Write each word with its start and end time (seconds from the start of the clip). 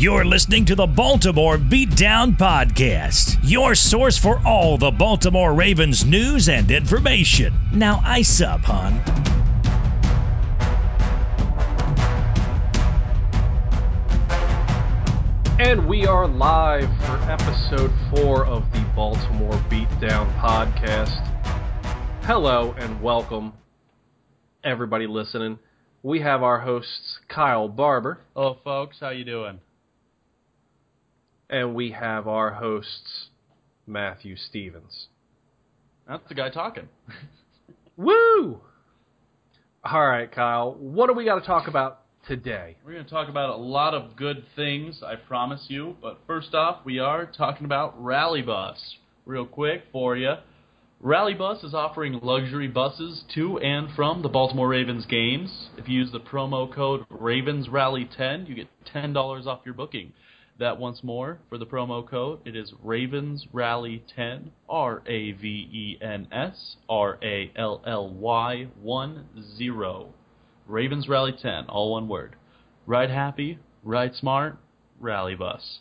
You're 0.00 0.24
listening 0.24 0.66
to 0.66 0.76
the 0.76 0.86
Baltimore 0.86 1.58
Beatdown 1.58 2.36
Podcast, 2.38 3.36
your 3.42 3.74
source 3.74 4.16
for 4.16 4.40
all 4.46 4.78
the 4.78 4.92
Baltimore 4.92 5.52
Ravens 5.52 6.04
news 6.04 6.48
and 6.48 6.70
information. 6.70 7.52
Now, 7.72 8.00
ice 8.04 8.40
up, 8.40 8.60
hon. 8.60 8.92
And 15.58 15.88
we 15.88 16.06
are 16.06 16.28
live 16.28 16.88
for 17.04 17.18
episode 17.28 17.92
four 18.14 18.46
of 18.46 18.70
the 18.70 18.86
Baltimore 18.94 19.60
Beatdown 19.68 20.32
Podcast. 20.38 21.26
Hello 22.22 22.72
and 22.78 23.02
welcome, 23.02 23.52
everybody 24.62 25.08
listening. 25.08 25.58
We 26.04 26.20
have 26.20 26.44
our 26.44 26.60
hosts, 26.60 27.18
Kyle 27.26 27.66
Barber. 27.66 28.20
Hello, 28.36 28.58
folks. 28.62 29.00
How 29.00 29.08
you 29.08 29.24
doing? 29.24 29.58
And 31.50 31.74
we 31.74 31.92
have 31.92 32.28
our 32.28 32.52
hosts, 32.52 33.28
Matthew 33.86 34.36
Stevens. 34.36 35.08
That's 36.06 36.26
the 36.28 36.34
guy 36.34 36.50
talking. 36.50 36.88
Woo! 37.96 38.60
All 39.84 40.06
right, 40.06 40.30
Kyle, 40.30 40.74
what 40.74 41.06
do 41.06 41.14
we 41.14 41.24
got 41.24 41.40
to 41.40 41.46
talk 41.46 41.68
about 41.68 42.00
today? 42.26 42.76
We're 42.84 42.92
going 42.92 43.04
to 43.04 43.10
talk 43.10 43.28
about 43.28 43.50
a 43.50 43.56
lot 43.56 43.94
of 43.94 44.16
good 44.16 44.44
things, 44.56 45.02
I 45.04 45.16
promise 45.16 45.66
you. 45.68 45.96
But 46.02 46.20
first 46.26 46.54
off, 46.54 46.84
we 46.84 46.98
are 46.98 47.26
talking 47.26 47.64
about 47.64 48.02
Rally 48.02 48.42
Bus. 48.42 48.96
Real 49.24 49.46
quick 49.46 49.84
for 49.92 50.16
you. 50.16 50.34
Rally 51.00 51.34
Bus 51.34 51.62
is 51.62 51.74
offering 51.74 52.18
luxury 52.22 52.66
buses 52.66 53.22
to 53.34 53.58
and 53.58 53.88
from 53.94 54.22
the 54.22 54.28
Baltimore 54.28 54.68
Ravens 54.68 55.06
games. 55.06 55.68
If 55.76 55.88
you 55.88 56.00
use 56.00 56.10
the 56.10 56.18
promo 56.18 56.72
code 56.72 57.08
RavensRally10, 57.08 58.48
you 58.48 58.54
get 58.54 58.68
$10 58.92 59.46
off 59.46 59.60
your 59.64 59.74
booking. 59.74 60.12
That 60.58 60.80
once 60.80 61.04
more 61.04 61.38
for 61.48 61.56
the 61.56 61.66
promo 61.66 62.06
code. 62.06 62.40
It 62.44 62.56
is 62.56 62.72
Ravens 62.82 63.46
Rally 63.52 64.02
10, 64.16 64.50
R 64.68 65.02
A 65.06 65.32
V 65.32 65.46
E 65.46 65.98
N 66.02 66.26
S 66.32 66.76
R 66.88 67.16
A 67.22 67.52
L 67.54 67.80
L 67.86 68.10
Y 68.10 68.66
1 68.82 69.26
0. 69.56 70.14
Ravens 70.66 71.08
Rally 71.08 71.32
10, 71.40 71.66
all 71.66 71.92
one 71.92 72.08
word. 72.08 72.34
Ride 72.86 73.10
happy, 73.10 73.60
ride 73.84 74.16
smart, 74.16 74.58
rally 74.98 75.36
bus. 75.36 75.78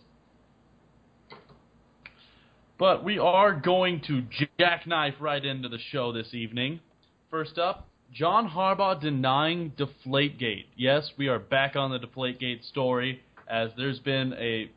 But 2.78 3.04
we 3.04 3.18
are 3.18 3.54
going 3.54 4.02
to 4.08 4.24
jackknife 4.60 5.16
right 5.20 5.44
into 5.44 5.70
the 5.70 5.80
show 5.92 6.14
this 6.14 6.36
evening. 6.36 6.82
First 7.32 7.58
up, 7.58 7.88
John 8.14 8.48
Harbaugh 8.48 9.02
denying 9.02 9.72
Deflategate. 9.72 10.66
Yes, 10.76 11.12
we 11.18 11.28
are 11.28 11.40
back 11.40 11.76
on 11.76 11.90
the 11.90 12.00
Deflategate 12.00 12.64
story 12.64 13.24
as 13.50 13.72
there's 13.78 14.00
been 14.00 14.34
a 14.34 14.70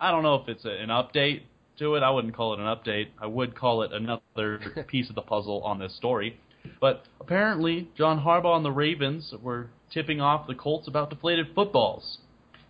I 0.00 0.10
don't 0.10 0.22
know 0.22 0.36
if 0.36 0.48
it's 0.48 0.64
a, 0.64 0.70
an 0.70 0.88
update 0.90 1.42
to 1.78 1.94
it. 1.94 2.02
I 2.02 2.10
wouldn't 2.10 2.34
call 2.36 2.54
it 2.54 2.60
an 2.60 2.66
update. 2.66 3.08
I 3.20 3.26
would 3.26 3.56
call 3.56 3.82
it 3.82 3.92
another 3.92 4.84
piece 4.88 5.08
of 5.08 5.14
the 5.14 5.22
puzzle 5.22 5.62
on 5.62 5.78
this 5.78 5.94
story. 5.96 6.38
But 6.80 7.04
apparently, 7.20 7.88
John 7.96 8.20
Harbaugh 8.20 8.56
and 8.56 8.64
the 8.64 8.72
Ravens 8.72 9.32
were 9.42 9.70
tipping 9.92 10.20
off 10.20 10.46
the 10.46 10.54
Colts 10.54 10.86
about 10.86 11.10
deflated 11.10 11.48
footballs. 11.54 12.18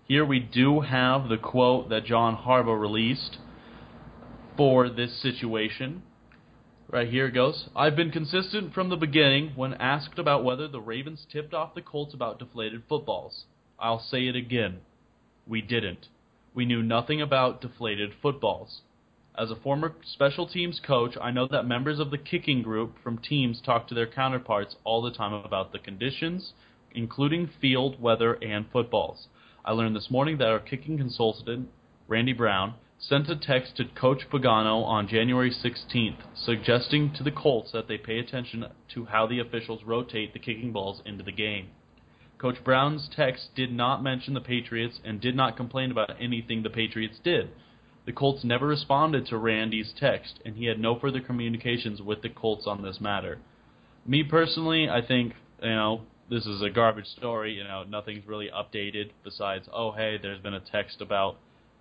Here 0.06 0.25
we 0.25 0.41
do 0.41 0.81
have 0.81 1.28
the 1.28 1.36
quote 1.36 1.91
that 1.91 2.06
John 2.06 2.36
Harbaugh 2.36 2.81
released 2.81 3.39
for 4.56 4.89
this 4.89 5.20
situation. 5.20 6.03
Right 6.91 7.09
here 7.09 7.27
it 7.27 7.34
goes. 7.34 7.69
I've 7.77 7.97
been 7.97 8.11
consistent 8.11 8.72
from 8.72 8.89
the 8.89 8.97
beginning 8.97 9.53
when 9.55 9.75
asked 9.75 10.19
about 10.19 10.44
whether 10.44 10.66
the 10.66 10.81
Ravens 10.81 11.27
tipped 11.31 11.53
off 11.53 11.75
the 11.75 11.83
Colts 11.83 12.14
about 12.14 12.39
deflated 12.39 12.83
footballs. 12.89 13.44
I'll 13.78 14.00
say 14.00 14.27
it 14.27 14.36
again. 14.36 14.78
We 15.48 15.62
didn't. 15.62 16.08
We 16.54 16.66
knew 16.66 16.82
nothing 16.82 17.22
about 17.22 17.62
deflated 17.62 18.12
footballs. 18.20 18.82
As 19.34 19.50
a 19.50 19.56
former 19.56 19.94
special 20.02 20.46
teams 20.46 20.78
coach, 20.78 21.16
I 21.18 21.30
know 21.30 21.46
that 21.46 21.64
members 21.64 21.98
of 21.98 22.10
the 22.10 22.18
kicking 22.18 22.60
group 22.60 22.97
from 23.03 23.16
teams 23.16 23.62
talk 23.62 23.88
to 23.88 23.94
their 23.94 24.06
counterparts 24.06 24.76
all 24.84 25.00
the 25.00 25.10
time 25.10 25.32
about 25.32 25.72
the 25.72 25.78
conditions, 25.78 26.53
including 26.92 27.48
field, 27.60 27.98
weather, 27.98 28.34
and 28.42 28.66
footballs. 28.70 29.28
I 29.64 29.72
learned 29.72 29.97
this 29.97 30.10
morning 30.10 30.36
that 30.38 30.48
our 30.48 30.59
kicking 30.59 30.98
consultant, 30.98 31.70
Randy 32.09 32.34
Brown, 32.34 32.75
sent 32.98 33.30
a 33.30 33.36
text 33.36 33.76
to 33.76 33.84
Coach 33.84 34.28
Pagano 34.30 34.84
on 34.84 35.09
January 35.09 35.50
16th 35.50 36.19
suggesting 36.34 37.12
to 37.15 37.22
the 37.22 37.30
Colts 37.30 37.72
that 37.72 37.88
they 37.88 37.97
pay 37.97 38.19
attention 38.19 38.66
to 38.92 39.04
how 39.06 39.26
the 39.26 39.38
officials 39.38 39.84
rotate 39.84 40.34
the 40.34 40.38
kicking 40.38 40.72
balls 40.72 41.00
into 41.06 41.22
the 41.25 41.32
game. 41.32 41.69
Coach 42.38 42.62
Brown's 42.62 43.09
text 43.15 43.49
did 43.56 43.72
not 43.72 44.03
mention 44.03 44.34
the 44.34 44.41
Patriots 44.41 45.00
and 45.04 45.21
did 45.21 45.34
not 45.34 45.56
complain 45.56 45.91
about 45.91 46.10
anything 46.21 46.62
the 46.62 46.71
Patriots 46.71 47.19
did. 47.22 47.50
The 48.06 48.12
Colts 48.12 48.44
never 48.44 48.66
responded 48.66 49.26
to 49.26 49.37
Randy's 49.37 49.93
text, 49.99 50.38
and 50.44 50.56
he 50.56 50.66
had 50.66 50.78
no 50.78 50.98
further 50.98 51.21
communications 51.21 52.00
with 52.00 52.22
the 52.22 52.28
Colts 52.28 52.66
on 52.66 52.82
this 52.82 53.00
matter. 53.00 53.38
Me 54.06 54.22
personally, 54.22 54.88
I 54.88 55.03
think, 55.04 55.34
you 55.62 55.69
know, 55.71 56.03
this 56.31 56.47
is 56.47 56.62
a 56.62 56.71
garbage 56.71 57.06
story. 57.06 57.54
You 57.54 57.65
know, 57.65 57.84
nothing's 57.88 58.27
really 58.27 58.48
updated 58.54 59.10
besides, 59.25 59.69
oh, 59.72 59.93
hey, 59.93 60.19
there's 60.21 60.41
been 60.41 60.54
a 60.54 60.60
text 60.60 61.00
about 61.00 61.37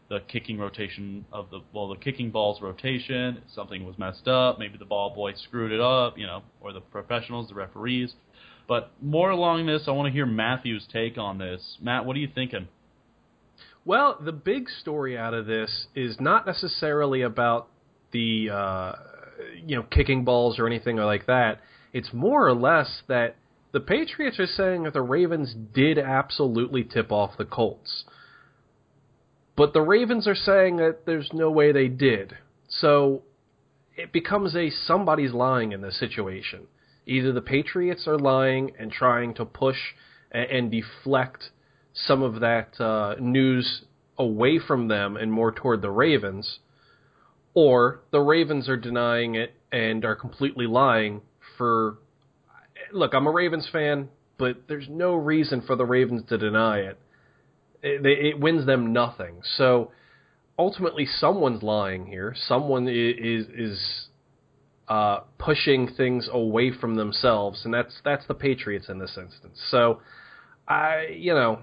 the 0.09 0.19
kicking 0.28 0.57
rotation 0.57 1.25
of 1.31 1.50
the 1.50 1.59
well, 1.73 1.90
the 1.90 1.97
kicking 1.97 2.31
ball's 2.31 2.62
rotation. 2.62 3.41
Something 3.53 3.85
was 3.85 3.97
messed 3.97 4.28
up. 4.28 4.57
Maybe 4.57 4.78
the 4.78 4.85
ball 4.85 5.13
boy 5.13 5.34
screwed 5.34 5.72
it 5.72 5.81
up. 5.81 6.17
You 6.17 6.28
know, 6.28 6.44
or 6.62 6.73
the 6.73 6.81
professionals, 6.81 7.50
the 7.50 7.56
referees. 7.56 8.13
But 8.67 8.91
more 9.01 9.29
along 9.29 9.66
this, 9.66 9.83
I 9.88 9.91
want 9.91 10.07
to 10.07 10.13
hear 10.13 10.25
Matthew's 10.25 10.85
take 10.91 11.17
on 11.17 11.38
this. 11.38 11.78
Matt, 11.81 12.05
what 12.05 12.16
are 12.16 12.19
you 12.19 12.29
thinking? 12.33 12.67
Well, 13.85 14.17
the 14.23 14.33
big 14.33 14.67
story 14.69 15.17
out 15.17 15.33
of 15.33 15.45
this 15.45 15.88
is 15.95 16.19
not 16.19 16.45
necessarily 16.45 17.22
about 17.22 17.69
the 18.11 18.50
uh, 18.50 18.91
you 19.66 19.78
know 19.78 19.83
kicking 19.83 20.25
balls 20.25 20.59
or 20.59 20.67
anything 20.67 20.97
like 20.97 21.25
that. 21.28 21.61
It's 21.94 22.11
more 22.11 22.47
or 22.47 22.53
less 22.53 23.01
that 23.07 23.38
the 23.72 23.79
Patriots 23.79 24.39
are 24.39 24.47
saying 24.47 24.84
that 24.84 24.94
the 24.94 25.01
Ravens 25.01 25.55
did 25.73 25.97
absolutely 25.97 26.84
tip 26.84 27.11
off 27.11 27.38
the 27.38 27.45
Colts. 27.45 28.03
But 29.55 29.73
the 29.73 29.81
Ravens 29.81 30.28
are 30.28 30.35
saying 30.35 30.78
that 30.78 31.05
there's 31.05 31.29
no 31.34 31.49
way 31.49 31.72
they 31.72 31.88
did. 31.88 32.38
So 32.67 33.23
it 33.95 34.11
becomes 34.11 34.55
a 34.55 34.69
somebody's 34.69 35.34
lying 35.34 35.72
in 35.72 35.81
this 35.81 35.99
situation. 35.99 36.67
Either 37.07 37.31
the 37.31 37.41
Patriots 37.41 38.06
are 38.06 38.19
lying 38.19 38.72
and 38.78 38.91
trying 38.91 39.34
to 39.35 39.45
push 39.45 39.78
and, 40.31 40.50
and 40.50 40.72
deflect 40.72 41.51
some 41.94 42.22
of 42.22 42.41
that 42.41 42.79
uh, 42.79 43.16
news 43.19 43.84
away 44.18 44.59
from 44.59 44.88
them 44.88 45.16
and 45.16 45.31
more 45.31 45.51
toward 45.51 45.81
the 45.81 45.90
Ravens, 45.90 46.59
or 47.53 48.01
the 48.12 48.19
Ravens 48.19 48.69
are 48.69 48.78
denying 48.78 49.35
it 49.35 49.56
and 49.72 50.03
are 50.06 50.16
completely 50.16 50.67
lying 50.67 51.22
for. 51.57 51.97
Look, 52.91 53.13
I'm 53.13 53.25
a 53.25 53.31
Ravens 53.31 53.67
fan, 53.72 54.09
but 54.38 54.67
there's 54.67 54.88
no 54.90 55.16
reason 55.16 55.62
for 55.62 55.75
the 55.75 55.85
Ravens 55.85 56.23
to 56.29 56.38
deny 56.38 56.79
it. 56.79 57.00
It, 57.81 58.06
it 58.06 58.40
wins 58.40 58.66
them 58.66 58.94
nothing. 58.94 59.41
So 59.57 59.91
ultimately, 60.59 61.06
someone's 61.06 61.63
lying 61.63 62.06
here. 62.06 62.35
Someone 62.47 62.88
is 62.88 63.47
is 63.47 64.07
uh, 64.87 65.19
pushing 65.37 65.87
things 65.87 66.29
away 66.31 66.71
from 66.71 66.95
themselves, 66.95 67.65
and 67.65 67.73
that's 67.73 68.01
that's 68.05 68.25
the 68.27 68.33
Patriots 68.33 68.89
in 68.89 68.99
this 68.99 69.17
instance. 69.17 69.59
So, 69.69 70.01
I 70.67 71.07
you 71.13 71.33
know, 71.33 71.59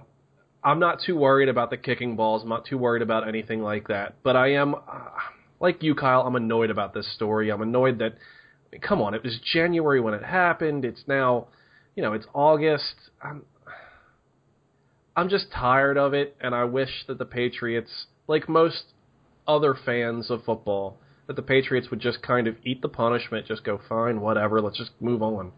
I'm 0.65 0.79
not 0.79 1.01
too 1.05 1.17
worried 1.17 1.51
about 1.51 1.69
the 1.69 1.77
kicking 1.77 2.17
balls. 2.17 2.43
I'm 2.43 2.49
not 2.49 2.65
too 2.65 2.79
worried 2.79 3.03
about 3.03 3.29
anything 3.29 3.63
like 3.63 3.89
that. 3.89 4.17
But 4.23 4.35
I 4.35 4.53
am, 4.55 4.75
uh, 4.75 4.81
like 5.61 5.83
you, 5.83 5.95
Kyle. 5.95 6.23
I'm 6.23 6.37
annoyed 6.37 6.71
about 6.71 6.95
this 6.95 7.13
story. 7.15 7.51
I'm 7.51 7.61
annoyed 7.61 7.99
that, 7.99 8.13
I 8.13 8.69
mean, 8.73 8.81
come 8.81 9.03
on, 9.03 9.13
it 9.13 9.23
was 9.23 9.39
January 9.53 10.01
when 10.01 10.15
it 10.15 10.25
happened. 10.25 10.87
It's 10.87 11.05
now, 11.07 11.49
you 11.95 12.03
know, 12.03 12.15
it's 12.15 12.27
August. 12.33 12.95
I'm, 13.23 13.43
I'm 15.15 15.29
just 15.29 15.53
tired 15.53 15.99
of 15.99 16.15
it, 16.15 16.35
and 16.41 16.55
I 16.55 16.65
wish 16.65 17.05
that 17.09 17.19
the 17.19 17.27
Patriots, 17.27 18.07
like 18.27 18.49
most 18.49 18.85
other 19.47 19.75
fans 19.75 20.31
of 20.31 20.45
football, 20.45 20.99
that 21.27 21.37
the 21.37 21.43
Patriots 21.43 21.91
would 21.91 22.01
just 22.01 22.23
kind 22.23 22.47
of 22.47 22.57
eat 22.65 22.83
the 22.83 22.89
punishment, 22.89 23.47
just 23.47 23.65
go 23.65 23.81
fine, 23.89 24.21
whatever, 24.21 24.61
let's 24.61 24.79
just 24.79 24.91
move 25.01 25.23
on. 25.23 25.53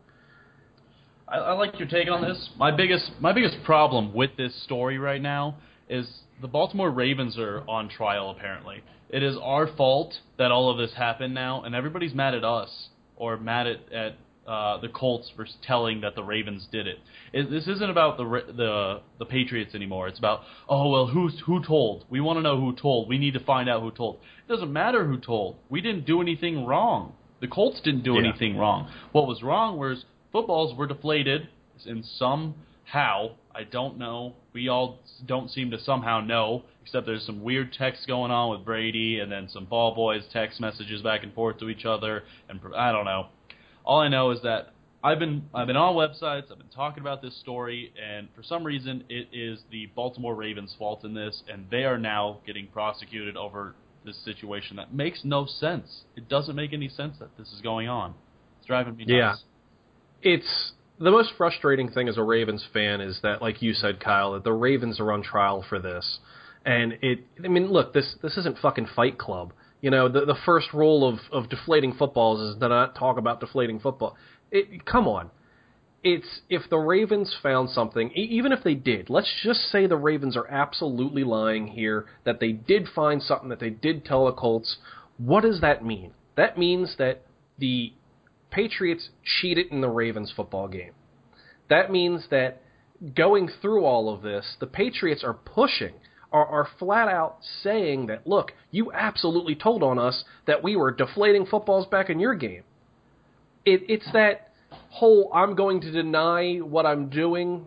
I, 1.29 1.39
I 1.39 1.53
like 1.55 1.79
your 1.79 1.89
take 1.89 2.09
on 2.09 2.23
this. 2.23 2.51
My 2.57 2.71
biggest 2.71 3.11
my 3.21 3.33
biggest 3.33 3.57
problem 3.65 4.15
with 4.15 4.37
this 4.37 4.63
story 4.65 4.99
right 4.99 5.21
now 5.21 5.57
is 5.89 6.07
the 6.41 6.49
Baltimore 6.49 6.91
Ravens 6.91 7.39
are 7.39 7.63
on 7.69 7.89
trial. 7.89 8.31
Apparently, 8.31 8.83
it 9.09 9.23
is 9.23 9.37
our 9.43 9.67
fault 9.77 10.15
that 10.39 10.53
all 10.53 10.71
of 10.71 10.79
this 10.79 10.95
happened 10.97 11.35
now, 11.35 11.63
and 11.63 11.75
everybody's 11.75 12.15
mad 12.15 12.35
at 12.35 12.45
us 12.45 12.89
or 13.17 13.37
mad 13.37 13.67
at, 13.67 13.93
at 13.93 14.17
uh, 14.47 14.79
the 14.79 14.89
Colts 14.89 15.31
for 15.35 15.47
telling 15.67 16.01
that 16.03 16.15
the 16.15 16.23
Ravens 16.23 16.69
did 16.71 16.87
it. 16.87 16.99
it. 17.33 17.51
This 17.51 17.67
isn't 17.67 17.91
about 17.91 18.17
the 18.17 18.25
the 18.57 19.01
the 19.19 19.25
Patriots 19.25 19.75
anymore. 19.75 20.09
It's 20.09 20.19
about 20.19 20.43
oh 20.69 20.91
well, 20.91 21.07
who 21.07 21.29
who 21.29 21.63
told? 21.63 22.05
We 22.09 22.21
want 22.21 22.39
to 22.39 22.43
know 22.43 22.61
who 22.61 22.75
told. 22.75 23.09
We 23.09 23.19
need 23.19 23.35
to 23.35 23.41
find 23.41 23.69
out 23.69 23.83
who 23.83 23.91
told. 23.91 24.21
It 24.47 24.53
doesn't 24.53 24.73
matter 24.73 25.05
who 25.07 25.19
told. 25.19 25.57
We 25.69 25.81
didn't 25.81 26.07
do 26.07 26.21
anything 26.21 26.65
wrong. 26.65 27.15
The 27.41 27.49
Colts 27.49 27.81
didn't 27.81 28.05
do 28.05 28.15
yeah. 28.15 28.29
anything 28.29 28.57
wrong. 28.57 28.91
What 29.13 29.27
was 29.27 29.43
wrong 29.43 29.79
was 29.79 30.05
footballs 30.33 30.77
were 30.77 30.87
deflated 30.87 31.49
in 31.85 32.03
some 32.03 32.55
how 32.85 33.33
I 33.55 33.65
don't 33.65 33.99
know. 33.99 34.35
We 34.53 34.69
all 34.69 35.01
don't 35.27 35.51
seem 35.51 35.71
to 35.71 35.81
somehow 35.81 36.21
know, 36.21 36.65
except 36.83 37.07
there's 37.07 37.25
some 37.27 37.43
weird 37.43 37.73
text 37.73 38.07
going 38.07 38.31
on 38.31 38.51
with 38.51 38.65
Brady, 38.65 39.19
and 39.19 39.31
then 39.33 39.49
some 39.49 39.65
ball 39.65 39.95
boys 39.95 40.23
text 40.33 40.61
messages 40.61 41.03
back 41.03 41.23
and 41.23 41.33
forth 41.35 41.59
to 41.59 41.69
each 41.69 41.85
other, 41.85 42.23
and 42.49 42.61
I 42.77 42.93
don't 42.93 43.07
know. 43.07 43.29
All 43.87 44.01
I 44.01 44.09
know 44.09 44.33
is 44.33 44.43
that 44.43 44.73
I've 45.05 45.21
been 45.21 45.45
I've 45.55 45.69
been 45.69 45.77
on 45.77 45.95
websites, 45.95 46.51
I've 46.51 46.59
been 46.59 46.67
talking 46.75 47.01
about 47.01 47.23
this 47.23 47.39
story, 47.39 47.93
and 48.03 48.29
for 48.35 48.43
some 48.43 48.65
reason 48.65 49.05
it 49.09 49.29
is 49.33 49.61
the 49.71 49.87
Baltimore 49.95 50.35
Ravens' 50.35 50.75
fault 50.77 51.05
in 51.05 51.15
this, 51.15 51.43
and 51.49 51.67
they 51.71 51.85
are 51.85 51.99
now 51.99 52.41
getting 52.45 52.67
prosecuted 52.67 53.37
over 53.37 53.75
this 54.05 54.17
situation 54.25 54.77
that 54.77 54.93
makes 54.93 55.21
no 55.25 55.47
sense. 55.47 56.03
It 56.17 56.29
doesn't 56.29 56.57
make 56.57 56.73
any 56.73 56.89
sense 56.89 57.17
that 57.21 57.37
this 57.39 57.53
is 57.53 57.61
going 57.61 57.89
on. 57.89 58.15
It's 58.59 58.67
driving 58.67 58.97
me 58.97 59.05
nuts. 59.05 59.45
Yeah. 60.23 60.33
It's 60.33 60.73
the 60.99 61.11
most 61.11 61.33
frustrating 61.37 61.91
thing 61.91 62.09
as 62.09 62.17
a 62.17 62.23
Ravens 62.23 62.65
fan 62.73 63.01
is 63.01 63.21
that, 63.23 63.43
like 63.43 63.63
you 63.63 63.75
said, 63.75 64.01
Kyle, 64.01 64.33
that 64.33 64.45
the 64.45 64.53
Ravens 64.53 64.99
are 64.99 65.13
on 65.13 65.23
trial 65.23 65.65
for 65.69 65.79
this, 65.79 66.19
and 66.65 66.95
it. 67.03 67.21
I 67.45 67.49
mean, 67.49 67.71
look, 67.71 67.93
this 67.93 68.17
this 68.23 68.37
isn't 68.39 68.59
fucking 68.59 68.89
Fight 68.97 69.19
Club. 69.19 69.53
You 69.81 69.91
know, 69.91 70.09
the 70.09 70.25
the 70.25 70.37
first 70.45 70.73
rule 70.73 71.07
of 71.09 71.19
of 71.33 71.49
deflating 71.51 71.95
footballs 71.95 72.41
is 72.41 72.61
to 72.61 72.69
not 72.69 72.95
talk 72.97 73.19
about 73.19 73.41
deflating 73.41 73.79
football. 73.81 74.17
It, 74.51 74.87
come 74.87 75.07
on, 75.07 75.31
it's 76.03 76.41
if 76.49 76.63
the 76.71 76.79
Ravens 76.79 77.35
found 77.43 77.71
something, 77.71 78.13
even 78.13 78.53
if 78.53 78.63
they 78.63 78.75
did, 78.75 79.11
let's 79.11 79.33
just 79.43 79.61
say 79.73 79.87
the 79.87 79.97
Ravens 79.97 80.37
are 80.37 80.47
absolutely 80.47 81.25
lying 81.25 81.67
here, 81.67 82.07
that 82.25 82.39
they 82.39 82.53
did 82.53 82.87
find 82.95 83.21
something, 83.21 83.49
that 83.49 83.59
they 83.59 83.71
did 83.71 84.05
tell 84.05 84.27
the 84.27 84.33
Colts. 84.33 84.77
What 85.19 85.43
does 85.43 85.61
that 85.63 85.85
mean? 85.85 86.13
That 86.37 86.57
means 86.57 86.95
that 86.99 87.23
the 87.59 87.93
Patriots 88.51 89.09
cheated 89.25 89.67
in 89.73 89.81
the 89.81 89.89
Ravens 89.89 90.33
football 90.35 90.69
game. 90.69 90.93
That 91.69 91.91
means 91.91 92.27
that 92.31 92.63
going 93.17 93.51
through 93.61 93.85
all 93.85 94.13
of 94.13 94.23
this, 94.23 94.57
the 94.61 94.67
Patriots 94.67 95.25
are 95.25 95.35
pushing, 95.35 95.95
are, 96.33 96.47
are 96.47 96.69
flat 96.79 97.09
out 97.09 97.39
saying 97.63 98.07
that, 98.07 98.27
look, 98.27 98.53
you 98.71 98.93
absolutely 98.93 99.55
told 99.55 99.83
on 99.83 99.99
us 99.99 100.25
that 100.47 100.63
we 100.63 100.77
were 100.77 100.91
deflating 100.91 101.47
footballs 101.47 101.87
back 101.87 102.11
in 102.11 102.21
your 102.21 102.35
game. 102.35 102.63
It, 103.65 103.83
it's 103.89 104.11
that 104.13 104.53
whole 104.91 105.31
I'm 105.35 105.55
going 105.55 105.81
to 105.83 105.91
deny 105.91 106.59
what 106.59 106.87
I'm 106.87 107.09
doing 107.09 107.67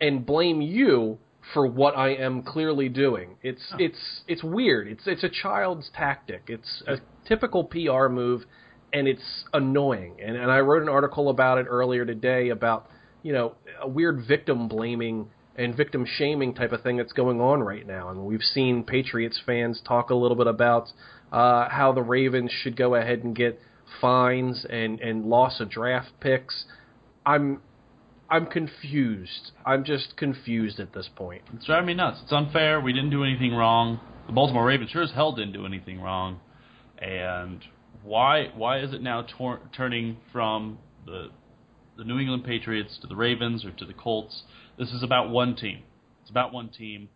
and 0.00 0.24
blame 0.24 0.60
you 0.60 1.18
for 1.54 1.66
what 1.66 1.96
I 1.96 2.10
am 2.10 2.42
clearly 2.42 2.88
doing. 2.88 3.36
It's 3.42 3.62
oh. 3.72 3.76
it's 3.78 4.22
it's 4.26 4.42
weird. 4.42 4.88
It's 4.88 5.06
it's 5.06 5.24
a 5.24 5.28
child's 5.28 5.90
tactic. 5.96 6.42
It's 6.48 6.82
a 6.86 6.96
typical 7.26 7.64
PR 7.64 8.08
move 8.08 8.44
and 8.92 9.06
it's 9.06 9.44
annoying. 9.52 10.16
And, 10.24 10.36
and 10.36 10.50
I 10.50 10.60
wrote 10.60 10.82
an 10.82 10.88
article 10.88 11.28
about 11.28 11.58
it 11.58 11.66
earlier 11.68 12.04
today 12.04 12.50
about 12.50 12.88
you 13.22 13.32
know 13.32 13.54
a 13.80 13.88
weird 13.88 14.24
victim 14.26 14.68
blaming 14.68 15.28
and 15.58 15.76
victim 15.76 16.06
shaming 16.06 16.54
type 16.54 16.72
of 16.72 16.82
thing 16.82 16.96
that's 16.96 17.12
going 17.12 17.40
on 17.40 17.62
right 17.62 17.86
now. 17.86 18.08
And 18.08 18.24
we've 18.24 18.42
seen 18.42 18.84
Patriots 18.84 19.40
fans 19.44 19.82
talk 19.86 20.10
a 20.10 20.14
little 20.14 20.36
bit 20.36 20.46
about 20.46 20.88
uh, 21.32 21.68
how 21.68 21.92
the 21.92 22.02
Ravens 22.02 22.50
should 22.62 22.76
go 22.76 22.94
ahead 22.94 23.24
and 23.24 23.34
get 23.34 23.60
fines 24.00 24.64
and 24.68 25.00
and 25.00 25.26
loss 25.26 25.60
of 25.60 25.70
draft 25.70 26.10
picks. 26.20 26.64
I'm 27.26 27.60
I'm 28.30 28.46
confused. 28.46 29.52
I'm 29.66 29.84
just 29.84 30.16
confused 30.16 30.78
at 30.80 30.92
this 30.92 31.08
point. 31.16 31.42
It's 31.54 31.66
driving 31.66 31.86
me 31.86 31.94
nuts. 31.94 32.20
It's 32.22 32.32
unfair. 32.32 32.80
We 32.80 32.92
didn't 32.92 33.10
do 33.10 33.24
anything 33.24 33.52
wrong. 33.54 34.00
The 34.26 34.32
Baltimore 34.32 34.66
Ravens 34.66 34.90
sure 34.90 35.02
as 35.02 35.10
hell 35.12 35.32
didn't 35.32 35.54
do 35.54 35.66
anything 35.66 36.00
wrong. 36.00 36.40
And 36.98 37.62
why 38.02 38.48
why 38.54 38.80
is 38.80 38.92
it 38.92 39.02
now 39.02 39.26
tor- 39.36 39.60
turning 39.76 40.18
from 40.32 40.78
the 41.06 41.30
the 41.98 42.04
New 42.04 42.18
England 42.18 42.44
Patriots 42.44 42.96
to 43.00 43.08
the 43.08 43.16
Ravens 43.16 43.64
or 43.64 43.72
to 43.72 43.84
the 43.84 43.92
Colts? 43.92 44.44
This 44.78 44.92
is 44.92 45.02
about 45.02 45.28
one 45.28 45.56
team. 45.56 45.82
It's 46.22 46.30
about 46.30 46.52
one 46.52 46.68
team 46.68 47.08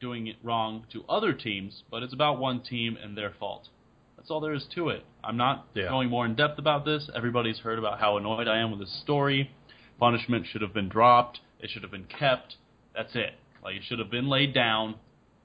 doing 0.00 0.28
it 0.28 0.36
wrong 0.42 0.86
to 0.92 1.04
other 1.08 1.32
teams, 1.32 1.82
but 1.90 2.02
it's 2.02 2.14
about 2.14 2.38
one 2.38 2.62
team 2.62 2.96
and 3.02 3.18
their 3.18 3.32
fault. 3.38 3.68
That's 4.16 4.30
all 4.30 4.40
there 4.40 4.54
is 4.54 4.66
to 4.76 4.88
it. 4.88 5.04
I'm 5.24 5.36
not 5.36 5.66
yeah. 5.74 5.88
going 5.88 6.08
more 6.08 6.24
in 6.24 6.36
depth 6.36 6.58
about 6.58 6.84
this. 6.84 7.10
Everybody's 7.14 7.58
heard 7.58 7.78
about 7.78 7.98
how 7.98 8.16
annoyed 8.16 8.46
I 8.46 8.58
am 8.58 8.70
with 8.70 8.78
this 8.78 9.00
story. 9.02 9.50
Punishment 9.98 10.46
should 10.46 10.62
have 10.62 10.72
been 10.72 10.88
dropped. 10.88 11.40
It 11.58 11.70
should 11.70 11.82
have 11.82 11.90
been 11.90 12.04
kept. 12.04 12.56
That's 12.94 13.14
it. 13.16 13.34
Like 13.64 13.76
it 13.76 13.82
should 13.84 13.98
have 13.98 14.10
been 14.10 14.28
laid 14.28 14.54
down, 14.54 14.96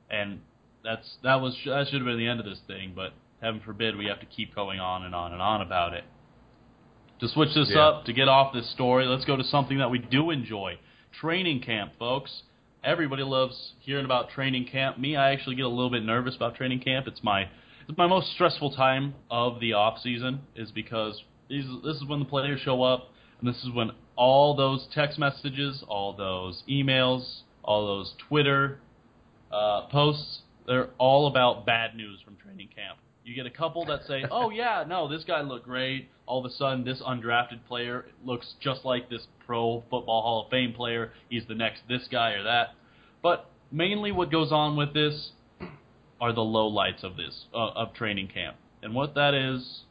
and 0.09 0.41
that's 0.83 1.18
that 1.23 1.41
was 1.41 1.57
that 1.65 1.88
should 1.88 2.01
have 2.01 2.06
been 2.06 2.18
the 2.18 2.27
end 2.27 2.39
of 2.39 2.45
this 2.45 2.59
thing. 2.68 2.94
But 2.95 3.13
heaven 3.41 3.62
forbid 3.63 3.95
we 3.95 4.06
have 4.06 4.19
to 4.19 4.25
keep 4.27 4.53
going 4.53 4.80
on 4.80 5.03
and 5.03 5.15
on 5.15 5.33
and 5.33 5.41
on 5.41 5.62
about 5.62 5.94
it. 5.94 6.03
To 7.19 7.27
switch 7.27 7.49
this 7.55 7.71
yeah. 7.73 7.79
up, 7.79 8.05
to 8.05 8.13
get 8.13 8.27
off 8.27 8.53
this 8.53 8.69
story, 8.71 9.05
let's 9.05 9.25
go 9.25 9.35
to 9.35 9.43
something 9.43 9.79
that 9.79 9.89
we 9.89 9.97
do 9.97 10.29
enjoy 10.29 10.77
training 11.19 11.61
camp, 11.61 11.93
folks. 11.97 12.43
Everybody 12.83 13.23
loves 13.23 13.73
hearing 13.79 14.05
about 14.05 14.29
training 14.29 14.67
camp. 14.71 14.99
Me, 14.99 15.15
I 15.15 15.31
actually 15.31 15.55
get 15.55 15.65
a 15.65 15.69
little 15.69 15.89
bit 15.89 16.03
nervous 16.03 16.35
about 16.35 16.55
training 16.55 16.79
camp. 16.79 17.07
It's 17.07 17.23
my 17.23 17.49
it's 17.87 17.97
my 17.97 18.05
most 18.05 18.31
stressful 18.33 18.71
time 18.75 19.15
of 19.31 19.59
the 19.59 19.73
off 19.73 19.99
season 19.99 20.41
is 20.55 20.71
because 20.71 21.23
these, 21.49 21.65
this 21.83 21.95
is 21.95 22.05
when 22.05 22.19
the 22.19 22.25
players 22.25 22.59
show 22.59 22.83
up, 22.83 23.11
and 23.39 23.49
this 23.49 23.63
is 23.63 23.71
when 23.73 23.91
all 24.15 24.55
those 24.55 24.87
text 24.93 25.17
messages, 25.17 25.83
all 25.87 26.13
those 26.13 26.63
emails, 26.69 27.41
all 27.63 27.87
those 27.87 28.13
Twitter 28.27 28.79
uh, 29.51 29.87
posts, 29.87 30.39
they're 30.67 30.89
all 30.97 31.27
about 31.27 31.65
bad 31.65 31.95
news 31.95 32.19
from 32.23 32.35
training 32.35 32.69
camp. 32.75 32.99
You 33.23 33.35
get 33.35 33.45
a 33.45 33.51
couple 33.51 33.85
that 33.85 34.05
say, 34.07 34.23
"Oh 34.31 34.49
yeah, 34.49 34.83
no, 34.87 35.07
this 35.07 35.23
guy 35.23 35.41
looked 35.41 35.65
great." 35.65 36.09
All 36.25 36.39
of 36.39 36.45
a 36.45 36.53
sudden, 36.53 36.83
this 36.83 37.01
undrafted 37.01 37.65
player 37.67 38.05
looks 38.23 38.55
just 38.59 38.85
like 38.85 39.09
this 39.09 39.27
Pro 39.45 39.83
Football 39.89 40.21
Hall 40.21 40.45
of 40.45 40.51
Fame 40.51 40.73
player. 40.73 41.11
He's 41.29 41.45
the 41.47 41.55
next 41.55 41.81
this 41.87 42.07
guy 42.11 42.31
or 42.31 42.43
that. 42.43 42.75
But 43.23 43.49
mainly, 43.71 44.11
what 44.11 44.31
goes 44.31 44.51
on 44.51 44.77
with 44.77 44.93
this 44.93 45.31
are 46.21 46.33
the 46.33 46.41
low 46.41 46.67
lights 46.67 47.03
of 47.03 47.15
this 47.15 47.45
uh, 47.53 47.69
of 47.69 47.93
training 47.93 48.27
camp, 48.27 48.57
and 48.81 48.93
what 48.93 49.15
that 49.15 49.33
is 49.33 49.83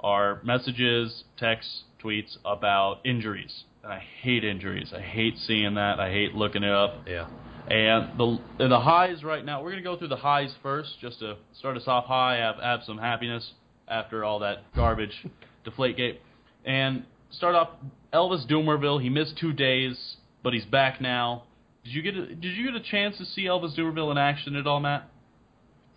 are 0.00 0.42
messages, 0.44 1.24
texts, 1.38 1.84
tweets 2.02 2.36
about 2.44 3.00
injuries. 3.04 3.64
And 3.82 3.92
I 3.92 4.02
hate 4.20 4.44
injuries. 4.44 4.92
I 4.94 5.00
hate 5.00 5.38
seeing 5.38 5.74
that. 5.74 5.98
I 5.98 6.10
hate 6.10 6.34
looking 6.34 6.62
it 6.62 6.70
up. 6.70 7.04
Yeah. 7.06 7.28
And 7.68 8.18
the 8.18 8.38
and 8.58 8.70
the 8.70 8.80
highs 8.80 9.24
right 9.24 9.44
now, 9.44 9.62
we're 9.62 9.70
gonna 9.70 9.82
go 9.82 9.96
through 9.96 10.08
the 10.08 10.16
highs 10.16 10.54
first, 10.62 10.90
just 11.00 11.20
to 11.20 11.36
start 11.58 11.76
us 11.76 11.84
off 11.86 12.04
high, 12.04 12.36
have 12.36 12.56
have 12.56 12.80
some 12.84 12.98
happiness 12.98 13.52
after 13.88 14.22
all 14.22 14.40
that 14.40 14.64
garbage, 14.74 15.26
Deflategate, 15.66 16.18
and 16.66 17.04
start 17.30 17.54
off 17.54 17.70
Elvis 18.12 18.46
Dumervil. 18.50 19.02
He 19.02 19.08
missed 19.08 19.38
two 19.38 19.52
days, 19.52 20.16
but 20.42 20.52
he's 20.52 20.66
back 20.66 21.00
now. 21.00 21.44
Did 21.84 21.94
you 21.94 22.02
get 22.02 22.14
a, 22.16 22.34
did 22.34 22.56
you 22.56 22.70
get 22.70 22.74
a 22.74 22.84
chance 22.84 23.16
to 23.16 23.24
see 23.24 23.44
Elvis 23.44 23.78
Dumervil 23.78 24.10
in 24.10 24.18
action 24.18 24.56
at 24.56 24.66
all, 24.66 24.80
Matt? 24.80 25.08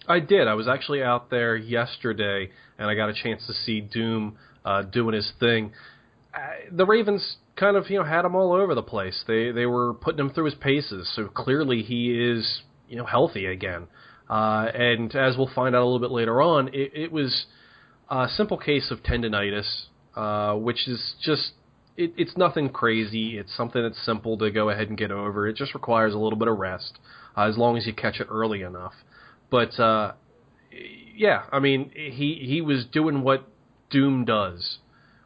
I 0.08 0.22
did. 0.22 0.48
I 0.48 0.54
was 0.54 0.70
actually 0.70 1.04
out 1.04 1.30
there 1.30 1.58
yesterday, 1.58 2.50
and 2.78 2.90
I 2.90 2.96
got 2.96 3.10
a 3.10 3.14
chance 3.14 3.46
to 3.48 3.54
see 3.54 3.82
Doom 3.82 4.38
uh, 4.64 4.84
doing 4.84 5.16
his 5.16 5.30
thing. 5.40 5.74
Uh, 6.34 6.40
the 6.72 6.86
Ravens 6.86 7.38
kind 7.58 7.76
of 7.76 7.90
you 7.90 7.98
know 8.00 8.06
had 8.06 8.26
him 8.26 8.36
all 8.36 8.54
over 8.54 8.74
the 8.76 8.84
place. 8.84 9.24
They 9.28 9.52
they 9.52 9.66
were 9.66 9.94
putting 9.94 10.20
him 10.20 10.30
through 10.30 10.46
his 10.46 10.56
paces, 10.56 11.12
so 11.16 11.28
clearly 11.28 11.82
he 11.82 12.12
is 12.12 12.62
you 12.88 12.96
know 12.96 13.06
healthy 13.06 13.46
again. 13.46 13.88
Uh, 14.30 14.68
and 14.74 15.16
as 15.16 15.38
we'll 15.38 15.50
find 15.54 15.76
out 15.76 15.82
a 15.82 15.86
little 15.86 16.00
bit 16.00 16.12
later 16.12 16.42
on, 16.42 16.68
it, 16.70 16.92
it 16.94 17.12
was 17.12 17.46
a 18.10 18.28
simple 18.28 18.58
case 18.58 18.92
of 18.92 19.02
tendonitis, 19.02 19.86
uh, 20.16 20.54
which 20.54 20.88
is 20.88 21.16
just 21.22 21.52
it, 21.96 22.14
it's 22.18 22.38
nothing 22.38 22.70
crazy. 22.70 23.38
It's 23.38 23.56
something 23.56 23.82
that's 23.82 24.04
simple 24.06 24.38
to 24.38 24.52
go 24.52 24.70
ahead 24.70 24.90
and 24.90 24.98
get 24.98 25.12
over. 25.12 25.48
It 25.48 25.56
just 25.56 25.74
requires 25.74 26.14
a 26.14 26.18
little 26.18 26.38
bit 26.38 26.48
of 26.48 26.58
rest, 26.58 27.00
uh, 27.36 27.44
as 27.44 27.58
long 27.58 27.78
as 27.78 27.86
you 27.86 27.94
catch 27.94 28.20
it 28.20 28.28
early 28.30 28.62
enough. 28.62 28.94
But 29.50 29.80
uh, 29.80 30.14
yeah, 31.16 31.44
I 31.52 31.60
mean 31.60 31.92
he 31.96 32.44
he 32.46 32.62
was 32.62 32.86
doing 32.86 33.24
what 33.24 33.48
Doom 33.90 34.26
does 34.26 34.80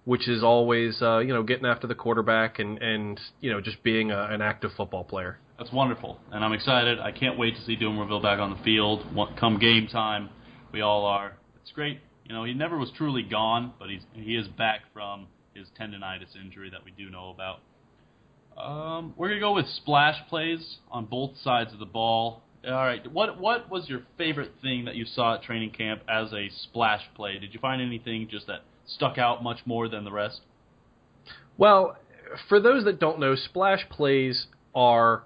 which 0.05 0.27
is 0.27 0.43
always 0.43 1.01
uh, 1.01 1.19
you 1.19 1.33
know 1.33 1.43
getting 1.43 1.65
after 1.65 1.87
the 1.87 1.95
quarterback 1.95 2.59
and 2.59 2.77
and 2.79 3.19
you 3.39 3.51
know 3.51 3.61
just 3.61 3.81
being 3.83 4.11
a, 4.11 4.23
an 4.25 4.41
active 4.41 4.71
football 4.75 5.03
player. 5.03 5.37
That's 5.57 5.71
wonderful, 5.71 6.19
and 6.31 6.43
I'm 6.43 6.53
excited. 6.53 6.99
I 6.99 7.11
can't 7.11 7.37
wait 7.37 7.55
to 7.55 7.61
see 7.61 7.77
Dumervil 7.77 8.21
back 8.21 8.39
on 8.39 8.49
the 8.49 8.63
field. 8.63 9.05
Come 9.39 9.59
game 9.59 9.87
time, 9.87 10.29
we 10.73 10.81
all 10.81 11.05
are. 11.05 11.37
It's 11.61 11.71
great. 11.71 11.99
You 12.25 12.33
know, 12.33 12.43
he 12.43 12.53
never 12.53 12.77
was 12.77 12.91
truly 12.97 13.23
gone, 13.23 13.73
but 13.77 13.89
he's 13.89 14.01
he 14.13 14.35
is 14.35 14.47
back 14.47 14.81
from 14.93 15.27
his 15.53 15.67
tendonitis 15.79 16.35
injury 16.41 16.69
that 16.71 16.83
we 16.83 16.91
do 16.91 17.09
know 17.09 17.29
about. 17.29 17.59
Um, 18.57 19.13
we're 19.17 19.29
gonna 19.29 19.39
go 19.39 19.53
with 19.53 19.67
splash 19.67 20.17
plays 20.29 20.77
on 20.91 21.05
both 21.05 21.31
sides 21.43 21.73
of 21.73 21.79
the 21.79 21.85
ball. 21.85 22.41
All 22.65 22.73
right, 22.73 23.05
what 23.11 23.39
what 23.39 23.69
was 23.69 23.87
your 23.87 24.01
favorite 24.17 24.51
thing 24.61 24.85
that 24.85 24.95
you 24.95 25.05
saw 25.05 25.35
at 25.35 25.43
training 25.43 25.71
camp 25.71 26.01
as 26.09 26.33
a 26.33 26.49
splash 26.63 27.01
play? 27.15 27.37
Did 27.39 27.53
you 27.53 27.59
find 27.59 27.81
anything 27.81 28.27
just 28.29 28.47
that 28.47 28.61
stuck 28.85 29.17
out 29.17 29.43
much 29.43 29.59
more 29.65 29.87
than 29.87 30.03
the 30.03 30.11
rest? 30.11 30.41
Well, 31.57 31.97
for 32.47 32.59
those 32.59 32.85
that 32.85 32.99
don't 32.99 33.19
know, 33.19 33.35
splash 33.35 33.87
plays 33.89 34.47
are 34.73 35.23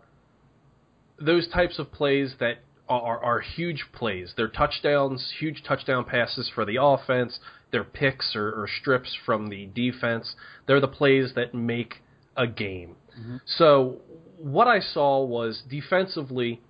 those 1.20 1.48
types 1.48 1.80
of 1.80 1.92
plays 1.92 2.36
that 2.40 2.60
are, 2.88 3.24
are 3.24 3.40
huge 3.40 3.86
plays. 3.94 4.34
They're 4.36 4.48
touchdowns, 4.48 5.34
huge 5.40 5.64
touchdown 5.68 6.06
passes 6.06 6.52
for 6.54 6.66
the 6.66 6.78
offense. 6.82 7.40
They're 7.72 7.84
picks 7.84 8.36
or, 8.36 8.50
or 8.50 8.68
strips 8.82 9.16
from 9.26 9.48
the 9.48 9.68
defense. 9.68 10.36
They're 10.68 10.82
the 10.82 10.88
plays 10.88 11.34
that 11.36 11.54
make 11.54 11.96
a 12.38 12.48
game. 12.48 12.96
Mm-hmm. 13.20 13.38
So 13.46 14.02
what 14.38 14.68
I 14.68 14.80
saw 14.80 15.24
was 15.24 15.64
defensively, 15.70 16.62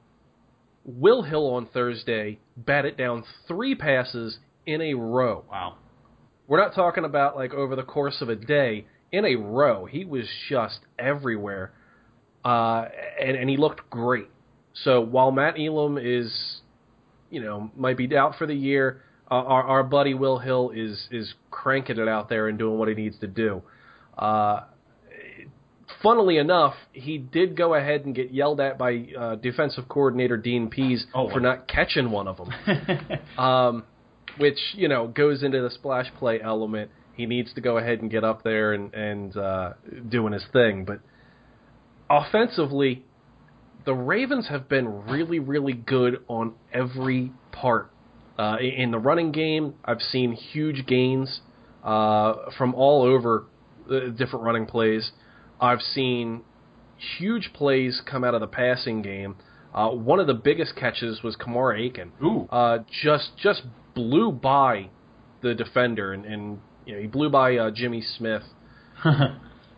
Will 0.85 1.23
Hill 1.23 1.47
on 1.47 1.65
Thursday 1.65 2.39
batted 2.55 2.97
down 2.97 3.23
three 3.47 3.75
passes 3.75 4.37
in 4.65 4.81
a 4.81 4.93
row. 4.93 5.43
Wow. 5.49 5.77
We're 6.47 6.59
not 6.61 6.75
talking 6.75 7.05
about 7.05 7.35
like 7.35 7.53
over 7.53 7.75
the 7.75 7.83
course 7.83 8.21
of 8.21 8.29
a 8.29 8.35
day. 8.35 8.85
In 9.11 9.23
a 9.25 9.35
row, 9.35 9.85
he 9.85 10.03
was 10.03 10.25
just 10.49 10.79
everywhere, 10.99 11.71
uh, 12.43 12.85
and 13.21 13.37
and 13.37 13.49
he 13.49 13.55
looked 13.57 13.89
great. 13.89 14.27
So 14.83 14.99
while 15.01 15.31
Matt 15.31 15.55
Elam 15.57 15.97
is, 15.97 16.33
you 17.29 17.41
know, 17.41 17.71
might 17.77 17.97
be 17.97 18.13
out 18.15 18.35
for 18.37 18.45
the 18.45 18.53
year, 18.55 19.01
uh, 19.31 19.35
our 19.35 19.63
our 19.63 19.83
buddy 19.83 20.13
Will 20.13 20.39
Hill 20.39 20.71
is 20.75 21.07
is 21.11 21.33
cranking 21.49 21.97
it 21.97 22.07
out 22.07 22.27
there 22.29 22.47
and 22.49 22.57
doing 22.59 22.77
what 22.77 22.89
he 22.89 22.93
needs 22.95 23.17
to 23.19 23.27
do. 23.27 23.61
Uh, 24.17 24.61
funnily 26.01 26.37
enough, 26.37 26.73
he 26.91 27.17
did 27.17 27.55
go 27.55 27.73
ahead 27.73 28.05
and 28.05 28.13
get 28.15 28.31
yelled 28.33 28.59
at 28.59 28.77
by 28.77 29.05
uh, 29.17 29.35
defensive 29.35 29.87
coordinator 29.87 30.37
Dean 30.37 30.69
Pees 30.69 31.05
Oh, 31.13 31.27
for 31.27 31.35
what? 31.35 31.41
not 31.43 31.67
catching 31.67 32.11
one 32.11 32.27
of 32.27 32.37
them 32.37 33.19
um, 33.37 33.83
which 34.37 34.59
you 34.73 34.87
know 34.87 35.07
goes 35.07 35.43
into 35.43 35.61
the 35.61 35.69
splash 35.69 36.11
play 36.17 36.41
element. 36.41 36.91
He 37.15 37.25
needs 37.25 37.53
to 37.53 37.61
go 37.61 37.77
ahead 37.77 38.01
and 38.01 38.11
get 38.11 38.23
up 38.23 38.43
there 38.43 38.73
and 38.73 38.93
and 38.93 39.35
uh, 39.35 39.73
doing 40.07 40.33
his 40.33 40.45
thing. 40.51 40.85
But 40.85 40.99
offensively, 42.09 43.05
the 43.85 43.93
Ravens 43.93 44.47
have 44.49 44.67
been 44.67 45.05
really 45.05 45.39
really 45.39 45.73
good 45.73 46.23
on 46.27 46.53
every 46.73 47.31
part. 47.51 47.91
Uh, 48.37 48.57
in 48.59 48.91
the 48.91 48.99
running 48.99 49.31
game, 49.31 49.75
I've 49.85 50.01
seen 50.01 50.33
huge 50.33 50.85
gains 50.85 51.39
uh, 51.85 52.33
from 52.57 52.75
all 52.75 53.03
over 53.03 53.45
the 53.87 54.13
different 54.17 54.43
running 54.43 54.65
plays. 54.65 55.11
I've 55.61 55.81
seen 55.81 56.41
huge 57.17 57.51
plays 57.53 58.01
come 58.05 58.23
out 58.23 58.33
of 58.33 58.41
the 58.41 58.47
passing 58.47 59.01
game. 59.01 59.35
Uh, 59.73 59.89
one 59.89 60.19
of 60.19 60.27
the 60.27 60.33
biggest 60.33 60.75
catches 60.75 61.21
was 61.21 61.35
Kamar 61.35 61.75
Aiken 61.75 62.11
Ooh. 62.23 62.47
uh, 62.49 62.79
just 63.03 63.31
just 63.37 63.63
blew 63.95 64.31
by 64.31 64.89
the 65.41 65.55
defender, 65.55 66.13
and, 66.13 66.25
and 66.25 66.59
you 66.85 66.95
know 66.95 67.01
he 67.01 67.07
blew 67.07 67.29
by 67.29 67.55
uh, 67.57 67.71
Jimmy 67.71 68.01
Smith. 68.17 68.43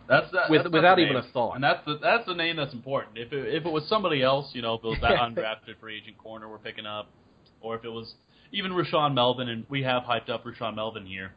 That's 0.08 0.30
that, 0.32 0.48
With- 0.48 0.62
that's 0.62 0.72
without 0.72 0.98
even 0.98 1.14
name. 1.14 1.22
a 1.28 1.32
thought. 1.32 1.54
and 1.56 1.62
that's 1.62 1.84
the 1.84 1.98
that's 2.00 2.24
the 2.24 2.34
name 2.34 2.56
that's 2.56 2.72
important. 2.72 3.18
If 3.18 3.30
it, 3.30 3.54
if 3.54 3.66
it 3.66 3.70
was 3.70 3.86
somebody 3.88 4.22
else, 4.22 4.48
you 4.54 4.62
know, 4.62 4.74
if 4.74 4.82
it 4.82 4.86
was 4.86 4.98
that 5.02 5.10
undrafted 5.20 5.78
free 5.80 5.98
agent 5.98 6.16
corner 6.16 6.48
we're 6.48 6.56
picking 6.56 6.86
up, 6.86 7.10
or 7.60 7.76
if 7.76 7.84
it 7.84 7.90
was 7.90 8.14
even 8.50 8.72
Rashaan 8.72 9.12
Melvin, 9.12 9.50
and 9.50 9.66
we 9.68 9.82
have 9.82 10.04
hyped 10.04 10.30
up 10.30 10.44
Rashaan 10.46 10.76
Melvin 10.76 11.04
here, 11.04 11.32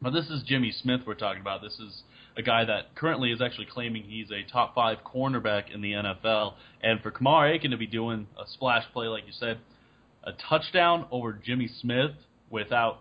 but 0.00 0.10
this 0.12 0.26
is 0.30 0.44
Jimmy 0.44 0.70
Smith 0.70 1.00
we're 1.04 1.14
talking 1.14 1.40
about. 1.40 1.62
This 1.62 1.80
is 1.80 2.02
a 2.36 2.42
guy 2.42 2.64
that 2.64 2.94
currently 2.94 3.32
is 3.32 3.42
actually 3.42 3.66
claiming 3.66 4.04
he's 4.04 4.30
a 4.30 4.48
top 4.52 4.72
five 4.76 4.98
cornerback 5.04 5.74
in 5.74 5.80
the 5.80 5.90
NFL, 5.92 6.54
and 6.84 7.00
for 7.00 7.10
Kamar 7.10 7.48
Aiken 7.52 7.72
to 7.72 7.76
be 7.76 7.88
doing 7.88 8.28
a 8.38 8.46
splash 8.46 8.84
play 8.92 9.08
like 9.08 9.26
you 9.26 9.32
said, 9.32 9.58
a 10.26 10.32
touchdown 10.48 11.06
over 11.10 11.32
Jimmy 11.32 11.68
Smith 11.80 12.10
without 12.50 12.98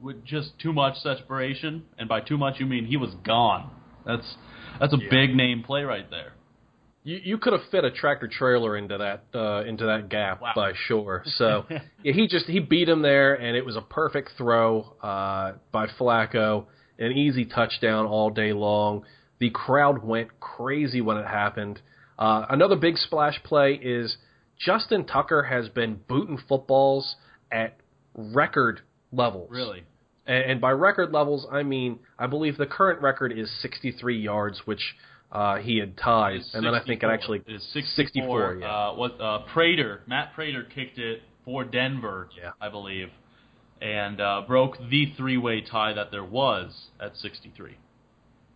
with 0.00 0.24
just 0.24 0.52
too 0.58 0.72
much 0.72 0.96
separation, 1.02 1.84
and 1.98 2.08
by 2.08 2.20
too 2.20 2.38
much 2.38 2.54
you 2.58 2.66
mean 2.66 2.86
he 2.86 2.96
was 2.96 3.10
gone. 3.26 3.70
That's 4.06 4.36
that's 4.80 4.94
a 4.94 4.98
big 5.10 5.34
name 5.34 5.62
play 5.62 5.82
right 5.82 6.08
there. 6.08 6.32
You 7.04 7.18
you 7.22 7.38
could 7.38 7.52
have 7.52 7.62
fit 7.70 7.84
a 7.84 7.90
tractor 7.90 8.28
trailer 8.28 8.76
into 8.76 8.96
that 8.98 9.24
uh, 9.38 9.64
into 9.64 9.86
that 9.86 10.08
gap 10.08 10.40
Wow. 10.40 10.52
by 10.54 10.72
sure. 10.86 11.24
So 11.36 11.66
yeah, 11.70 11.80
he 12.02 12.28
just 12.28 12.46
he 12.46 12.60
beat 12.60 12.88
him 12.88 13.02
there, 13.02 13.34
and 13.34 13.56
it 13.56 13.64
was 13.66 13.76
a 13.76 13.82
perfect 13.82 14.30
throw 14.38 14.82
uh, 15.02 15.54
by 15.72 15.86
Flacco, 15.98 16.66
an 16.98 17.12
easy 17.12 17.44
touchdown 17.44 18.06
all 18.06 18.30
day 18.30 18.52
long. 18.52 19.04
The 19.38 19.50
crowd 19.50 20.04
went 20.04 20.38
crazy 20.40 21.00
when 21.00 21.16
it 21.16 21.26
happened. 21.26 21.80
Uh, 22.18 22.44
another 22.50 22.76
big 22.76 22.96
splash 22.98 23.42
play 23.42 23.72
is 23.74 24.16
Justin 24.64 25.04
Tucker 25.06 25.42
has 25.44 25.68
been 25.68 26.00
booting 26.08 26.38
footballs 26.48 27.16
at 27.50 27.76
record 28.14 28.80
levels. 29.12 29.50
Really. 29.50 29.84
And, 30.26 30.52
and 30.52 30.60
by 30.60 30.70
record 30.70 31.12
levels, 31.12 31.46
I 31.50 31.62
mean 31.62 31.98
I 32.18 32.26
believe 32.26 32.56
the 32.56 32.66
current 32.66 33.00
record 33.00 33.32
is 33.36 33.50
63 33.62 34.20
yards, 34.20 34.62
which 34.66 34.94
uh, 35.32 35.56
he 35.58 35.78
had 35.78 35.96
tied, 35.96 36.40
and 36.54 36.66
then 36.66 36.74
I 36.74 36.82
think 36.84 37.02
it 37.02 37.06
actually 37.06 37.40
It's 37.46 37.64
64. 37.72 37.96
64, 37.96 38.54
yeah. 38.56 38.66
Uh, 38.66 38.94
what 38.94 39.20
uh, 39.20 39.38
Prater, 39.52 40.00
Matt 40.08 40.34
Prater 40.34 40.64
kicked 40.64 40.98
it 40.98 41.22
for 41.44 41.62
Denver, 41.64 42.28
Yeah. 42.36 42.50
I 42.60 42.68
believe, 42.68 43.10
and 43.80 44.20
uh, 44.20 44.42
broke 44.46 44.76
the 44.90 45.12
three-way 45.16 45.60
tie 45.60 45.92
that 45.92 46.10
there 46.10 46.24
was 46.24 46.88
at 47.00 47.16
63. 47.16 47.76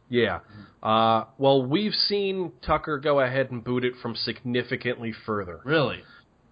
Yeah. 0.08 0.40
Uh, 0.82 1.24
well, 1.38 1.64
we've 1.64 1.94
seen 1.94 2.52
Tucker 2.64 2.98
go 2.98 3.20
ahead 3.20 3.50
and 3.50 3.64
boot 3.64 3.84
it 3.84 3.94
from 4.02 4.14
significantly 4.14 5.14
further. 5.24 5.60
Really? 5.64 6.02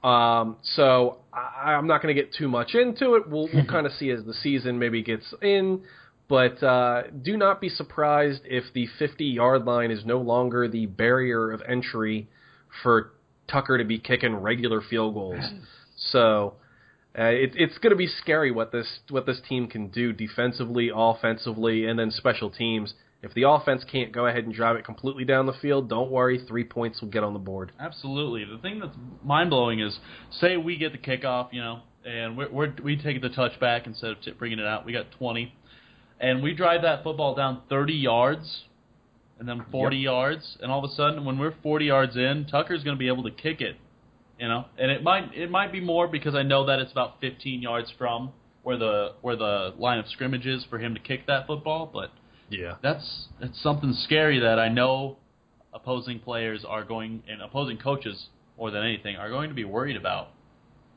Um, 0.02 0.56
so 0.62 1.18
I, 1.32 1.74
I'm 1.74 1.86
not 1.86 2.02
going 2.02 2.14
to 2.14 2.20
get 2.20 2.32
too 2.34 2.48
much 2.48 2.74
into 2.74 3.14
it. 3.14 3.28
We'll, 3.28 3.48
we'll 3.52 3.66
kind 3.66 3.86
of 3.86 3.92
see 3.92 4.10
as 4.10 4.24
the 4.24 4.34
season 4.34 4.78
maybe 4.78 5.02
gets 5.02 5.32
in. 5.42 5.82
But 6.28 6.62
uh, 6.62 7.02
do 7.22 7.36
not 7.36 7.60
be 7.60 7.68
surprised 7.68 8.42
if 8.44 8.64
the 8.72 8.88
50 8.98 9.24
yard 9.24 9.64
line 9.64 9.90
is 9.90 10.04
no 10.04 10.18
longer 10.18 10.66
the 10.66 10.86
barrier 10.86 11.50
of 11.50 11.60
entry 11.68 12.28
for 12.82 13.12
Tucker 13.48 13.76
to 13.78 13.84
be 13.84 13.98
kicking 13.98 14.36
regular 14.36 14.80
field 14.80 15.14
goals. 15.14 15.44
So 16.10 16.54
uh, 17.16 17.24
it, 17.24 17.52
it's 17.54 17.78
going 17.78 17.90
to 17.90 17.96
be 17.96 18.08
scary 18.08 18.50
what 18.50 18.72
this 18.72 19.00
what 19.10 19.24
this 19.24 19.40
team 19.48 19.68
can 19.68 19.88
do 19.88 20.12
defensively, 20.12 20.90
offensively, 20.92 21.86
and 21.86 21.98
then 21.98 22.10
special 22.10 22.50
teams. 22.50 22.94
If 23.22 23.34
the 23.34 23.48
offense 23.48 23.84
can't 23.90 24.10
go 24.12 24.26
ahead 24.26 24.44
and 24.44 24.52
drive 24.52 24.76
it 24.76 24.84
completely 24.84 25.24
down 25.24 25.46
the 25.46 25.52
field, 25.52 25.88
don't 25.88 26.10
worry, 26.10 26.44
three 26.48 26.64
points 26.64 27.00
will 27.00 27.08
get 27.08 27.22
on 27.22 27.32
the 27.32 27.38
board. 27.38 27.70
Absolutely. 27.78 28.44
The 28.44 28.60
thing 28.60 28.80
that's 28.80 28.96
mind 29.24 29.50
blowing 29.50 29.78
is, 29.78 29.96
say 30.40 30.56
we 30.56 30.76
get 30.76 30.90
the 30.90 30.98
kickoff, 30.98 31.52
you 31.52 31.60
know, 31.60 31.80
and 32.04 32.36
we're, 32.36 32.50
we're, 32.50 32.74
we 32.82 32.96
take 32.96 33.22
the 33.22 33.28
touchback 33.28 33.86
instead 33.86 34.10
of 34.10 34.20
t- 34.22 34.32
bringing 34.32 34.58
it 34.58 34.66
out. 34.66 34.84
We 34.84 34.92
got 34.92 35.12
20, 35.12 35.54
and 36.18 36.42
we 36.42 36.52
drive 36.52 36.82
that 36.82 37.04
football 37.04 37.36
down 37.36 37.62
30 37.68 37.92
yards, 37.92 38.64
and 39.38 39.48
then 39.48 39.64
40 39.70 39.96
yards, 39.96 40.56
and 40.60 40.72
all 40.72 40.84
of 40.84 40.90
a 40.90 40.94
sudden, 40.94 41.24
when 41.24 41.38
we're 41.38 41.54
40 41.62 41.84
yards 41.84 42.16
in, 42.16 42.46
Tucker's 42.50 42.82
going 42.82 42.96
to 42.96 42.98
be 42.98 43.08
able 43.08 43.22
to 43.22 43.30
kick 43.30 43.60
it, 43.60 43.76
you 44.38 44.48
know, 44.48 44.64
and 44.78 44.90
it 44.90 45.04
might 45.04 45.32
it 45.34 45.50
might 45.50 45.70
be 45.70 45.80
more 45.80 46.08
because 46.08 46.34
I 46.34 46.42
know 46.42 46.66
that 46.66 46.80
it's 46.80 46.90
about 46.90 47.20
15 47.20 47.62
yards 47.62 47.92
from 47.96 48.32
where 48.64 48.76
the 48.76 49.12
where 49.20 49.36
the 49.36 49.74
line 49.78 49.98
of 49.98 50.06
scrimmage 50.08 50.46
is 50.46 50.64
for 50.68 50.78
him 50.78 50.94
to 50.94 51.00
kick 51.00 51.26
that 51.28 51.46
football, 51.46 51.90
but 51.92 52.10
Yeah. 52.52 52.76
that's 52.82 53.28
that's 53.40 53.60
something 53.62 53.92
scary 53.92 54.40
that 54.40 54.58
I 54.58 54.68
know 54.68 55.18
opposing 55.72 56.20
players 56.20 56.64
are 56.68 56.84
going 56.84 57.22
and 57.28 57.40
opposing 57.40 57.78
coaches 57.78 58.28
more 58.58 58.70
than 58.70 58.84
anything 58.84 59.16
are 59.16 59.30
going 59.30 59.48
to 59.48 59.54
be 59.54 59.64
worried 59.64 59.96
about. 59.96 60.28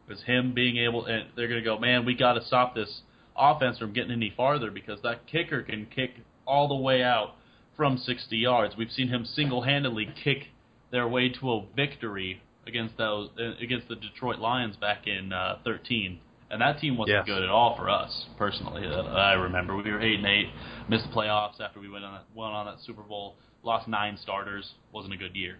Is 0.10 0.22
him 0.24 0.54
being 0.54 0.78
able 0.78 1.06
and 1.06 1.30
they're 1.36 1.48
going 1.48 1.62
to 1.62 1.66
go, 1.66 1.80
man, 1.80 2.06
we 2.06 2.16
got 2.16 2.34
to 2.34 2.46
stop 2.46 2.76
this 2.76 3.02
offense 3.36 3.78
from 3.80 3.94
getting 3.94 4.12
any 4.12 4.34
farther 4.36 4.70
because 4.70 5.02
that 5.02 5.26
kicker 5.28 5.64
can 5.64 5.88
kick 5.88 6.12
all 6.46 6.68
the 6.68 6.76
way 6.76 7.02
out 7.02 7.36
from 7.76 7.98
60 7.98 8.38
yards. 8.38 8.76
We've 8.78 8.92
seen 8.92 9.10
him 9.10 9.26
single-handedly 9.26 10.14
kick 10.24 10.48
their 10.92 11.08
way 11.08 11.30
to 11.30 11.52
a 11.52 11.66
victory 11.76 12.42
against 12.68 12.98
those 12.98 13.30
against 13.62 13.88
the 13.88 13.96
Detroit 13.96 14.40
Lions 14.40 14.76
back 14.76 15.08
in 15.08 15.34
uh, 15.34 15.58
13. 15.64 16.20
And 16.56 16.62
that 16.62 16.80
team 16.80 16.96
wasn't 16.96 17.18
Yes. 17.18 17.26
good 17.26 17.44
at 17.44 17.50
all 17.50 17.76
for 17.76 17.90
us 17.90 18.28
personally. 18.38 18.88
Uh, 18.88 19.04
I 19.04 19.34
remember 19.34 19.76
we 19.76 19.92
were 19.92 20.02
eight 20.02 20.20
and 20.20 20.26
eight, 20.26 20.48
missed 20.88 21.06
the 21.10 21.14
playoffs 21.14 21.60
after 21.60 21.82
we 21.82 21.90
went 21.90 22.06
on 22.06 22.14
that, 22.14 22.24
went 22.34 22.54
on 22.54 22.66
that 22.66 22.80
Super 22.80 23.02
Bowl, 23.02 23.36
lost 23.62 23.90
nine 23.90 24.18
starters, 24.18 24.76
wasn't 24.94 25.14
a 25.14 25.18
good 25.18 25.36
year. 25.36 25.58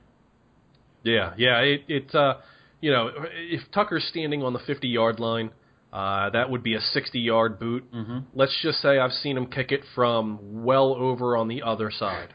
Yeah, 1.04 1.34
yeah. 1.38 1.60
It, 1.60 1.82
it 1.90 2.16
uh, 2.16 2.36
you 2.80 2.92
know, 2.92 3.12
if 3.34 3.62
Tucker's 3.74 4.06
standing 4.06 4.42
on 4.42 4.54
the 4.54 4.60
50 4.60 4.88
yard 4.88 5.20
line, 5.20 5.52
uh, 5.92 6.30
that 6.30 6.50
would 6.50 6.64
be 6.64 6.76
a 6.76 6.80
60 6.80 7.20
yard 7.20 7.60
boot. 7.60 7.84
Mm-hmm. 7.94 8.20
Let's 8.34 8.58
just 8.62 8.82
say 8.82 8.98
I've 8.98 9.12
seen 9.12 9.36
him 9.36 9.48
kick 9.48 9.74
it 9.74 9.82
from 9.96 10.64
well 10.64 10.96
over 10.96 11.36
on 11.36 11.50
the 11.50 11.62
other 11.62 11.92
side, 11.92 12.30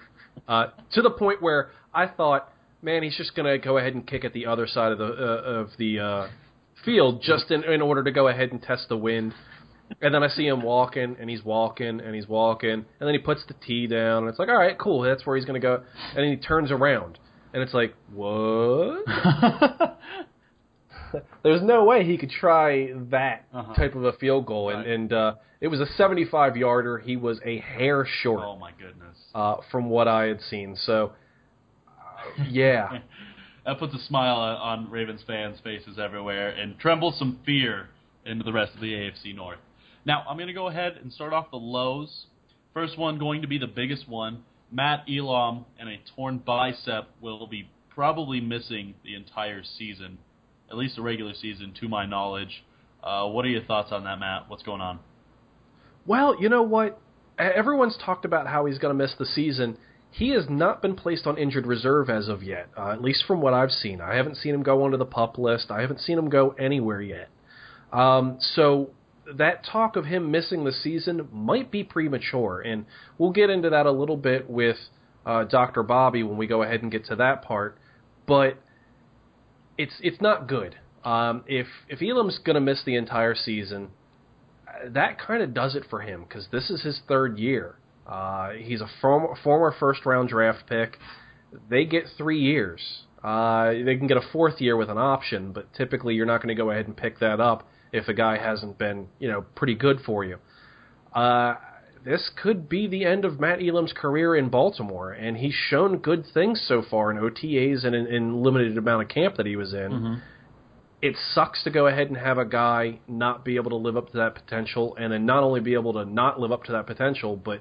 uh, 0.46 0.66
to 0.92 1.00
the 1.02 1.10
point 1.10 1.40
where 1.40 1.70
I 1.94 2.08
thought, 2.08 2.52
man, 2.82 3.02
he's 3.02 3.16
just 3.16 3.34
going 3.34 3.50
to 3.50 3.58
go 3.58 3.78
ahead 3.78 3.94
and 3.94 4.06
kick 4.06 4.24
at 4.24 4.34
the 4.34 4.44
other 4.46 4.66
side 4.66 4.92
of 4.92 4.98
the 4.98 5.06
uh, 5.06 5.60
of 5.60 5.70
the 5.78 5.98
uh, 5.98 6.28
field 6.84 7.22
just 7.22 7.50
in, 7.50 7.64
in 7.64 7.80
order 7.82 8.02
to 8.04 8.10
go 8.10 8.28
ahead 8.28 8.50
and 8.52 8.62
test 8.62 8.88
the 8.88 8.96
wind. 8.96 9.32
And 10.00 10.14
then 10.14 10.22
I 10.22 10.28
see 10.28 10.46
him 10.46 10.62
walking, 10.62 11.16
and 11.20 11.28
he's 11.28 11.44
walking, 11.44 12.00
and 12.00 12.14
he's 12.14 12.28
walking, 12.28 12.70
and 12.70 12.84
then 13.00 13.10
he 13.12 13.18
puts 13.18 13.44
the 13.48 13.54
tee 13.66 13.88
down, 13.88 14.18
and 14.22 14.28
it's 14.28 14.38
like, 14.38 14.48
all 14.48 14.56
right, 14.56 14.78
cool, 14.78 15.02
that's 15.02 15.26
where 15.26 15.34
he's 15.36 15.44
going 15.44 15.60
to 15.60 15.66
go. 15.66 15.82
And 16.14 16.16
then 16.24 16.30
he 16.30 16.36
turns 16.36 16.70
around, 16.70 17.18
and 17.52 17.60
it's 17.62 17.74
like, 17.74 17.94
what? 18.14 19.04
There's 21.42 21.60
no 21.62 21.84
way 21.84 22.04
he 22.04 22.16
could 22.18 22.30
try 22.30 22.92
that 23.10 23.46
Uh-huh. 23.52 23.74
type 23.74 23.96
of 23.96 24.04
a 24.04 24.12
field 24.12 24.46
goal, 24.46 24.68
and, 24.70 24.78
Right. 24.78 24.86
and 24.88 25.12
uh, 25.12 25.34
it 25.60 25.66
was 25.68 25.80
a 25.80 25.86
75 25.96 26.56
yarder. 26.56 26.98
He 26.98 27.16
was 27.16 27.40
a 27.44 27.58
hair 27.58 28.06
short 28.22 28.42
oh 28.44 28.56
my 28.56 28.70
goodness. 28.78 29.16
uh, 29.34 29.56
from 29.72 29.90
what 29.90 30.06
I 30.06 30.26
had 30.26 30.40
seen. 30.42 30.76
So, 30.76 31.12
uh, 31.88 32.44
yeah, 32.48 33.00
that 33.70 33.78
puts 33.78 33.94
a 33.94 34.00
smile 34.00 34.34
on- 34.36 34.90
Ravens 34.90 35.22
fans' 35.22 35.60
faces 35.60 35.96
everywhere 35.96 36.48
and 36.48 36.76
trembles 36.80 37.16
some 37.16 37.38
fear 37.46 37.88
into 38.26 38.42
the 38.42 38.52
rest 38.52 38.74
of 38.74 38.80
the 38.80 38.92
AFC 38.92 39.32
North. 39.32 39.60
Now, 40.04 40.24
I'm 40.28 40.36
going 40.36 40.48
to 40.48 40.52
go 40.52 40.66
ahead 40.66 40.98
and 41.00 41.12
start 41.12 41.32
off 41.32 41.52
the 41.52 41.56
lows. 41.56 42.26
First 42.74 42.98
one 42.98 43.16
going 43.16 43.42
to 43.42 43.46
be 43.46 43.58
the 43.58 43.68
biggest 43.68 44.08
one. 44.08 44.42
Matt 44.72 45.04
Elam 45.08 45.66
and 45.78 45.88
a 45.88 46.00
torn 46.16 46.38
bicep 46.38 47.10
will 47.20 47.46
be 47.46 47.70
probably 47.90 48.40
missing 48.40 48.94
the 49.04 49.14
entire 49.14 49.62
season, 49.62 50.18
at 50.68 50.76
least 50.76 50.96
the 50.96 51.02
regular 51.02 51.32
season, 51.32 51.72
to 51.78 51.88
my 51.88 52.04
knowledge. 52.06 52.64
Uh, 53.04 53.28
what 53.28 53.44
are 53.44 53.48
your 53.48 53.62
thoughts 53.62 53.92
on 53.92 54.02
that, 54.02 54.18
Matt? 54.18 54.48
What's 54.48 54.64
going 54.64 54.80
on? 54.80 54.98
Well, 56.06 56.42
you 56.42 56.48
know 56.48 56.62
what? 56.62 57.00
Everyone's 57.38 57.96
talked 58.04 58.24
about 58.24 58.48
how 58.48 58.66
he's 58.66 58.78
going 58.78 58.98
to 58.98 59.00
miss 59.00 59.14
the 59.16 59.26
season. 59.26 59.78
He 60.10 60.30
has 60.30 60.46
not 60.48 60.82
been 60.82 60.96
placed 60.96 61.26
on 61.26 61.38
injured 61.38 61.66
reserve 61.66 62.10
as 62.10 62.28
of 62.28 62.42
yet, 62.42 62.68
uh, 62.76 62.90
at 62.90 63.00
least 63.00 63.24
from 63.26 63.40
what 63.40 63.54
I've 63.54 63.70
seen. 63.70 64.00
I 64.00 64.16
haven't 64.16 64.36
seen 64.36 64.54
him 64.54 64.62
go 64.62 64.82
onto 64.82 64.96
the 64.96 65.04
pup 65.04 65.38
list. 65.38 65.70
I 65.70 65.80
haven't 65.80 66.00
seen 66.00 66.18
him 66.18 66.28
go 66.28 66.50
anywhere 66.58 67.00
yet. 67.00 67.28
Um, 67.92 68.38
so 68.40 68.90
that 69.36 69.64
talk 69.64 69.96
of 69.96 70.06
him 70.06 70.30
missing 70.30 70.64
the 70.64 70.72
season 70.72 71.28
might 71.32 71.70
be 71.70 71.84
premature, 71.84 72.60
and 72.60 72.86
we'll 73.18 73.32
get 73.32 73.50
into 73.50 73.70
that 73.70 73.86
a 73.86 73.92
little 73.92 74.16
bit 74.16 74.50
with 74.50 74.76
uh, 75.24 75.44
Dr. 75.44 75.82
Bobby 75.82 76.22
when 76.22 76.36
we 76.36 76.46
go 76.46 76.62
ahead 76.62 76.82
and 76.82 76.90
get 76.90 77.06
to 77.06 77.16
that 77.16 77.42
part. 77.42 77.78
But 78.26 78.58
it's 79.78 79.94
it's 80.00 80.20
not 80.20 80.48
good. 80.48 80.76
Um, 81.04 81.44
if 81.46 81.66
if 81.88 82.02
Elam's 82.02 82.38
going 82.38 82.54
to 82.54 82.60
miss 82.60 82.82
the 82.84 82.96
entire 82.96 83.34
season, 83.34 83.88
that 84.88 85.18
kind 85.18 85.42
of 85.42 85.54
does 85.54 85.74
it 85.74 85.84
for 85.88 86.00
him 86.00 86.24
because 86.24 86.48
this 86.52 86.70
is 86.70 86.82
his 86.82 87.00
third 87.08 87.38
year. 87.38 87.76
Uh, 88.10 88.50
he's 88.58 88.80
a 88.80 88.88
former, 89.00 89.36
former 89.44 89.74
first 89.78 90.04
round 90.04 90.28
draft 90.28 90.64
pick. 90.68 90.98
They 91.68 91.84
get 91.84 92.04
three 92.18 92.40
years. 92.40 92.80
Uh, 93.22 93.72
they 93.72 93.96
can 93.96 94.06
get 94.06 94.16
a 94.16 94.32
fourth 94.32 94.60
year 94.60 94.76
with 94.76 94.90
an 94.90 94.98
option, 94.98 95.52
but 95.52 95.72
typically 95.74 96.14
you're 96.14 96.26
not 96.26 96.38
going 96.38 96.54
to 96.54 96.60
go 96.60 96.70
ahead 96.70 96.86
and 96.86 96.96
pick 96.96 97.20
that 97.20 97.38
up 97.38 97.68
if 97.92 98.08
a 98.08 98.14
guy 98.14 98.38
hasn't 98.38 98.78
been, 98.78 99.08
you 99.18 99.28
know, 99.28 99.44
pretty 99.54 99.74
good 99.74 100.00
for 100.04 100.24
you. 100.24 100.38
Uh, 101.14 101.54
this 102.04 102.30
could 102.42 102.68
be 102.68 102.86
the 102.86 103.04
end 103.04 103.24
of 103.24 103.38
Matt 103.38 103.60
Elam's 103.62 103.92
career 103.92 104.34
in 104.34 104.48
Baltimore, 104.48 105.12
and 105.12 105.36
he's 105.36 105.52
shown 105.52 105.98
good 105.98 106.24
things 106.32 106.64
so 106.66 106.82
far 106.88 107.10
in 107.10 107.18
OTAs 107.18 107.84
and 107.84 107.94
in, 107.94 108.06
in 108.06 108.42
limited 108.42 108.78
amount 108.78 109.02
of 109.02 109.08
camp 109.08 109.36
that 109.36 109.46
he 109.46 109.56
was 109.56 109.74
in. 109.74 109.90
Mm-hmm. 109.92 110.14
It 111.02 111.16
sucks 111.34 111.62
to 111.64 111.70
go 111.70 111.86
ahead 111.86 112.08
and 112.08 112.16
have 112.16 112.38
a 112.38 112.44
guy 112.44 113.00
not 113.06 113.44
be 113.44 113.56
able 113.56 113.70
to 113.70 113.76
live 113.76 113.96
up 113.96 114.10
to 114.12 114.18
that 114.18 114.34
potential, 114.34 114.96
and 114.98 115.12
then 115.12 115.26
not 115.26 115.42
only 115.42 115.60
be 115.60 115.74
able 115.74 115.92
to 115.94 116.04
not 116.04 116.40
live 116.40 116.52
up 116.52 116.64
to 116.64 116.72
that 116.72 116.86
potential, 116.86 117.36
but 117.36 117.60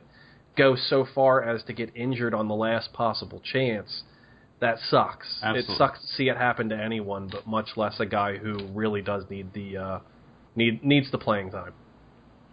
go 0.57 0.75
so 0.75 1.05
far 1.13 1.43
as 1.43 1.63
to 1.63 1.73
get 1.73 1.95
injured 1.95 2.33
on 2.33 2.47
the 2.47 2.55
last 2.55 2.93
possible 2.93 3.41
chance. 3.43 4.03
That 4.59 4.77
sucks. 4.89 5.39
Absolutely. 5.41 5.73
It 5.73 5.77
sucks 5.77 6.01
to 6.01 6.07
see 6.07 6.27
it 6.27 6.35
happen 6.35 6.69
to 6.69 6.75
anyone, 6.77 7.29
but 7.31 7.47
much 7.47 7.77
less 7.77 7.99
a 7.99 8.05
guy 8.05 8.37
who 8.37 8.57
really 8.73 9.01
does 9.01 9.23
need 9.29 9.53
the 9.53 9.77
uh, 9.77 9.99
need 10.55 10.83
needs 10.83 11.09
the 11.11 11.17
playing 11.17 11.51
time. 11.51 11.73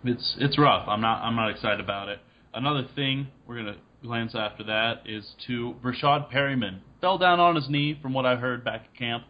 It's 0.04 0.36
it's 0.38 0.56
rough. 0.58 0.86
I'm 0.88 1.00
not 1.00 1.22
I'm 1.22 1.34
not 1.34 1.50
excited 1.50 1.80
about 1.80 2.08
it. 2.08 2.20
Another 2.54 2.86
thing 2.94 3.26
we're 3.46 3.56
gonna 3.56 3.76
glance 4.02 4.36
after 4.36 4.62
that 4.64 5.02
is 5.04 5.34
to 5.48 5.74
Breshad 5.82 6.30
Perriman 6.32 6.78
Fell 7.00 7.18
down 7.18 7.40
on 7.40 7.56
his 7.56 7.68
knee 7.68 7.98
from 8.00 8.14
what 8.14 8.24
I 8.24 8.36
heard 8.36 8.64
back 8.64 8.82
at 8.84 8.98
camp. 8.98 9.24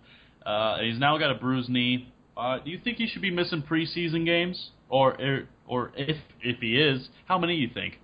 Uh, 0.44 0.78
he's 0.78 0.98
now 0.98 1.18
got 1.18 1.30
a 1.30 1.34
bruised 1.34 1.68
knee. 1.68 2.12
Uh, 2.36 2.58
do 2.64 2.70
you 2.70 2.78
think 2.78 2.98
he 2.98 3.06
should 3.06 3.22
be 3.22 3.30
missing 3.30 3.62
preseason 3.62 4.24
games, 4.24 4.70
or 4.88 5.20
or, 5.20 5.48
or 5.66 5.92
if 5.96 6.16
if 6.40 6.60
he 6.60 6.76
is, 6.80 7.08
how 7.26 7.38
many 7.38 7.56
do 7.56 7.62
you 7.62 7.70
think? 7.72 7.98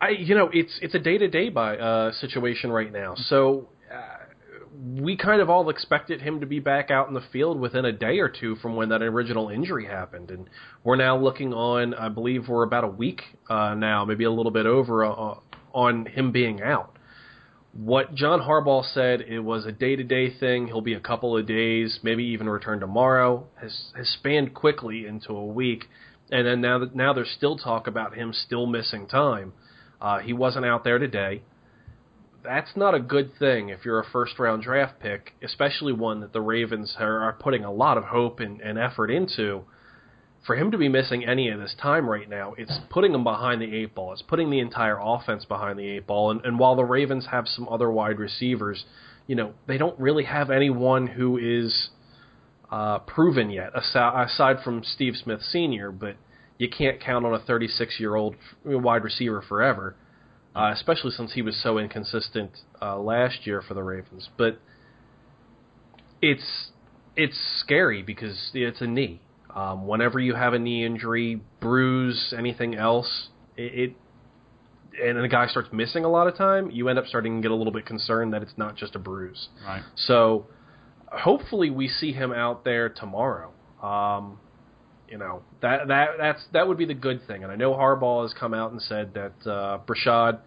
I 0.00 0.10
you 0.10 0.34
know 0.34 0.50
it's 0.52 0.78
it's 0.80 0.94
a 0.94 0.98
day 0.98 1.18
to 1.18 1.28
day 1.28 1.48
by 1.48 1.76
uh, 1.76 2.12
situation 2.12 2.70
right 2.70 2.92
now. 2.92 3.14
So 3.16 3.68
uh, 3.92 4.18
we 5.00 5.16
kind 5.16 5.40
of 5.40 5.50
all 5.50 5.68
expected 5.70 6.20
him 6.20 6.40
to 6.40 6.46
be 6.46 6.60
back 6.60 6.90
out 6.90 7.08
in 7.08 7.14
the 7.14 7.22
field 7.32 7.58
within 7.58 7.84
a 7.84 7.92
day 7.92 8.20
or 8.20 8.28
two 8.28 8.56
from 8.56 8.76
when 8.76 8.90
that 8.90 9.02
original 9.02 9.48
injury 9.48 9.86
happened, 9.86 10.30
and 10.30 10.48
we're 10.84 10.96
now 10.96 11.18
looking 11.18 11.52
on. 11.52 11.94
I 11.94 12.08
believe 12.08 12.48
we're 12.48 12.62
about 12.62 12.84
a 12.84 12.88
week 12.88 13.22
uh, 13.50 13.74
now, 13.74 14.04
maybe 14.04 14.24
a 14.24 14.30
little 14.30 14.52
bit 14.52 14.66
over 14.66 15.04
uh, 15.04 15.34
on 15.72 16.06
him 16.06 16.30
being 16.30 16.62
out. 16.62 16.96
What 17.72 18.14
John 18.14 18.40
Harbaugh 18.40 18.84
said 18.94 19.20
it 19.20 19.40
was 19.40 19.66
a 19.66 19.72
day 19.72 19.96
to 19.96 20.04
day 20.04 20.30
thing. 20.38 20.68
He'll 20.68 20.80
be 20.80 20.94
a 20.94 21.00
couple 21.00 21.36
of 21.36 21.46
days, 21.46 21.98
maybe 22.02 22.24
even 22.24 22.48
return 22.48 22.78
tomorrow. 22.78 23.46
Has 23.60 23.92
has 23.96 24.08
spanned 24.08 24.54
quickly 24.54 25.06
into 25.06 25.32
a 25.32 25.44
week, 25.44 25.86
and 26.30 26.46
then 26.46 26.60
now 26.60 26.78
that 26.78 26.94
now 26.94 27.12
there's 27.12 27.30
still 27.30 27.56
talk 27.56 27.88
about 27.88 28.14
him 28.14 28.32
still 28.32 28.66
missing 28.66 29.08
time. 29.08 29.52
Uh, 30.00 30.18
he 30.18 30.32
wasn't 30.32 30.64
out 30.64 30.84
there 30.84 30.98
today. 30.98 31.42
That's 32.44 32.70
not 32.76 32.94
a 32.94 33.00
good 33.00 33.32
thing 33.38 33.68
if 33.68 33.84
you're 33.84 34.00
a 34.00 34.06
first 34.10 34.38
round 34.38 34.62
draft 34.62 35.00
pick, 35.00 35.34
especially 35.42 35.92
one 35.92 36.20
that 36.20 36.32
the 36.32 36.40
Ravens 36.40 36.96
are, 36.98 37.36
putting 37.40 37.64
a 37.64 37.72
lot 37.72 37.98
of 37.98 38.04
hope 38.04 38.40
and, 38.40 38.60
and 38.60 38.78
effort 38.78 39.10
into. 39.10 39.64
For 40.46 40.54
him 40.54 40.70
to 40.70 40.78
be 40.78 40.88
missing 40.88 41.26
any 41.26 41.50
of 41.50 41.58
this 41.58 41.74
time 41.82 42.08
right 42.08 42.28
now, 42.28 42.54
it's 42.56 42.78
putting 42.90 43.12
him 43.12 43.24
behind 43.24 43.60
the 43.60 43.74
eight 43.74 43.94
ball. 43.94 44.12
It's 44.12 44.22
putting 44.22 44.50
the 44.50 44.60
entire 44.60 44.98
offense 45.00 45.44
behind 45.44 45.78
the 45.78 45.86
eight 45.86 46.06
ball. 46.06 46.30
And, 46.30 46.40
and 46.44 46.58
while 46.58 46.76
the 46.76 46.84
Ravens 46.84 47.26
have 47.30 47.48
some 47.48 47.68
other 47.68 47.90
wide 47.90 48.18
receivers, 48.18 48.84
you 49.26 49.34
know, 49.34 49.52
they 49.66 49.76
don't 49.76 49.98
really 49.98 50.24
have 50.24 50.50
anyone 50.50 51.08
who 51.08 51.36
is 51.36 51.90
uh, 52.70 53.00
proven 53.00 53.50
yet, 53.50 53.72
aside, 53.74 54.26
aside 54.26 54.56
from 54.62 54.82
Steve 54.84 55.14
Smith 55.16 55.40
Sr., 55.42 55.90
but 55.90 56.16
you 56.58 56.68
can't 56.68 57.00
count 57.00 57.24
on 57.24 57.32
a 57.32 57.38
36 57.38 57.98
year 57.98 58.16
old 58.16 58.36
wide 58.64 59.04
receiver 59.04 59.42
forever, 59.48 59.96
uh, 60.54 60.72
especially 60.74 61.12
since 61.12 61.32
he 61.32 61.42
was 61.42 61.60
so 61.62 61.78
inconsistent 61.78 62.50
uh, 62.82 62.98
last 62.98 63.46
year 63.46 63.62
for 63.66 63.74
the 63.74 63.82
Ravens. 63.82 64.28
But 64.36 64.58
it's 66.20 66.70
it's 67.16 67.38
scary 67.60 68.02
because 68.02 68.50
it's 68.54 68.80
a 68.80 68.86
knee. 68.86 69.20
Um, 69.54 69.86
whenever 69.86 70.20
you 70.20 70.34
have 70.34 70.52
a 70.52 70.58
knee 70.58 70.84
injury, 70.84 71.40
bruise, 71.60 72.34
anything 72.36 72.74
else, 72.74 73.28
it, 73.56 73.90
it 73.90 73.96
and 75.02 75.18
a 75.18 75.28
guy 75.28 75.46
starts 75.46 75.68
missing 75.72 76.04
a 76.04 76.08
lot 76.08 76.26
of 76.26 76.36
time, 76.36 76.70
you 76.70 76.88
end 76.88 76.98
up 76.98 77.06
starting 77.06 77.36
to 77.36 77.42
get 77.42 77.50
a 77.50 77.54
little 77.54 77.72
bit 77.72 77.86
concerned 77.86 78.32
that 78.32 78.42
it's 78.42 78.56
not 78.56 78.76
just 78.76 78.96
a 78.96 78.98
bruise. 78.98 79.48
Right. 79.64 79.82
So 79.94 80.46
hopefully 81.06 81.70
we 81.70 81.88
see 81.88 82.12
him 82.12 82.32
out 82.32 82.64
there 82.64 82.88
tomorrow. 82.88 83.52
Um, 83.82 84.40
you 85.10 85.18
know 85.18 85.42
that 85.62 85.88
that 85.88 86.08
that's 86.18 86.44
that 86.52 86.68
would 86.68 86.78
be 86.78 86.84
the 86.84 86.94
good 86.94 87.26
thing. 87.26 87.42
And 87.42 87.52
I 87.52 87.56
know 87.56 87.72
Harbaugh 87.72 88.22
has 88.22 88.34
come 88.38 88.54
out 88.54 88.72
and 88.72 88.80
said 88.82 89.14
that 89.14 89.50
uh, 89.50 89.78
Breshad 89.86 90.40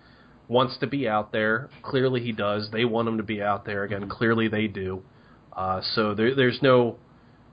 wants 0.47 0.77
to 0.79 0.87
be 0.87 1.07
out 1.07 1.31
there. 1.31 1.69
Clearly, 1.81 2.21
he 2.21 2.31
does. 2.31 2.69
They 2.71 2.85
want 2.85 3.07
him 3.07 3.17
to 3.17 3.23
be 3.23 3.41
out 3.41 3.65
there 3.65 3.83
again. 3.83 4.09
Clearly, 4.09 4.47
they 4.47 4.67
do. 4.67 5.03
Uh, 5.53 5.81
so 5.95 6.13
there, 6.13 6.35
there's 6.35 6.59
no 6.61 6.97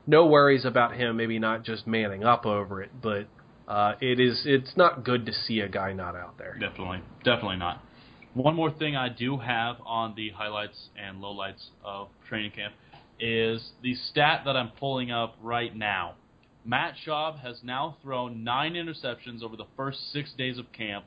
no 0.07 0.27
worries 0.27 0.65
about 0.65 0.95
him 0.97 1.17
maybe 1.17 1.39
not 1.39 1.65
just 1.65 1.87
manning 1.87 2.25
up 2.25 2.47
over 2.47 2.83
it, 2.83 2.91
but 3.03 3.29
uh, 3.69 3.95
it 4.01 4.19
is 4.19 4.43
it's 4.47 4.77
not 4.77 5.05
good 5.05 5.27
to 5.27 5.33
see 5.33 5.61
a 5.61 5.69
guy 5.69 5.93
not 5.93 6.17
out 6.17 6.39
there. 6.39 6.57
Definitely, 6.59 7.03
definitely 7.25 7.57
not. 7.57 7.83
One 8.35 8.55
more 8.55 8.71
thing 8.71 8.95
I 8.95 9.09
do 9.09 9.37
have 9.39 9.77
on 9.85 10.15
the 10.15 10.31
highlights 10.31 10.89
and 10.97 11.23
lowlights 11.23 11.69
of 11.85 12.09
training 12.29 12.53
camp 12.53 12.75
is 13.21 13.71
the 13.83 13.95
stat 13.95 14.43
that 14.45 14.57
I'm 14.57 14.71
pulling 14.79 15.11
up 15.11 15.37
right 15.43 15.75
now. 15.75 16.15
Matt 16.65 16.95
Schaub 17.05 17.41
has 17.41 17.61
now 17.63 17.97
thrown 18.03 18.45
nine 18.45 18.75
interceptions 18.75 19.43
over 19.43 19.57
the 19.57 19.67
first 19.77 20.13
six 20.13 20.33
days 20.37 20.59
of 20.59 20.71
camp. 20.73 21.05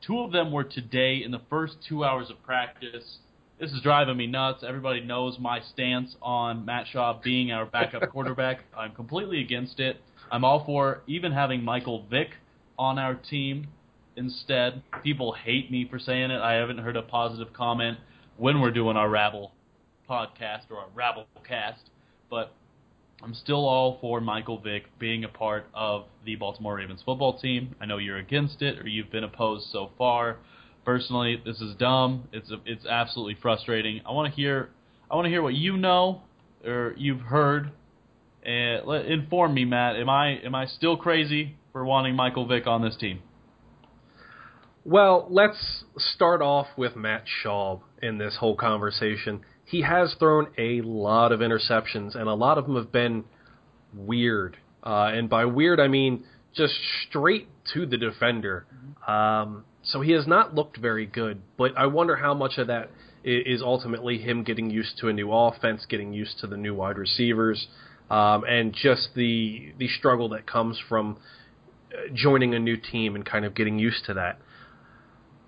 Two 0.00 0.20
of 0.20 0.32
them 0.32 0.50
were 0.50 0.64
today 0.64 1.22
in 1.24 1.30
the 1.30 1.40
first 1.50 1.76
two 1.88 2.04
hours 2.04 2.30
of 2.30 2.42
practice. 2.42 3.18
This 3.60 3.72
is 3.72 3.80
driving 3.82 4.16
me 4.16 4.26
nuts. 4.26 4.64
Everybody 4.66 5.00
knows 5.00 5.38
my 5.38 5.60
stance 5.60 6.16
on 6.20 6.64
Matt 6.64 6.86
Schaub 6.92 7.22
being 7.22 7.52
our 7.52 7.66
backup 7.66 8.08
quarterback. 8.10 8.60
I'm 8.76 8.92
completely 8.94 9.40
against 9.40 9.78
it. 9.78 9.98
I'm 10.30 10.44
all 10.44 10.64
for 10.64 11.02
even 11.06 11.30
having 11.30 11.62
Michael 11.62 12.04
Vick 12.10 12.30
on 12.78 12.98
our 12.98 13.14
team 13.14 13.68
instead. 14.16 14.82
People 15.02 15.32
hate 15.32 15.70
me 15.70 15.86
for 15.88 15.98
saying 15.98 16.30
it. 16.30 16.40
I 16.40 16.54
haven't 16.54 16.78
heard 16.78 16.96
a 16.96 17.02
positive 17.02 17.52
comment 17.52 17.98
when 18.38 18.60
we're 18.60 18.70
doing 18.70 18.96
our 18.96 19.08
Rabble 19.08 19.52
podcast 20.08 20.70
or 20.70 20.78
our 20.78 20.88
Rabble 20.94 21.26
cast, 21.46 21.90
but 22.30 22.52
I'm 23.22 23.34
still 23.34 23.68
all 23.68 23.98
for 24.00 24.20
Michael 24.20 24.58
Vick 24.58 24.84
being 24.98 25.22
a 25.22 25.28
part 25.28 25.66
of 25.74 26.06
the 26.24 26.34
Baltimore 26.34 26.74
Ravens 26.74 27.02
football 27.04 27.38
team. 27.38 27.76
I 27.80 27.86
know 27.86 27.98
you're 27.98 28.16
against 28.16 28.62
it 28.62 28.80
or 28.80 28.88
you've 28.88 29.12
been 29.12 29.22
opposed 29.22 29.68
so 29.70 29.90
far. 29.96 30.38
Personally, 30.84 31.40
this 31.44 31.60
is 31.60 31.76
dumb. 31.76 32.28
It's 32.32 32.50
a, 32.50 32.56
it's 32.66 32.84
absolutely 32.84 33.36
frustrating. 33.40 34.00
I 34.04 34.10
want 34.10 34.32
to 34.32 34.36
hear 34.36 34.70
I 35.08 35.14
want 35.14 35.26
to 35.26 35.30
hear 35.30 35.42
what 35.42 35.54
you 35.54 35.76
know 35.76 36.22
or 36.64 36.94
you've 36.96 37.20
heard. 37.20 37.70
And 38.42 38.84
let, 38.86 39.06
inform 39.06 39.54
me, 39.54 39.64
Matt. 39.66 39.94
Am 39.94 40.08
I 40.08 40.40
am 40.44 40.56
I 40.56 40.66
still 40.66 40.96
crazy 40.96 41.54
for 41.70 41.84
wanting 41.84 42.16
Michael 42.16 42.48
Vick 42.48 42.66
on 42.66 42.82
this 42.82 42.96
team? 42.96 43.20
Well, 44.84 45.28
let's 45.30 45.84
start 45.96 46.42
off 46.42 46.66
with 46.76 46.96
Matt 46.96 47.26
Schaub 47.44 47.82
in 48.02 48.18
this 48.18 48.36
whole 48.40 48.56
conversation. 48.56 49.42
He 49.72 49.80
has 49.80 50.14
thrown 50.18 50.48
a 50.58 50.82
lot 50.82 51.32
of 51.32 51.40
interceptions, 51.40 52.14
and 52.14 52.28
a 52.28 52.34
lot 52.34 52.58
of 52.58 52.66
them 52.66 52.76
have 52.76 52.92
been 52.92 53.24
weird. 53.94 54.58
Uh, 54.84 55.10
and 55.14 55.30
by 55.30 55.46
weird, 55.46 55.80
I 55.80 55.88
mean 55.88 56.24
just 56.54 56.74
straight 57.08 57.48
to 57.72 57.86
the 57.86 57.96
defender. 57.96 58.66
Um, 59.08 59.64
so 59.82 60.02
he 60.02 60.12
has 60.12 60.26
not 60.26 60.54
looked 60.54 60.76
very 60.76 61.06
good, 61.06 61.40
but 61.56 61.72
I 61.74 61.86
wonder 61.86 62.16
how 62.16 62.34
much 62.34 62.58
of 62.58 62.66
that 62.66 62.90
is 63.24 63.62
ultimately 63.62 64.18
him 64.18 64.44
getting 64.44 64.68
used 64.68 64.98
to 64.98 65.08
a 65.08 65.12
new 65.14 65.32
offense, 65.32 65.86
getting 65.88 66.12
used 66.12 66.38
to 66.40 66.46
the 66.46 66.58
new 66.58 66.74
wide 66.74 66.98
receivers, 66.98 67.66
um, 68.10 68.44
and 68.44 68.74
just 68.74 69.14
the 69.16 69.72
the 69.78 69.88
struggle 69.88 70.28
that 70.28 70.46
comes 70.46 70.78
from 70.86 71.16
uh, 71.94 72.12
joining 72.12 72.54
a 72.54 72.58
new 72.58 72.76
team 72.76 73.14
and 73.14 73.24
kind 73.24 73.46
of 73.46 73.54
getting 73.54 73.78
used 73.78 74.04
to 74.04 74.12
that 74.12 74.38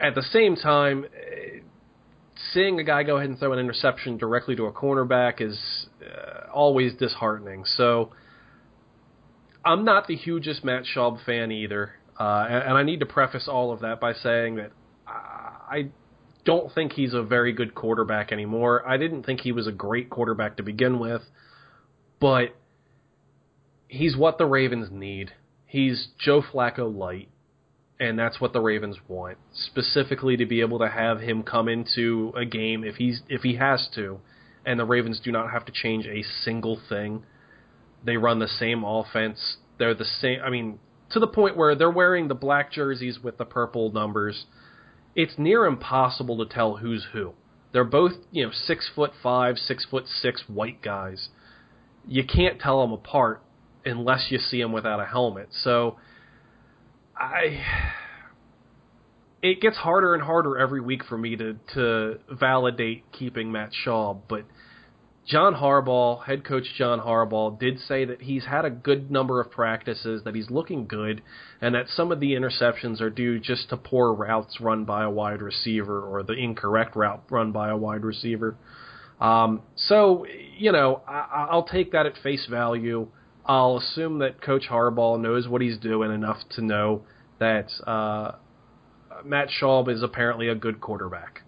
at 0.00 0.14
the 0.14 0.22
same 0.22 0.56
time, 0.56 1.06
seeing 2.52 2.78
a 2.80 2.84
guy 2.84 3.02
go 3.02 3.16
ahead 3.16 3.30
and 3.30 3.38
throw 3.38 3.52
an 3.52 3.58
interception 3.58 4.16
directly 4.16 4.56
to 4.56 4.66
a 4.66 4.72
cornerback 4.72 5.40
is 5.40 5.58
uh, 6.02 6.50
always 6.52 6.94
disheartening. 6.94 7.64
So 7.64 8.10
I'm 9.64 9.84
not 9.84 10.06
the 10.06 10.16
hugest 10.16 10.64
Matt 10.64 10.84
Schaub 10.84 11.24
fan 11.24 11.50
either, 11.52 11.92
uh, 12.18 12.46
and, 12.48 12.62
and 12.64 12.72
I 12.74 12.82
need 12.82 13.00
to 13.00 13.06
preface 13.06 13.48
all 13.48 13.72
of 13.72 13.80
that 13.80 14.00
by 14.00 14.12
saying 14.12 14.56
that 14.56 14.72
I 15.06 15.88
don't 16.44 16.72
think 16.72 16.92
he's 16.92 17.14
a 17.14 17.22
very 17.22 17.52
good 17.52 17.74
quarterback 17.74 18.30
anymore. 18.30 18.86
I 18.86 18.96
didn't 18.96 19.24
think 19.24 19.40
he 19.40 19.52
was 19.52 19.66
a 19.66 19.72
great 19.72 20.10
quarterback 20.10 20.58
to 20.58 20.62
begin 20.62 20.98
with, 20.98 21.22
but 22.20 22.54
he's 23.88 24.16
what 24.16 24.38
the 24.38 24.46
Ravens 24.46 24.88
need. 24.90 25.32
He's 25.66 26.08
Joe 26.18 26.42
Flacco 26.42 26.94
light, 26.94 27.28
and 28.08 28.18
that's 28.18 28.40
what 28.40 28.52
the 28.52 28.60
Ravens 28.60 28.98
want. 29.08 29.38
Specifically 29.52 30.36
to 30.36 30.46
be 30.46 30.60
able 30.60 30.78
to 30.78 30.88
have 30.88 31.20
him 31.20 31.42
come 31.42 31.68
into 31.68 32.32
a 32.36 32.44
game 32.44 32.84
if 32.84 32.96
he's 32.96 33.22
if 33.28 33.42
he 33.42 33.56
has 33.56 33.88
to, 33.94 34.20
and 34.64 34.78
the 34.78 34.84
Ravens 34.84 35.20
do 35.20 35.32
not 35.32 35.50
have 35.50 35.64
to 35.66 35.72
change 35.72 36.06
a 36.06 36.22
single 36.22 36.80
thing. 36.88 37.24
They 38.04 38.16
run 38.16 38.38
the 38.38 38.48
same 38.48 38.84
offense. 38.84 39.56
They're 39.78 39.94
the 39.94 40.04
same. 40.04 40.40
I 40.44 40.50
mean, 40.50 40.78
to 41.10 41.20
the 41.20 41.26
point 41.26 41.56
where 41.56 41.74
they're 41.74 41.90
wearing 41.90 42.28
the 42.28 42.34
black 42.34 42.72
jerseys 42.72 43.18
with 43.22 43.38
the 43.38 43.44
purple 43.44 43.90
numbers 43.92 44.46
it's 45.14 45.38
near 45.38 45.64
impossible 45.64 46.44
to 46.44 46.52
tell 46.52 46.76
who's 46.76 47.06
who. 47.12 47.32
They're 47.72 47.84
both, 47.84 48.12
you 48.30 48.46
know, 48.46 48.52
six 48.52 48.90
foot 48.94 49.12
five, 49.22 49.58
six 49.58 49.84
foot 49.84 50.06
six 50.06 50.44
white 50.48 50.82
guys. 50.82 51.28
You 52.06 52.24
can't 52.24 52.60
tell 52.60 52.80
them 52.80 52.92
apart 52.92 53.42
unless 53.84 54.26
you 54.30 54.38
see 54.38 54.60
them 54.60 54.72
without 54.72 55.00
a 55.00 55.06
helmet. 55.06 55.48
So, 55.50 55.96
I, 57.16 57.60
it 59.44 59.60
gets 59.60 59.76
harder 59.76 60.14
and 60.14 60.22
harder 60.22 60.56
every 60.56 60.80
week 60.80 61.04
for 61.04 61.18
me 61.18 61.36
to 61.36 61.54
to 61.74 62.18
validate 62.32 63.04
keeping 63.12 63.52
Matt 63.52 63.72
Schaub, 63.84 64.22
but 64.26 64.44
John 65.26 65.54
Harbaugh, 65.54 66.24
head 66.24 66.44
coach 66.44 66.64
John 66.78 66.98
Harbaugh, 66.98 67.58
did 67.58 67.78
say 67.78 68.06
that 68.06 68.22
he's 68.22 68.46
had 68.46 68.64
a 68.64 68.70
good 68.70 69.10
number 69.10 69.42
of 69.42 69.50
practices, 69.50 70.22
that 70.24 70.34
he's 70.34 70.50
looking 70.50 70.86
good, 70.86 71.22
and 71.60 71.74
that 71.74 71.88
some 71.88 72.10
of 72.10 72.20
the 72.20 72.32
interceptions 72.32 73.02
are 73.02 73.10
due 73.10 73.38
just 73.38 73.68
to 73.68 73.76
poor 73.76 74.14
routes 74.14 74.60
run 74.60 74.86
by 74.86 75.04
a 75.04 75.10
wide 75.10 75.42
receiver 75.42 76.02
or 76.02 76.22
the 76.22 76.32
incorrect 76.34 76.96
route 76.96 77.22
run 77.30 77.52
by 77.52 77.68
a 77.68 77.76
wide 77.76 78.02
receiver. 78.02 78.56
Um, 79.20 79.62
so, 79.76 80.24
you 80.58 80.72
know, 80.72 81.02
I, 81.06 81.48
I'll 81.50 81.64
take 81.66 81.92
that 81.92 82.06
at 82.06 82.14
face 82.22 82.46
value. 82.50 83.08
I'll 83.44 83.76
assume 83.76 84.20
that 84.20 84.40
Coach 84.40 84.64
Harbaugh 84.70 85.20
knows 85.20 85.48
what 85.48 85.60
he's 85.60 85.78
doing 85.78 86.12
enough 86.12 86.38
to 86.56 86.62
know 86.62 87.02
that 87.38 87.70
uh, 87.86 88.32
Matt 89.24 89.48
Schaub 89.48 89.88
is 89.88 90.02
apparently 90.02 90.48
a 90.48 90.54
good 90.54 90.80
quarterback. 90.80 91.42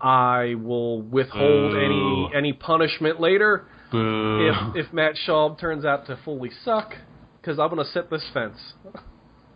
I 0.00 0.54
will 0.56 1.00
withhold 1.02 1.76
any 1.76 2.30
any 2.34 2.52
punishment 2.52 3.20
later 3.20 3.66
Boo. 3.92 4.48
if 4.74 4.86
if 4.86 4.92
Matt 4.92 5.14
Schaub 5.14 5.60
turns 5.60 5.84
out 5.84 6.06
to 6.06 6.18
fully 6.24 6.50
suck 6.64 6.94
because 7.40 7.58
I'm 7.58 7.68
gonna 7.68 7.84
sit 7.84 8.10
this 8.10 8.24
fence. 8.32 8.58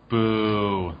Boo. 0.09 0.93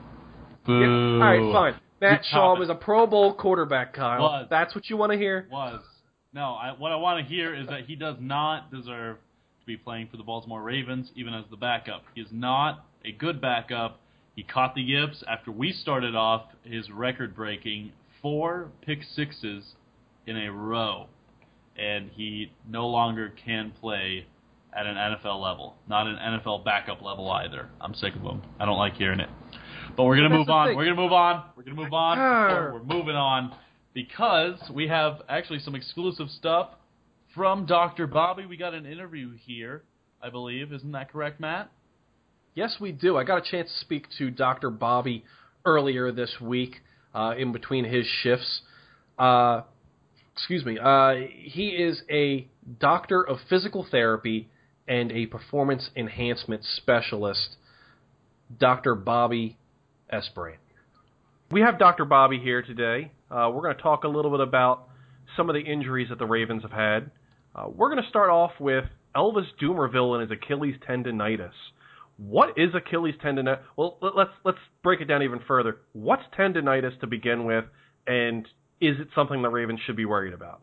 Boo. 0.65 0.79
Yeah, 0.79 0.87
all 0.87 1.19
right, 1.19 1.53
fine. 1.53 1.81
Matt 2.01 2.25
You 2.25 2.37
Schaub 2.37 2.61
is 2.61 2.69
a 2.69 2.75
Pro 2.75 3.07
Bowl 3.07 3.33
quarterback, 3.33 3.93
Kyle. 3.93 4.21
Was. 4.21 4.47
That's 4.49 4.75
what 4.75 4.89
you 4.89 4.97
want 4.97 5.13
to 5.13 5.17
hear. 5.17 5.47
Was. 5.51 5.81
No, 6.33 6.53
I, 6.53 6.73
what 6.77 6.91
I 6.91 6.97
want 6.97 7.25
to 7.25 7.33
hear 7.33 7.55
is 7.55 7.67
that 7.67 7.85
he 7.85 7.95
does 7.95 8.17
not 8.19 8.69
deserve 8.69 9.17
to 9.61 9.65
be 9.65 9.77
playing 9.77 10.09
for 10.11 10.17
the 10.17 10.23
Baltimore 10.23 10.61
Ravens, 10.61 11.09
even 11.15 11.33
as 11.33 11.45
the 11.49 11.57
backup. 11.57 12.03
He 12.13 12.21
is 12.21 12.27
not 12.31 12.85
a 13.03 13.11
good 13.11 13.41
backup. 13.41 14.01
He 14.37 14.43
caught 14.43 14.75
the 14.75 14.83
yips 14.83 15.23
after 15.27 15.51
we 15.51 15.73
started 15.73 16.15
off 16.15 16.43
his 16.63 16.91
record 16.91 17.35
breaking 17.35 17.91
four 18.21 18.69
pick 18.85 18.99
sixes 19.01 19.73
in 20.27 20.37
a 20.37 20.51
row. 20.51 21.07
And 21.75 22.11
he 22.13 22.51
no 22.69 22.87
longer 22.87 23.33
can 23.43 23.71
play 23.81 24.27
at 24.77 24.85
an 24.85 24.95
NFL 24.95 25.41
level. 25.41 25.75
Not 25.89 26.05
an 26.05 26.17
NFL 26.17 26.63
backup 26.63 27.01
level 27.01 27.31
either. 27.31 27.67
I'm 27.81 27.95
sick 27.95 28.15
of 28.15 28.21
him. 28.21 28.43
I 28.59 28.65
don't 28.65 28.77
like 28.77 28.93
hearing 28.93 29.19
it. 29.19 29.29
But 29.95 30.03
we're 30.03 30.17
gonna 30.17 30.29
That's 30.29 30.37
move 30.37 30.49
on. 30.49 30.67
thing. 30.67 30.77
We're 30.77 30.85
gonna 30.85 31.01
move 31.01 31.13
on. 31.13 31.43
We're 31.55 31.63
gonna 31.63 31.75
move 31.75 31.93
on. 31.93 32.19
Arr. 32.19 32.73
We're 32.73 32.83
moving 32.83 33.15
on 33.15 33.55
because 33.95 34.59
we 34.71 34.87
have 34.87 35.23
actually 35.27 35.59
some 35.59 35.73
exclusive 35.73 36.29
stuff 36.29 36.69
from 37.33 37.65
Dr. 37.65 38.05
Bobby. 38.05 38.45
We 38.45 38.55
got 38.55 38.75
an 38.75 38.85
interview 38.85 39.31
here, 39.35 39.81
I 40.21 40.29
believe. 40.29 40.71
Isn't 40.73 40.91
that 40.91 41.11
correct, 41.11 41.39
Matt? 41.39 41.71
Yes, 42.57 42.77
we 42.81 42.91
do. 42.91 43.17
I 43.17 43.23
got 43.23 43.37
a 43.37 43.51
chance 43.51 43.69
to 43.69 43.85
speak 43.85 44.07
to 44.17 44.31
Dr. 44.31 44.71
Bobby 44.71 45.23
earlier 45.63 46.11
this 46.11 46.37
week 46.41 46.77
uh, 47.13 47.35
in 47.37 47.51
between 47.51 47.85
his 47.85 48.03
shifts. 48.23 48.61
Uh, 49.19 49.61
excuse 50.33 50.65
me. 50.65 50.79
Uh, 50.79 51.27
he 51.35 51.67
is 51.67 52.01
a 52.09 52.47
doctor 52.79 53.21
of 53.21 53.37
physical 53.47 53.85
therapy 53.91 54.49
and 54.87 55.11
a 55.11 55.27
performance 55.27 55.91
enhancement 55.95 56.63
specialist, 56.77 57.57
Dr. 58.59 58.95
Bobby 58.95 59.55
Esbrand. 60.11 60.57
We 61.51 61.61
have 61.61 61.77
Dr. 61.77 62.05
Bobby 62.05 62.39
here 62.39 62.63
today. 62.63 63.11
Uh, 63.29 63.51
we're 63.53 63.61
going 63.61 63.75
to 63.75 63.83
talk 63.83 64.03
a 64.03 64.09
little 64.09 64.31
bit 64.31 64.39
about 64.39 64.87
some 65.35 65.47
of 65.47 65.53
the 65.53 65.61
injuries 65.61 66.09
that 66.09 66.17
the 66.17 66.25
Ravens 66.25 66.63
have 66.63 66.71
had. 66.71 67.11
Uh, 67.55 67.67
we're 67.69 67.91
going 67.91 68.01
to 68.01 68.09
start 68.09 68.31
off 68.31 68.53
with 68.59 68.85
Elvis 69.15 69.45
Dumervil 69.61 70.19
and 70.19 70.27
his 70.27 70.35
Achilles 70.35 70.77
tendonitis. 70.89 71.51
What 72.17 72.57
is 72.57 72.73
Achilles 72.73 73.15
tendonitis? 73.23 73.61
Well, 73.75 73.97
let- 74.01 74.15
let's 74.15 74.33
let's 74.43 74.59
break 74.81 75.01
it 75.01 75.05
down 75.05 75.21
even 75.23 75.39
further. 75.39 75.81
What's 75.93 76.23
tendonitis 76.35 76.99
to 76.99 77.07
begin 77.07 77.45
with, 77.45 77.65
and 78.07 78.47
is 78.81 78.99
it 78.99 79.09
something 79.13 79.41
the 79.41 79.49
Ravens 79.49 79.79
should 79.81 79.95
be 79.95 80.05
worried 80.05 80.33
about? 80.33 80.61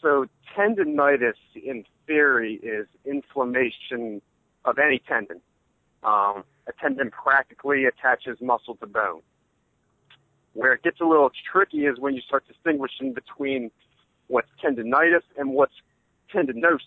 So 0.00 0.26
tendonitis, 0.56 1.34
in 1.54 1.84
theory, 2.06 2.54
is 2.62 2.86
inflammation 3.04 4.22
of 4.64 4.78
any 4.78 4.98
tendon. 5.00 5.40
Um, 6.02 6.44
a 6.66 6.72
tendon 6.80 7.10
practically 7.10 7.84
attaches 7.84 8.40
muscle 8.40 8.76
to 8.76 8.86
bone. 8.86 9.20
Where 10.54 10.72
it 10.72 10.82
gets 10.82 11.00
a 11.00 11.04
little 11.04 11.30
tricky 11.52 11.84
is 11.86 11.98
when 11.98 12.14
you 12.14 12.22
start 12.22 12.46
distinguishing 12.48 13.12
between 13.12 13.70
what's 14.28 14.48
tendonitis 14.62 15.22
and 15.36 15.52
what's 15.52 15.74
tendinosis. 16.32 16.80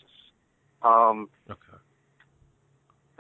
Um, 0.82 1.29
Okay. 1.49 1.62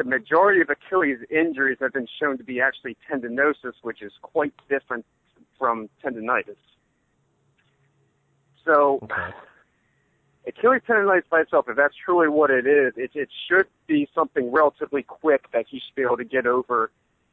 The 0.03 0.09
majority 0.09 0.59
of 0.61 0.69
Achilles 0.69 1.19
injuries 1.29 1.77
have 1.79 1.93
been 1.93 2.07
shown 2.19 2.37
to 2.37 2.43
be 2.43 2.59
actually 2.59 2.97
tendinosis, 3.09 3.73
which 3.83 4.01
is 4.01 4.11
quite 4.21 4.53
different 4.69 5.05
from 5.57 5.89
tendonitis. 6.03 6.57
So, 8.65 8.99
Okay. 9.03 9.33
Achilles 10.45 10.81
tendonitis 10.87 11.29
by 11.29 11.41
itself, 11.41 11.67
if 11.69 11.77
that's 11.77 11.95
truly 11.95 12.27
what 12.27 12.49
it 12.49 12.67
is, 12.67 12.93
it, 12.97 13.11
it 13.13 13.29
should 13.47 13.67
be 13.87 14.09
something 14.13 14.51
relatively 14.51 15.01
quick 15.01 15.45
that 15.53 15.65
he 15.69 15.79
should 15.79 15.95
be 15.95 16.01
able 16.01 16.17
to 16.17 16.25
get 16.25 16.45
over 16.45 16.91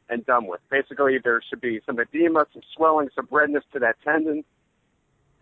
and 0.09 0.25
done 0.27 0.47
with. 0.47 0.61
Basically, 0.71 1.19
there 1.19 1.43
should 1.49 1.61
be 1.61 1.81
some 1.85 1.99
edema, 1.99 2.47
some 2.53 2.63
swelling, 2.77 3.09
some 3.17 3.27
redness 3.33 3.65
to 3.73 3.81
that 3.81 3.97
tendon, 4.05 4.45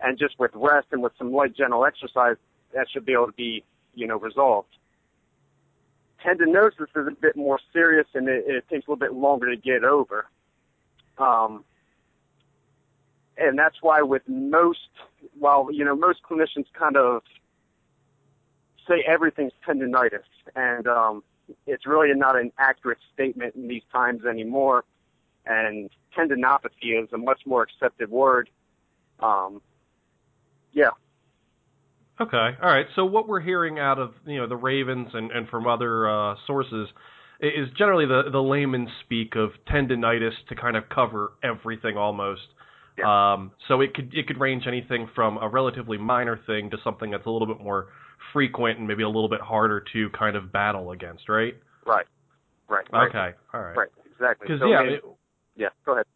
and 0.00 0.18
just 0.18 0.38
with 0.38 0.50
rest 0.54 0.86
and 0.92 1.02
with 1.02 1.12
some 1.18 1.30
light 1.30 1.54
gentle 1.54 1.84
exercise, 1.84 2.36
that 2.74 2.86
should 2.90 3.04
be 3.04 3.12
able 3.12 3.26
to 3.26 3.32
be, 3.32 3.64
you 3.94 4.06
know, 4.06 4.18
resolved. 4.18 4.68
Tendinosis 6.24 6.88
is 6.96 7.06
a 7.06 7.16
bit 7.20 7.36
more 7.36 7.58
serious 7.72 8.06
and 8.14 8.28
it, 8.28 8.44
it 8.46 8.68
takes 8.68 8.86
a 8.86 8.90
little 8.90 8.96
bit 8.96 9.14
longer 9.14 9.54
to 9.54 9.56
get 9.56 9.84
over. 9.84 10.26
Um, 11.18 11.64
and 13.36 13.58
that's 13.58 13.76
why 13.80 14.02
with 14.02 14.22
most, 14.26 14.88
while, 15.38 15.68
you 15.70 15.84
know, 15.84 15.94
most 15.94 16.20
clinicians 16.28 16.66
kind 16.72 16.96
of 16.96 17.22
say 18.88 19.04
everything's 19.06 19.52
tendonitis, 19.66 20.24
and 20.56 20.88
um, 20.88 21.22
it's 21.66 21.86
really 21.86 22.12
not 22.14 22.36
an 22.36 22.52
accurate 22.58 22.98
statement 23.12 23.54
in 23.54 23.68
these 23.68 23.82
times 23.92 24.24
anymore. 24.24 24.84
And 25.46 25.90
tendinopathy 26.16 27.02
is 27.02 27.08
a 27.12 27.18
much 27.18 27.42
more 27.46 27.62
accepted 27.62 28.10
word. 28.10 28.50
Um, 29.20 29.62
yeah, 30.72 30.90
Okay. 32.20 32.36
All 32.62 32.68
right. 32.70 32.86
So 32.96 33.04
what 33.04 33.28
we're 33.28 33.40
hearing 33.40 33.78
out 33.78 33.98
of 33.98 34.12
you 34.26 34.38
know 34.38 34.48
the 34.48 34.56
Ravens 34.56 35.08
and, 35.12 35.30
and 35.30 35.48
from 35.48 35.66
other 35.66 36.08
uh, 36.08 36.34
sources 36.46 36.88
is 37.40 37.68
generally 37.76 38.06
the 38.06 38.30
the 38.32 38.40
layman 38.42 38.88
speak 39.04 39.36
of 39.36 39.50
tendonitis 39.72 40.32
to 40.48 40.56
kind 40.56 40.76
of 40.76 40.88
cover 40.88 41.32
everything 41.42 41.96
almost. 41.96 42.42
Um, 43.06 43.52
so 43.68 43.80
it 43.80 43.94
could 43.94 44.12
it 44.12 44.26
could 44.26 44.40
range 44.40 44.64
anything 44.66 45.08
from 45.14 45.38
a 45.38 45.48
relatively 45.48 45.98
minor 45.98 46.40
thing 46.48 46.70
to 46.70 46.78
something 46.82 47.12
that's 47.12 47.26
a 47.26 47.30
little 47.30 47.46
bit 47.46 47.62
more 47.62 47.86
frequent 48.32 48.78
and 48.80 48.88
maybe 48.88 49.04
a 49.04 49.08
little 49.08 49.28
bit 49.28 49.40
harder 49.40 49.84
to 49.92 50.10
kind 50.10 50.34
of 50.34 50.50
battle 50.52 50.90
against, 50.90 51.28
right? 51.28 51.54
right, 51.86 52.06
right, 52.68 52.84
right, 52.92 53.08
Okay. 53.08 53.36
All 53.54 53.60
right. 53.62 53.76
right, 53.76 53.88
exactly. 54.12 54.48
Because 54.48 54.60
So, 54.60 54.68
yeah, 54.68 54.82
it, 54.82 55.04
yeah, 55.56 55.68
go 55.86 55.92
ahead. 55.92 56.06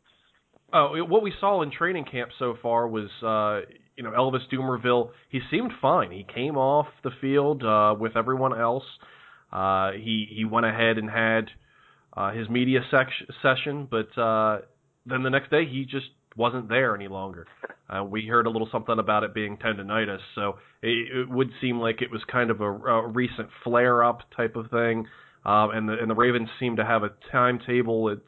Oh, 0.73 0.97
it- 0.97 1.09
what 1.09 1.23
we 1.23 1.33
saw 1.41 1.63
in 1.63 1.71
training 1.71 2.05
camp 2.11 2.31
so 2.39 2.57
far 2.61 2.89
was, 2.89 3.09
uh, 3.23 3.61
you 3.97 4.05
know, 4.05 4.11
Elvis 4.11 4.49
Dumervil. 4.53 5.11
He 5.29 5.41
seemed 5.51 5.73
fine. 5.81 6.11
He 6.11 6.25
came 6.25 6.57
off 6.57 6.87
the 7.05 7.11
field 7.21 7.63
uh, 7.63 7.95
with 7.99 8.17
everyone 8.17 8.59
else. 8.59 8.85
Uh, 9.53 9.93
he 9.93 10.27
he 10.35 10.45
went 10.45 10.67
ahead 10.67 10.99
and 10.99 11.11
had 11.11 11.51
uh, 12.17 12.33
his 12.33 12.49
media 12.49 12.81
session, 13.43 13.87
but 13.91 14.19
uh, 14.21 14.61
then 15.07 15.23
the 15.23 15.31
next 15.31 15.51
day 15.51 15.67
he 15.67 15.85
just 15.85 16.07
wasn't 16.37 16.69
there 16.69 16.95
any 16.95 17.09
longer. 17.09 17.47
Uh, 17.89 18.03
we 18.03 18.27
heard 18.27 18.47
a 18.47 18.51
little 18.51 18.69
something 18.73 18.99
about 18.99 19.23
it 19.23 19.35
being 19.35 19.59
tendonitis, 19.59 20.21
so 20.35 20.57
it, 20.81 21.15
it 21.15 21.29
would 21.29 21.51
seem 21.61 21.79
like 21.79 22.01
it 22.01 22.11
was 22.11 22.23
kind 22.31 22.51
of 22.51 22.63
a, 22.63 22.71
a 22.71 23.09
recent 23.09 23.49
flare-up 23.63 24.21
type 24.35 24.57
of 24.57 24.71
thing. 24.71 25.07
Um, 25.45 25.71
and 25.73 25.89
the 25.89 25.95
and 26.01 26.09
the 26.09 26.15
Ravens 26.15 26.49
seem 26.59 26.77
to 26.77 26.85
have 26.85 27.03
a 27.03 27.11
timetable. 27.31 28.09
It's 28.09 28.23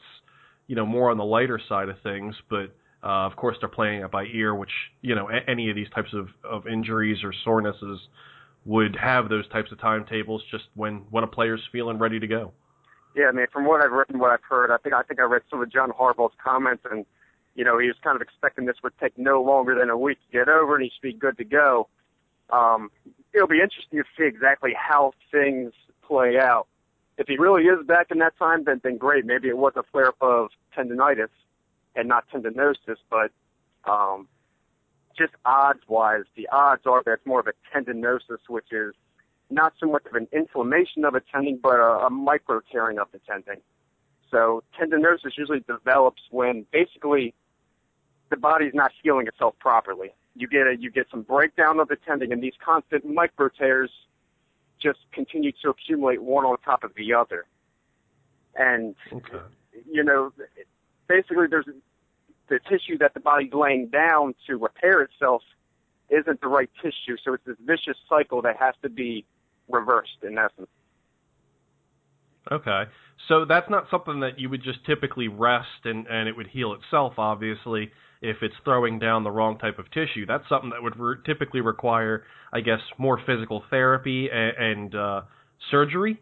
you 0.66 0.76
know 0.76 0.84
more 0.84 1.10
on 1.10 1.16
the 1.16 1.24
lighter 1.24 1.60
side 1.68 1.88
of 1.88 1.96
things, 2.02 2.34
but 2.50 2.74
uh, 3.04 3.26
of 3.26 3.36
course 3.36 3.56
they're 3.60 3.68
playing 3.68 4.00
it 4.00 4.10
by 4.10 4.24
ear, 4.24 4.54
which 4.54 4.70
you 5.02 5.14
know 5.14 5.28
any 5.46 5.68
of 5.68 5.76
these 5.76 5.90
types 5.94 6.12
of, 6.14 6.28
of 6.42 6.66
injuries 6.66 7.18
or 7.22 7.34
sorenesses 7.44 8.00
would 8.64 8.96
have 8.96 9.28
those 9.28 9.46
types 9.48 9.70
of 9.70 9.78
timetables 9.78 10.42
just 10.50 10.64
when 10.74 11.04
when 11.10 11.22
a 11.22 11.26
player's 11.26 11.60
feeling 11.70 11.98
ready 11.98 12.18
to 12.18 12.26
go. 12.26 12.52
Yeah, 13.14 13.26
I 13.26 13.32
mean, 13.32 13.46
from 13.52 13.66
what 13.66 13.84
I've 13.84 13.92
read 13.92 14.06
and 14.08 14.18
what 14.18 14.30
I've 14.30 14.42
heard, 14.48 14.72
I 14.72 14.78
think 14.78 14.94
I 14.94 15.02
think 15.02 15.20
I 15.20 15.24
read 15.24 15.42
some 15.50 15.62
of 15.62 15.70
John 15.70 15.90
Harbaugh's 15.90 16.34
comments, 16.42 16.84
and 16.90 17.04
you 17.54 17.64
know, 17.64 17.78
he 17.78 17.86
was 17.86 17.96
kind 18.02 18.16
of 18.16 18.22
expecting 18.22 18.64
this 18.64 18.76
would 18.82 18.98
take 18.98 19.16
no 19.18 19.42
longer 19.42 19.74
than 19.78 19.90
a 19.90 19.98
week 19.98 20.18
to 20.26 20.38
get 20.38 20.48
over, 20.48 20.74
and 20.74 20.82
he 20.82 20.90
should 20.90 21.02
be 21.02 21.12
good 21.12 21.36
to 21.38 21.44
go. 21.44 21.88
Um, 22.50 22.90
it'll 23.34 23.48
be 23.48 23.60
interesting 23.60 23.98
to 23.98 24.04
see 24.16 24.24
exactly 24.24 24.72
how 24.74 25.12
things 25.30 25.72
play 26.06 26.38
out. 26.38 26.66
If 27.16 27.28
he 27.28 27.36
really 27.36 27.64
is 27.64 27.86
back 27.86 28.08
in 28.10 28.18
that 28.18 28.36
time, 28.38 28.64
then 28.64 28.80
then 28.82 28.96
great. 28.96 29.26
Maybe 29.26 29.48
it 29.48 29.58
was 29.58 29.74
a 29.76 29.82
flare 29.92 30.08
up 30.08 30.16
of 30.22 30.48
tendonitis 30.76 31.28
and 31.96 32.08
not 32.08 32.24
tendinosis, 32.30 32.96
but 33.10 33.30
um, 33.90 34.28
just 35.16 35.32
odds 35.44 35.80
wise, 35.88 36.24
the 36.36 36.48
odds 36.50 36.82
are 36.86 37.02
that 37.04 37.12
it's 37.12 37.26
more 37.26 37.40
of 37.40 37.46
a 37.46 37.52
tendinosis, 37.72 38.38
which 38.48 38.72
is 38.72 38.94
not 39.50 39.74
so 39.78 39.86
much 39.86 40.04
of 40.06 40.14
an 40.14 40.26
inflammation 40.32 41.04
of 41.04 41.14
a 41.14 41.20
tendon, 41.20 41.58
but 41.62 41.78
a, 41.78 42.06
a 42.06 42.10
micro 42.10 42.60
tearing 42.72 42.98
of 42.98 43.08
the 43.12 43.18
tendon. 43.20 43.56
So 44.30 44.64
tendinosis 44.78 45.36
usually 45.36 45.60
develops 45.60 46.22
when 46.30 46.66
basically 46.72 47.34
the 48.30 48.36
body's 48.36 48.74
not 48.74 48.90
healing 49.02 49.26
itself 49.28 49.54
properly. 49.60 50.12
You 50.34 50.48
get 50.48 50.66
a, 50.66 50.76
you 50.76 50.90
get 50.90 51.06
some 51.10 51.22
breakdown 51.22 51.78
of 51.78 51.88
the 51.88 51.96
tendon, 51.96 52.32
and 52.32 52.42
these 52.42 52.54
constant 52.64 53.04
micro 53.04 53.48
tears 53.48 53.90
just 54.82 54.98
continue 55.12 55.52
to 55.62 55.70
accumulate 55.70 56.20
one 56.22 56.44
on 56.44 56.56
top 56.64 56.82
of 56.82 56.92
the 56.96 57.14
other. 57.14 57.46
And 58.56 58.96
Okay. 59.12 59.38
you 59.90 60.02
know, 60.02 60.32
basically 61.08 61.46
there's 61.48 61.66
the 62.48 62.58
tissue 62.68 62.98
that 62.98 63.14
the 63.14 63.20
body's 63.20 63.52
laying 63.52 63.88
down 63.88 64.34
to 64.46 64.56
repair 64.56 65.02
itself 65.02 65.42
isn't 66.10 66.40
the 66.40 66.48
right 66.48 66.70
tissue, 66.82 67.16
so 67.24 67.34
it's 67.34 67.44
this 67.46 67.56
vicious 67.64 67.96
cycle 68.08 68.42
that 68.42 68.56
has 68.58 68.74
to 68.82 68.88
be 68.88 69.24
reversed 69.68 70.18
in 70.22 70.36
essence. 70.38 70.68
Okay. 72.52 72.84
So 73.28 73.46
that's 73.46 73.70
not 73.70 73.86
something 73.90 74.20
that 74.20 74.38
you 74.38 74.50
would 74.50 74.62
just 74.62 74.84
typically 74.84 75.28
rest 75.28 75.84
and, 75.84 76.06
and 76.06 76.28
it 76.28 76.36
would 76.36 76.48
heal 76.48 76.74
itself, 76.74 77.14
obviously, 77.16 77.90
if 78.20 78.36
it's 78.42 78.54
throwing 78.64 78.98
down 78.98 79.24
the 79.24 79.30
wrong 79.30 79.58
type 79.58 79.78
of 79.78 79.90
tissue. 79.92 80.26
That's 80.26 80.46
something 80.48 80.70
that 80.70 80.82
would 80.82 80.98
re- 80.98 81.16
typically 81.24 81.62
require, 81.62 82.24
I 82.52 82.60
guess, 82.60 82.80
more 82.98 83.18
physical 83.24 83.64
therapy 83.70 84.28
and, 84.30 84.56
and 84.56 84.94
uh, 84.94 85.20
surgery. 85.70 86.20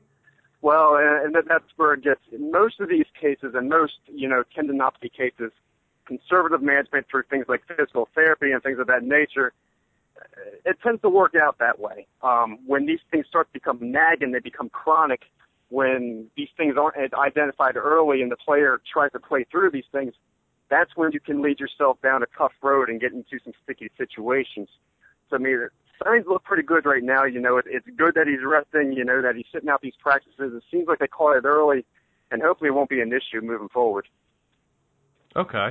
Well, 0.63 0.97
and 0.97 1.35
that's 1.35 1.65
where 1.77 1.93
it 1.95 2.05
gets. 2.05 2.21
In 2.31 2.53
most 2.53 2.79
of 2.81 2.89
these 2.89 3.07
cases, 3.21 3.55
and 3.55 3.69
most 3.69 3.95
you 4.07 4.29
know 4.29 4.45
tendinopathy 4.57 5.13
cases, 5.13 5.51
conservative 6.07 6.63
management 6.63 7.07
through 7.11 7.25
things 7.29 7.47
like 7.49 7.63
physical 7.67 8.09
therapy 8.15 8.53
and 8.53 8.63
things 8.63 8.79
of 8.79 8.87
that 8.87 9.03
nature, 9.03 9.53
uh, 10.17 10.23
it 10.65 10.79
tends 10.81 11.03
to 11.03 11.09
work 11.09 11.35
out 11.35 11.59
that 11.59 11.81
way. 11.81 12.07
Um, 12.23 12.61
when 12.65 12.87
these 12.87 13.01
things 13.11 13.27
start 13.29 13.49
to 13.49 13.53
become 13.53 13.79
nagging, 13.83 14.31
they 14.31 14.39
become 14.39 14.69
chronic. 14.69 15.23
When 15.69 16.27
these 16.37 16.51
things 16.57 16.77
aren't 16.79 17.13
identified 17.15 17.77
early 17.77 18.23
and 18.23 18.31
the 18.31 18.37
player 18.37 18.81
tries 18.93 19.11
to 19.13 19.19
play 19.19 19.45
through 19.51 19.71
these 19.73 19.87
things, 19.91 20.15
that's 20.71 20.97
when 20.97 21.11
you 21.13 21.19
can 21.19 21.43
lead 21.43 21.59
yourself 21.59 22.01
down 22.03 22.23
a 22.23 22.27
tough 22.39 22.53
road 22.63 22.89
and 22.89 23.01
get 23.01 23.13
into 23.13 23.39
some 23.43 23.53
sticky 23.65 23.91
situations. 23.99 24.69
So 25.29 25.37
I 25.37 25.39
mean, 25.41 25.69
signs 26.03 26.25
look 26.29 26.45
pretty 26.45 26.63
good 26.63 26.85
right 26.87 27.03
now. 27.03 27.25
You 27.25 27.41
know, 27.41 27.59
it, 27.59 27.65
it's 27.69 27.87
good 27.97 28.15
that 28.15 28.27
he's 28.27 28.45
resting. 28.45 28.93
You 28.93 29.05
know, 29.05 29.23
that 29.23 29.35
he's 29.37 29.47
sitting 29.53 29.69
out 29.69 29.81
these 29.83 29.97
practices. 30.01 30.53
It 30.55 30.63
seems 30.71 30.89
like 30.89 30.99
they 30.99 31.07
caught 31.07 31.37
it 31.37 31.45
early, 31.45 31.85
and 32.31 32.43
hopefully 32.43 32.69
it 32.69 32.75
won't 32.75 32.91
be 32.91 33.01
an 33.01 33.13
issue 33.13 33.41
moving 33.45 33.69
forward. 33.69 34.07
Okay. 35.37 35.71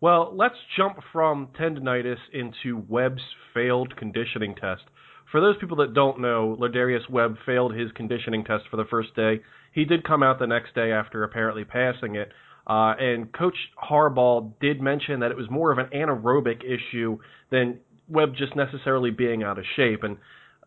Well, 0.00 0.32
let's 0.34 0.56
jump 0.76 0.98
from 1.12 1.48
tendonitis 1.58 2.16
into 2.32 2.82
Webb's 2.88 3.22
failed 3.54 3.96
conditioning 3.96 4.54
test. 4.56 4.82
For 5.30 5.40
those 5.40 5.56
people 5.60 5.76
that 5.78 5.94
don't 5.94 6.20
know, 6.20 6.56
Lardarius 6.60 7.08
Webb 7.08 7.36
failed 7.46 7.74
his 7.74 7.90
conditioning 7.92 8.44
test 8.44 8.64
for 8.70 8.76
the 8.76 8.84
first 8.90 9.14
day. 9.14 9.40
He 9.72 9.84
did 9.84 10.04
come 10.04 10.22
out 10.22 10.38
the 10.38 10.46
next 10.46 10.74
day 10.74 10.92
after 10.92 11.22
apparently 11.24 11.64
passing 11.64 12.16
it. 12.16 12.32
Uh, 12.66 12.94
and 12.98 13.32
Coach 13.32 13.56
Harbaugh 13.82 14.52
did 14.60 14.80
mention 14.80 15.20
that 15.20 15.30
it 15.30 15.36
was 15.36 15.50
more 15.50 15.72
of 15.72 15.78
an 15.78 15.86
anaerobic 15.86 16.62
issue 16.64 17.18
than 17.50 17.78
Webb 18.12 18.34
just 18.36 18.54
necessarily 18.54 19.10
being 19.10 19.42
out 19.42 19.58
of 19.58 19.64
shape. 19.76 20.02
And 20.02 20.18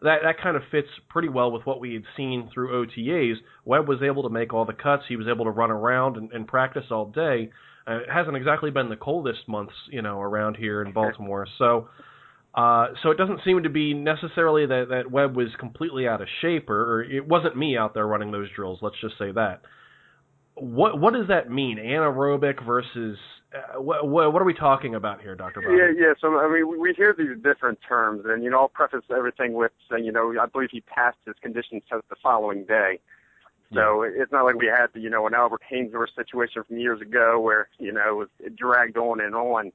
that 0.01 0.19
that 0.23 0.41
kind 0.41 0.55
of 0.55 0.63
fits 0.71 0.87
pretty 1.09 1.29
well 1.29 1.51
with 1.51 1.65
what 1.65 1.79
we 1.79 1.93
had 1.93 2.03
seen 2.17 2.49
through 2.53 2.85
OTAs. 2.85 3.35
Webb 3.63 3.87
was 3.87 4.01
able 4.01 4.23
to 4.23 4.29
make 4.29 4.53
all 4.53 4.65
the 4.65 4.73
cuts. 4.73 5.03
He 5.07 5.15
was 5.15 5.27
able 5.27 5.45
to 5.45 5.51
run 5.51 5.71
around 5.71 6.17
and, 6.17 6.31
and 6.31 6.47
practice 6.47 6.85
all 6.91 7.05
day. 7.05 7.51
Uh, 7.87 7.97
it 7.97 8.09
hasn't 8.11 8.35
exactly 8.35 8.71
been 8.71 8.89
the 8.89 8.95
coldest 8.95 9.47
months, 9.47 9.73
you 9.91 10.01
know, 10.01 10.19
around 10.19 10.57
here 10.57 10.81
in 10.81 10.91
Baltimore. 10.91 11.47
So, 11.57 11.87
uh, 12.55 12.87
so 13.03 13.11
it 13.11 13.17
doesn't 13.17 13.41
seem 13.45 13.61
to 13.63 13.69
be 13.69 13.93
necessarily 13.93 14.65
that 14.65 14.87
that 14.89 15.11
Webb 15.11 15.35
was 15.35 15.49
completely 15.59 16.07
out 16.07 16.21
of 16.21 16.27
shape, 16.41 16.69
or, 16.69 16.95
or 16.95 17.03
it 17.03 17.27
wasn't 17.27 17.55
me 17.55 17.77
out 17.77 17.93
there 17.93 18.07
running 18.07 18.31
those 18.31 18.49
drills. 18.55 18.79
Let's 18.81 18.95
just 19.01 19.17
say 19.19 19.31
that. 19.31 19.61
What 20.55 20.99
what 20.99 21.13
does 21.13 21.27
that 21.27 21.49
mean? 21.49 21.77
Anaerobic 21.77 22.65
versus 22.65 23.17
uh, 23.53 23.81
what, 23.81 24.07
what 24.07 24.41
are 24.41 24.45
we 24.45 24.53
talking 24.53 24.95
about 24.95 25.21
here, 25.21 25.35
Doctor? 25.35 25.61
Yeah, 25.61 25.91
yeah. 25.97 26.13
So 26.19 26.39
I 26.39 26.51
mean, 26.51 26.79
we 26.79 26.93
hear 26.93 27.13
these 27.17 27.35
different 27.43 27.79
terms, 27.87 28.23
and 28.25 28.43
you 28.43 28.49
know, 28.49 28.59
I'll 28.59 28.69
preface 28.69 29.03
everything 29.15 29.53
with 29.53 29.71
saying, 29.89 30.05
you 30.05 30.11
know, 30.11 30.33
I 30.41 30.45
believe 30.45 30.69
he 30.71 30.81
passed 30.81 31.17
his 31.25 31.35
condition 31.41 31.81
test 31.89 32.03
the 32.09 32.15
following 32.23 32.65
day. 32.65 32.99
So 33.73 34.03
it's 34.03 34.31
not 34.31 34.45
like 34.45 34.55
we 34.55 34.67
had, 34.67 34.87
you 34.93 35.09
know, 35.09 35.27
an 35.27 35.33
Albert 35.33 35.61
Haynesworth 35.69 36.15
situation 36.15 36.63
from 36.63 36.77
years 36.77 37.01
ago 37.01 37.39
where 37.41 37.67
you 37.77 37.91
know 37.91 38.07
it, 38.07 38.15
was, 38.15 38.27
it 38.39 38.55
dragged 38.55 38.95
on 38.95 39.19
and 39.19 39.35
on. 39.35 39.73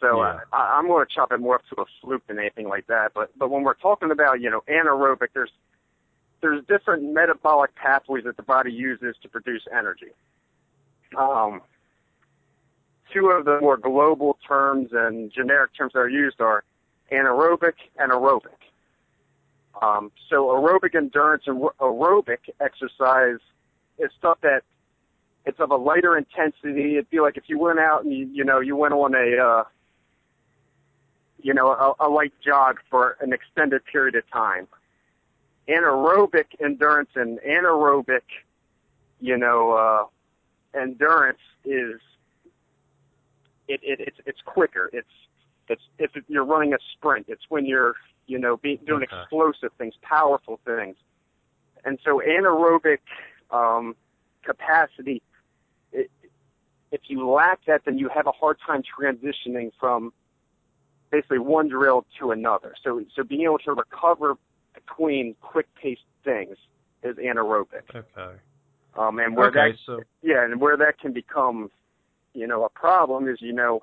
So 0.00 0.22
Yeah. 0.22 0.38
I, 0.52 0.76
I'm 0.78 0.86
going 0.86 1.04
to 1.06 1.14
chop 1.14 1.32
it 1.32 1.40
more 1.40 1.56
up 1.56 1.62
to 1.74 1.82
a 1.82 1.84
fluke 2.00 2.26
than 2.28 2.38
anything 2.38 2.68
like 2.68 2.86
that. 2.86 3.12
But 3.14 3.36
but 3.36 3.50
when 3.50 3.62
we're 3.62 3.74
talking 3.74 4.10
about 4.10 4.40
you 4.40 4.48
know 4.48 4.62
anaerobic, 4.68 5.28
there's 5.34 5.50
there's 6.40 6.64
different 6.66 7.02
metabolic 7.12 7.74
pathways 7.74 8.24
that 8.24 8.36
the 8.36 8.42
body 8.42 8.72
uses 8.72 9.16
to 9.22 9.28
produce 9.28 9.62
energy. 9.72 10.12
Um, 11.16 11.62
two 13.12 13.28
of 13.28 13.44
the 13.44 13.60
more 13.60 13.76
global 13.76 14.38
terms 14.46 14.90
and 14.92 15.32
generic 15.32 15.70
terms 15.76 15.92
that 15.94 16.00
are 16.00 16.08
used 16.08 16.40
are 16.40 16.64
anaerobic 17.10 17.74
and 17.98 18.12
aerobic. 18.12 18.58
Um, 19.80 20.10
so 20.30 20.46
aerobic 20.46 20.94
endurance 20.94 21.44
and 21.46 21.60
aerobic 21.80 22.38
exercise 22.60 23.38
is 23.98 24.10
stuff 24.18 24.38
that 24.42 24.62
it's 25.44 25.60
of 25.60 25.70
a 25.70 25.76
lighter 25.76 26.16
intensity. 26.16 26.94
It'd 26.94 27.10
be 27.10 27.20
like 27.20 27.36
if 27.36 27.44
you 27.46 27.58
went 27.58 27.78
out 27.78 28.04
and 28.04 28.12
you, 28.12 28.28
you 28.32 28.44
know 28.44 28.60
you 28.60 28.74
went 28.74 28.94
on 28.94 29.14
a 29.14 29.36
uh, 29.36 29.64
you 31.40 31.54
know 31.54 31.68
a, 31.68 32.06
a 32.06 32.08
light 32.08 32.32
jog 32.44 32.78
for 32.90 33.16
an 33.20 33.32
extended 33.32 33.84
period 33.84 34.16
of 34.16 34.28
time. 34.30 34.66
Anaerobic 35.68 36.46
endurance 36.62 37.10
and 37.14 37.38
anaerobic, 37.40 38.22
you 39.20 39.36
know, 39.36 39.72
uh, 39.72 40.78
endurance 40.78 41.40
is 41.64 42.00
it, 43.68 43.80
it 43.82 44.00
it's 44.00 44.18
it's 44.26 44.40
quicker. 44.44 44.90
It's 44.92 45.08
it's 45.68 45.82
if 45.98 46.10
you're 46.28 46.44
running 46.44 46.72
a 46.72 46.78
sprint. 46.92 47.26
It's 47.28 47.42
when 47.48 47.66
you're 47.66 47.94
you 48.26 48.38
know 48.38 48.56
be, 48.56 48.80
doing 48.86 49.02
Okay. 49.02 49.16
explosive 49.16 49.72
things, 49.78 49.94
powerful 50.02 50.60
things. 50.64 50.96
And 51.84 51.98
so 52.04 52.20
anaerobic 52.26 52.98
um, 53.50 53.94
capacity, 54.44 55.22
it, 55.92 56.10
if 56.90 57.02
you 57.08 57.28
lack 57.28 57.64
that, 57.66 57.82
then 57.84 57.98
you 57.98 58.08
have 58.08 58.26
a 58.26 58.32
hard 58.32 58.58
time 58.64 58.82
transitioning 58.82 59.70
from 59.78 60.12
basically 61.10 61.38
one 61.38 61.68
drill 61.68 62.04
to 62.18 62.30
another. 62.30 62.74
So 62.82 63.02
so 63.14 63.24
being 63.24 63.42
able 63.42 63.58
to 63.58 63.72
recover 63.72 64.36
between 64.86 65.34
quick 65.40 65.66
paced 65.80 66.02
things 66.24 66.56
is 67.02 67.16
anaerobic. 67.16 67.82
Okay. 67.94 68.38
Um, 68.96 69.18
and 69.18 69.36
where 69.36 69.48
Okay. 69.48 69.72
that 69.72 69.78
So 69.84 70.02
yeah, 70.22 70.44
and 70.44 70.60
where 70.60 70.76
that 70.76 70.98
can 70.98 71.12
become, 71.12 71.70
you 72.32 72.46
know, 72.46 72.64
a 72.64 72.68
problem 72.68 73.28
is, 73.28 73.38
you 73.40 73.52
know, 73.52 73.82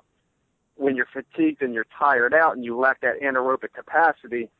when 0.76 0.96
you're 0.96 1.08
fatigued 1.12 1.62
and 1.62 1.72
you're 1.72 1.86
tired 1.96 2.34
out 2.34 2.56
and 2.56 2.64
you 2.64 2.76
lack 2.76 3.00
that 3.00 3.20
anaerobic 3.22 3.72
capacity, 3.74 4.50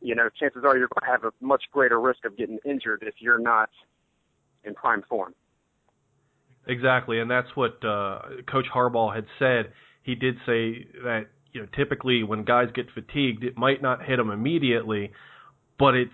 you 0.00 0.14
know, 0.14 0.28
chances 0.40 0.64
are 0.64 0.76
you're 0.78 0.88
going 0.88 1.04
to 1.04 1.10
have 1.10 1.24
a 1.24 1.32
much 1.44 1.64
greater 1.72 2.00
risk 2.00 2.24
of 2.24 2.36
getting 2.36 2.58
injured 2.64 3.02
if 3.06 3.14
you're 3.18 3.38
not 3.38 3.68
in 4.64 4.74
prime 4.74 5.02
form. 5.08 5.34
Exactly, 6.66 7.20
and 7.20 7.30
that's 7.30 7.54
what 7.54 7.84
uh, 7.84 8.20
Coach 8.50 8.66
Harbaugh 8.74 9.14
had 9.14 9.26
said. 9.38 9.72
He 10.02 10.14
did 10.14 10.36
say 10.46 10.86
that 11.04 11.26
you 11.52 11.60
know 11.60 11.68
typically 11.76 12.22
when 12.24 12.44
guys 12.44 12.68
get 12.74 12.86
fatigued, 12.92 13.44
it 13.44 13.56
might 13.56 13.82
not 13.82 14.02
hit 14.02 14.16
them 14.16 14.30
immediately, 14.30 15.12
but 15.78 15.94
it's 15.94 16.10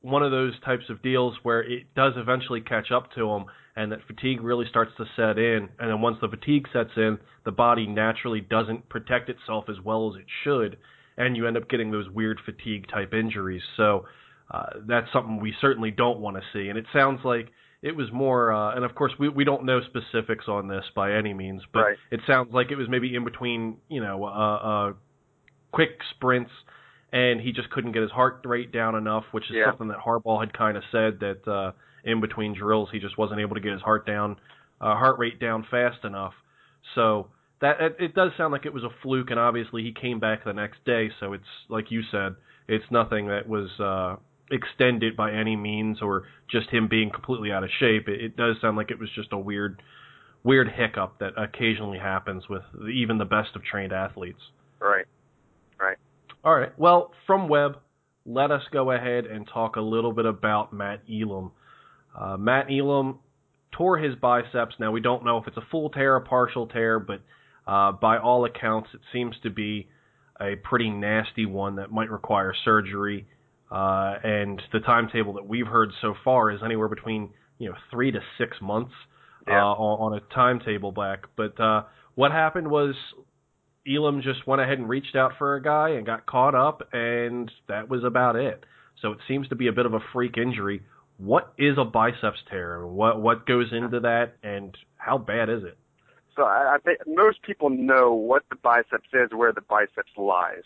one 0.00 0.22
of 0.22 0.30
those 0.30 0.52
types 0.64 0.84
of 0.88 1.02
deals 1.02 1.34
where 1.42 1.60
it 1.60 1.94
does 1.94 2.12
eventually 2.16 2.60
catch 2.60 2.90
up 2.92 3.12
to 3.14 3.26
them 3.26 3.46
and 3.76 3.92
that 3.92 4.00
fatigue 4.06 4.40
really 4.40 4.66
starts 4.68 4.92
to 4.96 5.04
set 5.16 5.38
in. 5.38 5.68
And 5.78 5.90
then 5.90 6.00
once 6.00 6.18
the 6.20 6.28
fatigue 6.28 6.66
sets 6.72 6.90
in 6.96 7.18
the 7.44 7.52
body 7.52 7.86
naturally 7.86 8.40
doesn't 8.40 8.88
protect 8.88 9.28
itself 9.28 9.64
as 9.68 9.76
well 9.84 10.12
as 10.12 10.20
it 10.20 10.26
should 10.44 10.78
and 11.16 11.36
you 11.36 11.46
end 11.46 11.56
up 11.56 11.68
getting 11.68 11.90
those 11.90 12.08
weird 12.08 12.40
fatigue 12.44 12.86
type 12.88 13.12
injuries. 13.12 13.62
So 13.76 14.04
uh, 14.50 14.66
that's 14.86 15.08
something 15.12 15.40
we 15.40 15.54
certainly 15.60 15.90
don't 15.90 16.20
want 16.20 16.36
to 16.36 16.42
see. 16.52 16.68
And 16.68 16.78
it 16.78 16.86
sounds 16.92 17.20
like 17.24 17.48
it 17.82 17.94
was 17.94 18.10
more 18.12 18.52
uh, 18.52 18.74
and 18.74 18.84
of 18.84 18.94
course 18.94 19.12
we 19.18 19.28
we 19.28 19.44
don't 19.44 19.64
know 19.64 19.80
specifics 19.82 20.46
on 20.48 20.68
this 20.68 20.84
by 20.94 21.12
any 21.12 21.32
means 21.32 21.62
but 21.72 21.80
Right. 21.80 21.96
it 22.10 22.20
sounds 22.26 22.52
like 22.52 22.70
it 22.70 22.76
was 22.76 22.88
maybe 22.88 23.14
in 23.14 23.24
between 23.24 23.76
you 23.88 24.00
know 24.00 24.24
uh, 24.24 24.28
uh 24.28 24.92
quick 25.70 25.90
sprints 26.16 26.50
and 27.12 27.40
he 27.40 27.52
just 27.52 27.70
couldn't 27.70 27.92
get 27.92 28.02
his 28.02 28.10
heart 28.10 28.40
rate 28.44 28.72
down 28.72 28.94
enough, 28.94 29.24
which 29.32 29.44
is 29.50 29.56
Yeah. 29.56 29.66
something 29.70 29.88
that 29.88 29.98
Harbaugh 29.98 30.40
had 30.40 30.52
kind 30.52 30.76
of 30.76 30.82
said 30.92 31.20
that 31.20 31.48
uh, 31.48 31.72
in 32.04 32.20
between 32.20 32.54
drills 32.54 32.90
he 32.92 32.98
just 32.98 33.16
wasn't 33.18 33.40
able 33.40 33.54
to 33.54 33.60
get 33.60 33.72
his 33.72 33.82
heart 33.82 34.06
down, 34.06 34.36
uh, 34.80 34.94
heart 34.94 35.18
rate 35.18 35.38
down 35.40 35.64
fast 35.70 36.04
enough. 36.04 36.34
So 36.94 37.28
that 37.60 37.80
it, 37.80 37.96
it 37.98 38.14
does 38.14 38.32
sound 38.36 38.52
like 38.52 38.66
it 38.66 38.72
was 38.72 38.84
a 38.84 38.90
fluke, 39.02 39.30
and 39.30 39.40
obviously 39.40 39.82
he 39.82 39.92
came 39.92 40.20
back 40.20 40.44
the 40.44 40.52
next 40.52 40.84
day. 40.84 41.10
So 41.18 41.32
it's 41.32 41.44
like 41.68 41.90
you 41.90 42.02
said, 42.10 42.36
it's 42.68 42.84
nothing 42.90 43.28
that 43.28 43.48
was 43.48 43.68
uh, 43.80 44.16
extended 44.50 45.16
by 45.16 45.32
any 45.32 45.56
means, 45.56 46.00
or 46.02 46.24
just 46.50 46.70
him 46.70 46.88
being 46.88 47.10
completely 47.10 47.50
out 47.52 47.64
of 47.64 47.70
shape. 47.80 48.08
It, 48.08 48.20
it 48.20 48.36
does 48.36 48.56
sound 48.60 48.76
like 48.76 48.90
it 48.90 48.98
was 48.98 49.08
just 49.14 49.32
a 49.32 49.38
weird, 49.38 49.82
weird 50.44 50.68
hiccup 50.70 51.18
that 51.18 51.32
occasionally 51.36 51.98
happens 51.98 52.48
with 52.48 52.62
even 52.92 53.18
the 53.18 53.24
best 53.24 53.56
of 53.56 53.64
trained 53.64 53.92
athletes. 53.92 54.40
Right. 54.80 55.06
All 56.44 56.54
right. 56.54 56.76
Well, 56.78 57.12
from 57.26 57.48
Webb, 57.48 57.78
let 58.24 58.50
us 58.50 58.62
go 58.72 58.90
ahead 58.92 59.26
and 59.26 59.48
talk 59.52 59.76
a 59.76 59.80
little 59.80 60.12
bit 60.12 60.26
about 60.26 60.72
Matt 60.72 61.02
Elam. 61.10 61.50
Uh, 62.18 62.36
Matt 62.36 62.66
Elam 62.70 63.18
tore 63.72 63.98
his 63.98 64.14
biceps. 64.16 64.74
Now, 64.78 64.90
we 64.92 65.00
don't 65.00 65.24
know 65.24 65.38
if 65.38 65.46
it's 65.46 65.56
a 65.56 65.64
full 65.70 65.90
tear 65.90 66.14
or 66.16 66.20
partial 66.20 66.66
tear, 66.66 66.98
but 67.00 67.20
uh, 67.66 67.92
by 67.92 68.18
all 68.18 68.44
accounts, 68.44 68.88
it 68.94 69.00
seems 69.12 69.36
to 69.42 69.50
be 69.50 69.88
a 70.40 70.54
pretty 70.56 70.90
nasty 70.90 71.46
one 71.46 71.76
that 71.76 71.90
might 71.90 72.10
require 72.10 72.54
surgery. 72.64 73.26
Uh, 73.70 74.14
and 74.22 74.62
the 74.72 74.80
timetable 74.80 75.34
that 75.34 75.46
we've 75.46 75.66
heard 75.66 75.90
so 76.00 76.14
far 76.24 76.50
is 76.50 76.60
anywhere 76.64 76.88
between 76.88 77.28
you 77.58 77.68
know 77.68 77.74
three 77.90 78.10
to 78.10 78.20
six 78.38 78.56
months 78.62 78.92
uh, 79.46 79.50
Yeah. 79.52 79.64
on, 79.64 80.12
on 80.12 80.18
a 80.18 80.34
timetable 80.34 80.92
back. 80.92 81.24
But 81.36 81.60
uh, 81.60 81.82
what 82.14 82.30
happened 82.32 82.68
was 82.70 82.94
Elam 83.88 84.22
just 84.22 84.46
went 84.46 84.60
ahead 84.60 84.78
and 84.78 84.88
reached 84.88 85.16
out 85.16 85.32
for 85.38 85.54
a 85.56 85.62
guy 85.62 85.90
and 85.90 86.04
got 86.06 86.26
caught 86.26 86.54
up, 86.54 86.88
and 86.92 87.50
that 87.68 87.88
was 87.88 88.04
about 88.04 88.36
it. 88.36 88.64
So 89.00 89.12
it 89.12 89.18
seems 89.28 89.48
to 89.48 89.56
be 89.56 89.68
a 89.68 89.72
bit 89.72 89.86
of 89.86 89.94
a 89.94 90.00
freak 90.12 90.36
injury. 90.36 90.82
What 91.18 91.52
is 91.58 91.76
a 91.78 91.84
biceps 91.84 92.38
tear? 92.50 92.86
What 92.86 93.20
what 93.20 93.46
goes 93.46 93.72
into 93.72 94.00
that, 94.00 94.34
and 94.42 94.76
how 94.96 95.18
bad 95.18 95.48
is 95.48 95.64
it? 95.64 95.76
So 96.36 96.44
I, 96.44 96.76
I 96.76 96.78
think 96.84 97.00
most 97.06 97.42
people 97.42 97.70
know 97.70 98.12
what 98.12 98.44
the 98.50 98.56
biceps 98.56 99.08
is, 99.12 99.30
where 99.34 99.52
the 99.52 99.60
biceps 99.62 100.12
lies. 100.16 100.62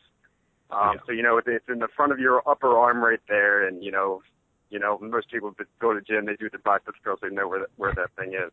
Um, 0.70 0.92
Yeah. 0.94 1.00
So 1.06 1.12
you 1.12 1.22
know 1.22 1.38
it's- 1.38 1.54
it's 1.56 1.68
in 1.68 1.78
the 1.78 1.88
front 1.88 2.12
of 2.12 2.18
your 2.18 2.42
upper 2.46 2.76
arm 2.76 3.02
right 3.02 3.20
there, 3.28 3.66
and 3.66 3.82
you 3.82 3.90
know, 3.90 4.22
you 4.70 4.78
know 4.78 4.98
most 5.00 5.30
people 5.30 5.52
that 5.58 5.66
go 5.78 5.92
to 5.94 6.00
the 6.00 6.04
gym 6.04 6.26
they 6.26 6.36
do 6.36 6.50
the 6.50 6.58
biceps 6.58 6.98
curls, 7.04 7.20
they 7.22 7.30
know 7.30 7.48
where 7.48 7.60
that, 7.60 7.68
where 7.76 7.94
that 7.94 8.10
thing 8.18 8.34
is. 8.34 8.50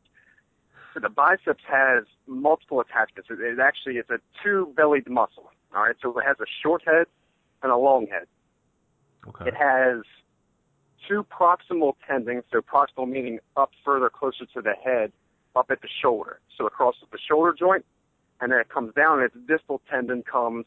So 1.00 1.08
the 1.08 1.14
biceps 1.14 1.64
has 1.70 2.04
multiple 2.28 2.82
attachments. 2.82 3.30
It, 3.30 3.40
it 3.40 3.60
actually 3.60 3.98
it's 3.98 4.10
a 4.10 4.20
two-bellied 4.44 5.10
muscle. 5.10 5.52
All 5.76 5.84
right, 5.84 5.96
so 6.02 6.18
it 6.18 6.26
has 6.26 6.38
a 6.40 6.46
short 6.62 6.84
head 6.86 7.06
and 7.64 7.72
a 7.72 7.78
long 7.78 8.08
head. 8.08 8.28
Okay. 9.28 9.50
It 9.50 9.54
has 9.54 10.04
two 11.08 11.26
proximal 11.32 11.94
tendons, 12.08 12.44
so 12.52 12.62
proximal 12.62 13.08
meaning 13.08 13.40
up 13.56 13.72
further 13.86 14.10
closer 14.10 14.46
to 14.54 14.62
the 14.62 14.74
head, 14.84 15.12
up 15.56 15.68
at 15.70 15.82
the 15.82 15.88
shoulder. 16.02 16.40
So 16.58 16.66
it 16.68 16.74
crosses 16.74 17.04
the 17.12 17.20
shoulder 17.20 17.54
joint, 17.58 17.86
and 18.42 18.52
then 18.52 18.60
it 18.60 18.70
comes 18.70 18.94
down, 18.94 19.20
and 19.20 19.26
its 19.26 19.36
distal 19.48 19.82
tendon 19.90 20.24
comes 20.24 20.66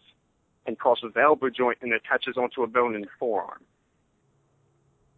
and 0.66 0.79
crosses 0.79 1.12
the 1.14 1.21
elbow 1.21 1.51
joint 1.51 1.79
and 1.83 1.92
attaches 1.92 2.37
onto 2.37 2.62
a 2.62 2.66
bone 2.66 2.95
in 2.95 3.03
the 3.03 3.09
forearm. 3.18 3.62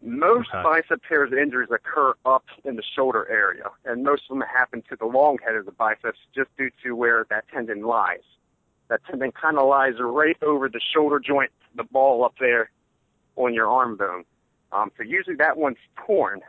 Most 0.05 0.49
Okay. 0.49 0.61
bicep 0.61 1.01
tears 1.09 1.33
injuries 1.33 1.71
occur 1.71 2.13
up 2.25 2.45
in 2.63 2.75
the 2.75 2.83
shoulder 2.83 3.27
area, 3.27 3.71
and 3.85 4.03
most 4.03 4.29
of 4.29 4.37
them 4.37 4.47
happen 4.47 4.83
to 4.83 4.95
the 4.95 5.05
long 5.05 5.39
head 5.39 5.55
of 5.55 5.65
the 5.65 5.71
biceps 5.71 6.19
just 6.33 6.55
due 6.57 6.69
to 6.83 6.95
where 6.95 7.25
that 7.31 7.47
tendon 7.47 7.81
lies. 7.81 8.21
That 8.87 9.03
tendon 9.05 9.31
kind 9.31 9.57
of 9.57 9.67
lies 9.67 9.95
right 9.99 10.37
over 10.43 10.69
the 10.69 10.79
shoulder 10.79 11.19
joint, 11.19 11.49
the 11.73 11.85
ball 11.85 12.23
up 12.23 12.35
there 12.39 12.69
on 13.35 13.55
your 13.55 13.67
arm 13.67 13.97
bone. 13.97 14.25
Um, 14.71 14.91
so 14.95 15.01
usually 15.01 15.37
that 15.37 15.57
one's 15.57 15.77
torn. 15.95 16.41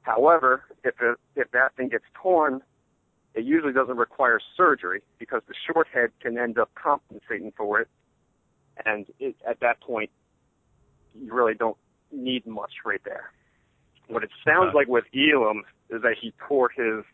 However, 0.00 0.64
if 0.84 0.94
it, 1.02 1.18
if 1.36 1.50
that 1.50 1.76
thing 1.76 1.88
gets 1.88 2.06
torn, 2.14 2.62
it 3.34 3.44
usually 3.44 3.74
doesn't 3.74 3.98
require 3.98 4.40
surgery 4.56 5.02
because 5.18 5.42
the 5.48 5.54
short 5.66 5.86
head 5.92 6.10
can 6.20 6.38
end 6.38 6.58
up 6.58 6.70
compensating 6.76 7.52
for 7.54 7.80
it, 7.80 7.88
and 8.86 9.06
it, 9.20 9.36
at 9.46 9.60
that 9.60 9.80
point, 9.80 10.10
you 11.14 11.32
really 11.34 11.54
don't 11.54 11.76
need 12.12 12.46
much 12.46 12.72
right 12.84 13.00
there. 13.04 13.32
What 14.08 14.22
it 14.22 14.30
sounds 14.44 14.68
Okay. 14.68 14.78
like 14.78 14.88
with 14.88 15.04
Elam 15.14 15.64
is 15.90 16.02
that 16.02 16.16
he 16.20 16.32
tore 16.46 16.68
his 16.68 17.04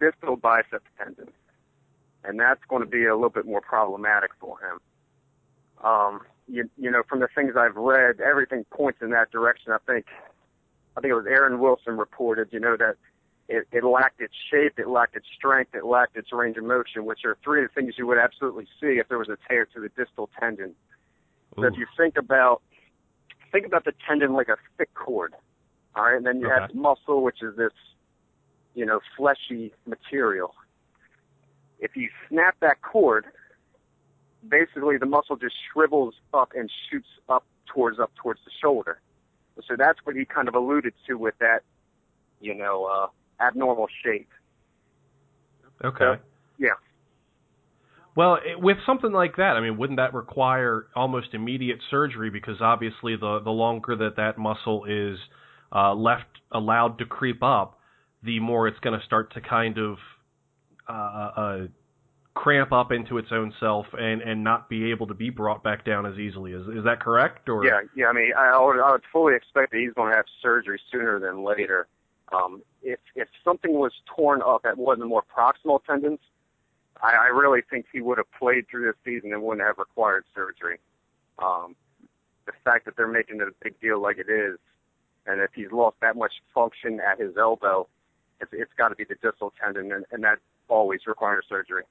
distal 0.00 0.36
bicep 0.36 0.82
tendon, 0.98 1.28
and 2.24 2.38
that's 2.38 2.62
going 2.68 2.82
to 2.82 2.88
be 2.88 3.06
a 3.06 3.14
little 3.14 3.30
bit 3.30 3.46
more 3.46 3.60
problematic 3.60 4.30
for 4.38 4.58
him. 4.60 4.78
Um, 5.84 6.20
you, 6.48 6.68
you 6.76 6.90
know, 6.90 7.02
from 7.08 7.20
the 7.20 7.28
things 7.34 7.54
I've 7.56 7.76
read, 7.76 8.20
everything 8.20 8.64
points 8.70 9.00
in 9.02 9.10
that 9.10 9.30
direction. 9.30 9.72
I 9.72 9.78
think, 9.86 10.06
I 10.96 11.00
think 11.00 11.10
it 11.10 11.14
was 11.14 11.26
Aaron 11.26 11.58
Wilson 11.60 11.96
reported, 11.96 12.48
you 12.52 12.60
know, 12.60 12.76
that 12.76 12.96
it, 13.48 13.66
it 13.72 13.84
lacked 13.84 14.20
its 14.20 14.34
shape, 14.50 14.78
it 14.78 14.88
lacked 14.88 15.16
its 15.16 15.26
strength, 15.36 15.74
it 15.74 15.84
lacked 15.84 16.16
its 16.16 16.32
range 16.32 16.56
of 16.56 16.64
motion, 16.64 17.04
which 17.04 17.24
are 17.24 17.36
three 17.42 17.64
of 17.64 17.70
the 17.70 17.80
things 17.80 17.94
you 17.98 18.06
would 18.06 18.18
absolutely 18.18 18.66
see 18.80 18.98
if 18.98 19.08
there 19.08 19.18
was 19.18 19.28
a 19.28 19.38
tear 19.48 19.66
to 19.66 19.80
the 19.80 19.88
distal 19.90 20.28
tendon. 20.38 20.74
So 21.54 21.64
if 21.64 21.78
you 21.78 21.86
think 21.96 22.16
about, 22.18 22.60
think 23.52 23.66
about 23.66 23.84
the 23.84 23.92
tendon 24.06 24.32
like 24.32 24.48
a 24.48 24.56
thick 24.78 24.92
cord, 24.94 25.34
all 25.94 26.04
right, 26.04 26.16
and 26.16 26.26
then 26.26 26.40
you 26.40 26.48
have 26.48 26.74
muscle, 26.74 27.22
which 27.22 27.42
is 27.42 27.56
this, 27.56 27.72
you 28.74 28.84
know, 28.84 29.00
fleshy 29.16 29.72
material. 29.86 30.54
If 31.78 31.96
you 31.96 32.08
snap 32.28 32.56
that 32.60 32.82
cord, 32.82 33.26
basically 34.48 34.96
the 34.98 35.06
muscle 35.06 35.36
just 35.36 35.54
shrivels 35.72 36.14
up 36.32 36.52
and 36.54 36.70
shoots 36.90 37.08
up 37.28 37.44
towards 37.66 37.98
up 37.98 38.12
towards 38.16 38.40
the 38.44 38.50
shoulder. 38.60 39.00
So 39.66 39.74
that's 39.76 39.98
what 40.04 40.16
he 40.16 40.24
kind 40.24 40.48
of 40.48 40.54
alluded 40.54 40.92
to 41.06 41.14
with 41.14 41.34
that, 41.38 41.62
you 42.40 42.54
know, 42.54 42.84
uh, 42.84 43.08
abnormal 43.42 43.88
shape. 44.04 44.28
Okay. 45.84 46.20
Yeah. 46.58 46.74
Well, 48.16 48.36
it, 48.36 48.58
with 48.58 48.78
something 48.86 49.12
like 49.12 49.36
that, 49.36 49.56
I 49.56 49.60
mean, 49.60 49.76
wouldn't 49.76 49.98
that 49.98 50.14
require 50.14 50.86
almost 50.96 51.34
immediate 51.34 51.78
surgery? 51.90 52.30
Because 52.30 52.60
obviously, 52.60 53.14
the 53.14 53.40
the 53.44 53.50
longer 53.50 53.94
that 53.94 54.16
that 54.16 54.38
muscle 54.38 54.86
is 54.86 55.18
uh, 55.70 55.94
left 55.94 56.24
allowed 56.50 56.98
to 56.98 57.04
creep 57.04 57.42
up, 57.42 57.78
the 58.22 58.40
more 58.40 58.68
it's 58.68 58.78
going 58.80 58.98
to 58.98 59.04
start 59.04 59.34
to 59.34 59.42
kind 59.42 59.78
of 59.78 59.98
uh, 60.88 60.92
uh, 60.92 61.58
cramp 62.34 62.72
up 62.72 62.90
into 62.90 63.18
its 63.18 63.28
own 63.32 63.52
self 63.60 63.86
and 63.92 64.22
and 64.22 64.42
not 64.42 64.70
be 64.70 64.90
able 64.90 65.06
to 65.08 65.14
be 65.14 65.28
brought 65.28 65.62
back 65.62 65.84
down 65.84 66.06
as 66.06 66.18
easily. 66.18 66.52
Is 66.52 66.66
is 66.68 66.84
that 66.84 67.00
correct? 67.00 67.50
Or 67.50 67.66
Yeah, 67.66 67.80
yeah. 67.94 68.06
I 68.06 68.12
mean, 68.14 68.30
I 68.36 68.58
would, 68.58 68.80
I 68.80 68.92
would 68.92 69.02
fully 69.12 69.34
expect 69.34 69.72
that 69.72 69.78
he's 69.78 69.92
going 69.92 70.12
to 70.12 70.16
have 70.16 70.26
surgery 70.40 70.80
sooner 70.90 71.20
than 71.20 71.44
later. 71.44 71.86
Um, 72.32 72.62
if 72.82 72.98
if 73.14 73.28
something 73.44 73.74
was 73.74 73.92
torn 74.16 74.40
up 74.40 74.62
that 74.62 74.78
wasn't 74.78 75.08
more 75.08 75.22
proximal 75.22 75.84
tendons, 75.84 76.18
I, 77.02 77.12
I 77.12 77.26
really 77.26 77.60
think 77.68 77.86
he 77.92 78.00
would 78.00 78.18
have 78.18 78.30
played 78.38 78.66
through 78.70 78.86
this 78.86 78.96
season 79.04 79.32
and 79.32 79.42
wouldn't 79.42 79.66
have 79.66 79.78
required 79.78 80.24
surgery. 80.34 80.78
Um, 81.38 81.76
the 82.46 82.52
fact 82.64 82.84
that 82.86 82.96
they're 82.96 83.06
making 83.06 83.40
it 83.40 83.48
a 83.48 83.52
big 83.62 83.78
deal 83.80 84.00
like 84.00 84.18
it 84.18 84.30
is, 84.30 84.58
and 85.26 85.40
if 85.40 85.50
he's 85.54 85.72
lost 85.72 85.96
that 86.00 86.16
much 86.16 86.32
function 86.54 87.00
at 87.00 87.20
his 87.20 87.36
elbow, 87.36 87.88
it's, 88.40 88.50
it's 88.52 88.72
got 88.78 88.88
to 88.88 88.94
be 88.94 89.04
the 89.04 89.16
distal 89.22 89.52
tendon, 89.62 89.92
and, 89.92 90.04
and 90.12 90.22
that 90.24 90.38
always 90.68 91.00
requires 91.06 91.44
surgery. 91.48 91.82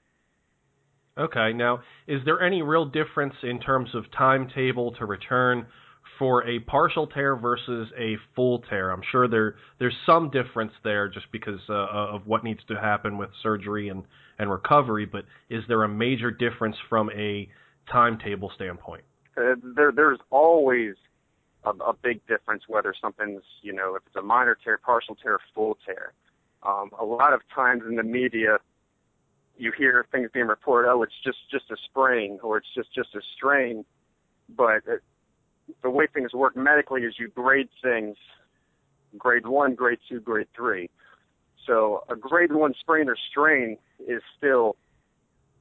Okay. 1.18 1.54
Now, 1.54 1.82
is 2.08 2.22
there 2.26 2.42
any 2.42 2.62
real 2.62 2.86
difference 2.86 3.36
in 3.44 3.60
terms 3.60 3.90
of 3.94 4.06
timetable 4.18 4.92
to 4.94 5.06
return 5.06 5.66
for 6.18 6.48
a 6.48 6.60
partial 6.60 7.08
tear 7.08 7.36
versus 7.36 7.90
a 7.98 8.16
full 8.36 8.60
tear? 8.70 8.92
I'm 8.92 9.04
sure 9.12 9.28
there 9.28 9.56
there's 9.80 9.96
some 10.06 10.30
difference 10.30 10.74
there 10.84 11.08
just 11.10 11.26
because 11.32 11.60
uh, 11.70 11.74
of 11.74 12.26
what 12.26 12.44
needs 12.44 12.62
to 12.68 12.76
happen 12.76 13.18
with 13.18 13.30
surgery 13.44 13.90
and 13.90 14.04
and 14.40 14.52
recovery, 14.52 15.06
but 15.06 15.26
is 15.50 15.64
there 15.68 15.84
a 15.84 15.90
major 15.90 16.32
difference 16.32 16.76
from 16.90 17.10
a 17.12 17.50
timetable 17.92 18.52
standpoint? 18.56 19.04
uh, 19.38 19.56
there 19.76 19.92
there's 19.92 20.20
always 20.30 20.96
a, 21.64 21.70
a 21.70 21.94
big 21.94 22.26
difference 22.28 22.64
whether 22.68 22.94
something's 23.00 23.44
you 23.62 23.74
know 23.74 23.96
if 23.96 24.04
it's 24.08 24.16
a 24.16 24.22
minor 24.22 24.58
tear, 24.64 24.78
partial 24.78 25.16
tear, 25.16 25.40
full 25.54 25.78
tear. 25.86 26.14
Um, 26.64 26.92
a 27.00 27.06
lot 27.06 27.34
of 27.34 27.42
times 27.54 27.84
in 27.88 27.96
the 27.96 28.04
media, 28.04 28.58
you 29.58 29.72
hear 29.78 30.06
things 30.12 30.30
being 30.34 30.48
reported, 30.48 30.90
oh, 30.90 31.04
it's 31.04 31.14
just 31.24 31.38
just 31.52 31.70
a 31.72 31.78
sprain 31.86 32.40
or 32.42 32.58
it's 32.58 32.74
just 32.76 32.94
just 32.94 33.14
a 33.16 33.22
strain, 33.36 33.86
but 34.56 34.82
the 35.82 35.90
way 35.90 36.08
things 36.12 36.34
work 36.34 36.56
medically 36.56 37.02
is 37.02 37.16
you 37.18 37.28
grade 37.30 37.70
things 37.82 38.18
grade 39.18 39.48
one, 39.48 39.76
grade 39.76 40.00
two, 40.10 40.20
grade 40.20 40.48
three. 40.56 40.90
So 41.66 42.04
a 42.10 42.16
grade 42.16 42.52
one 42.52 42.74
sprain 42.80 43.10
or 43.10 43.18
strain 43.32 43.78
is 44.08 44.22
still 44.38 44.76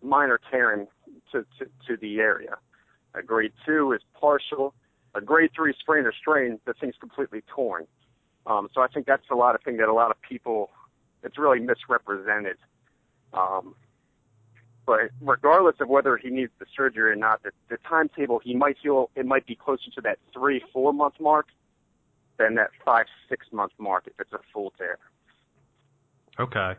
minor 0.03 0.39
tearing 0.51 0.87
to, 1.33 1.47
to, 1.59 1.67
to 1.87 1.97
the 1.97 2.19
area. 2.19 2.57
A 3.15 3.23
grade 3.23 3.53
two 3.65 3.93
is 3.93 4.01
partial. 4.19 4.75
A 5.15 5.21
grade 5.21 5.51
three 5.55 5.75
sprain 5.79 6.05
or 6.05 6.13
strain, 6.13 6.59
the 6.67 6.75
thing's 6.75 6.97
completely 6.99 7.43
torn. 7.47 7.87
Um, 8.47 8.69
so 8.75 8.83
I 8.83 8.89
think 8.89 9.07
that's 9.07 9.31
a 9.31 9.37
lot 9.37 9.55
of 9.55 9.63
thing 9.63 9.79
that 9.79 9.89
a 9.89 9.95
lot 9.95 10.11
of 10.11 10.21
people, 10.21 10.71
it's 11.23 11.39
really 11.39 11.61
misrepresented. 11.61 12.57
Um, 13.33 13.75
but 14.87 15.01
regardless 15.21 15.77
of 15.81 15.89
whether 15.89 16.17
he 16.17 16.31
needs 16.31 16.53
the 16.59 16.67
surgery 16.77 17.11
or 17.11 17.17
not, 17.17 17.43
the, 17.43 17.51
the 17.71 17.79
timetable 17.89 18.41
he 18.43 18.55
might 18.55 18.77
feel 18.83 19.11
it 19.17 19.27
might 19.27 19.47
be 19.47 19.55
closer 19.55 19.91
to 19.95 20.01
that 20.03 20.19
three 20.33 20.63
four 20.73 20.93
month 20.93 21.15
mark 21.21 21.47
than 22.39 22.55
that 22.57 22.71
five 22.85 23.07
six 23.29 23.47
month 23.53 23.73
mark 23.79 24.07
if 24.07 24.15
it's 24.19 24.33
a 24.33 24.41
full 24.53 24.73
tear. 24.77 24.99
Okay, 26.39 26.73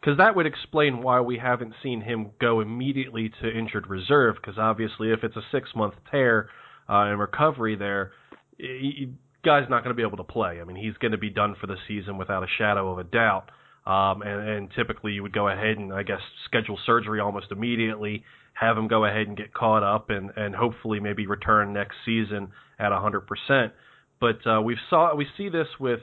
because 0.00 0.18
that 0.18 0.34
would 0.34 0.46
explain 0.46 1.02
why 1.02 1.20
we 1.20 1.38
haven't 1.38 1.74
seen 1.82 2.00
him 2.00 2.30
go 2.40 2.60
immediately 2.60 3.30
to 3.42 3.50
injured 3.50 3.88
reserve. 3.88 4.36
Because 4.36 4.58
obviously, 4.58 5.10
if 5.12 5.22
it's 5.22 5.36
a 5.36 5.42
six 5.52 5.70
month 5.74 5.94
tear 6.10 6.48
uh, 6.88 7.04
and 7.04 7.20
recovery 7.20 7.76
there, 7.76 8.12
he, 8.58 9.12
guy's 9.44 9.68
not 9.68 9.84
going 9.84 9.94
to 9.94 10.00
be 10.00 10.06
able 10.06 10.16
to 10.16 10.24
play. 10.24 10.60
I 10.60 10.64
mean, 10.64 10.76
he's 10.76 10.96
going 10.98 11.12
to 11.12 11.18
be 11.18 11.30
done 11.30 11.56
for 11.60 11.66
the 11.66 11.76
season 11.86 12.16
without 12.16 12.42
a 12.42 12.46
shadow 12.58 12.90
of 12.90 12.98
a 12.98 13.04
doubt. 13.04 13.50
Um, 13.84 14.22
and, 14.22 14.48
and 14.48 14.68
typically 14.76 15.12
you 15.12 15.22
would 15.22 15.32
go 15.32 15.48
ahead 15.48 15.76
and 15.76 15.92
I 15.92 16.04
guess 16.04 16.20
schedule 16.44 16.78
surgery 16.86 17.18
almost 17.18 17.46
immediately, 17.50 18.22
have 18.54 18.78
him 18.78 18.86
go 18.86 19.04
ahead 19.04 19.26
and 19.26 19.36
get 19.36 19.52
caught 19.52 19.82
up, 19.82 20.10
and 20.10 20.30
and 20.36 20.54
hopefully 20.54 21.00
maybe 21.00 21.26
return 21.26 21.72
next 21.72 21.96
season 22.04 22.48
at 22.78 22.90
100%. 22.90 23.72
But 24.20 24.46
uh, 24.46 24.62
we 24.62 24.76
saw 24.88 25.14
we 25.16 25.26
see 25.36 25.48
this 25.48 25.66
with 25.80 26.00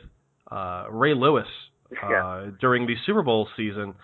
uh, 0.52 0.88
Ray 0.92 1.14
Lewis 1.14 1.48
uh, 1.92 2.10
yeah. 2.10 2.46
during 2.60 2.86
the 2.86 2.96
Super 3.06 3.22
Bowl 3.22 3.48
season. 3.56 3.96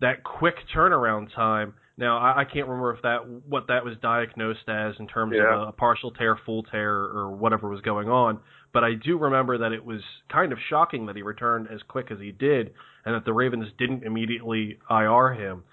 That 0.00 0.24
quick 0.24 0.54
turnaround 0.74 1.34
time. 1.34 1.74
Now 1.98 2.16
I, 2.18 2.40
I 2.40 2.44
can't 2.44 2.66
remember 2.66 2.94
if 2.94 3.02
that 3.02 3.28
what 3.46 3.66
that 3.68 3.84
was 3.84 3.94
diagnosed 4.00 4.68
as 4.68 4.94
in 4.98 5.06
terms 5.06 5.34
yeah. 5.36 5.54
of 5.54 5.68
a 5.68 5.72
partial 5.72 6.12
tear, 6.12 6.38
full 6.46 6.62
tear, 6.62 6.92
or 6.92 7.30
whatever 7.30 7.68
was 7.68 7.82
going 7.82 8.08
on. 8.08 8.40
But 8.72 8.84
I 8.84 8.94
do 8.94 9.18
remember 9.18 9.58
that 9.58 9.72
it 9.72 9.84
was 9.84 10.00
kind 10.30 10.52
of 10.52 10.58
shocking 10.70 11.06
that 11.06 11.16
he 11.16 11.22
returned 11.22 11.68
as 11.72 11.80
quick 11.86 12.10
as 12.10 12.18
he 12.18 12.32
did, 12.32 12.72
and 13.04 13.14
that 13.14 13.24
the 13.24 13.32
Ravens 13.32 13.66
didn't 13.78 14.04
immediately 14.04 14.78
IR 14.90 15.34
him. 15.34 15.64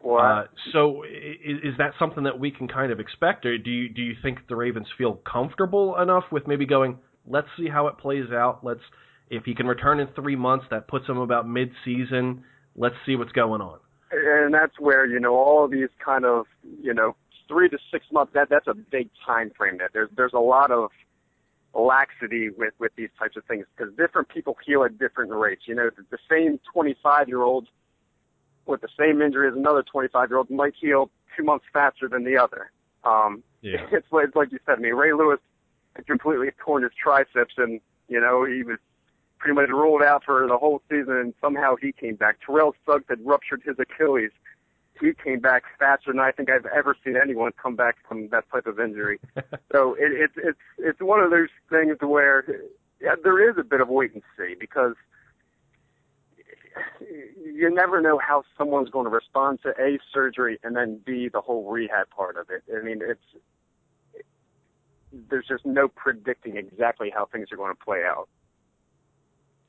Well, 0.00 0.24
uh, 0.24 0.44
so 0.72 1.02
is, 1.02 1.58
is 1.62 1.74
that 1.78 1.92
something 1.98 2.24
that 2.24 2.38
we 2.38 2.50
can 2.50 2.68
kind 2.68 2.92
of 2.92 3.00
expect, 3.00 3.44
or 3.44 3.58
do 3.58 3.70
you 3.70 3.88
do 3.88 4.00
you 4.00 4.14
think 4.22 4.38
the 4.48 4.56
Ravens 4.56 4.86
feel 4.96 5.20
comfortable 5.30 6.00
enough 6.00 6.24
with 6.30 6.46
maybe 6.46 6.66
going? 6.66 6.98
Let's 7.26 7.48
see 7.58 7.68
how 7.68 7.88
it 7.88 7.98
plays 7.98 8.30
out. 8.32 8.60
Let's 8.62 8.80
if 9.28 9.44
he 9.44 9.54
can 9.54 9.66
return 9.66 10.00
in 10.00 10.08
three 10.14 10.36
months, 10.36 10.66
that 10.70 10.88
puts 10.88 11.06
him 11.06 11.18
about 11.18 11.48
mid-season. 11.48 12.44
Let's 12.76 12.94
see 13.04 13.16
what's 13.16 13.32
going 13.32 13.60
on. 13.60 13.78
And 14.10 14.54
that's 14.54 14.78
where 14.78 15.04
you 15.04 15.20
know 15.20 15.34
all 15.34 15.64
of 15.64 15.70
these 15.70 15.90
kind 16.02 16.24
of 16.24 16.46
you 16.80 16.94
know 16.94 17.16
three 17.48 17.68
to 17.68 17.78
six 17.92 18.06
months. 18.12 18.32
That 18.34 18.48
that's 18.48 18.68
a 18.68 18.74
big 18.74 19.10
time 19.26 19.50
frame. 19.56 19.78
That 19.78 19.90
there's 19.92 20.10
there's 20.16 20.32
a 20.32 20.40
lot 20.40 20.70
of 20.70 20.90
laxity 21.74 22.50
with 22.50 22.74
with 22.78 22.92
these 22.96 23.10
types 23.18 23.36
of 23.36 23.44
things 23.44 23.66
because 23.76 23.94
different 23.96 24.28
people 24.28 24.56
heal 24.64 24.84
at 24.84 24.98
different 24.98 25.32
rates. 25.32 25.62
You 25.66 25.74
know, 25.74 25.90
the 26.10 26.18
same 26.30 26.58
25 26.72 27.28
year 27.28 27.42
old 27.42 27.68
with 28.66 28.80
the 28.80 28.88
same 28.98 29.22
injury 29.22 29.48
as 29.48 29.54
another 29.54 29.82
25 29.82 30.30
year 30.30 30.38
old 30.38 30.50
might 30.50 30.74
heal 30.80 31.10
two 31.36 31.44
months 31.44 31.64
faster 31.72 32.08
than 32.08 32.24
the 32.24 32.36
other. 32.36 32.70
Um, 33.04 33.42
yeah. 33.62 33.86
it's, 33.92 34.06
like, 34.12 34.28
it's 34.28 34.36
like 34.36 34.52
you 34.52 34.58
said. 34.66 34.78
I 34.78 34.80
mean, 34.80 34.94
Ray 34.94 35.12
Lewis 35.12 35.40
had 35.96 36.06
completely 36.06 36.48
torn 36.64 36.82
his 36.82 36.92
triceps, 37.00 37.54
and 37.56 37.80
you 38.08 38.20
know 38.20 38.44
he 38.44 38.62
was 38.62 38.78
pretty 39.38 39.54
much 39.54 39.68
ruled 39.68 40.02
out 40.02 40.24
for 40.24 40.46
the 40.46 40.58
whole 40.58 40.82
season, 40.90 41.16
and 41.16 41.34
somehow 41.40 41.76
he 41.76 41.92
came 41.92 42.16
back. 42.16 42.38
Terrell 42.44 42.74
Suggs 42.84 43.04
had 43.08 43.24
ruptured 43.24 43.62
his 43.64 43.76
Achilles 43.78 44.30
he 45.00 45.12
came 45.12 45.40
back 45.40 45.64
faster 45.78 46.12
than 46.12 46.20
I 46.20 46.32
think 46.32 46.50
I've 46.50 46.66
ever 46.66 46.96
seen 47.04 47.16
anyone 47.16 47.52
come 47.60 47.76
back 47.76 47.96
from 48.06 48.28
that 48.28 48.44
type 48.52 48.66
of 48.66 48.80
injury. 48.80 49.18
so 49.72 49.94
it, 49.94 50.12
it, 50.12 50.30
it's 50.36 50.58
it's 50.78 51.00
one 51.00 51.20
of 51.20 51.30
those 51.30 51.48
things 51.70 51.96
where 52.00 52.44
yeah, 53.00 53.14
there 53.22 53.48
is 53.48 53.56
a 53.58 53.64
bit 53.64 53.80
of 53.80 53.88
wait 53.88 54.14
and 54.14 54.22
see 54.36 54.54
because 54.58 54.94
you 57.40 57.72
never 57.74 58.00
know 58.00 58.18
how 58.18 58.44
someone's 58.56 58.90
going 58.90 59.04
to 59.04 59.10
respond 59.10 59.60
to 59.62 59.70
a 59.80 59.98
surgery 60.12 60.58
and 60.62 60.76
then 60.76 61.00
b 61.04 61.28
the 61.32 61.40
whole 61.40 61.70
rehab 61.70 62.08
part 62.10 62.36
of 62.36 62.48
it. 62.50 62.62
I 62.74 62.82
mean, 62.82 63.00
it's 63.02 64.22
there's 65.30 65.46
just 65.46 65.64
no 65.64 65.88
predicting 65.88 66.56
exactly 66.56 67.10
how 67.14 67.26
things 67.26 67.48
are 67.50 67.56
going 67.56 67.74
to 67.74 67.84
play 67.84 68.02
out. 68.04 68.28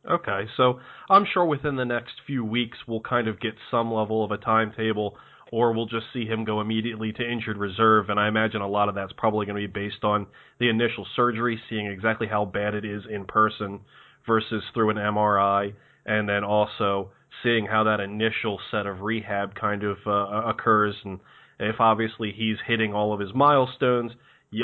Okay, 0.08 0.46
so 0.56 0.80
I'm 1.10 1.26
sure 1.34 1.46
within 1.46 1.76
the 1.76 1.86
next 1.86 2.14
few 2.26 2.46
weeks 2.46 2.78
we'll 2.88 3.02
kind 3.02 3.28
of 3.28 3.40
get 3.40 3.54
some 3.70 3.92
level 3.92 4.24
of 4.24 4.32
a 4.32 4.38
timetable, 4.38 5.18
or 5.52 5.74
we'll 5.74 5.88
just 5.88 6.06
see 6.14 6.26
him 6.26 6.46
go 6.46 6.62
immediately 6.62 7.12
to 7.12 7.30
injured 7.30 7.58
reserve. 7.58 8.10
And 8.10 8.20
I 8.20 8.28
imagine 8.28 8.62
a 8.62 8.68
lot 8.68 8.88
of 8.88 8.96
that's 8.96 9.12
probably 9.18 9.46
going 9.46 9.62
to 9.62 9.68
be 9.68 9.72
based 9.72 10.04
on 10.04 10.28
the 10.60 10.70
initial 10.70 11.06
surgery, 11.16 11.60
seeing 11.70 11.88
exactly 11.88 12.28
how 12.28 12.46
bad 12.46 12.76
it 12.76 12.86
is 12.86 13.04
in 13.10 13.26
person 13.26 13.82
versus 14.26 14.64
through 14.74 14.92
an 14.92 14.98
MRI, 14.98 15.74
and 16.06 16.30
then 16.30 16.44
also 16.44 17.12
seeing 17.44 17.66
how 17.66 17.84
that 17.84 18.00
initial 18.00 18.60
set 18.72 18.86
of 18.86 19.02
rehab 19.02 19.54
kind 19.56 19.84
of 19.84 19.98
uh, 20.08 20.50
occurs. 20.50 20.96
And 21.04 21.20
if 21.60 21.76
obviously 21.80 22.34
he's 22.36 22.58
hitting 22.66 22.94
all 22.94 23.14
of 23.14 23.20
his 23.20 23.34
milestones, 23.34 24.14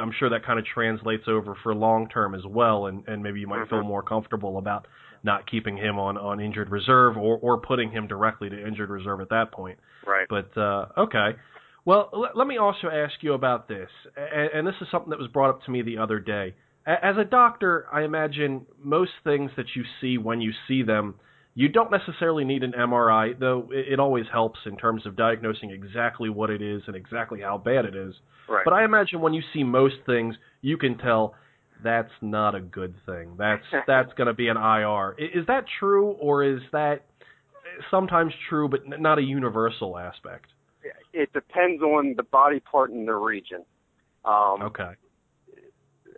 I'm 0.02 0.14
sure 0.18 0.30
that 0.30 0.46
kind 0.46 0.60
of 0.60 0.66
translates 0.66 1.24
over 1.28 1.56
for 1.62 1.76
long 1.76 2.08
term 2.10 2.36
as 2.36 2.46
well, 2.46 2.88
and, 2.88 3.04
and 3.08 3.22
maybe 3.22 3.40
you 3.40 3.48
might 3.48 3.70
feel 3.70 3.80
mm-hmm. 3.80 3.88
more 3.88 4.02
comfortable 4.02 4.58
about 4.58 4.88
not 5.26 5.50
keeping 5.50 5.76
him 5.76 6.00
on, 6.00 6.18
on 6.18 6.40
injured 6.40 6.70
reserve 6.70 7.18
or, 7.18 7.38
or 7.40 7.58
putting 7.58 7.92
him 7.92 8.08
directly 8.08 8.50
to 8.50 8.68
injured 8.68 8.90
reserve 8.90 9.20
at 9.20 9.30
that 9.30 9.52
point. 9.52 9.78
Right. 10.06 10.28
But 10.30 10.56
uh, 10.58 10.86
okay. 10.98 11.32
Well, 11.84 12.10
l- 12.14 12.32
let 12.36 12.48
me 12.48 12.58
also 12.58 12.88
ask 12.88 13.16
you 13.22 13.34
about 13.34 13.68
this, 13.68 13.90
and, 14.16 14.50
and 14.54 14.68
this 14.68 14.76
is 14.82 14.88
something 14.92 15.10
that 15.10 15.20
was 15.20 15.28
brought 15.28 15.50
up 15.50 15.64
to 15.66 15.72
me 15.72 15.82
the 15.82 15.98
other 15.98 16.20
day. 16.20 16.56
A- 16.88 17.04
as 17.04 17.18
a 17.18 17.26
doctor, 17.26 17.88
I 17.92 18.04
imagine 18.04 18.66
most 18.82 19.12
things 19.24 19.52
that 19.58 19.66
you 19.76 19.84
see 20.00 20.18
when 20.18 20.42
you 20.42 20.54
see 20.68 20.84
them, 20.84 21.16
you 21.56 21.70
don't 21.70 21.90
necessarily 21.90 22.44
need 22.44 22.64
an 22.64 22.74
MRI, 22.74 23.38
though 23.40 23.70
it, 23.72 23.94
it 23.94 24.00
always 24.00 24.26
helps 24.32 24.60
in 24.66 24.78
terms 24.78 25.06
of 25.06 25.16
diagnosing 25.16 25.72
exactly 25.72 26.30
what 26.30 26.50
it 26.50 26.62
is 26.62 26.84
and 26.86 26.96
exactly 26.96 27.42
how 27.42 27.58
bad 27.58 27.86
it 27.86 27.96
is. 27.96 28.14
Right. 28.48 28.64
But 28.64 28.74
I 28.74 28.86
imagine 28.86 29.22
when 29.22 29.34
you 29.34 29.42
see 29.54 29.64
most 29.64 29.96
things, 30.06 30.36
you 30.62 30.78
can 30.78 30.98
tell 30.98 31.34
that's 31.86 32.12
not 32.22 32.56
a 32.56 32.60
good 32.60 32.96
thing. 33.06 33.36
That's 33.38 33.64
that's 33.86 34.12
going 34.14 34.28
to 34.28 34.34
be 34.34 34.48
an 34.48 34.58
IR. 34.58 35.16
Is 35.20 35.46
that 35.48 35.66
true, 35.80 36.12
or 36.14 36.44
is 36.44 36.60
that 36.72 37.06
sometimes 37.92 38.34
true, 38.50 38.68
but 38.68 38.82
not 39.00 39.20
a 39.20 39.22
universal 39.22 39.98
aspect? 39.98 40.48
It 41.14 41.32
depends 41.32 41.82
on 41.84 42.16
the 42.18 42.24
body 42.24 42.60
part 42.60 42.90
and 42.90 43.08
the 43.08 43.14
region. 43.14 43.64
Um, 44.26 44.64
okay. 44.64 44.92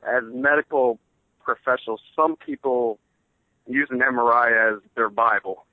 As 0.07 0.24
medical 0.34 0.99
professionals, 1.43 1.99
some 2.15 2.38
people 2.38 2.97
use 3.68 3.89
an 3.91 3.99
MRI 3.99 4.74
as 4.74 4.82
their 4.95 5.09
Bible, 5.09 5.65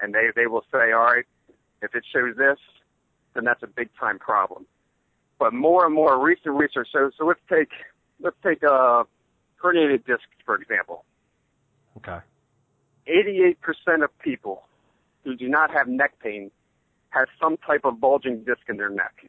and 0.00 0.14
they 0.14 0.28
they 0.36 0.46
will 0.46 0.64
say, 0.72 0.92
all 0.92 1.04
right, 1.04 1.24
if 1.82 1.94
it 1.96 2.04
shows 2.12 2.36
this, 2.36 2.58
then 3.34 3.44
that's 3.44 3.64
a 3.64 3.66
big 3.66 3.88
time 3.98 4.20
problem. 4.20 4.66
But 5.40 5.52
more 5.52 5.84
and 5.84 5.94
more 5.94 6.24
recent 6.24 6.54
research. 6.54 6.88
So 6.92 7.10
so 7.18 7.26
let's 7.26 7.40
take 7.50 7.70
let's 8.20 8.36
take 8.44 8.62
a 8.62 9.04
herniated 9.72 10.06
disc, 10.06 10.24
for 10.44 10.56
example. 10.56 11.04
Okay. 11.98 12.18
88% 13.08 13.56
of 14.04 14.16
people 14.18 14.64
who 15.24 15.36
do 15.36 15.48
not 15.48 15.70
have 15.70 15.88
neck 15.88 16.14
pain 16.22 16.50
have 17.10 17.28
some 17.40 17.56
type 17.58 17.82
of 17.84 18.00
bulging 18.00 18.44
disc 18.44 18.60
in 18.68 18.76
their 18.76 18.90
neck. 18.90 19.28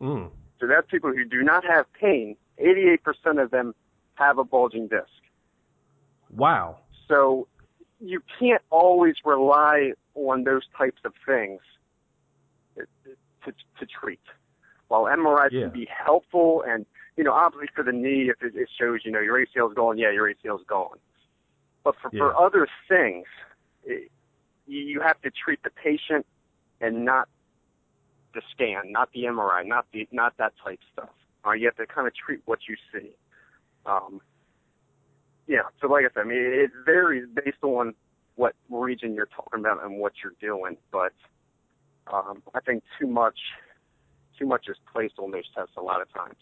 Mm. 0.00 0.30
So 0.60 0.66
that's 0.66 0.86
people 0.90 1.10
who 1.10 1.24
do 1.24 1.42
not 1.42 1.64
have 1.64 1.86
pain. 1.92 2.36
88% 2.60 3.42
of 3.42 3.50
them 3.50 3.74
have 4.14 4.38
a 4.38 4.44
bulging 4.44 4.88
disc. 4.88 5.06
Wow. 6.30 6.78
So 7.08 7.48
you 8.00 8.20
can't 8.38 8.62
always 8.70 9.14
rely 9.24 9.92
on 10.14 10.44
those 10.44 10.62
types 10.76 11.00
of 11.04 11.12
things 11.26 11.60
to, 12.76 13.52
to 13.78 13.86
treat. 13.86 14.20
While 14.88 15.04
MRI 15.04 15.48
yeah. 15.50 15.60
can 15.62 15.70
be 15.70 15.88
helpful 15.88 16.62
and 16.66 16.84
you 17.16 17.24
know, 17.24 17.32
obviously 17.32 17.68
for 17.74 17.84
the 17.84 17.92
knee, 17.92 18.30
if 18.30 18.42
it, 18.42 18.56
it 18.56 18.68
shows, 18.78 19.00
you 19.04 19.10
know, 19.10 19.20
your 19.20 19.38
ACL's 19.44 19.74
gone, 19.74 19.98
yeah, 19.98 20.10
your 20.10 20.32
ACL's 20.32 20.64
gone. 20.66 20.98
But 21.84 21.94
for, 22.00 22.10
yeah. 22.12 22.20
for 22.20 22.36
other 22.36 22.68
things, 22.88 23.26
it, 23.84 24.10
you 24.66 25.00
have 25.00 25.20
to 25.22 25.30
treat 25.30 25.62
the 25.62 25.70
patient 25.70 26.26
and 26.80 27.04
not 27.04 27.28
the 28.34 28.42
scan, 28.50 28.92
not 28.92 29.10
the 29.12 29.24
MRI, 29.24 29.66
not 29.66 29.86
the 29.92 30.08
not 30.12 30.36
that 30.38 30.52
type 30.64 30.80
stuff. 30.92 31.10
Uh, 31.46 31.52
you 31.52 31.66
have 31.66 31.76
to 31.76 31.86
kind 31.86 32.06
of 32.06 32.14
treat 32.14 32.40
what 32.44 32.60
you 32.68 32.76
see. 32.92 33.10
Um, 33.84 34.20
yeah, 35.46 35.62
so 35.80 35.88
like 35.88 36.04
I 36.04 36.14
said, 36.14 36.20
I 36.20 36.24
mean, 36.24 36.38
it 36.38 36.70
varies 36.86 37.26
based 37.34 37.62
on 37.62 37.94
what 38.36 38.54
region 38.70 39.14
you're 39.14 39.26
talking 39.26 39.60
about 39.60 39.84
and 39.84 39.98
what 39.98 40.12
you're 40.22 40.34
doing. 40.40 40.76
But 40.90 41.12
um, 42.12 42.42
I 42.54 42.60
think 42.60 42.84
too 42.98 43.06
much, 43.06 43.38
too 44.38 44.46
much 44.46 44.66
is 44.68 44.76
placed 44.92 45.14
on 45.18 45.32
those 45.32 45.44
tests 45.54 45.72
a 45.76 45.82
lot 45.82 46.00
of 46.00 46.12
times. 46.12 46.36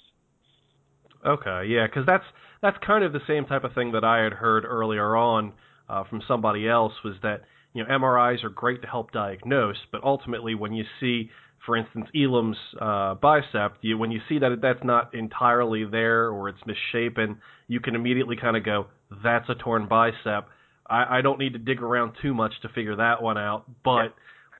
Okay, 1.26 1.66
yeah, 1.68 1.86
because 1.86 2.06
that's 2.06 2.24
that's 2.62 2.76
kind 2.86 3.04
of 3.04 3.12
the 3.12 3.20
same 3.26 3.46
type 3.46 3.64
of 3.64 3.74
thing 3.74 3.92
that 3.92 4.04
I 4.04 4.22
had 4.22 4.32
heard 4.32 4.64
earlier 4.64 5.16
on 5.16 5.52
uh, 5.88 6.04
from 6.04 6.22
somebody 6.26 6.68
else 6.68 6.92
was 7.04 7.14
that 7.22 7.42
you 7.74 7.82
know 7.82 7.90
MRIs 7.90 8.42
are 8.44 8.50
great 8.50 8.82
to 8.82 8.88
help 8.88 9.12
diagnose, 9.12 9.76
but 9.92 10.02
ultimately 10.02 10.54
when 10.54 10.72
you 10.72 10.84
see, 10.98 11.30
for 11.66 11.76
instance, 11.76 12.06
Elam's 12.14 12.56
uh, 12.80 13.14
bicep, 13.14 13.76
you, 13.82 13.98
when 13.98 14.10
you 14.10 14.20
see 14.28 14.38
that 14.38 14.58
that's 14.62 14.84
not 14.84 15.14
entirely 15.14 15.84
there 15.84 16.30
or 16.30 16.48
it's 16.48 16.60
misshapen, 16.66 17.38
you 17.68 17.80
can 17.80 17.94
immediately 17.94 18.36
kind 18.36 18.56
of 18.56 18.64
go, 18.64 18.86
"That's 19.22 19.48
a 19.48 19.54
torn 19.54 19.88
bicep." 19.88 20.48
I, 20.88 21.18
I 21.18 21.20
don't 21.20 21.38
need 21.38 21.52
to 21.52 21.58
dig 21.58 21.82
around 21.82 22.14
too 22.22 22.34
much 22.34 22.52
to 22.62 22.68
figure 22.70 22.96
that 22.96 23.22
one 23.22 23.38
out, 23.38 23.64
but. 23.84 24.02
Yeah. 24.02 24.08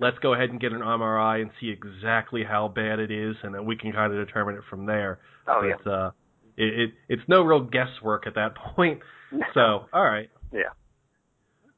Let's 0.02 0.16
go 0.20 0.32
ahead 0.32 0.48
and 0.48 0.58
get 0.58 0.72
an 0.72 0.80
MRI 0.80 1.42
and 1.42 1.50
see 1.60 1.68
exactly 1.68 2.42
how 2.42 2.68
bad 2.68 3.00
it 3.00 3.10
is, 3.10 3.36
and 3.42 3.54
then 3.54 3.66
we 3.66 3.76
can 3.76 3.92
kind 3.92 4.10
of 4.10 4.26
determine 4.26 4.54
it 4.54 4.62
from 4.70 4.86
there. 4.86 5.18
Oh 5.46 5.60
but, 5.84 5.90
uh, 5.90 6.10
it, 6.56 6.80
it 6.80 6.90
it's 7.08 7.22
no 7.28 7.42
real 7.42 7.60
guesswork 7.60 8.26
at 8.26 8.34
that 8.34 8.54
point. 8.76 9.00
So, 9.54 9.86
all 9.92 10.04
right. 10.04 10.30
Yeah. 10.52 10.70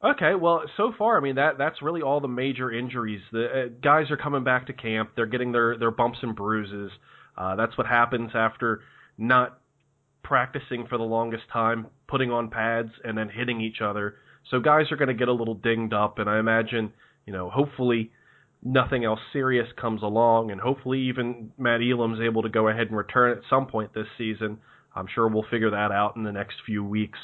Okay, 0.05 0.35
well, 0.35 0.63
so 0.77 0.93
far, 0.99 1.17
I 1.17 1.21
mean 1.21 1.37
that 1.37 1.59
that's 1.59 1.81
really 1.81 2.03
all 2.03 2.21
the 2.21 2.29
major 2.29 2.73
injuries. 2.73 3.21
The 3.31 3.45
uh, 3.45 3.69
guys 3.83 4.11
are 4.11 4.17
coming 4.17 4.43
back 4.43 4.67
to 4.67 4.73
camp. 4.73 5.11
They're 5.15 5.27
getting 5.27 5.53
their 5.53 5.79
their 5.79 5.93
bumps 5.93 6.19
and 6.23 6.35
bruises. 6.35 6.91
Uh, 7.37 7.57
that's 7.57 7.79
what 7.79 7.87
happens 7.87 8.31
after 8.35 8.81
not 9.17 9.59
practicing 10.25 10.87
for 10.87 10.99
the 10.99 11.05
longest 11.05 11.45
time, 11.53 11.87
putting 12.09 12.31
on 12.31 12.51
pads 12.51 12.91
and 13.05 13.17
then 13.17 13.29
hitting 13.29 13.61
each 13.61 13.81
other. 13.81 14.17
So 14.51 14.61
guys 14.61 14.91
are 14.91 14.97
going 14.97 15.09
to 15.09 15.15
get 15.15 15.29
a 15.29 15.33
little 15.33 15.55
dinged 15.55 15.93
up, 15.93 16.19
and 16.19 16.29
I 16.29 16.39
imagine, 16.39 16.93
you 17.27 17.33
know, 17.33 17.49
hopefully 17.49 18.11
nothing 18.63 19.05
else 19.05 19.21
serious 19.33 19.67
comes 19.81 20.03
along, 20.03 20.51
and 20.51 20.61
hopefully 20.61 21.01
even 21.01 21.53
Matt 21.59 21.81
Elam's 21.83 22.21
able 22.21 22.43
to 22.43 22.49
go 22.49 22.69
ahead 22.69 22.89
and 22.89 22.97
return 22.97 23.37
at 23.37 23.43
some 23.51 23.67
point 23.67 23.93
this 23.95 24.07
season. 24.17 24.59
I'm 24.95 25.07
sure 25.13 25.27
we'll 25.29 25.47
figure 25.51 25.71
that 25.71 25.91
out 25.91 26.17
in 26.17 26.23
the 26.23 26.33
next 26.33 26.57
few 26.67 26.85
weeks 26.85 27.19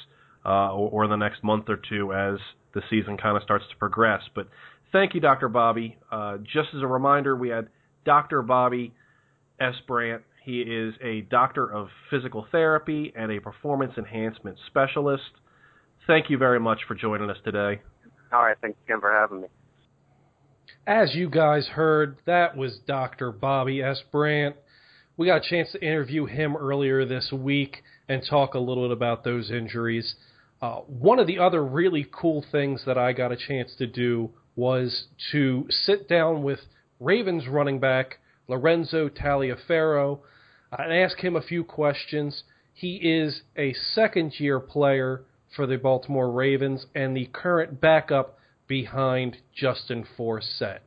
uh, 0.45 0.72
or, 0.72 1.05
or 1.05 1.09
the 1.09 1.16
next 1.16 1.45
month 1.45 1.68
or 1.68 1.76
two 1.76 2.12
as 2.12 2.39
the 2.74 2.82
season 2.91 3.16
kind 3.16 3.36
of 3.36 3.43
starts 3.43 3.64
to 3.70 3.76
progress. 3.76 4.22
But 4.34 4.49
thank 4.93 5.14
you, 5.14 5.20
Dr. 5.20 5.49
Bobby. 5.49 5.97
Uh, 6.11 6.39
just 6.39 6.68
as 6.74 6.82
a 6.82 6.86
reminder, 6.86 7.36
we 7.36 7.51
had 7.51 7.68
Dr. 8.05 8.43
Bobby 8.43 8.93
S. 9.61 9.74
Brandt. 9.86 10.22
He 10.45 10.61
is 10.62 10.95
a 11.03 11.22
doctor 11.22 11.70
of 11.70 11.89
physical 12.11 12.47
therapy 12.51 13.12
and 13.14 13.30
a 13.30 13.41
performance 13.41 13.93
enhancement 13.99 14.57
specialist. 14.66 15.22
Thank 16.07 16.30
you 16.30 16.39
very 16.39 16.59
much 16.59 16.80
for 16.89 16.95
joining 16.95 17.28
us 17.28 17.36
today. 17.45 17.82
All 18.32 18.43
right. 18.43 18.57
Thanks 18.62 18.78
again 18.86 19.01
for 19.01 19.12
having 19.12 19.43
me. 19.43 19.49
As 20.89 21.14
you 21.14 21.28
guys 21.28 21.66
heard, 21.66 22.16
that 22.24 22.57
was 22.57 22.78
Dr. 22.78 23.30
Bobby 23.30 23.82
S. 23.82 24.03
Brandt. 24.11 24.57
We 25.18 25.26
got 25.26 25.45
a 25.45 25.51
chance 25.51 25.70
to 25.72 25.84
interview 25.84 26.24
him 26.24 26.57
earlier 26.57 27.05
this 27.05 27.30
week 27.30 27.82
and 28.09 28.22
talk 28.24 28.55
a 28.55 28.59
little 28.59 28.89
bit 28.89 28.97
about 28.97 29.22
those 29.22 29.51
injuries. 29.51 30.14
Uh, 30.62 30.76
one 30.76 31.18
of 31.18 31.26
the 31.26 31.41
other 31.41 31.62
really 31.62 32.07
cool 32.11 32.43
things 32.51 32.84
that 32.86 32.97
I 32.97 33.12
got 33.12 33.32
a 33.32 33.36
chance 33.36 33.74
to 33.76 33.86
do 33.86 34.30
was 34.57 35.09
to 35.30 35.66
sit 35.68 36.09
down 36.09 36.43
with 36.43 36.61
Ravens 37.01 37.47
running 37.47 37.80
back 37.80 38.18
Lorenzo 38.49 39.11
Taliaferro 39.11 40.20
uh, 40.72 40.76
and 40.78 40.95
ask 40.95 41.18
him 41.18 41.36
a 41.36 41.43
few 41.43 41.64
questions. 41.64 42.45
He 42.72 42.97
is 42.97 43.43
a 43.59 43.74
second 43.74 44.41
year 44.41 44.59
player 44.59 45.20
for 45.55 45.66
the 45.66 45.76
Baltimore 45.76 46.32
Ravens 46.32 46.86
and 46.95 47.14
the 47.14 47.26
current 47.26 47.78
backup 47.78 48.38
behind 48.68 49.36
Justin 49.54 50.06
Forsett. 50.16 50.78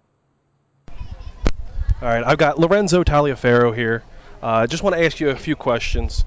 All 0.87 2.07
right, 2.07 2.23
I've 2.23 2.37
got 2.37 2.57
Lorenzo 2.57 3.03
Taliaferro 3.03 3.75
here. 3.75 4.03
I 4.41 4.63
uh, 4.63 4.67
just 4.67 4.81
want 4.81 4.95
to 4.95 5.03
ask 5.03 5.19
you 5.19 5.29
a 5.29 5.35
few 5.35 5.55
questions. 5.55 6.23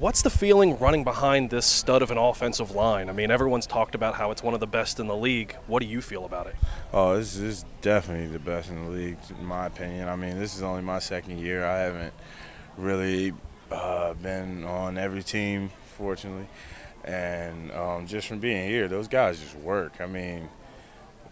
What's 0.00 0.22
the 0.22 0.30
feeling 0.30 0.78
running 0.78 1.04
behind 1.04 1.50
this 1.50 1.66
stud 1.66 2.02
of 2.02 2.10
an 2.10 2.18
offensive 2.18 2.72
line? 2.72 3.08
I 3.08 3.12
mean, 3.12 3.30
everyone's 3.30 3.66
talked 3.66 3.94
about 3.94 4.14
how 4.14 4.30
it's 4.30 4.42
one 4.42 4.54
of 4.54 4.60
the 4.60 4.66
best 4.66 5.00
in 5.00 5.08
the 5.08 5.16
league. 5.16 5.56
What 5.66 5.80
do 5.80 5.88
you 5.88 6.00
feel 6.00 6.24
about 6.24 6.46
it? 6.46 6.56
Oh, 6.92 7.16
this 7.16 7.36
is 7.36 7.64
definitely 7.82 8.28
the 8.28 8.38
best 8.38 8.70
in 8.70 8.84
the 8.84 8.90
league, 8.90 9.18
in 9.38 9.44
my 9.44 9.66
opinion. 9.66 10.08
I 10.08 10.16
mean, 10.16 10.38
this 10.38 10.56
is 10.56 10.62
only 10.62 10.82
my 10.82 11.00
second 11.00 11.38
year. 11.38 11.64
I 11.64 11.78
haven't 11.78 12.14
really 12.76 13.32
uh, 13.70 14.14
been 14.14 14.64
on 14.64 14.98
every 14.98 15.22
team, 15.22 15.70
fortunately. 15.96 16.46
And 17.08 17.72
um, 17.72 18.06
just 18.06 18.28
from 18.28 18.38
being 18.38 18.68
here, 18.68 18.86
those 18.86 19.08
guys 19.08 19.40
just 19.40 19.56
work. 19.56 19.94
I 20.00 20.06
mean, 20.06 20.50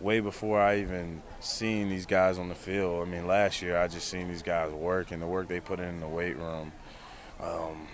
way 0.00 0.20
before 0.20 0.58
I 0.58 0.80
even 0.80 1.22
seen 1.40 1.90
these 1.90 2.06
guys 2.06 2.38
on 2.38 2.48
the 2.48 2.54
field. 2.54 3.06
I 3.06 3.10
mean, 3.10 3.26
last 3.26 3.60
year 3.60 3.76
I 3.76 3.86
just 3.86 4.08
seen 4.08 4.28
these 4.28 4.42
guys 4.42 4.72
work 4.72 5.10
and 5.10 5.20
the 5.20 5.26
work 5.26 5.48
they 5.48 5.60
put 5.60 5.78
in 5.78 6.00
the 6.00 6.08
weight 6.08 6.36
room. 6.36 6.72
Um, 7.40 7.86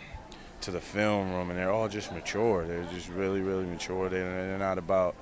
to 0.60 0.70
the 0.70 0.80
film 0.80 1.32
room, 1.32 1.50
and 1.50 1.58
they're 1.58 1.72
all 1.72 1.88
just 1.88 2.12
mature. 2.12 2.64
They're 2.64 2.84
just 2.84 3.08
really, 3.08 3.40
really 3.40 3.64
mature. 3.64 4.08
They're, 4.08 4.46
they're 4.46 4.58
not 4.58 4.78
about. 4.78 5.16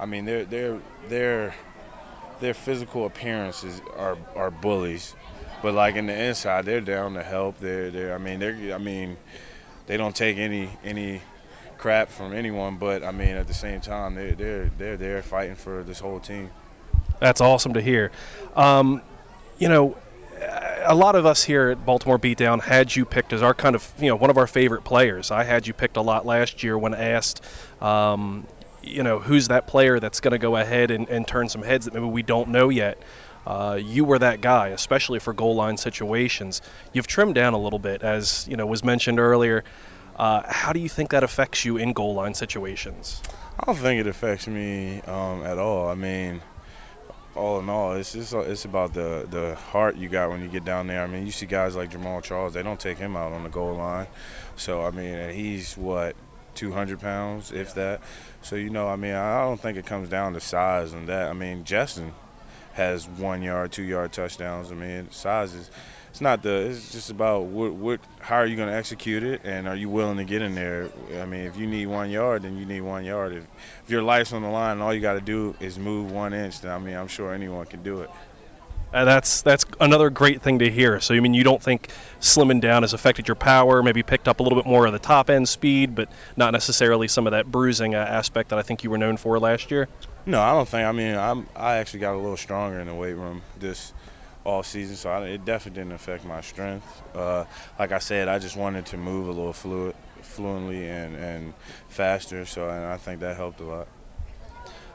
I 0.00 0.06
mean, 0.06 0.24
they're 0.24 0.44
they're 0.44 0.80
they're 1.08 1.54
their 2.40 2.54
physical 2.54 3.06
appearances 3.06 3.80
are 3.96 4.18
are 4.34 4.50
bullies, 4.50 5.14
but 5.62 5.74
like 5.74 5.94
in 5.94 6.06
the 6.06 6.14
inside, 6.14 6.64
they're 6.64 6.80
down 6.80 7.14
to 7.14 7.22
help. 7.22 7.60
They're 7.60 7.92
they 7.92 8.12
I 8.12 8.18
mean 8.18 8.40
they're 8.40 8.74
I 8.74 8.78
mean 8.78 9.16
they 9.86 9.96
don't 9.96 10.16
take 10.16 10.38
any 10.38 10.70
any 10.82 11.22
crap 11.80 12.10
from 12.10 12.34
anyone, 12.34 12.76
but 12.76 13.02
I 13.02 13.10
mean 13.10 13.36
at 13.36 13.48
the 13.48 13.54
same 13.54 13.80
time 13.80 14.14
they're 14.14 14.32
they're 14.32 14.70
they're 14.76 14.96
there 14.98 15.22
fighting 15.22 15.56
for 15.56 15.82
this 15.82 15.98
whole 15.98 16.20
team. 16.20 16.50
That's 17.18 17.40
awesome 17.40 17.74
to 17.74 17.80
hear. 17.80 18.12
Um, 18.54 19.02
you 19.58 19.68
know, 19.68 19.96
a 20.84 20.94
lot 20.94 21.16
of 21.16 21.24
us 21.24 21.42
here 21.42 21.70
at 21.70 21.84
Baltimore 21.84 22.18
Beatdown 22.18 22.60
had 22.60 22.94
you 22.94 23.06
picked 23.06 23.32
as 23.32 23.42
our 23.42 23.54
kind 23.54 23.74
of 23.74 23.90
you 23.98 24.08
know 24.08 24.16
one 24.16 24.28
of 24.28 24.36
our 24.36 24.46
favorite 24.46 24.84
players. 24.84 25.30
I 25.30 25.44
had 25.44 25.66
you 25.66 25.72
picked 25.72 25.96
a 25.96 26.02
lot 26.02 26.26
last 26.26 26.62
year 26.62 26.76
when 26.76 26.94
asked, 26.94 27.42
um, 27.80 28.46
you 28.82 29.02
know, 29.02 29.18
who's 29.18 29.48
that 29.48 29.66
player 29.66 30.00
that's 30.00 30.20
going 30.20 30.32
to 30.32 30.38
go 30.38 30.56
ahead 30.56 30.90
and, 30.90 31.08
and, 31.08 31.26
turn 31.26 31.48
some 31.48 31.62
heads 31.62 31.86
that 31.86 31.94
maybe 31.94 32.06
we 32.06 32.22
don't 32.22 32.48
know 32.48 32.68
yet. 32.68 32.98
Uh, 33.46 33.78
you 33.82 34.04
were 34.04 34.18
that 34.18 34.40
guy, 34.40 34.68
especially 34.68 35.18
for 35.18 35.32
goal 35.32 35.54
line 35.54 35.76
situations. 35.76 36.60
You've 36.92 37.06
trimmed 37.06 37.34
down 37.34 37.54
a 37.54 37.58
little 37.58 37.78
bit, 37.78 38.02
as 38.02 38.46
you 38.48 38.56
know 38.56 38.66
was 38.66 38.84
mentioned 38.84 39.18
earlier. 39.18 39.64
Uh, 40.20 40.42
how 40.46 40.74
do 40.74 40.80
you 40.80 40.88
think 40.90 41.12
that 41.12 41.24
affects 41.24 41.64
you 41.64 41.78
in 41.78 41.94
goal 41.94 42.12
line 42.12 42.34
situations? 42.34 43.22
I 43.58 43.64
don't 43.64 43.78
think 43.78 44.02
it 44.02 44.06
affects 44.06 44.46
me 44.46 45.00
um, 45.00 45.42
at 45.46 45.56
all. 45.56 45.88
I 45.88 45.94
mean, 45.94 46.42
all 47.34 47.58
in 47.58 47.70
all, 47.70 47.94
it's 47.94 48.12
just 48.12 48.34
it's 48.34 48.66
about 48.66 48.92
the 48.92 49.26
the 49.30 49.54
heart 49.54 49.96
you 49.96 50.10
got 50.10 50.28
when 50.28 50.42
you 50.42 50.48
get 50.48 50.62
down 50.62 50.88
there. 50.88 51.02
I 51.02 51.06
mean, 51.06 51.24
you 51.24 51.32
see 51.32 51.46
guys 51.46 51.74
like 51.74 51.90
Jamaal 51.90 52.22
Charles; 52.22 52.52
they 52.52 52.62
don't 52.62 52.78
take 52.78 52.98
him 52.98 53.16
out 53.16 53.32
on 53.32 53.44
the 53.44 53.48
goal 53.48 53.76
line. 53.76 54.08
So 54.56 54.82
I 54.82 54.90
mean, 54.90 55.30
he's 55.30 55.74
what 55.74 56.16
200 56.54 57.00
pounds, 57.00 57.50
if 57.50 57.72
that. 57.76 58.02
So 58.42 58.56
you 58.56 58.68
know, 58.68 58.88
I 58.88 58.96
mean, 58.96 59.14
I 59.14 59.40
don't 59.40 59.58
think 59.58 59.78
it 59.78 59.86
comes 59.86 60.10
down 60.10 60.34
to 60.34 60.40
size 60.40 60.92
and 60.92 61.08
that. 61.08 61.30
I 61.30 61.32
mean, 61.32 61.64
Justin 61.64 62.12
has 62.74 63.08
one 63.08 63.40
yard, 63.40 63.72
two 63.72 63.84
yard 63.84 64.12
touchdowns. 64.12 64.70
I 64.70 64.74
mean, 64.74 65.10
size 65.12 65.54
is 65.54 65.70
it's 66.10 66.20
not 66.20 66.42
the 66.42 66.70
it's 66.70 66.92
just 66.92 67.10
about 67.10 67.44
what 67.44 67.72
what 67.72 68.00
how 68.18 68.36
are 68.36 68.46
you 68.46 68.56
going 68.56 68.68
to 68.68 68.74
execute 68.74 69.22
it 69.22 69.42
and 69.44 69.68
are 69.68 69.76
you 69.76 69.88
willing 69.88 70.16
to 70.16 70.24
get 70.24 70.42
in 70.42 70.54
there 70.54 70.90
i 71.20 71.24
mean 71.24 71.42
if 71.42 71.56
you 71.56 71.66
need 71.66 71.86
one 71.86 72.10
yard 72.10 72.42
then 72.42 72.58
you 72.58 72.66
need 72.66 72.80
one 72.80 73.04
yard 73.04 73.32
if, 73.32 73.44
if 73.84 73.90
your 73.90 74.02
life's 74.02 74.32
on 74.32 74.42
the 74.42 74.48
line 74.48 74.72
and 74.72 74.82
all 74.82 74.92
you 74.92 75.00
got 75.00 75.14
to 75.14 75.20
do 75.20 75.54
is 75.60 75.78
move 75.78 76.10
one 76.10 76.34
inch 76.34 76.60
then 76.60 76.72
i 76.72 76.78
mean 76.78 76.96
i'm 76.96 77.08
sure 77.08 77.32
anyone 77.32 77.64
can 77.64 77.82
do 77.82 78.00
it 78.00 78.10
uh, 78.92 79.04
that's 79.04 79.42
that's 79.42 79.64
another 79.78 80.10
great 80.10 80.42
thing 80.42 80.58
to 80.58 80.68
hear. 80.68 80.98
So, 81.00 81.14
I 81.14 81.20
mean, 81.20 81.32
you 81.32 81.44
don't 81.44 81.62
think 81.62 81.92
slimming 82.20 82.60
down 82.60 82.82
has 82.82 82.92
affected 82.92 83.28
your 83.28 83.36
power? 83.36 83.82
Maybe 83.82 84.02
picked 84.02 84.26
up 84.26 84.40
a 84.40 84.42
little 84.42 84.60
bit 84.60 84.66
more 84.68 84.84
of 84.84 84.92
the 84.92 84.98
top 84.98 85.30
end 85.30 85.48
speed, 85.48 85.94
but 85.94 86.08
not 86.36 86.52
necessarily 86.52 87.06
some 87.06 87.26
of 87.26 87.30
that 87.32 87.46
bruising 87.46 87.94
uh, 87.94 87.98
aspect 87.98 88.48
that 88.48 88.58
I 88.58 88.62
think 88.62 88.82
you 88.82 88.90
were 88.90 88.98
known 88.98 89.16
for 89.16 89.38
last 89.38 89.70
year. 89.70 89.88
No, 90.26 90.40
I 90.40 90.52
don't 90.52 90.68
think. 90.68 90.86
I 90.86 90.92
mean, 90.92 91.16
I'm 91.16 91.46
I 91.54 91.76
actually 91.76 92.00
got 92.00 92.14
a 92.14 92.18
little 92.18 92.36
stronger 92.36 92.80
in 92.80 92.88
the 92.88 92.94
weight 92.94 93.14
room 93.14 93.42
this 93.60 93.92
all 94.44 94.62
season, 94.62 94.96
so 94.96 95.10
I, 95.10 95.26
it 95.26 95.44
definitely 95.44 95.80
didn't 95.82 95.94
affect 95.94 96.24
my 96.24 96.40
strength. 96.40 97.02
Uh, 97.14 97.44
like 97.78 97.92
I 97.92 97.98
said, 97.98 98.28
I 98.28 98.38
just 98.38 98.56
wanted 98.56 98.86
to 98.86 98.96
move 98.96 99.28
a 99.28 99.32
little 99.32 99.52
fluid, 99.52 99.94
fluently 100.22 100.88
and, 100.88 101.16
and 101.16 101.54
faster, 101.88 102.46
so 102.46 102.68
and 102.68 102.84
I 102.86 102.96
think 102.96 103.20
that 103.20 103.36
helped 103.36 103.60
a 103.60 103.64
lot. 103.64 103.88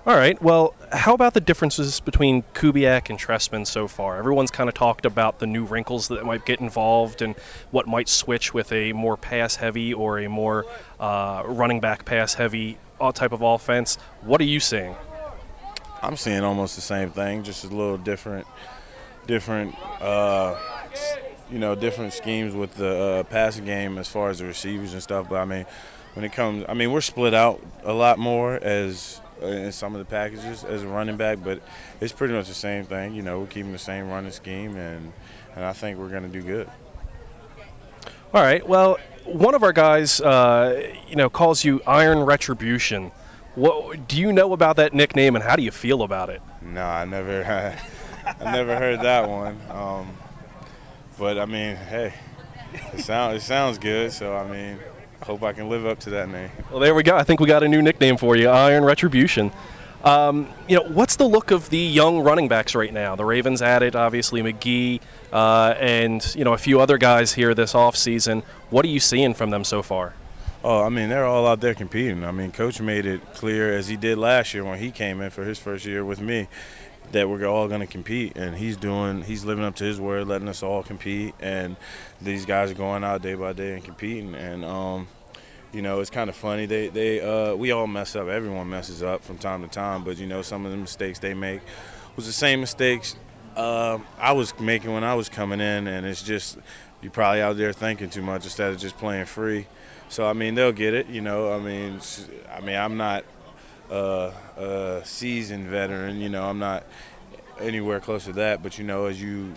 All 0.08 0.16
right. 0.16 0.40
Well, 0.40 0.76
how 0.92 1.16
about 1.16 1.34
the 1.34 1.42
differences 1.42 2.00
between 2.00 2.44
Kubiak 2.54 3.10
and 3.10 3.18
Trestman 3.18 3.66
so 3.66 3.88
far? 3.88 4.20
Everyone's 4.20 4.52
kind 4.52 4.70
of 4.70 4.76
talked 4.76 5.08
about 5.08 5.40
the 5.40 5.48
new 5.48 5.66
wrinkles 5.66 6.10
that 6.10 6.24
might 6.24 6.46
get 6.46 6.60
involved 6.60 7.24
and 7.24 7.34
what 7.72 7.88
might 7.88 8.08
switch 8.08 8.54
with 8.54 8.72
a 8.72 8.94
more 8.94 9.18
pass 9.18 9.56
heavy 9.56 9.96
or 9.96 10.20
a 10.20 10.30
more 10.30 10.68
uh, 11.00 11.42
running 11.48 11.80
back 11.80 12.06
pass 12.06 12.36
heavy 12.36 12.78
type 13.16 13.32
of 13.32 13.42
offense. 13.42 13.96
What 14.22 14.42
are 14.42 14.46
you 14.46 14.60
seeing? 14.60 14.96
I'm 16.04 16.18
seeing 16.18 16.44
almost 16.44 16.76
the 16.76 16.84
same 16.84 17.10
thing, 17.10 17.44
just 17.44 17.64
a 17.64 17.68
little 17.68 17.98
different 17.98 18.46
different, 19.28 19.76
uh, 20.02 20.56
you 21.52 21.60
know, 21.60 21.76
different 21.76 22.14
schemes 22.14 22.54
with 22.54 22.74
the 22.76 22.96
uh, 22.96 23.24
passing 23.24 23.66
game 23.66 23.98
as 23.98 24.08
far 24.08 24.30
as 24.30 24.40
the 24.40 24.46
receivers 24.46 24.94
and 24.94 25.02
stuff. 25.04 25.28
But 25.30 25.38
I 25.38 25.46
mean, 25.46 25.66
when 26.14 26.26
it 26.26 26.32
comes, 26.32 26.66
I 26.68 26.74
mean, 26.74 26.92
we're 26.92 27.02
split 27.02 27.34
out 27.34 27.62
a 27.84 27.94
lot 27.94 28.18
more 28.18 28.56
as 28.56 29.20
uh, 29.42 29.48
in 29.48 29.72
some 29.72 29.94
of 29.96 30.00
the 30.00 30.06
packages 30.06 30.64
as 30.64 30.84
a 30.84 30.88
running 30.88 31.18
back, 31.18 31.40
but 31.44 31.62
it's 32.00 32.14
pretty 32.14 32.34
much 32.34 32.48
the 32.48 32.54
same 32.54 32.86
thing. 32.86 33.16
You 33.16 33.22
know, 33.22 33.40
we're 33.42 33.48
keeping 33.48 33.72
the 33.72 33.78
same 33.78 34.10
running 34.10 34.32
scheme, 34.32 34.78
and 34.78 35.12
and 35.56 35.66
I 35.66 35.74
think 35.74 36.00
we're 36.00 36.10
going 36.10 36.24
to 36.24 36.30
do 36.30 36.42
good. 36.42 36.70
All 38.34 38.42
right. 38.42 38.68
Well, 38.68 38.98
one 39.26 39.56
of 39.56 39.64
our 39.64 39.74
guys, 39.74 40.20
uh, 40.20 40.92
you 41.08 41.16
know, 41.16 41.30
calls 41.30 41.64
you 41.64 41.82
Iron 41.88 42.20
Retribution. 42.20 43.12
What 43.56 44.08
do 44.10 44.20
you 44.20 44.34
know 44.34 44.52
about 44.52 44.76
that 44.78 44.94
nickname, 44.94 45.36
and 45.36 45.44
how 45.44 45.56
do 45.56 45.64
you 45.64 45.72
feel 45.72 46.02
about 46.02 46.30
it? 46.30 46.42
No, 46.62 46.84
I 46.84 47.06
never, 47.06 47.44
I 48.26 48.52
never 48.52 48.76
heard 48.76 49.02
that 49.02 49.30
one. 49.30 49.60
Um, 49.70 50.18
but 51.18 51.38
I 51.38 51.46
mean, 51.46 51.76
hey, 51.76 52.14
it 52.94 53.02
sounds 53.02 53.44
it 53.44 53.46
sounds 53.46 53.78
good. 53.78 54.12
So 54.12 54.36
I 54.36 54.48
mean, 54.48 54.80
I 55.22 55.26
hope 55.26 55.44
I 55.44 55.54
can 55.54 55.70
live 55.70 55.86
up 55.86 56.00
to 56.02 56.12
that 56.12 56.30
name. 56.30 56.50
Well, 56.72 56.80
there 56.80 56.96
we 56.96 57.04
go. 57.04 57.16
I 57.16 57.24
think 57.24 57.40
we 57.40 57.48
got 57.48 57.64
a 57.64 57.68
new 57.68 57.82
nickname 57.82 58.18
for 58.18 58.36
you, 58.36 58.50
Iron 58.50 58.84
Retribution. 58.84 59.52
Um, 60.04 60.50
you 60.68 60.76
know, 60.78 60.84
what's 60.84 61.16
the 61.16 61.26
look 61.26 61.50
of 61.50 61.68
the 61.70 61.80
young 61.80 62.20
running 62.20 62.48
backs 62.48 62.76
right 62.76 62.94
now? 62.94 63.16
The 63.16 63.26
Ravens 63.26 63.64
added 63.64 63.96
obviously 63.96 64.42
McGee 64.44 65.02
uh, 65.34 65.74
and 65.80 66.36
you 66.36 66.44
know 66.44 66.54
a 66.54 66.58
few 66.60 66.80
other 66.80 66.98
guys 66.98 67.34
here 67.34 67.56
this 67.56 67.74
offseason. 67.74 68.44
What 68.70 68.86
are 68.86 68.90
you 68.90 69.00
seeing 69.00 69.34
from 69.34 69.50
them 69.50 69.64
so 69.64 69.82
far? 69.82 70.14
Oh, 70.64 70.82
I 70.82 70.90
mean, 70.90 71.10
they're 71.10 71.26
all 71.26 71.46
out 71.46 71.60
there 71.60 71.76
competing. 71.76 72.24
I 72.24 72.32
mean, 72.32 72.52
Coach 72.52 72.82
made 72.82 73.06
it 73.06 73.22
clear 73.36 73.78
as 73.78 73.88
he 73.88 73.98
did 73.98 74.18
last 74.18 74.54
year 74.56 74.64
when 74.64 74.80
he 74.80 74.90
came 74.90 75.22
in 75.22 75.30
for 75.30 75.44
his 75.44 75.60
first 75.60 75.86
year 75.86 76.04
with 76.04 76.20
me 76.20 76.48
that 77.12 77.30
we're 77.30 77.46
all 77.46 77.68
going 77.68 77.82
to 77.82 77.88
compete, 77.88 78.38
and 78.38 78.56
he's 78.56 78.78
doing, 78.78 79.22
he's 79.22 79.46
living 79.46 79.64
up 79.64 79.76
to 79.76 79.84
his 79.84 80.00
word, 80.00 80.28
letting 80.28 80.48
us 80.48 80.64
all 80.64 80.84
compete, 80.84 81.36
and 81.40 81.76
these 82.22 82.46
guys 82.46 82.72
are 82.72 82.76
going 82.76 83.04
out 83.04 83.22
day 83.22 83.36
by 83.36 83.54
day 83.54 83.74
and 83.74 83.84
competing, 83.84 84.36
and 84.36 84.66
um, 84.66 85.08
you 85.72 85.82
know, 85.82 86.00
it's 86.00 86.10
kind 86.10 86.30
of 86.30 86.36
funny. 86.36 86.66
They 86.66 86.88
they 86.88 87.22
uh, 87.22 87.56
we 87.56 87.72
all 87.72 87.88
mess 87.88 88.16
up. 88.16 88.28
Everyone 88.28 88.70
messes 88.70 89.04
up 89.04 89.24
from 89.24 89.38
time 89.38 89.62
to 89.64 89.68
time. 89.68 90.04
But 90.06 90.18
you 90.18 90.26
know, 90.26 90.42
some 90.42 90.66
of 90.66 90.72
the 90.72 90.78
mistakes 90.78 91.20
they 91.20 91.34
make 91.34 91.62
was 92.16 92.26
the 92.26 92.32
same 92.34 92.62
mistakes 92.62 93.16
uh, 93.56 94.00
I 94.20 94.34
was 94.34 94.58
making 94.60 94.94
when 94.94 95.04
I 95.04 95.16
was 95.16 95.30
coming 95.30 95.60
in, 95.60 95.88
and 95.88 96.06
it's 96.06 96.22
just 96.22 96.58
you're 97.02 97.12
probably 97.12 97.42
out 97.42 97.58
there 97.58 97.74
thinking 97.74 98.10
too 98.10 98.22
much 98.22 98.44
instead 98.44 98.72
of 98.72 98.80
just 98.80 98.98
playing 98.98 99.26
free. 99.26 99.68
So 100.10 100.26
I 100.26 100.34
mean, 100.34 100.56
they'll 100.56 100.72
get 100.72 100.94
it. 100.94 101.08
You 101.08 101.22
know, 101.22 101.52
I 101.52 101.60
mean, 101.60 102.00
I 102.54 102.62
mean, 102.62 102.76
I'm 102.76 102.98
not 102.98 103.26
uh, 103.90 104.32
a 104.58 105.02
seasoned 105.06 105.68
veteran. 105.68 106.20
You 106.20 106.30
know, 106.30 106.44
I'm 106.44 106.60
not 106.60 106.86
anywhere 107.60 108.00
close 108.00 108.26
to 108.26 108.34
that. 108.34 108.62
But 108.64 108.78
you 108.78 108.84
know, 108.84 109.06
as 109.06 109.22
you 109.22 109.54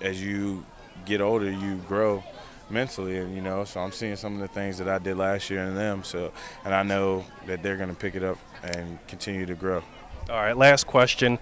as 0.00 0.22
you 0.22 0.64
get 1.04 1.20
older, 1.20 1.50
you 1.50 1.76
grow 1.88 2.22
mentally, 2.70 3.18
and 3.18 3.34
you 3.34 3.42
know, 3.42 3.64
so 3.64 3.80
I'm 3.80 3.92
seeing 3.92 4.16
some 4.16 4.34
of 4.34 4.40
the 4.40 4.48
things 4.48 4.78
that 4.78 4.88
I 4.88 4.98
did 4.98 5.16
last 5.16 5.50
year 5.50 5.62
in 5.64 5.74
them. 5.74 6.04
So, 6.04 6.32
and 6.64 6.74
I 6.74 6.82
know 6.82 7.24
that 7.46 7.62
they're 7.62 7.76
going 7.76 7.90
to 7.90 7.94
pick 7.94 8.14
it 8.14 8.22
up 8.22 8.38
and 8.62 8.98
continue 9.08 9.46
to 9.46 9.54
grow. 9.54 9.82
All 10.30 10.36
right, 10.36 10.56
last 10.56 10.86
question. 10.86 11.38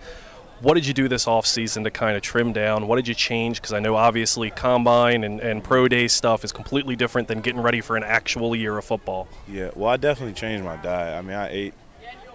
What 0.63 0.75
did 0.75 0.87
you 0.87 0.93
do 0.93 1.09
this 1.09 1.27
off 1.27 1.47
season 1.47 1.85
to 1.85 1.91
kind 1.91 2.17
of 2.17 2.23
trim 2.23 2.53
down? 2.53 2.87
What 2.87 2.97
did 2.97 3.09
you 3.09 3.15
change? 3.15 3.57
Because 3.57 3.73
I 3.73 3.79
know 3.79 3.97
obviously 3.97 4.51
combine 4.51 5.25
and, 5.25 5.41
and 5.41 5.65
pro 5.65 5.89
day 5.89 6.07
stuff 6.09 6.45
is 6.45 6.53
completely 6.53 6.97
different 6.97 7.29
than 7.29 7.41
getting 7.41 7.63
ready 7.63 7.81
for 7.81 7.97
an 7.97 8.03
actual 8.03 8.55
year 8.55 8.77
of 8.77 8.85
football. 8.85 9.27
Yeah, 9.49 9.71
well, 9.75 9.89
I 9.89 9.97
definitely 9.97 10.35
changed 10.35 10.63
my 10.63 10.77
diet. 10.77 11.19
I 11.19 11.23
mean, 11.23 11.37
I 11.37 11.49
ate 11.51 11.75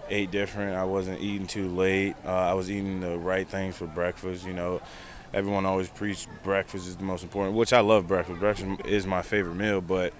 ate 0.09 0.31
different. 0.31 0.75
I 0.75 0.83
wasn't 0.85 1.19
eating 1.21 1.47
too 1.47 1.69
late. 1.69 2.17
Uh, 2.23 2.29
I 2.29 2.53
was 2.53 2.69
eating 2.71 2.99
the 2.99 3.17
right 3.17 3.47
things 3.47 3.75
for 3.75 3.87
breakfast. 3.87 4.43
You 4.45 4.53
know, 4.53 4.81
everyone 5.33 5.65
always 5.65 5.89
preach 5.89 6.27
breakfast 6.43 6.87
is 6.87 6.97
the 6.97 7.03
most 7.03 7.23
important, 7.23 7.55
which 7.55 7.73
I 7.73 7.81
love 7.81 8.07
breakfast. 8.07 8.39
Breakfast 8.39 8.81
is 8.85 9.05
my 9.07 9.21
favorite 9.21 9.55
meal, 9.55 9.81
but 9.81 10.13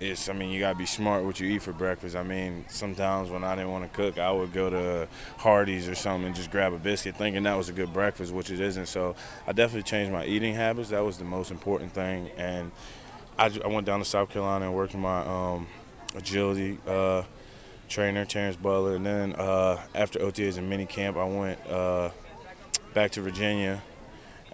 it's 0.00 0.28
I 0.28 0.32
mean 0.32 0.50
you 0.50 0.60
gotta 0.60 0.74
be 0.74 0.86
smart 0.86 1.24
what 1.24 1.38
you 1.40 1.46
eat 1.48 1.60
for 1.62 1.72
breakfast. 1.72 2.16
I 2.16 2.22
mean 2.24 2.66
sometimes 2.68 3.30
when 3.30 3.44
I 3.44 3.54
didn't 3.54 3.70
want 3.70 3.84
to 3.84 3.90
cook, 3.90 4.18
I 4.18 4.30
would 4.32 4.52
go 4.52 4.68
to 4.70 5.08
Hardee's 5.38 5.88
or 5.88 5.94
something 5.94 6.26
and 6.26 6.34
just 6.34 6.50
grab 6.50 6.72
a 6.72 6.78
biscuit, 6.78 7.16
thinking 7.16 7.44
that 7.44 7.56
was 7.56 7.68
a 7.68 7.72
good 7.72 7.92
breakfast, 7.92 8.32
which 8.32 8.50
it 8.50 8.60
isn't. 8.60 8.86
So 8.86 9.14
I 9.46 9.52
definitely 9.52 9.84
changed 9.84 10.12
my 10.12 10.24
eating 10.26 10.54
habits. 10.54 10.90
That 10.90 11.04
was 11.04 11.18
the 11.18 11.24
most 11.24 11.50
important 11.50 11.92
thing. 11.92 12.30
And 12.36 12.72
I, 13.38 13.50
I 13.64 13.68
went 13.68 13.86
down 13.86 14.00
to 14.00 14.04
South 14.04 14.30
Carolina 14.30 14.66
and 14.66 14.74
worked 14.74 14.94
my 14.94 15.20
um, 15.24 15.68
agility 16.14 16.80
uh, 16.86 17.24
trainer 17.88 18.24
Terrence 18.24 18.56
Butler, 18.56 18.96
and 18.96 19.06
then 19.06 19.34
uh, 19.34 19.80
after 19.94 20.18
OTAs 20.18 20.58
and 20.58 20.68
mini 20.68 20.86
camp, 20.86 21.16
I 21.16 21.24
went 21.24 21.66
uh, 21.68 22.10
back 22.94 23.12
to 23.12 23.22
Virginia 23.22 23.82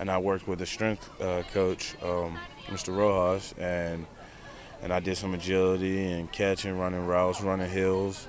and 0.01 0.11
I 0.11 0.19
worked 0.19 0.49
with 0.49 0.61
a 0.63 0.67
strength 0.67 1.09
uh, 1.21 1.43
coach, 1.53 1.95
um, 2.03 2.39
Mr. 2.67 2.97
Rojas, 2.97 3.55
and 3.59 4.07
and 4.83 4.95
I 4.95 5.01
did 5.01 5.19
some 5.19 5.35
agility 5.35 6.11
and 6.11 6.33
catching, 6.33 6.79
running 6.79 7.07
routes, 7.07 7.43
running 7.43 7.69
hills, 7.69 8.27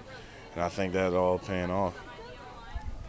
and 0.54 0.62
I 0.62 0.68
think 0.68 0.93
that 0.93 1.14
all 1.14 1.39
paying 1.39 1.72
off. 1.72 1.93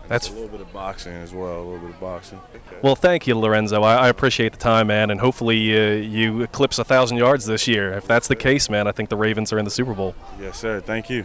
That's 0.09 0.28
a 0.28 0.32
little 0.32 0.49
bit 0.49 0.61
of 0.61 0.72
boxing 0.72 1.12
as 1.12 1.32
well, 1.32 1.61
a 1.61 1.64
little 1.64 1.78
bit 1.80 1.90
of 1.90 2.01
boxing. 2.01 2.38
Okay. 2.55 2.76
Well, 2.82 2.95
thank 2.95 3.26
you, 3.26 3.36
Lorenzo. 3.36 3.82
I, 3.82 3.97
I, 3.97 4.09
appreciate 4.09 4.53
the 4.53 4.59
time, 4.59 4.88
man, 4.88 5.11
and 5.11 5.18
hopefully 5.18 5.76
uh, 5.76 5.95
you 5.95 6.43
eclipse 6.43 6.78
a 6.78 6.84
thousand 6.84 7.18
yards 7.18 7.47
this 7.47 7.66
year. 7.66 7.95
If 7.95 8.07
that's 8.07 8.28
the 8.28 8.36
case, 8.36 8.68
man, 8.68 8.86
I 8.86 8.93
think 8.93 9.11
the 9.11 9.16
Ravens 9.16 9.53
are 9.53 9.59
in 9.59 9.64
the 9.64 9.70
Super 9.70 9.95
Bowl. 9.95 10.14
Yes, 10.40 10.59
sir. 10.59 10.80
Thank 10.80 11.09
you. 11.09 11.24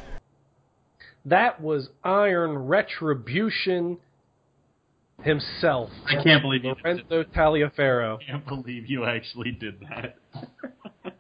That 1.28 1.62
was 1.62 1.90
Iron 2.06 2.58
Retribution 2.58 3.98
himself. 5.24 5.90
I 6.06 6.24
can't 6.24 6.42
believe 6.42 6.64
you 6.64 6.74
Lorenzo 6.82 7.24
Taliaferro. 7.24 8.18
I 8.18 8.32
can't 8.32 8.48
believe 8.48 8.90
you 8.90 9.04
actually 9.04 9.52
did 9.52 9.76
that. 9.90 10.16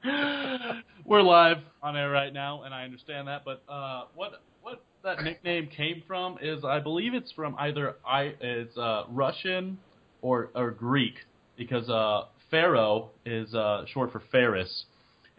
We're 1.06 1.22
live 1.22 1.58
on 1.84 1.98
air 1.98 2.10
right 2.10 2.34
now, 2.34 2.64
and 2.64 2.74
I 2.74 2.86
understand 2.86 3.28
that. 3.28 3.44
But 3.44 3.62
uh, 3.68 4.06
what 4.16 4.42
what 4.62 4.82
that 5.04 5.24
nickname 5.24 5.68
came 5.68 6.02
from 6.08 6.38
is, 6.42 6.64
I 6.64 6.80
believe 6.80 7.14
it's 7.14 7.34
from 7.34 7.58
either 7.60 7.98
I 8.08 8.34
it's 8.40 8.78
uh, 8.78 9.04
Russian 9.10 9.78
or 10.22 10.52
or 10.56 10.72
Greek, 10.72 11.16
because 11.58 11.90
uh, 11.90 12.28
Pharaoh 12.50 13.10
is 13.26 13.54
uh, 13.54 13.84
short 13.88 14.14
for 14.14 14.22
Ferris, 14.32 14.86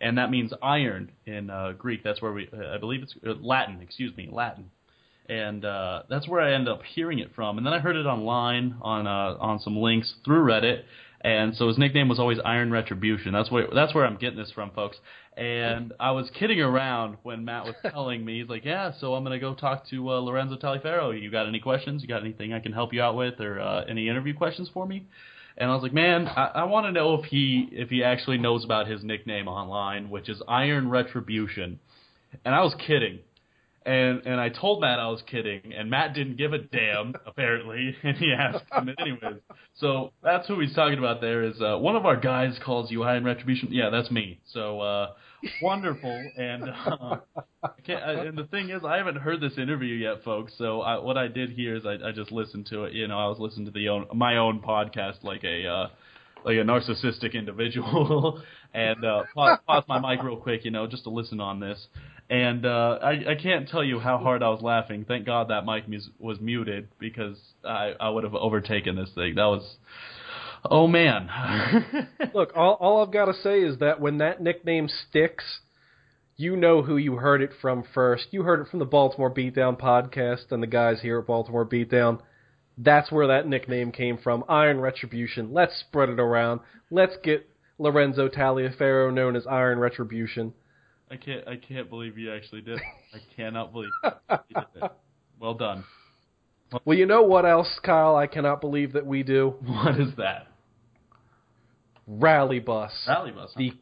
and 0.00 0.18
that 0.18 0.30
means 0.30 0.52
iron 0.62 1.12
in 1.26 1.50
uh, 1.50 1.72
Greek. 1.76 2.02
That's 2.04 2.22
where 2.22 2.32
we, 2.32 2.48
I 2.52 2.78
believe 2.78 3.02
it's 3.02 3.14
uh, 3.26 3.34
Latin. 3.40 3.80
Excuse 3.82 4.16
me, 4.16 4.28
Latin 4.30 4.70
and 5.28 5.64
uh, 5.64 6.02
that's 6.08 6.26
where 6.26 6.40
I 6.40 6.54
ended 6.54 6.68
up 6.68 6.82
hearing 6.82 7.18
it 7.18 7.30
from. 7.34 7.58
And 7.58 7.66
then 7.66 7.74
I 7.74 7.80
heard 7.80 7.96
it 7.96 8.06
online 8.06 8.76
on 8.80 9.06
uh, 9.06 9.36
on 9.40 9.60
some 9.60 9.76
links 9.76 10.14
through 10.24 10.44
Reddit, 10.44 10.82
and 11.20 11.54
so 11.56 11.68
his 11.68 11.78
nickname 11.78 12.08
was 12.08 12.18
always 12.18 12.38
Iron 12.44 12.70
Retribution. 12.70 13.32
That's 13.32 13.50
where 13.50 13.68
that's 13.74 13.94
where 13.94 14.06
I'm 14.06 14.16
getting 14.16 14.38
this 14.38 14.50
from, 14.50 14.70
folks. 14.70 14.96
And 15.36 15.92
I 16.00 16.10
was 16.12 16.30
kidding 16.36 16.60
around 16.60 17.18
when 17.22 17.44
Matt 17.44 17.64
was 17.64 17.74
telling 17.92 18.24
me, 18.24 18.40
he's 18.40 18.48
like, 18.48 18.64
"Yeah, 18.64 18.92
so 18.98 19.14
I'm 19.14 19.22
gonna 19.22 19.38
go 19.38 19.54
talk 19.54 19.88
to 19.90 20.10
uh, 20.10 20.18
Lorenzo 20.20 20.56
Taliaferro. 20.56 21.20
You 21.20 21.30
got 21.30 21.46
any 21.46 21.60
questions? 21.60 22.02
You 22.02 22.08
got 22.08 22.22
anything 22.22 22.52
I 22.52 22.60
can 22.60 22.72
help 22.72 22.92
you 22.92 23.02
out 23.02 23.16
with, 23.16 23.40
or 23.40 23.60
uh, 23.60 23.84
any 23.84 24.08
interview 24.08 24.34
questions 24.34 24.70
for 24.72 24.86
me?" 24.86 25.06
And 25.58 25.70
I 25.70 25.74
was 25.74 25.82
like, 25.82 25.92
"Man, 25.92 26.26
I, 26.26 26.52
I 26.54 26.64
want 26.64 26.86
to 26.86 26.92
know 26.92 27.14
if 27.14 27.24
he 27.26 27.68
if 27.72 27.90
he 27.90 28.02
actually 28.04 28.38
knows 28.38 28.64
about 28.64 28.86
his 28.86 29.02
nickname 29.04 29.48
online, 29.48 30.08
which 30.08 30.28
is 30.28 30.40
Iron 30.48 30.88
Retribution." 30.88 31.80
And 32.44 32.54
I 32.54 32.62
was 32.62 32.74
kidding 32.86 33.20
and 33.88 34.26
and 34.26 34.38
I 34.38 34.50
told 34.50 34.82
Matt 34.82 34.98
I 34.98 35.08
was 35.08 35.22
kidding, 35.22 35.72
and 35.74 35.88
Matt 35.90 36.14
didn't 36.14 36.36
give 36.36 36.52
a 36.52 36.58
damn 36.58 37.14
apparently, 37.26 37.96
and 38.02 38.16
he 38.18 38.32
asked 38.32 38.64
him 38.70 38.94
anyways. 38.98 39.40
So 39.76 40.12
that's 40.22 40.46
who 40.46 40.60
he's 40.60 40.74
talking 40.74 40.98
about. 40.98 41.20
There 41.20 41.42
is 41.42 41.60
uh, 41.60 41.78
one 41.78 41.96
of 41.96 42.04
our 42.04 42.16
guys 42.16 42.58
calls 42.64 42.90
you 42.90 43.02
Iron 43.02 43.24
Retribution. 43.24 43.68
Yeah, 43.70 43.88
that's 43.90 44.10
me. 44.10 44.40
So 44.52 44.80
uh, 44.80 45.06
wonderful, 45.62 46.30
and 46.36 46.64
uh, 46.64 47.16
I 47.62 48.12
and 48.26 48.36
the 48.36 48.44
thing 48.50 48.70
is, 48.70 48.82
I 48.84 48.96
haven't 48.96 49.16
heard 49.16 49.40
this 49.40 49.58
interview 49.58 49.94
yet, 49.94 50.24
folks. 50.24 50.52
So 50.58 50.80
I, 50.80 50.98
what 50.98 51.16
I 51.16 51.28
did 51.28 51.50
here 51.50 51.76
is 51.76 51.84
I, 51.86 52.08
I 52.08 52.12
just 52.12 52.32
listened 52.32 52.66
to 52.66 52.84
it. 52.84 52.92
You 52.92 53.08
know, 53.08 53.18
I 53.18 53.28
was 53.28 53.38
listening 53.38 53.66
to 53.66 53.72
the 53.72 53.88
own 53.88 54.06
my 54.14 54.36
own 54.36 54.60
podcast 54.60 55.22
like 55.22 55.44
a. 55.44 55.66
Uh, 55.66 55.88
like 56.44 56.56
a 56.56 56.60
narcissistic 56.62 57.34
individual, 57.34 58.40
and 58.74 59.04
uh, 59.04 59.24
pause, 59.34 59.58
pause 59.66 59.82
my 59.88 59.98
mic 59.98 60.22
real 60.22 60.36
quick, 60.36 60.64
you 60.64 60.70
know, 60.70 60.86
just 60.86 61.02
to 61.02 61.10
listen 61.10 61.40
on 61.40 61.58
this. 61.58 61.88
And 62.30 62.66
uh, 62.66 62.98
I, 63.02 63.32
I 63.32 63.34
can't 63.42 63.68
tell 63.68 63.82
you 63.82 63.98
how 63.98 64.18
hard 64.18 64.42
I 64.42 64.50
was 64.50 64.60
laughing. 64.60 65.04
Thank 65.06 65.24
God 65.24 65.48
that 65.48 65.64
mic 65.64 65.88
mus- 65.88 66.10
was 66.18 66.38
muted 66.40 66.88
because 66.98 67.38
I, 67.64 67.94
I 67.98 68.10
would 68.10 68.24
have 68.24 68.34
overtaken 68.34 68.96
this 68.96 69.10
thing. 69.14 69.34
That 69.36 69.46
was, 69.46 69.76
oh 70.64 70.86
man. 70.86 71.30
Look, 72.34 72.52
all, 72.56 72.74
all 72.80 73.02
I've 73.02 73.12
got 73.12 73.26
to 73.26 73.34
say 73.34 73.60
is 73.60 73.78
that 73.78 74.00
when 74.00 74.18
that 74.18 74.42
nickname 74.42 74.88
sticks, 74.88 75.44
you 76.36 76.56
know 76.56 76.82
who 76.82 76.96
you 76.96 77.16
heard 77.16 77.42
it 77.42 77.50
from 77.60 77.84
first. 77.94 78.28
You 78.30 78.42
heard 78.42 78.60
it 78.60 78.68
from 78.68 78.78
the 78.78 78.84
Baltimore 78.84 79.32
Beatdown 79.32 79.78
podcast 79.78 80.52
and 80.52 80.62
the 80.62 80.68
guys 80.68 81.00
here 81.00 81.18
at 81.18 81.26
Baltimore 81.26 81.66
Beatdown. 81.66 82.20
That's 82.76 83.10
where 83.10 83.26
that 83.26 83.48
nickname 83.48 83.90
came 83.90 84.18
from. 84.18 84.44
Iron 84.48 84.80
Retribution. 84.80 85.52
Let's 85.52 85.76
spread 85.80 86.10
it 86.10 86.20
around. 86.20 86.60
Let's 86.90 87.16
get 87.24 87.48
Lorenzo 87.78 88.28
Taliaferro 88.28 89.12
known 89.12 89.34
as 89.34 89.46
Iron 89.48 89.80
Retribution. 89.80 90.54
I 91.10 91.16
can't. 91.16 91.48
I 91.48 91.56
can't 91.56 91.90
believe 91.90 92.18
you 92.18 92.32
actually 92.32 92.60
did. 92.60 92.78
I 93.14 93.18
cannot 93.34 93.72
believe 93.72 93.90
you 94.04 94.10
did 94.54 94.82
it. 94.82 94.92
Well 95.40 95.54
done. 95.54 95.84
Well, 96.84 96.98
you 96.98 97.06
know 97.06 97.22
what 97.22 97.46
else, 97.46 97.78
Kyle? 97.82 98.16
I 98.16 98.26
cannot 98.26 98.60
believe 98.60 98.92
that 98.92 99.06
we 99.06 99.22
do. 99.22 99.54
What 99.66 99.98
is 99.98 100.14
that? 100.16 100.48
Rally 102.06 102.58
bus. 102.58 102.92
Rally 103.06 103.30
bus. 103.30 103.52
Huh? 103.54 103.58
The 103.58 103.72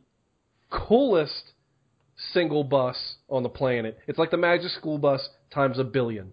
coolest 0.70 1.52
single 2.32 2.64
bus 2.64 3.16
on 3.28 3.42
the 3.42 3.48
planet. 3.48 3.98
It's 4.06 4.18
like 4.18 4.30
the 4.30 4.36
Magic 4.36 4.70
School 4.72 4.98
Bus 4.98 5.28
times 5.52 5.78
a 5.78 5.84
billion. 5.84 6.32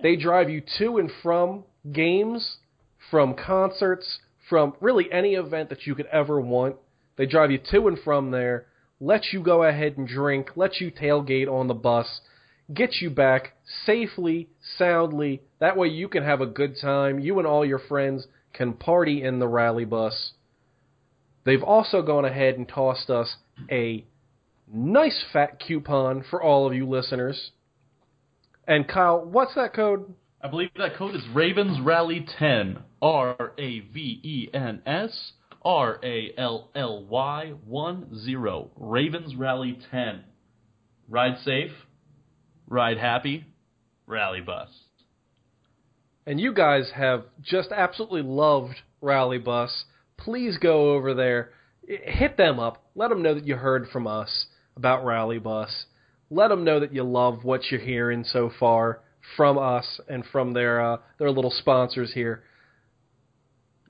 they 0.00 0.16
drive 0.16 0.50
you 0.50 0.62
to 0.78 0.98
and 0.98 1.10
from 1.22 1.64
games, 1.92 2.56
from 3.10 3.34
concerts, 3.34 4.18
from 4.48 4.74
really 4.80 5.10
any 5.12 5.34
event 5.34 5.68
that 5.70 5.86
you 5.86 5.94
could 5.94 6.06
ever 6.06 6.40
want 6.40 6.76
They 7.16 7.26
drive 7.26 7.50
you 7.50 7.58
to 7.70 7.88
and 7.88 7.98
from 7.98 8.30
there, 8.30 8.66
let 9.00 9.32
you 9.32 9.42
go 9.42 9.62
ahead 9.62 9.96
and 9.96 10.06
drink, 10.06 10.50
let 10.56 10.80
you 10.80 10.90
tailgate 10.90 11.48
on 11.48 11.68
the 11.68 11.74
bus, 11.74 12.20
get 12.72 12.96
you 13.00 13.10
back 13.10 13.54
safely, 13.84 14.48
soundly. 14.78 15.42
That 15.60 15.76
way 15.76 15.88
you 15.88 16.08
can 16.08 16.22
have 16.22 16.40
a 16.40 16.46
good 16.46 16.76
time. 16.80 17.18
You 17.18 17.38
and 17.38 17.46
all 17.46 17.64
your 17.64 17.78
friends 17.78 18.26
can 18.52 18.72
party 18.74 19.22
in 19.22 19.38
the 19.38 19.48
rally 19.48 19.84
bus. 19.84 20.32
They've 21.44 21.62
also 21.62 22.02
gone 22.02 22.24
ahead 22.24 22.56
and 22.56 22.68
tossed 22.68 23.08
us 23.08 23.36
a 23.70 24.04
nice 24.72 25.24
fat 25.32 25.60
coupon 25.60 26.24
for 26.28 26.42
all 26.42 26.66
of 26.66 26.74
you 26.74 26.88
listeners. 26.88 27.52
And 28.66 28.88
Kyle, 28.88 29.24
what's 29.24 29.54
that 29.54 29.74
code? 29.74 30.14
I 30.42 30.48
believe 30.48 30.70
that 30.76 30.96
code 30.96 31.14
is 31.14 31.22
Ravens 31.32 31.80
Rally 31.80 32.26
10. 32.38 32.78
R 33.00 33.52
A 33.58 33.80
V 33.80 34.20
E 34.22 34.48
N 34.52 34.82
S 34.84 35.32
R 35.64 36.00
A 36.02 36.32
L 36.36 36.70
L 36.74 37.04
Y 37.04 37.52
1 37.64 38.24
0. 38.24 38.70
Ravens 38.76 39.36
Rally 39.36 39.78
10. 39.90 40.24
Ride 41.08 41.38
safe, 41.44 41.70
ride 42.68 42.98
happy, 42.98 43.44
rally 44.06 44.40
bus. 44.40 44.68
And 46.26 46.40
you 46.40 46.52
guys 46.52 46.90
have 46.94 47.24
just 47.40 47.70
absolutely 47.70 48.22
loved 48.22 48.74
Rally 49.00 49.38
Bus. 49.38 49.84
Please 50.16 50.58
go 50.58 50.94
over 50.94 51.14
there, 51.14 51.50
hit 51.86 52.36
them 52.36 52.58
up, 52.58 52.84
let 52.96 53.10
them 53.10 53.22
know 53.22 53.34
that 53.34 53.46
you 53.46 53.54
heard 53.54 53.88
from 53.92 54.06
us 54.08 54.46
about 54.76 55.04
Rally 55.04 55.38
Bus. 55.38 55.86
Let 56.28 56.48
them 56.48 56.64
know 56.64 56.80
that 56.80 56.92
you 56.92 57.04
love 57.04 57.44
what 57.44 57.70
you're 57.70 57.80
hearing 57.80 58.24
so 58.24 58.50
far 58.58 59.00
from 59.36 59.56
us 59.58 60.00
and 60.08 60.24
from 60.32 60.52
their 60.52 60.80
uh, 60.80 60.96
their 61.18 61.30
little 61.30 61.52
sponsors 61.52 62.12
here, 62.12 62.42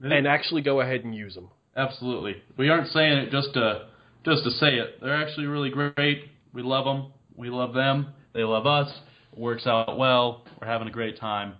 and 0.02 0.26
actually 0.26 0.60
go 0.60 0.80
ahead 0.80 1.04
and 1.04 1.14
use 1.14 1.34
them. 1.34 1.48
Absolutely. 1.74 2.42
We 2.58 2.68
aren't 2.68 2.90
saying 2.92 3.18
it 3.18 3.30
just 3.30 3.54
to 3.54 3.88
just 4.24 4.44
to 4.44 4.50
say 4.50 4.74
it. 4.74 5.00
They're 5.00 5.22
actually 5.22 5.46
really 5.46 5.70
great. 5.70 6.24
We 6.52 6.62
love 6.62 6.84
them. 6.84 7.12
We 7.34 7.48
love 7.48 7.72
them. 7.72 8.08
They 8.36 8.44
love 8.44 8.66
us. 8.66 8.92
It 9.32 9.38
works 9.38 9.66
out 9.66 9.96
well. 9.96 10.44
We're 10.60 10.66
having 10.66 10.88
a 10.88 10.90
great 10.90 11.18
time. 11.18 11.54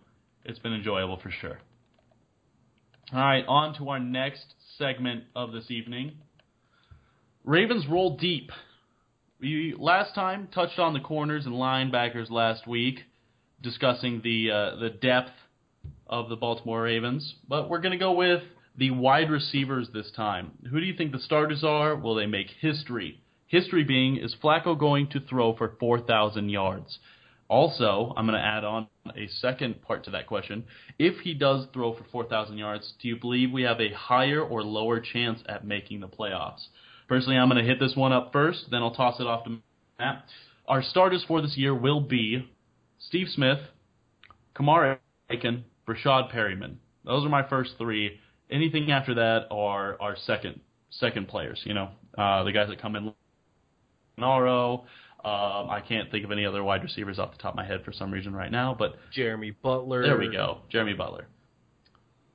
It's 0.45 0.59
been 0.59 0.74
enjoyable 0.74 1.18
for 1.22 1.31
sure. 1.31 1.59
All 3.14 3.18
right, 3.18 3.47
on 3.49 3.74
to 3.79 3.89
our 3.89 3.99
next 3.99 4.45
segment 4.77 5.24
of 5.35 5.53
this 5.53 5.70
evening. 5.70 6.18
Ravens 7.45 7.87
roll 7.89 8.18
deep. 8.18 8.51
We 9.41 9.74
last 9.79 10.14
time 10.14 10.49
touched 10.53 10.79
on 10.79 10.93
the 10.93 11.01
corners 11.01 11.47
and 11.47 11.55
linebackers 11.55 12.31
last 12.31 12.66
week, 12.66 13.01
discussing 13.62 14.20
the 14.22 14.51
uh, 14.51 14.77
the 14.77 14.91
depth 14.91 15.33
of 16.07 16.29
the 16.29 16.37
Baltimore 16.37 16.83
Ravens. 16.83 17.37
But 17.49 17.70
we're 17.70 17.81
going 17.81 17.93
to 17.93 17.99
go 17.99 18.12
with 18.12 18.43
the 18.77 18.91
wide 18.91 19.31
receivers 19.31 19.89
this 19.95 20.11
time. 20.14 20.51
Who 20.70 20.79
do 20.79 20.85
you 20.85 20.95
think 20.95 21.12
the 21.12 21.20
starters 21.20 21.64
are? 21.64 21.97
Will 21.97 22.16
they 22.16 22.27
make 22.27 22.49
history? 22.61 23.22
History 23.47 23.84
being, 23.84 24.16
is 24.16 24.34
Flacco 24.42 24.78
going 24.78 25.09
to 25.11 25.20
throw 25.20 25.55
for 25.57 25.76
4,000 25.78 26.49
yards? 26.49 26.99
Also, 27.49 28.12
I'm 28.16 28.26
going 28.26 28.38
to 28.38 28.44
add 28.44 28.64
on 28.64 28.88
a 29.16 29.28
second 29.28 29.80
part 29.82 30.05
to 30.05 30.11
that 30.11 30.26
question. 30.26 30.64
If 30.99 31.20
he 31.20 31.32
does 31.32 31.66
throw 31.72 31.94
for 31.94 32.05
4,000 32.11 32.59
yards, 32.59 32.94
do 33.01 33.07
you 33.07 33.16
believe 33.16 33.53
we 33.53 33.62
have 33.62 33.80
a 33.80 33.92
higher 33.92 34.42
or 34.42 34.64
lower 34.64 34.99
chance 34.99 35.40
at 35.49 35.64
making 35.64 36.01
the 36.01 36.09
playoffs? 36.09 36.66
Personally, 37.09 37.38
I'm 37.38 37.49
going 37.49 37.64
to 37.64 37.68
hit 37.68 37.78
this 37.78 37.94
one 37.94 38.12
up 38.12 38.32
first, 38.32 38.66
then 38.70 38.82
I'll 38.82 38.94
toss 38.94 39.20
it 39.20 39.28
off 39.28 39.44
to 39.44 39.59
Matt. 39.99 40.24
Our 40.66 40.82
starters 40.82 41.24
for 41.28 41.40
this 41.40 41.57
year 41.57 41.72
will 41.72 42.01
be 42.01 42.49
Steve 42.99 43.28
Smith, 43.28 43.61
Kamar 44.55 44.99
Aiken, 45.30 45.64
Breshad 45.86 46.32
Perriman. 46.32 46.76
Those 47.05 47.24
are 47.24 47.28
my 47.28 47.49
first 47.49 47.74
three. 47.78 48.18
Anything 48.51 48.90
after 48.90 49.14
that 49.14 49.47
are 49.53 49.97
our 50.01 50.16
second 50.16 50.61
second 50.90 51.28
players. 51.28 51.61
You 51.64 51.74
know, 51.74 51.90
uh, 52.18 52.42
the 52.42 52.53
guys 52.53 52.68
that 52.68 52.80
come 52.80 52.97
in. 52.97 53.12
Naro. 54.19 54.85
Um, 55.25 55.71
I 55.71 55.83
can't 55.87 56.11
think 56.11 56.25
of 56.25 56.31
any 56.31 56.47
other 56.47 56.62
wide 56.62 56.83
receivers 56.83 57.19
off 57.19 57.33
the 57.33 57.39
top 57.39 57.53
of 57.53 57.57
my 57.57 57.67
head 57.67 57.83
for 57.85 57.93
some 57.93 58.12
reason 58.12 58.35
right 58.35 58.51
now, 58.51 58.75
but 58.79 58.95
Jeremy 59.12 59.51
Butler. 59.51 60.03
there 60.03 60.19
we 60.19 60.31
go, 60.31 60.59
Jeremy 60.69 60.95
Butler. 60.95 61.27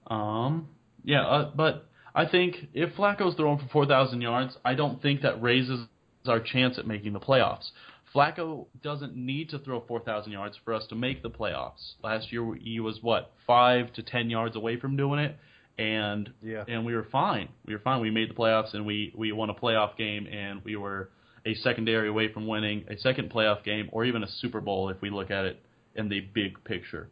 Um, 0.08 0.68
yeah, 1.04 1.22
uh, 1.26 1.52
but 1.56 1.88
I 2.14 2.26
think 2.26 2.68
if 2.74 2.94
Flacco's 2.96 3.36
throwing 3.36 3.60
for 3.60 3.68
4,000 3.72 4.20
yards, 4.20 4.58
I 4.66 4.74
don't 4.74 5.02
think 5.02 5.22
that 5.22 5.42
raises 5.42 5.88
our 6.28 6.42
chance 6.42 6.78
at 6.78 6.86
making 6.86 7.14
the 7.14 7.20
playoffs. 7.20 7.70
Flacco 8.14 8.66
doesn't 8.84 9.16
need 9.16 9.50
to 9.52 9.60
throw 9.60 9.80
4,000 9.88 10.34
yards 10.34 10.60
for 10.66 10.74
us 10.74 10.86
to 10.88 10.96
make 10.96 11.24
the 11.24 11.30
playoffs. 11.30 11.94
Last 12.04 12.34
year 12.34 12.54
he 12.56 12.82
was 12.82 13.00
what 13.02 13.32
five 13.48 13.94
to 13.94 14.04
10 14.04 14.30
yards 14.30 14.58
away 14.58 14.78
from 14.78 14.98
doing 14.98 15.20
it, 15.22 15.38
and 15.78 16.30
Yeah. 16.44 16.66
and 16.68 16.86
we 16.86 16.94
were 16.94 17.06
fine. 17.10 17.48
We 17.66 17.74
were 17.74 17.80
fine. 17.80 18.02
We 18.02 18.12
made 18.12 18.30
the 18.30 18.34
playoffs 18.34 18.74
and 18.74 18.86
we 18.86 19.14
we 19.16 19.32
won 19.32 19.50
a 19.50 19.54
playoff 19.54 19.96
game 19.96 20.28
and 20.28 20.62
we 20.66 20.76
were 20.76 21.10
a 21.46 21.56
secondary 21.56 22.08
away 22.08 22.32
from 22.32 22.48
winning 22.48 22.86
a 22.89 22.98
second 22.98 23.32
playoff 23.32 23.64
game 23.64 23.89
or 23.92 24.06
even 24.06 24.24
a 24.24 24.28
Super 24.28 24.62
Bowl 24.62 24.89
if 24.89 25.02
we 25.02 25.10
look 25.10 25.32
at 25.32 25.46
it 25.46 25.62
in 25.96 26.10
the 26.10 26.20
big 26.20 26.64
picture. 26.64 27.10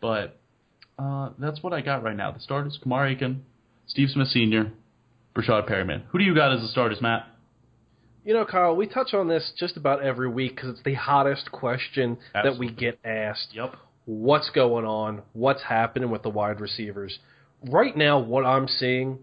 But 0.00 0.38
uh, 0.98 1.30
that's 1.38 1.62
what 1.62 1.72
I 1.72 1.80
got 1.80 2.02
right 2.02 2.16
now. 2.16 2.30
The 2.30 2.40
starters: 2.40 2.78
Kamar 2.82 3.08
Aiken, 3.08 3.44
Steve 3.86 4.10
Smith 4.10 4.28
Sr., 4.28 4.72
Breshad 5.34 5.68
Perriman. 5.68 6.02
Who 6.10 6.18
do 6.18 6.24
you 6.24 6.34
got 6.34 6.52
as 6.52 6.60
the 6.60 6.68
starters, 6.68 7.00
Matt? 7.00 7.26
You 8.24 8.32
know, 8.32 8.46
Kyle, 8.46 8.74
we 8.74 8.86
touch 8.86 9.12
on 9.12 9.28
this 9.28 9.52
just 9.58 9.76
about 9.76 10.02
every 10.02 10.28
week 10.28 10.56
because 10.56 10.70
it's 10.70 10.82
the 10.82 10.94
hottest 10.94 11.52
question 11.52 12.16
that 12.32 12.56
we 12.58 12.70
get 12.70 12.98
asked. 13.04 13.48
Yep. 13.52 13.76
What's 14.06 14.48
going 14.50 14.86
on? 14.86 15.22
What's 15.34 15.62
happening 15.62 16.10
with 16.10 16.22
the 16.22 16.30
wide 16.30 16.60
receivers? 16.60 17.18
Right 17.62 17.94
now, 17.94 18.18
what 18.18 18.46
I'm 18.46 18.66
seeing 18.66 19.18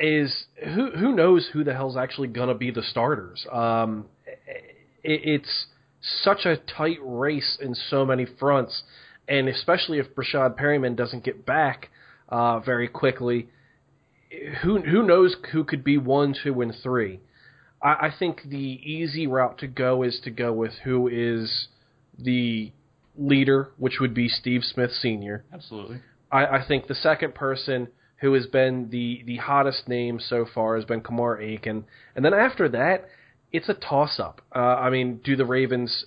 is 0.00 0.44
who 0.74 0.90
who 0.90 1.14
knows 1.14 1.48
who 1.52 1.64
the 1.64 1.74
hell's 1.74 1.96
actually 1.96 2.28
going 2.28 2.48
to 2.48 2.54
be 2.54 2.70
the 2.70 2.82
starters. 2.82 3.46
Um, 3.50 4.06
it, 4.26 5.20
it's 5.42 5.66
such 6.22 6.44
a 6.44 6.56
tight 6.56 6.98
race 7.02 7.58
in 7.60 7.74
so 7.74 8.04
many 8.04 8.26
fronts, 8.38 8.82
and 9.28 9.48
especially 9.48 9.98
if 9.98 10.14
Breshad 10.14 10.58
Perriman 10.58 10.96
doesn't 10.96 11.24
get 11.24 11.46
back 11.46 11.90
uh, 12.28 12.60
very 12.60 12.88
quickly, 12.88 13.48
who 14.62 14.80
who 14.82 15.02
knows 15.02 15.36
who 15.52 15.64
could 15.64 15.84
be 15.84 15.98
one, 15.98 16.34
two, 16.42 16.60
and 16.60 16.74
three. 16.82 17.20
I, 17.82 17.88
I 17.88 18.14
think 18.16 18.42
the 18.46 18.56
easy 18.56 19.26
route 19.26 19.58
to 19.58 19.66
go 19.66 20.02
is 20.02 20.20
to 20.24 20.30
go 20.30 20.52
with 20.52 20.72
who 20.84 21.08
is 21.08 21.68
the 22.18 22.72
leader, 23.16 23.70
which 23.78 23.98
would 24.00 24.14
be 24.14 24.28
Steve 24.28 24.62
Smith 24.62 24.90
Sr. 24.92 25.44
Absolutely. 25.52 26.00
I, 26.30 26.46
I 26.46 26.64
think 26.66 26.86
the 26.86 26.94
second 26.94 27.34
person 27.34 27.88
who 28.20 28.32
has 28.34 28.46
been 28.46 28.88
the, 28.90 29.22
the 29.26 29.36
hottest 29.36 29.88
name 29.88 30.18
so 30.20 30.46
far 30.54 30.76
has 30.76 30.84
been 30.84 31.00
Kamar 31.00 31.40
Aiken, 31.40 31.84
and 32.14 32.24
then 32.24 32.34
after 32.34 32.68
that, 32.70 33.08
it's 33.52 33.68
a 33.68 33.74
toss 33.74 34.18
up. 34.18 34.40
Uh, 34.54 34.58
I 34.58 34.90
mean, 34.90 35.20
do 35.24 35.36
the 35.36 35.44
Ravens? 35.44 36.04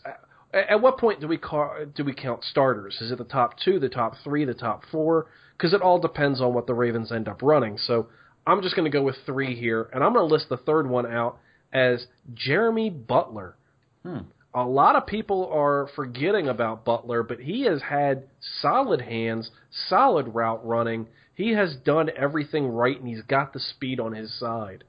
At, 0.54 0.70
at 0.72 0.82
what 0.82 0.98
point 0.98 1.22
do 1.22 1.28
we 1.28 1.38
call, 1.38 1.86
do 1.96 2.04
we 2.04 2.14
count 2.14 2.44
starters? 2.44 2.98
Is 3.02 3.12
it 3.12 3.18
the 3.18 3.24
top 3.24 3.60
two, 3.60 3.80
the 3.80 3.90
top 3.90 4.16
three, 4.24 4.46
the 4.46 4.54
top 4.54 4.84
four? 4.92 5.28
Because 5.58 5.74
it 5.74 5.82
all 5.82 6.00
depends 6.00 6.42
on 6.42 6.54
what 6.54 6.68
the 6.68 6.74
Ravens 6.74 7.12
end 7.12 7.28
up 7.28 7.42
running. 7.42 7.78
So 7.78 8.08
I'm 8.46 8.62
just 8.62 8.76
going 8.76 8.90
to 8.90 8.98
go 8.98 9.04
with 9.04 9.16
three 9.26 9.60
here, 9.60 9.90
and 9.94 10.04
I'm 10.04 10.14
going 10.14 10.28
to 10.28 10.34
list 10.34 10.50
the 10.50 10.58
third 10.58 10.90
one 10.90 11.06
out 11.06 11.38
as 11.72 12.08
Jeremy 12.34 12.90
Butler. 12.90 13.56
Hmm. 14.04 14.20
A 14.54 14.64
lot 14.64 14.96
of 14.96 15.06
people 15.06 15.50
are 15.54 15.88
forgetting 15.96 16.48
about 16.48 16.84
Butler, 16.84 17.22
but 17.22 17.40
he 17.40 17.66
has 17.66 17.82
had 17.84 18.24
solid 18.62 19.02
hands, 19.02 19.52
solid 19.90 20.34
route 20.34 20.66
running. 20.66 21.08
He 21.40 21.52
has 21.54 21.74
done 21.86 22.10
everything 22.18 22.68
right, 22.68 23.00
and 23.00 23.08
he's 23.08 23.22
got 23.22 23.54
the 23.54 23.62
speed 23.62 23.98
on 24.02 24.12
his 24.12 24.38
side. 24.38 24.84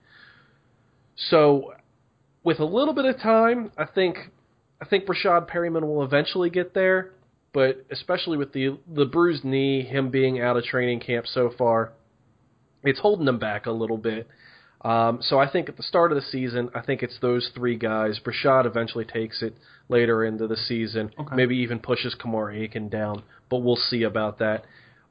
So, 1.14 1.74
with 2.42 2.58
a 2.58 2.64
little 2.64 2.92
bit 2.92 3.04
of 3.04 3.20
time, 3.20 3.70
I 3.78 3.84
think 3.84 4.16
I 4.80 4.84
think 4.84 5.06
Rashad 5.06 5.48
Perriman 5.48 5.82
will 5.82 6.02
eventually 6.02 6.50
get 6.50 6.74
there. 6.74 7.12
But 7.52 7.86
especially 7.92 8.36
with 8.36 8.52
the 8.52 8.78
the 8.92 9.04
bruised 9.04 9.44
knee, 9.44 9.82
him 9.82 10.10
being 10.10 10.40
out 10.40 10.56
of 10.56 10.64
training 10.64 10.98
camp 10.98 11.26
so 11.28 11.50
far, 11.56 11.92
it's 12.82 12.98
holding 12.98 13.28
him 13.28 13.38
back 13.38 13.66
a 13.66 13.72
little 13.72 13.98
bit. 13.98 14.26
Um, 14.80 15.18
so 15.22 15.38
I 15.38 15.48
think 15.48 15.68
at 15.68 15.76
the 15.76 15.84
start 15.84 16.10
of 16.10 16.16
the 16.16 16.22
season, 16.32 16.70
I 16.74 16.80
think 16.80 17.04
it's 17.04 17.18
those 17.20 17.48
three 17.54 17.76
guys. 17.76 18.18
Breshad 18.18 18.66
eventually 18.66 19.04
takes 19.04 19.40
it 19.40 19.54
later 19.88 20.24
into 20.24 20.48
the 20.48 20.56
season, 20.56 21.12
Okay. 21.16 21.36
maybe 21.36 21.58
even 21.58 21.78
pushes 21.78 22.14
Kamar 22.16 22.50
Aiken 22.50 22.88
down, 22.88 23.22
but 23.50 23.58
we'll 23.58 23.76
see 23.76 24.02
about 24.02 24.38
that. 24.40 24.64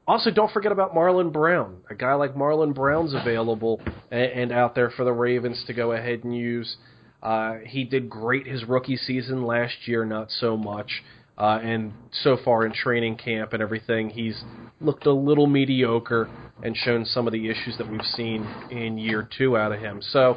Also, 0.06 0.30
don't 0.30 0.50
forget 0.50 0.72
about 0.72 0.94
Marlon 0.94 1.32
Brown. 1.32 1.78
A 1.88 1.94
guy 1.94 2.14
like 2.14 2.34
Marlon 2.34 2.74
Brown's 2.74 3.14
available 3.14 3.80
and, 4.10 4.22
and 4.22 4.52
out 4.52 4.74
there 4.74 4.90
for 4.90 5.04
the 5.04 5.12
Ravens 5.12 5.62
to 5.66 5.72
go 5.72 5.92
ahead 5.92 6.24
and 6.24 6.34
use. 6.34 6.76
Uh, 7.22 7.58
he 7.66 7.84
did 7.84 8.08
great 8.08 8.46
his 8.46 8.64
rookie 8.64 8.96
season 8.96 9.44
last 9.44 9.74
year, 9.86 10.04
not 10.04 10.30
so 10.30 10.56
much. 10.56 11.02
Uh, 11.38 11.58
and 11.62 11.92
so 12.22 12.36
far 12.44 12.66
in 12.66 12.72
training 12.72 13.16
camp 13.16 13.54
and 13.54 13.62
everything, 13.62 14.10
he's 14.10 14.42
looked 14.80 15.06
a 15.06 15.12
little 15.12 15.46
mediocre 15.46 16.28
and 16.62 16.76
shown 16.76 17.04
some 17.06 17.26
of 17.26 17.32
the 17.32 17.48
issues 17.48 17.78
that 17.78 17.90
we've 17.90 18.04
seen 18.14 18.46
in 18.70 18.98
year 18.98 19.26
two 19.38 19.56
out 19.56 19.72
of 19.72 19.80
him. 19.80 20.02
So, 20.02 20.36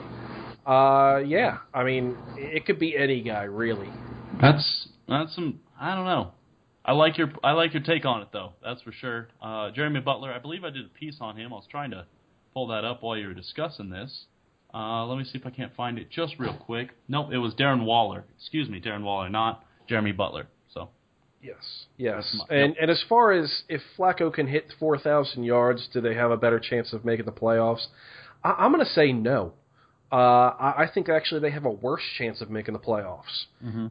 uh, 0.66 1.18
yeah, 1.26 1.58
I 1.74 1.84
mean, 1.84 2.16
it 2.38 2.66
could 2.66 2.80
be 2.80 2.96
any 2.98 3.22
guy 3.22 3.44
really. 3.44 3.90
That's 4.40 4.88
that's 5.08 5.36
some. 5.36 5.60
I 5.80 5.94
don't 5.94 6.06
know. 6.06 6.32
I 6.86 6.92
like 6.94 7.18
your 7.18 7.32
I 7.44 7.52
like 7.54 7.74
your 7.74 7.84
take 7.84 8.06
on 8.06 8.22
it 8.22 8.30
though. 8.34 8.54
That's 8.64 8.82
for 8.82 8.92
sure. 8.92 9.30
Uh, 9.42 9.72
Jeremy 9.72 10.02
Butler. 10.02 10.32
I 10.34 10.40
believe 10.40 10.64
I 10.64 10.70
did 10.70 10.86
a 10.86 10.90
piece 10.90 11.18
on 11.22 11.38
him. 11.38 11.54
I 11.54 11.56
was 11.56 11.68
trying 11.70 11.92
to 11.92 12.06
pull 12.54 12.68
that 12.68 12.84
up 12.84 13.02
while 13.04 13.18
you 13.18 13.28
were 13.28 13.34
discussing 13.34 13.90
this. 13.90 14.26
Uh, 14.74 15.06
let 15.06 15.18
me 15.18 15.24
see 15.24 15.38
if 15.38 15.46
I 15.46 15.50
can't 15.52 15.74
find 15.76 15.98
it 16.00 16.10
just 16.10 16.36
real 16.40 16.54
quick. 16.56 16.90
Nope, 17.08 17.28
it 17.32 17.38
was 17.38 17.54
Darren 17.54 17.86
Waller. 17.86 18.26
Excuse 18.38 18.70
me, 18.70 18.82
Darren 18.82 19.04
Waller, 19.04 19.30
not 19.30 19.64
Jeremy 19.88 20.12
Butler. 20.12 20.48
So 20.74 20.90
Yes. 21.42 21.86
Yes. 21.98 22.36
My- 22.50 22.56
And 22.56 22.76
and 22.78 22.90
as 22.90 23.04
far 23.08 23.32
as 23.32 23.64
if 23.70 23.82
Flacco 23.98 24.34
can 24.34 24.48
hit 24.48 24.74
4,000 24.80 25.44
yards, 25.44 25.88
do 25.94 26.02
they 26.02 26.16
have 26.16 26.32
a 26.32 26.38
better 26.38 26.60
chance 26.60 26.92
of 26.94 27.06
making 27.06 27.26
the 27.26 27.32
playoffs? 27.32 27.86
I, 28.44 28.52
I'm 28.52 28.72
going 28.74 28.84
to 28.84 28.92
say 28.92 29.12
no. 29.14 29.54
Uh, 30.14 30.54
I, 30.60 30.84
I 30.84 30.90
think 30.94 31.10
actually 31.10 31.42
they 31.42 31.50
have 31.50 31.66
a 31.66 31.72
worse 31.72 32.04
chance 32.20 32.40
of 32.40 32.52
making 32.52 32.74
the 32.74 32.80
playoffs. 32.80 33.46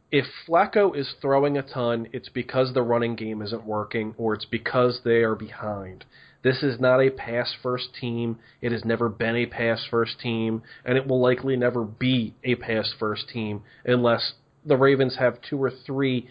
If 0.09 0.25
Flacco 0.47 0.95
is 0.95 1.15
throwing 1.21 1.57
a 1.57 1.61
ton, 1.61 2.07
it's 2.13 2.29
because 2.29 2.73
the 2.73 2.81
running 2.81 3.15
game 3.17 3.41
isn't 3.41 3.65
working 3.65 4.15
or 4.17 4.33
it's 4.33 4.45
because 4.45 5.01
they 5.03 5.23
are 5.23 5.35
behind. 5.35 6.05
This 6.41 6.63
is 6.63 6.79
not 6.79 7.01
a 7.01 7.09
pass 7.09 7.53
first 7.61 7.89
team. 7.99 8.39
It 8.61 8.71
has 8.71 8.85
never 8.85 9.09
been 9.09 9.35
a 9.35 9.45
pass 9.47 9.85
first 9.89 10.19
team, 10.21 10.61
and 10.85 10.97
it 10.97 11.07
will 11.07 11.21
likely 11.21 11.57
never 11.57 11.83
be 11.83 12.33
a 12.43 12.55
pass 12.55 12.93
first 12.97 13.27
team 13.27 13.63
unless 13.85 14.33
the 14.65 14.77
Ravens 14.77 15.17
have 15.19 15.39
two 15.41 15.61
or 15.61 15.71
three 15.85 16.29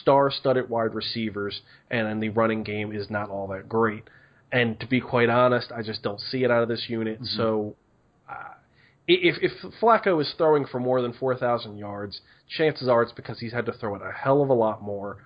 star 0.00 0.30
studded 0.30 0.70
wide 0.70 0.94
receivers 0.94 1.60
and 1.90 2.06
then 2.06 2.20
the 2.20 2.28
running 2.28 2.62
game 2.62 2.92
is 2.92 3.10
not 3.10 3.28
all 3.30 3.48
that 3.48 3.68
great. 3.68 4.04
And 4.52 4.78
to 4.78 4.86
be 4.86 5.00
quite 5.00 5.28
honest, 5.28 5.72
I 5.72 5.82
just 5.82 6.02
don't 6.04 6.20
see 6.20 6.44
it 6.44 6.50
out 6.52 6.62
of 6.62 6.68
this 6.68 6.84
unit. 6.88 7.18
So 7.36 7.74
uh, 8.30 8.53
if 9.06 9.36
if 9.42 9.74
Flacco 9.80 10.20
is 10.20 10.32
throwing 10.36 10.66
for 10.66 10.80
more 10.80 11.02
than 11.02 11.12
4,000 11.12 11.76
yards, 11.76 12.20
chances 12.48 12.88
are 12.88 13.02
it's 13.02 13.12
because 13.12 13.38
he's 13.38 13.52
had 13.52 13.66
to 13.66 13.72
throw 13.72 13.94
it 13.94 14.02
a 14.02 14.12
hell 14.12 14.42
of 14.42 14.48
a 14.48 14.54
lot 14.54 14.82
more. 14.82 15.18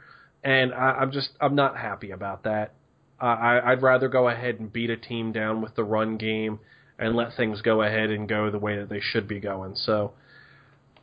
And 0.42 0.72
I, 0.72 0.98
I'm 1.00 1.12
just 1.12 1.30
I'm 1.40 1.54
not 1.54 1.76
happy 1.76 2.10
about 2.10 2.44
that. 2.44 2.74
Uh, 3.20 3.26
I, 3.26 3.72
I'd 3.72 3.82
rather 3.82 4.08
go 4.08 4.28
ahead 4.28 4.60
and 4.60 4.72
beat 4.72 4.90
a 4.90 4.96
team 4.96 5.32
down 5.32 5.60
with 5.60 5.74
the 5.74 5.82
run 5.82 6.16
game 6.16 6.60
and 6.98 7.16
let 7.16 7.36
things 7.36 7.62
go 7.62 7.82
ahead 7.82 8.10
and 8.10 8.28
go 8.28 8.50
the 8.50 8.58
way 8.58 8.76
that 8.78 8.88
they 8.88 9.00
should 9.00 9.26
be 9.26 9.40
going. 9.40 9.74
So, 9.74 10.12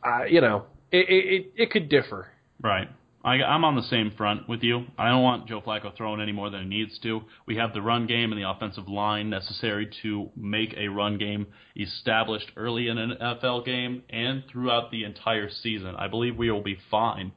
uh, 0.04 0.24
you 0.24 0.40
know, 0.40 0.64
it 0.90 1.06
it 1.08 1.52
it 1.56 1.70
could 1.70 1.88
differ. 1.88 2.28
Right. 2.62 2.88
I, 3.26 3.42
I'm 3.42 3.64
on 3.64 3.74
the 3.74 3.82
same 3.82 4.12
front 4.16 4.48
with 4.48 4.62
you. 4.62 4.84
I 4.96 5.08
don't 5.08 5.24
want 5.24 5.48
Joe 5.48 5.60
Flacco 5.60 5.94
throwing 5.96 6.20
any 6.20 6.30
more 6.30 6.48
than 6.48 6.62
he 6.62 6.68
needs 6.68 6.96
to. 7.00 7.22
We 7.44 7.56
have 7.56 7.74
the 7.74 7.82
run 7.82 8.06
game 8.06 8.30
and 8.30 8.40
the 8.40 8.48
offensive 8.48 8.88
line 8.88 9.30
necessary 9.30 9.90
to 10.02 10.30
make 10.36 10.74
a 10.76 10.86
run 10.86 11.18
game 11.18 11.48
established 11.76 12.52
early 12.56 12.86
in 12.86 12.98
an 12.98 13.16
NFL 13.20 13.64
game 13.64 14.04
and 14.10 14.44
throughout 14.48 14.92
the 14.92 15.02
entire 15.02 15.50
season. 15.50 15.96
I 15.98 16.06
believe 16.06 16.36
we 16.36 16.52
will 16.52 16.62
be 16.62 16.78
fine 16.88 17.32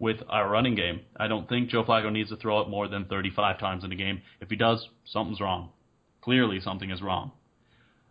with 0.00 0.16
our 0.28 0.50
running 0.50 0.74
game. 0.74 1.02
I 1.16 1.28
don't 1.28 1.48
think 1.48 1.70
Joe 1.70 1.84
Flacco 1.84 2.10
needs 2.10 2.30
to 2.30 2.36
throw 2.36 2.60
it 2.60 2.68
more 2.68 2.88
than 2.88 3.04
35 3.04 3.60
times 3.60 3.84
in 3.84 3.92
a 3.92 3.96
game. 3.96 4.22
If 4.40 4.50
he 4.50 4.56
does, 4.56 4.88
something's 5.04 5.40
wrong. 5.40 5.70
Clearly, 6.20 6.58
something 6.60 6.90
is 6.90 7.00
wrong. 7.00 7.30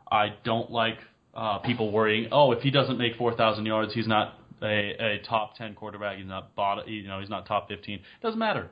I 0.09 0.29
don't 0.45 0.71
like 0.71 0.99
uh, 1.35 1.57
people 1.59 1.91
worrying. 1.91 2.29
Oh, 2.31 2.53
if 2.53 2.61
he 2.61 2.71
doesn't 2.71 2.97
make 2.97 3.17
4,000 3.17 3.65
yards, 3.65 3.93
he's 3.93 4.07
not 4.07 4.36
a, 4.61 4.95
a 4.99 5.21
top 5.27 5.55
10 5.57 5.75
quarterback. 5.75 6.17
He's 6.17 6.27
not 6.27 6.55
bottom. 6.55 6.87
You 6.87 7.07
know, 7.07 7.19
he's 7.19 7.29
not 7.29 7.45
top 7.45 7.67
15. 7.67 7.99
Doesn't 8.21 8.39
matter. 8.39 8.69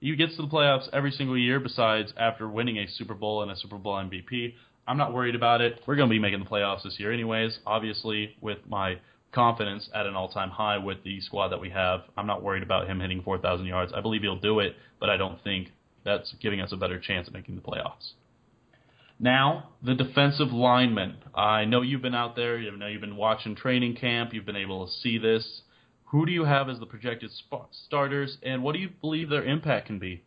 He 0.00 0.14
gets 0.14 0.36
to 0.36 0.42
the 0.42 0.48
playoffs 0.48 0.88
every 0.92 1.10
single 1.10 1.38
year. 1.38 1.58
Besides, 1.58 2.12
after 2.18 2.48
winning 2.48 2.78
a 2.78 2.86
Super 2.86 3.14
Bowl 3.14 3.42
and 3.42 3.50
a 3.50 3.56
Super 3.56 3.78
Bowl 3.78 3.94
MVP, 3.94 4.54
I'm 4.86 4.98
not 4.98 5.12
worried 5.12 5.34
about 5.34 5.60
it. 5.60 5.80
We're 5.86 5.96
going 5.96 6.08
to 6.08 6.14
be 6.14 6.18
making 6.18 6.40
the 6.40 6.46
playoffs 6.46 6.84
this 6.84 6.96
year, 6.98 7.12
anyways. 7.12 7.58
Obviously, 7.66 8.36
with 8.40 8.58
my 8.68 8.98
confidence 9.32 9.88
at 9.94 10.06
an 10.06 10.14
all-time 10.14 10.50
high 10.50 10.78
with 10.78 11.02
the 11.02 11.20
squad 11.20 11.48
that 11.48 11.60
we 11.60 11.70
have, 11.70 12.02
I'm 12.16 12.26
not 12.26 12.42
worried 12.42 12.62
about 12.62 12.88
him 12.88 13.00
hitting 13.00 13.22
4,000 13.22 13.66
yards. 13.66 13.92
I 13.94 14.00
believe 14.00 14.22
he'll 14.22 14.38
do 14.38 14.60
it, 14.60 14.76
but 15.00 15.10
I 15.10 15.16
don't 15.16 15.42
think 15.42 15.72
that's 16.04 16.34
giving 16.40 16.60
us 16.60 16.72
a 16.72 16.76
better 16.76 17.00
chance 17.00 17.26
of 17.26 17.34
making 17.34 17.56
the 17.56 17.62
playoffs. 17.62 18.12
Now, 19.18 19.70
the 19.82 19.94
defensive 19.94 20.52
linemen. 20.52 21.16
I 21.34 21.64
know 21.64 21.82
you've 21.82 22.02
been 22.02 22.14
out 22.14 22.36
there. 22.36 22.58
You 22.58 22.76
know 22.76 22.86
you've 22.86 23.00
been 23.00 23.16
watching 23.16 23.54
training 23.54 23.96
camp. 23.96 24.34
You've 24.34 24.44
been 24.44 24.56
able 24.56 24.86
to 24.86 24.92
see 24.92 25.18
this. 25.18 25.62
Who 26.10 26.26
do 26.26 26.32
you 26.32 26.44
have 26.44 26.68
as 26.68 26.78
the 26.78 26.86
projected 26.86 27.30
sp- 27.32 27.72
starters, 27.86 28.38
and 28.42 28.62
what 28.62 28.74
do 28.74 28.78
you 28.78 28.90
believe 29.00 29.28
their 29.28 29.44
impact 29.44 29.86
can 29.86 29.98
be? 29.98 30.22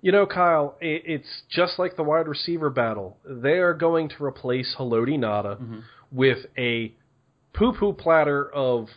You 0.00 0.12
know, 0.12 0.26
Kyle, 0.26 0.76
it, 0.80 1.02
it's 1.04 1.42
just 1.50 1.78
like 1.78 1.96
the 1.96 2.02
wide 2.02 2.28
receiver 2.28 2.70
battle. 2.70 3.18
They 3.24 3.58
are 3.58 3.74
going 3.74 4.08
to 4.10 4.24
replace 4.24 4.74
Haloti 4.78 5.18
Ngata 5.18 5.60
mm-hmm. 5.60 5.78
with 6.10 6.46
a 6.56 6.94
poo 7.52 7.72
poo 7.72 7.92
platter 7.92 8.48
of 8.50 8.88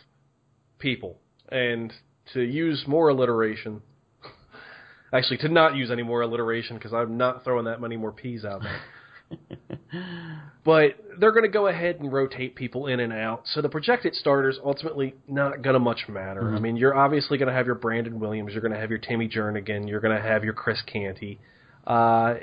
people. 0.78 1.18
And 1.48 1.92
to 2.32 2.42
use 2.42 2.84
more 2.86 3.08
alliteration, 3.08 3.82
actually, 5.12 5.38
to 5.38 5.48
not 5.48 5.76
use 5.76 5.90
any 5.90 6.02
more 6.02 6.22
alliteration 6.22 6.76
because 6.76 6.92
I'm 6.92 7.16
not 7.16 7.44
throwing 7.44 7.64
that 7.66 7.80
many 7.80 7.96
more 7.96 8.12
P's 8.12 8.44
out 8.44 8.62
there. 8.62 8.80
but 10.64 10.96
they're 11.18 11.32
going 11.32 11.44
to 11.44 11.48
go 11.48 11.66
ahead 11.66 12.00
and 12.00 12.12
rotate 12.12 12.54
people 12.54 12.86
in 12.86 13.00
and 13.00 13.12
out. 13.12 13.42
So 13.46 13.62
the 13.62 13.68
projected 13.68 14.14
starters 14.14 14.58
ultimately 14.64 15.14
not 15.28 15.62
going 15.62 15.74
to 15.74 15.80
much 15.80 16.06
matter. 16.08 16.54
I 16.54 16.58
mean, 16.58 16.76
you're 16.76 16.96
obviously 16.96 17.38
going 17.38 17.48
to 17.48 17.54
have 17.54 17.66
your 17.66 17.76
Brandon 17.76 18.18
Williams, 18.20 18.52
you're 18.52 18.62
going 18.62 18.74
to 18.74 18.80
have 18.80 18.90
your 18.90 18.98
Timmy 18.98 19.28
Jernigan, 19.28 19.88
you're 19.88 20.00
going 20.00 20.16
to 20.16 20.22
have 20.22 20.44
your 20.44 20.52
Chris 20.52 20.82
Canty. 20.86 21.38
Uh, 21.86 22.34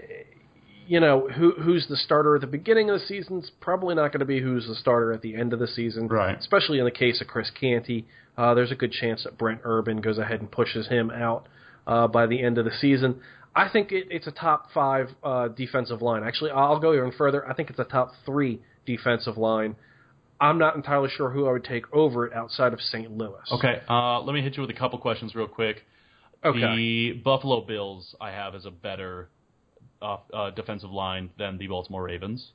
you 0.88 1.02
know, 1.02 1.28
who 1.28 1.52
who's 1.52 1.86
the 1.88 1.98
starter 1.98 2.36
at 2.36 2.42
the 2.42 2.48
beginning 2.48 2.90
of 2.90 3.00
the 3.00 3.06
season 3.06 3.42
season's 3.42 3.52
probably 3.60 3.94
not 3.94 4.12
going 4.12 4.20
to 4.20 4.26
be 4.26 4.42
who's 4.42 4.68
the 4.68 4.76
starter 4.76 5.12
at 5.12 5.22
the 5.22 5.36
end 5.36 5.52
of 5.54 5.60
the 5.60 5.68
season. 5.68 6.08
Right. 6.08 6.38
Especially 6.38 6.80
in 6.80 6.86
the 6.86 6.92
case 6.92 7.20
of 7.20 7.28
Chris 7.28 7.52
Canty, 7.60 8.06
uh, 8.38 8.54
there's 8.54 8.72
a 8.72 8.76
good 8.76 8.92
chance 8.92 9.24
that 9.26 9.38
Brent 9.38 9.62
Urban 9.64 10.00
goes 10.00 10.18
ahead 10.18 10.40
and 10.40 10.50
pushes 10.50 10.88
him 10.88 11.12
out 11.12 11.48
uh, 11.88 12.08
by 12.08 12.28
the 12.28 12.44
end 12.44 12.58
of 12.58 12.66
the 12.66 12.72
season. 12.80 13.22
I 13.56 13.70
think 13.70 13.92
it, 13.92 14.08
it's 14.12 14.28
a 14.28 14.32
top 14.32 14.68
five 14.74 15.08
uh, 15.24 15.48
defensive 15.48 16.02
line. 16.04 16.24
Actually, 16.24 16.52
I'll 16.52 16.80
go 16.80 16.94
even 16.94 17.12
further. 17.18 17.48
I 17.48 17.54
think 17.56 17.72
it's 17.72 17.80
a 17.80 17.86
top 17.86 18.12
three 18.26 18.62
defensive 18.86 19.38
line. 19.38 19.76
I'm 20.40 20.60
not 20.60 20.76
entirely 20.76 21.10
sure 21.10 21.32
who 21.32 21.48
I 21.48 21.54
would 21.54 21.64
take 21.64 21.92
over 21.92 22.28
it 22.28 22.34
outside 22.34 22.74
of 22.74 22.80
St. 22.80 23.10
Louis. 23.10 23.42
Okay, 23.52 23.82
uh, 23.90 24.22
let 24.22 24.34
me 24.34 24.42
hit 24.42 24.56
you 24.56 24.62
with 24.62 24.70
a 24.70 24.78
couple 24.78 25.00
questions 25.00 25.34
real 25.34 25.48
quick. 25.48 25.84
Okay. 26.46 26.60
The 26.60 27.14
Buffalo 27.14 27.66
Bills 27.66 28.16
I 28.22 28.30
have 28.30 28.54
as 28.54 28.66
a 28.66 28.70
better 28.70 29.30
uh, 30.02 30.18
uh, 30.32 30.52
defensive 30.52 30.92
line 30.92 31.32
than 31.40 31.58
the 31.58 31.68
Baltimore 31.68 32.04
Ravens. 32.04 32.52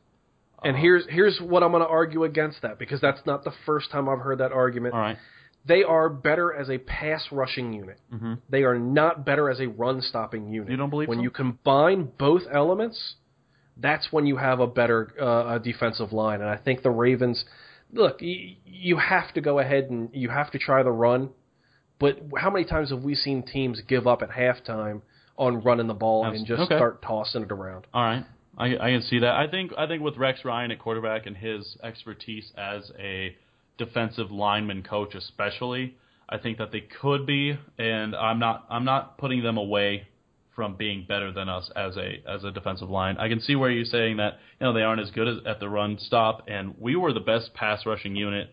And 0.65 0.77
here's 0.77 1.05
here's 1.09 1.41
what 1.41 1.65
I'm 1.65 1.73
going 1.73 1.83
to 1.83 1.89
argue 1.89 2.23
against 2.23 2.63
that 2.63 2.79
because 2.79 3.01
that's 3.01 3.21
not 3.27 3.43
the 3.43 3.53
first 3.67 3.91
time 3.91 4.09
I've 4.09 4.21
heard 4.21 4.39
that 4.39 4.53
argument. 4.53 4.95
All 4.95 5.01
right. 5.01 5.17
They 5.65 5.85
are 5.85 6.09
better 6.09 6.53
as 6.53 6.69
a 6.71 6.79
pass 6.79 7.29
rushing 7.31 7.73
unit. 7.73 7.99
Mhm. 8.13 8.39
They 8.51 8.65
are 8.65 8.79
not 8.79 9.25
better 9.25 9.49
as 9.49 9.61
a 9.61 9.69
run 9.69 10.01
stopping 10.03 10.49
unit. 10.51 10.71
You 10.71 10.77
don't 10.77 10.91
believe 10.91 11.09
when 11.09 11.19
so? 11.19 11.23
you 11.23 11.31
combine 11.31 12.11
both 12.19 12.43
elements, 12.51 13.15
that's 13.77 14.13
when 14.13 14.27
you 14.27 14.37
have 14.37 14.61
a 14.61 14.67
better 14.67 15.11
uh, 15.21 15.55
a 15.57 15.61
defensive 15.61 16.13
line. 16.13 16.41
And 16.41 16.51
I 16.51 16.57
think 16.57 16.83
the 16.83 16.91
Ravens, 16.91 17.45
look, 17.93 18.21
y- 18.21 18.57
you 18.67 18.97
have 18.97 19.33
to 19.35 19.41
go 19.41 19.61
ahead 19.61 19.85
and 19.91 20.11
you 20.13 20.29
have 20.31 20.51
to 20.51 20.59
try 20.59 20.83
the 20.83 20.93
run. 20.93 21.31
But 21.99 22.19
how 22.37 22.51
many 22.51 22.65
times 22.65 22.91
have 22.91 23.05
we 23.05 23.15
seen 23.15 23.45
teams 23.45 23.81
give 23.83 24.09
up 24.09 24.23
at 24.23 24.31
halftime 24.31 25.03
on 25.37 25.63
running 25.63 25.87
the 25.87 25.95
ball 25.95 26.25
and 26.25 26.45
just 26.45 26.63
okay. 26.63 26.77
start 26.77 27.01
tossing 27.03 27.43
it 27.43 27.53
around? 27.53 27.87
All 27.95 28.03
right, 28.03 28.25
I, 28.59 28.77
I 28.77 28.91
can 28.91 29.03
see 29.03 29.21
that. 29.21 29.35
I 29.37 29.47
think 29.47 29.73
I 29.79 29.87
think 29.87 30.03
with 30.03 30.17
Rex 30.17 30.45
Ryan 30.45 30.73
at 30.73 30.81
quarterback 30.81 31.27
and 31.27 31.37
his 31.37 31.77
expertise 31.85 32.51
as 32.57 32.91
a 32.99 33.37
defensive 33.85 34.31
lineman 34.31 34.83
coach, 34.83 35.15
especially, 35.15 35.97
I 36.29 36.39
think 36.39 36.59
that 36.59 36.73
they 36.73 36.81
could 36.81 37.27
be. 37.27 37.59
And 37.79 38.15
I'm 38.15 38.39
not 38.39 38.67
I'm 38.71 38.85
not 38.85 39.19
putting 39.19 39.43
them 39.43 39.57
away 39.57 40.09
from 40.55 40.77
being 40.77 41.05
better 41.09 41.33
than 41.33 41.49
us 41.49 41.71
as 41.77 41.97
a 41.97 42.23
as 42.29 42.45
a 42.45 42.51
defensive 42.51 42.91
line. 42.91 43.17
I 43.19 43.29
can 43.29 43.41
see 43.41 43.57
where 43.57 43.71
you're 43.71 43.85
saying 43.85 44.19
that 44.19 44.35
you 44.61 44.67
know 44.67 44.73
they 44.73 44.83
aren't 44.83 45.01
as 45.01 45.11
good 45.11 45.29
as, 45.29 45.37
at 45.47 45.61
the 45.61 45.69
run 45.69 45.99
stop, 45.99 46.45
and 46.49 46.75
we 46.79 46.97
were 46.97 47.13
the 47.13 47.21
best 47.21 47.55
pass 47.55 47.85
rushing 47.87 48.17
unit. 48.17 48.51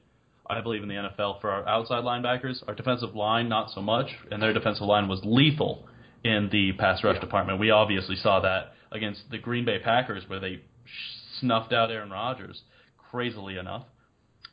I 0.49 0.61
believe 0.61 0.82
in 0.82 0.89
the 0.89 0.95
NFL 0.95 1.41
for 1.41 1.51
our 1.51 1.67
outside 1.67 2.03
linebackers. 2.03 2.63
Our 2.67 2.73
defensive 2.73 3.15
line, 3.15 3.49
not 3.49 3.69
so 3.69 3.82
much, 3.82 4.07
and 4.32 4.41
their 4.41 4.53
defensive 4.53 4.88
line 4.88 5.07
was 5.07 5.21
lethal 5.23 5.88
in 6.23 6.49
the 6.51 6.71
pass 6.73 7.03
rush 7.03 7.19
department. 7.19 7.59
We 7.59 7.69
obviously 7.69 8.15
saw 8.15 8.39
that 8.39 8.73
against 8.91 9.21
the 9.30 9.38
Green 9.38 9.63
Bay 9.65 9.77
Packers, 9.80 10.23
where 10.27 10.39
they 10.39 10.61
snuffed 11.39 11.71
out 11.71 11.91
Aaron 11.91 12.09
Rodgers, 12.09 12.61
crazily 13.11 13.57
enough. 13.57 13.86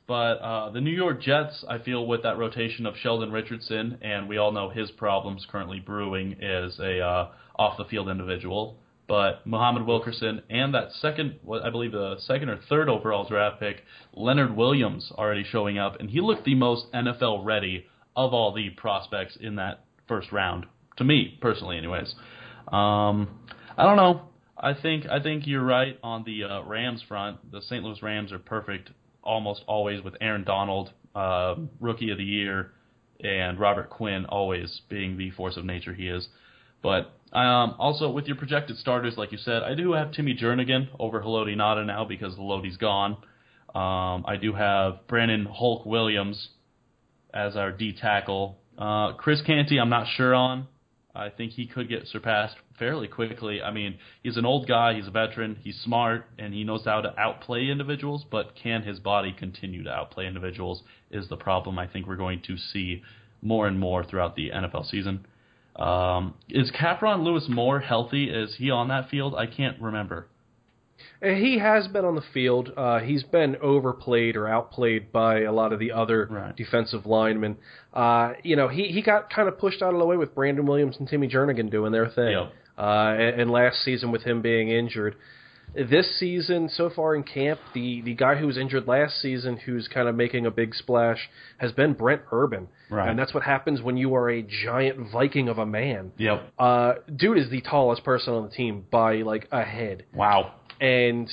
But 0.07 0.39
uh, 0.39 0.71
the 0.71 0.81
New 0.81 0.93
York 0.93 1.21
Jets, 1.21 1.65
I 1.69 1.79
feel, 1.79 2.07
with 2.07 2.23
that 2.23 2.39
rotation 2.39 2.87
of 2.87 2.95
Sheldon 2.97 3.33
Richardson, 3.33 3.99
and 4.03 4.29
we 4.29 4.37
all 4.39 4.53
know 4.53 4.69
his 4.71 4.91
problems 4.93 5.47
currently 5.51 5.81
brewing 5.81 6.35
as 6.43 6.79
a 6.79 7.01
uh, 7.01 7.29
off 7.57 7.77
the 7.77 7.85
field 7.87 8.09
individual. 8.09 8.79
But 9.09 9.47
Muhammad 9.47 9.87
Wilkerson 9.87 10.43
and 10.51 10.75
that 10.75 10.93
second, 11.01 11.39
I 11.63 11.71
believe 11.71 11.93
the 11.93 12.17
second 12.19 12.49
or 12.49 12.59
third 12.69 12.89
overall 12.89 13.27
draft 13.29 13.61
pick, 13.61 13.83
Leonard 14.13 14.57
Williams, 14.57 15.13
already 15.17 15.45
showing 15.45 15.79
up, 15.79 16.01
and 16.01 16.11
he 16.11 16.21
looked 16.21 16.45
the 16.45 16.57
most 16.57 16.93
NFL 16.93 17.45
ready 17.45 17.87
of 18.17 18.33
all 18.33 18.53
the 18.53 18.71
prospects 18.71 19.37
in 19.41 19.57
that 19.57 19.85
first 20.09 20.33
round. 20.33 20.67
To 20.99 21.05
me, 21.05 21.39
personally, 21.41 21.79
anyways. 21.79 22.15
Um, 22.69 23.29
I 23.77 23.85
don't 23.85 23.97
know. 23.97 24.23
I 24.59 24.73
think 24.73 25.07
I 25.07 25.21
think 25.21 25.47
you're 25.47 25.65
right 25.65 25.99
on 26.03 26.25
the 26.25 26.45
uh, 26.45 26.63
Rams 26.63 27.03
front. 27.07 27.53
The 27.53 27.61
St. 27.61 27.85
Louis 27.85 28.03
Rams 28.03 28.33
are 28.33 28.39
perfect 28.39 28.91
almost 29.27 29.63
always 29.67 30.03
with 30.03 30.15
Aaron 30.21 30.45
Donald, 30.45 30.93
uh, 31.15 31.57
rookie 31.81 32.11
of 32.11 32.19
the 32.19 32.25
year, 32.25 32.73
and 33.23 33.59
Robert 33.59 33.91
Quinn 33.91 34.25
always 34.27 34.83
being 34.89 35.17
the 35.17 35.31
force 35.33 35.57
of 35.57 35.65
nature 35.65 35.93
he 35.93 36.09
is. 36.09 36.29
But 36.83 37.13
um, 37.33 37.75
also 37.79 38.11
with 38.11 38.27
your 38.27 38.37
projected 38.37 38.77
starters, 38.77 39.15
like 39.17 39.33
you 39.33 39.39
said, 39.39 39.63
I 39.63 39.75
do 39.75 39.93
have 39.93 40.13
Timmy 40.13 40.35
Jernigan 40.35 40.89
over 40.99 41.21
Haloti 41.21 41.57
Ngata 41.57 41.85
now 41.85 42.05
because 42.05 42.35
Haloti's 42.35 42.77
gone. 42.77 43.17
Um, 43.75 44.25
I 44.27 44.37
do 44.41 44.53
have 44.53 45.07
Brandon 45.07 45.47
Hulk 45.47 45.85
Williams 45.85 46.49
as 47.35 47.57
our 47.57 47.73
D 47.73 47.95
tackle. 48.01 48.59
Uh, 48.79 49.13
Chris 49.15 49.43
Canty, 49.45 49.79
I'm 49.79 49.91
not 49.91 50.07
sure 50.17 50.35
on. 50.35 50.69
I 51.15 51.31
think 51.31 51.53
he 51.53 51.67
could 51.67 51.89
get 51.89 52.07
surpassed 52.07 52.57
fairly 52.79 53.09
quickly. 53.09 53.63
I 53.63 53.71
mean, 53.71 53.97
he's 54.23 54.37
an 54.37 54.45
old 54.47 54.67
guy, 54.69 54.95
he's 54.95 55.07
a 55.07 55.11
veteran, 55.11 55.59
he's 55.63 55.77
smart, 55.81 56.27
and 56.39 56.53
he 56.55 56.65
knows 56.65 56.85
how 56.85 57.01
to 57.01 57.19
outplay 57.19 57.67
individuals, 57.69 58.25
but 58.31 58.55
can 58.55 58.83
his 58.83 58.99
body 59.01 59.33
continue 59.37 59.83
to 59.85 59.91
outplay 59.91 60.27
individuals 60.27 60.83
is 61.11 61.29
the 61.29 61.37
problem 61.37 61.79
I 61.79 61.87
think 61.87 62.07
we're 62.07 62.17
going 62.17 62.43
to 62.47 62.57
see 62.57 63.03
more 63.43 63.67
and 63.67 63.79
more 63.79 64.05
throughout 64.05 64.37
the 64.37 64.51
NFL 64.51 64.87
season. 64.91 65.27
Um, 65.77 66.35
is 66.49 66.71
Kapron 66.73 67.23
Lewis 67.23 67.47
Moore 67.49 67.81
healthy? 67.81 68.31
Is 68.31 68.57
he 68.59 68.71
on 68.71 68.89
that 68.89 69.11
field? 69.11 69.35
I 69.35 69.47
can't 69.47 69.81
remember. 69.81 70.27
Uh, 71.23 71.29
He 71.29 71.59
has 71.59 71.87
been 71.89 72.05
on 72.07 72.15
the 72.15 72.25
field. 72.33 72.73
Uh, 72.77 73.01
he's 73.01 73.23
been 73.25 73.57
overplayed 73.57 74.37
or 74.37 74.49
outplayed 74.49 75.13
by 75.13 75.43
a 75.43 75.53
lot 75.53 75.73
of 75.75 75.79
the 75.79 75.93
other 75.93 76.27
Right. 76.31 76.57
defensive 76.57 77.05
linemen. 77.05 77.59
Uh, 77.93 78.33
you 78.43 78.57
know, 78.57 78.69
he, 78.69 78.85
he 78.89 79.03
got 79.03 79.29
kind 79.31 79.49
of 79.49 79.59
pushed 79.59 79.83
out 79.83 79.93
of 79.93 80.01
the 80.01 80.07
way 80.07 80.17
with 80.17 80.35
Brandon 80.35 80.65
Williams 80.67 80.97
and 80.99 81.07
Timmy 81.09 81.29
Jernigan 81.29 81.71
doing 81.71 81.93
their 81.93 82.09
thing. 82.09 82.33
Yep. 82.33 82.53
Uh, 82.79 83.15
and, 83.19 83.41
and 83.43 83.51
last 83.51 83.83
season 83.85 84.11
with 84.11 84.23
him 84.23 84.43
being 84.43 84.69
injured. 84.69 85.17
This 85.75 86.19
season, 86.19 86.69
so 86.69 86.89
far 86.89 87.15
in 87.15 87.23
camp, 87.23 87.59
the, 87.75 88.01
the 88.03 88.15
guy 88.15 88.37
who 88.37 88.47
was 88.47 88.57
injured 88.57 88.87
last 88.87 89.21
season, 89.21 89.57
who's 89.59 89.89
kind 89.89 90.09
of 90.09 90.15
making 90.15 90.47
a 90.47 90.51
big 90.51 90.75
splash, 90.75 91.29
has 91.59 91.73
been 91.73 91.93
Brent 91.93 92.23
Urban. 92.33 92.69
Right. 92.89 93.11
And 93.11 93.19
that's 93.19 93.35
what 93.35 93.43
happens 93.43 93.83
when 93.83 93.97
you 93.97 94.15
are 94.15 94.31
a 94.31 94.43
giant 94.43 95.11
Viking 95.13 95.49
of 95.49 95.59
a 95.59 95.67
man. 95.67 96.13
Yep. 96.19 96.53
Uh, 96.59 96.93
dude 97.15 97.37
is 97.39 97.51
the 97.51 97.61
tallest 97.61 98.05
person 98.05 98.33
on 98.33 98.45
the 98.45 98.51
team 98.51 98.87
by 98.91 99.17
like 99.17 99.49
a 99.51 99.63
head 99.65 100.05
Wow. 100.15 100.55
and 100.81 101.29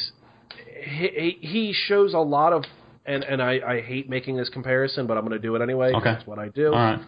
he, 0.84 1.38
he 1.40 1.74
shows 1.88 2.14
a 2.14 2.20
lot 2.20 2.54
of 2.54 2.64
and 3.06 3.24
and 3.24 3.42
I, 3.42 3.60
I 3.66 3.82
hate 3.82 4.10
making 4.10 4.38
this 4.38 4.50
comparison, 4.50 5.08
but 5.08 5.18
I'm 5.18 5.26
going 5.26 5.40
to 5.40 5.46
do 5.48 5.56
it 5.56 5.62
anyway. 5.62 5.92
Okay. 5.94 6.04
That's 6.06 6.26
what 6.26 6.40
I 6.40 6.48
do. 6.50 6.68
All 6.68 6.72
right. 6.74 7.00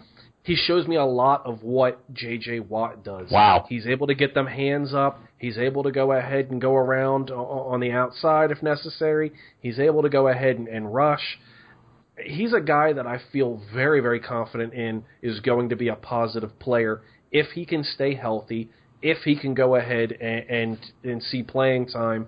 He 0.45 0.55
shows 0.55 0.87
me 0.87 0.95
a 0.95 1.03
lot 1.03 1.43
of 1.43 1.63
what 1.63 2.13
J.J. 2.13 2.59
Watt 2.59 3.03
does. 3.03 3.31
Wow. 3.31 3.65
He's 3.67 3.87
able 3.87 4.05
to 4.05 4.13
get 4.13 4.35
them 4.35 4.45
hands 4.45 4.93
up. 4.93 5.19
He's 5.39 5.57
able 5.57 5.81
to 5.81 5.91
go 5.91 6.11
ahead 6.11 6.51
and 6.51 6.61
go 6.61 6.75
around 6.75 7.31
on 7.31 7.79
the 7.79 7.89
outside 7.91 8.51
if 8.51 8.61
necessary. 8.61 9.31
He's 9.59 9.79
able 9.79 10.03
to 10.03 10.09
go 10.09 10.27
ahead 10.27 10.57
and, 10.57 10.67
and 10.67 10.93
rush. 10.93 11.39
He's 12.23 12.53
a 12.53 12.61
guy 12.61 12.93
that 12.93 13.07
I 13.07 13.19
feel 13.33 13.59
very, 13.73 14.01
very 14.01 14.19
confident 14.19 14.75
in 14.75 15.03
is 15.23 15.39
going 15.39 15.69
to 15.69 15.75
be 15.75 15.87
a 15.87 15.95
positive 15.95 16.59
player 16.59 17.01
if 17.31 17.47
he 17.53 17.65
can 17.65 17.83
stay 17.83 18.13
healthy, 18.13 18.69
if 19.01 19.17
he 19.23 19.35
can 19.35 19.55
go 19.55 19.75
ahead 19.75 20.11
and, 20.11 20.47
and, 20.47 20.77
and 21.03 21.23
see 21.23 21.41
playing 21.41 21.87
time. 21.87 22.27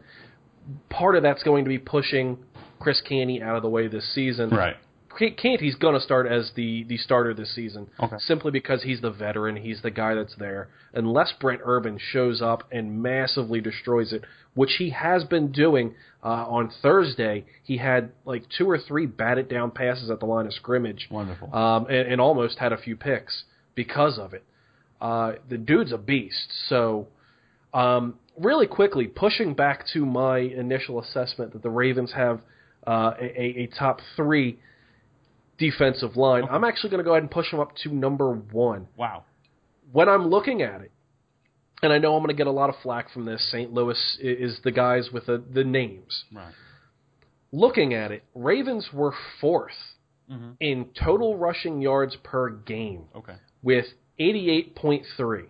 Part 0.89 1.15
of 1.15 1.22
that's 1.22 1.43
going 1.43 1.65
to 1.65 1.70
be 1.70 1.78
pushing 1.78 2.39
Chris 2.80 2.99
Canty 3.07 3.43
out 3.43 3.57
of 3.57 3.61
the 3.61 3.70
way 3.70 3.88
this 3.88 4.11
season. 4.15 4.49
Right. 4.49 4.76
Canty's 5.18 5.76
going 5.76 5.95
to 5.95 5.99
start 6.01 6.28
as 6.28 6.51
the 6.55 6.84
the 6.84 6.97
starter 6.97 7.34
this 7.34 7.53
season, 7.55 7.88
Okay. 8.01 8.15
simply 8.20 8.51
because 8.51 8.84
he's 8.84 9.01
the 9.01 9.11
veteran, 9.11 9.55
he's 9.57 9.82
the 9.82 9.91
guy 9.91 10.13
that's 10.15 10.36
there. 10.36 10.70
Unless 10.93 11.34
Brent 11.39 11.61
Urban 11.63 11.97
shows 11.99 12.41
up 12.41 12.63
and 12.72 13.01
massively 13.01 13.59
destroys 13.61 14.13
it, 14.13 14.24
which 14.53 14.74
he 14.78 14.91
has 14.91 15.24
been 15.24 15.51
doing 15.51 15.95
uh, 16.24 16.28
on 16.47 16.72
Thursday, 16.82 17.45
he 17.63 17.78
had 17.78 18.11
like 18.26 18.43
two 18.57 18.70
or 18.70 18.78
three 18.78 19.05
batted 19.05 19.49
down 19.49 19.72
passes 19.72 20.09
at 20.09 20.20
the 20.20 20.26
line 20.26 20.45
of 20.45 20.53
scrimmage, 20.53 21.07
Wonderful. 21.11 21.53
um, 21.55 21.86
and, 21.88 22.07
and 22.11 22.22
almost 22.22 22.57
had 22.59 22.72
a 22.74 22.78
few 22.78 22.95
picks 22.95 23.43
because 23.76 24.18
of 24.18 24.34
it. 24.34 24.43
Uh, 25.01 25.34
the 25.49 25.57
dude's 25.57 25.91
a 25.91 25.97
beast. 25.97 26.51
So, 26.70 27.07
um, 27.74 28.15
really 28.39 28.68
quickly, 28.68 29.05
pushing 29.07 29.53
back 29.53 29.86
to 29.93 30.05
my 30.05 30.39
initial 30.39 30.99
assessment 30.99 31.53
that 31.53 31.61
the 31.63 31.70
Ravens 31.70 32.13
have 32.13 32.41
uh, 32.86 33.13
a, 33.20 33.41
a- 33.41 33.63
a 33.63 33.68
top 33.68 33.99
three 34.15 34.57
defensive 35.57 36.15
line, 36.17 36.43
I'm 36.49 36.63
actually 36.63 36.89
going 36.91 36.99
to 36.99 37.03
go 37.03 37.11
ahead 37.11 37.23
and 37.23 37.31
push 37.31 37.49
them 37.51 37.59
up 37.59 37.75
to 37.83 37.89
number 37.93 38.31
one. 38.31 38.87
wow. 38.97 39.23
When 39.91 40.09
I'm 40.09 40.27
looking 40.27 40.61
at 40.61 40.81
it, 40.81 40.91
and 41.81 41.93
I 41.93 41.97
know 41.97 42.15
I'm 42.15 42.21
going 42.23 42.35
to 42.35 42.37
get 42.37 42.47
a 42.47 42.51
lot 42.51 42.69
of 42.69 42.75
flack 42.83 43.09
from 43.11 43.25
this, 43.25 43.41
St. 43.51 43.71
Louis 43.73 43.97
is 44.19 44.59
the 44.63 44.71
guys 44.71 45.09
with 45.13 45.27
the, 45.27 45.41
the 45.53 45.63
names. 45.63 46.25
Right. 46.33 46.53
Looking 47.51 47.93
at 47.93 48.11
it, 48.11 48.23
Ravens 48.35 48.89
were 48.93 49.13
4th 49.41 49.69
Mm-hmm. 50.29 50.49
in 50.59 50.87
total 51.01 51.37
rushing 51.37 51.81
yards 51.81 52.17
per 52.21 52.49
game 52.49 53.03
Okay. 53.15 53.35
with 53.63 53.85
88.3. 54.19 55.45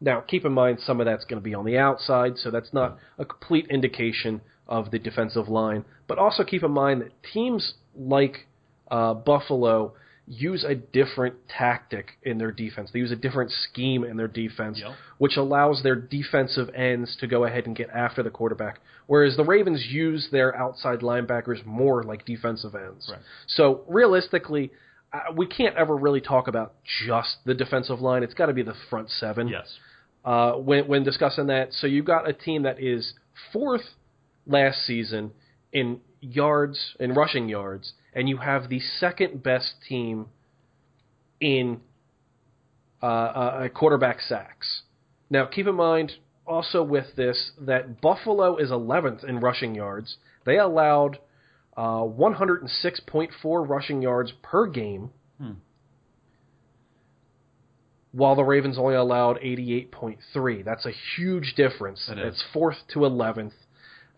Now, 0.00 0.20
keep 0.20 0.44
in 0.44 0.52
mind 0.52 0.78
some 0.84 1.00
of 1.00 1.06
that's 1.06 1.24
going 1.24 1.40
to 1.40 1.44
be 1.44 1.54
on 1.54 1.64
the 1.64 1.78
outside, 1.78 2.34
so 2.36 2.50
that's 2.50 2.74
not 2.74 2.98
a 3.18 3.24
complete 3.24 3.66
indication 3.70 4.42
of 4.66 4.90
the 4.90 4.98
defensive 4.98 5.48
line. 5.48 5.86
But 6.06 6.18
also 6.18 6.44
keep 6.44 6.62
in 6.62 6.70
mind 6.70 7.00
that 7.00 7.12
teams 7.32 7.74
like 7.96 8.46
uh, 8.90 9.14
Buffalo 9.14 9.92
use 10.26 10.62
a 10.64 10.74
different 10.74 11.34
tactic 11.48 12.18
in 12.22 12.36
their 12.36 12.52
defense. 12.52 12.90
They 12.92 12.98
use 12.98 13.10
a 13.12 13.16
different 13.16 13.50
scheme 13.50 14.04
in 14.04 14.18
their 14.18 14.28
defense, 14.28 14.78
Yep. 14.78 14.92
which 15.16 15.36
allows 15.38 15.82
their 15.82 15.96
defensive 15.96 16.68
ends 16.74 17.16
to 17.20 17.26
go 17.26 17.44
ahead 17.44 17.66
and 17.66 17.74
get 17.74 17.88
after 17.90 18.22
the 18.22 18.28
quarterback. 18.30 18.80
Whereas 19.06 19.36
the 19.38 19.44
Ravens 19.44 19.86
use 19.86 20.28
their 20.30 20.54
outside 20.54 21.00
linebackers 21.00 21.64
more 21.64 22.02
like 22.02 22.26
defensive 22.26 22.74
ends. 22.74 23.08
Right. 23.10 23.20
So 23.46 23.80
realistically, 23.88 24.70
uh, 25.14 25.32
we 25.34 25.46
can't 25.46 25.74
ever 25.76 25.96
really 25.96 26.20
talk 26.20 26.46
about 26.48 26.74
just 27.06 27.38
the 27.46 27.54
defensive 27.54 28.00
line. 28.02 28.22
It's 28.22 28.34
got 28.34 28.46
to 28.46 28.52
be 28.52 28.62
the 28.62 28.74
front 28.90 29.08
seven 29.08 29.48
Yes. 29.48 29.78
uh, 30.26 30.52
when 30.52 30.86
when 30.86 31.04
discussing 31.04 31.46
that. 31.46 31.72
So 31.72 31.86
you've 31.86 32.04
got 32.04 32.28
a 32.28 32.34
team 32.34 32.64
that 32.64 32.78
is 32.82 33.14
fourth 33.50 33.94
last 34.46 34.84
season 34.86 35.30
in 35.72 36.00
yards 36.20 36.96
in 37.00 37.14
rushing 37.14 37.48
yards, 37.48 37.94
and 38.18 38.28
you 38.28 38.38
have 38.38 38.68
the 38.68 38.80
second 38.80 39.44
best 39.44 39.74
team 39.88 40.26
in 41.40 41.80
uh, 43.00 43.06
uh, 43.06 43.68
quarterback 43.68 44.20
sacks. 44.20 44.82
Now, 45.30 45.46
keep 45.46 45.68
in 45.68 45.76
mind 45.76 46.14
also 46.44 46.82
with 46.82 47.14
this 47.14 47.52
that 47.60 48.00
Buffalo 48.00 48.56
is 48.56 48.70
11th 48.70 49.22
in 49.22 49.38
rushing 49.38 49.76
yards. 49.76 50.16
They 50.44 50.58
allowed 50.58 51.18
uh, 51.76 52.00
106.4 52.00 53.68
rushing 53.68 54.02
yards 54.02 54.32
per 54.42 54.66
game, 54.66 55.10
Hmm. 55.40 55.52
while 58.10 58.34
the 58.34 58.42
Ravens 58.42 58.78
only 58.78 58.96
allowed 58.96 59.36
88.3. 59.40 60.64
That's 60.64 60.86
a 60.86 60.90
huge 61.16 61.54
difference. 61.56 62.08
It. 62.10 62.18
It's 62.18 62.42
fourth 62.52 62.78
to 62.94 63.00
11th. 63.00 63.52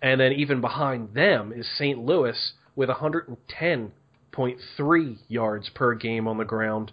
And 0.00 0.18
then 0.22 0.32
even 0.32 0.62
behind 0.62 1.12
them 1.12 1.52
is 1.54 1.68
St. 1.76 1.98
Louis 1.98 2.54
with 2.80 2.88
110.3 2.88 5.16
yards 5.28 5.70
per 5.74 5.94
game 5.94 6.26
on 6.26 6.38
the 6.38 6.44
ground. 6.46 6.92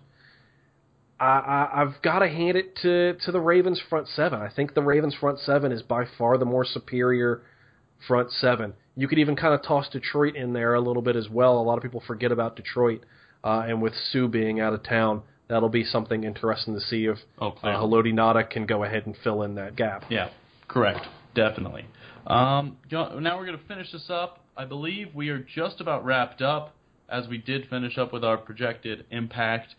I, 1.17 1.25
I, 1.25 1.81
I've 1.81 2.01
got 2.03 2.19
to 2.19 2.27
hand 2.27 2.57
it 2.57 2.75
to, 2.81 3.13
to 3.23 3.31
the 3.31 3.39
Ravens 3.39 3.81
front 3.89 4.09
seven. 4.09 4.41
I 4.41 4.49
think 4.53 4.73
the 4.73 4.81
Ravens 4.81 5.15
front 5.17 5.39
seven 5.39 5.71
is 5.71 5.81
by 5.81 6.03
far 6.17 6.38
the 6.38 6.43
more 6.43 6.65
superior 6.65 7.41
front 8.05 8.33
seven. 8.33 8.73
You 8.97 9.07
could 9.07 9.17
even 9.17 9.38
kind 9.38 9.53
of 9.53 9.63
toss 9.63 9.88
Detroit 9.88 10.35
in 10.35 10.51
there 10.51 10.73
a 10.73 10.81
little 10.81 11.01
bit 11.01 11.15
as 11.15 11.29
well. 11.29 11.57
A 11.57 11.63
lot 11.63 11.77
of 11.77 11.83
people 11.83 12.03
forget 12.05 12.33
about 12.33 12.57
Detroit, 12.57 13.05
uh, 13.45 13.63
and 13.65 13.81
with 13.81 13.93
Suh 14.11 14.27
being 14.27 14.59
out 14.59 14.73
of 14.73 14.83
town, 14.83 15.21
that'll 15.47 15.69
be 15.69 15.85
something 15.85 16.25
interesting 16.25 16.73
to 16.73 16.81
see 16.81 17.05
if 17.05 17.17
Oh, 17.39 17.53
uh. 17.63 17.81
Haloti 17.81 18.11
Ngata 18.13 18.49
can 18.49 18.65
go 18.65 18.83
ahead 18.83 19.05
and 19.05 19.15
fill 19.23 19.43
in 19.43 19.55
that 19.55 19.77
gap. 19.77 20.03
Yeah, 20.09 20.31
correct. 20.67 21.07
Definitely. 21.33 21.85
Um, 22.25 22.75
now 22.91 23.38
we're 23.38 23.45
going 23.45 23.57
to 23.57 23.67
finish 23.69 23.89
this 23.93 24.09
up. 24.09 24.43
I 24.57 24.65
believe 24.65 25.13
we 25.13 25.29
are 25.29 25.37
just 25.37 25.79
about 25.79 26.03
wrapped 26.03 26.41
up, 26.41 26.73
as 27.07 27.27
we 27.27 27.37
did 27.37 27.69
finish 27.69 27.95
up 27.95 28.11
with 28.11 28.23
our 28.23 28.37
projected 28.37 29.05
impact. 29.11 29.75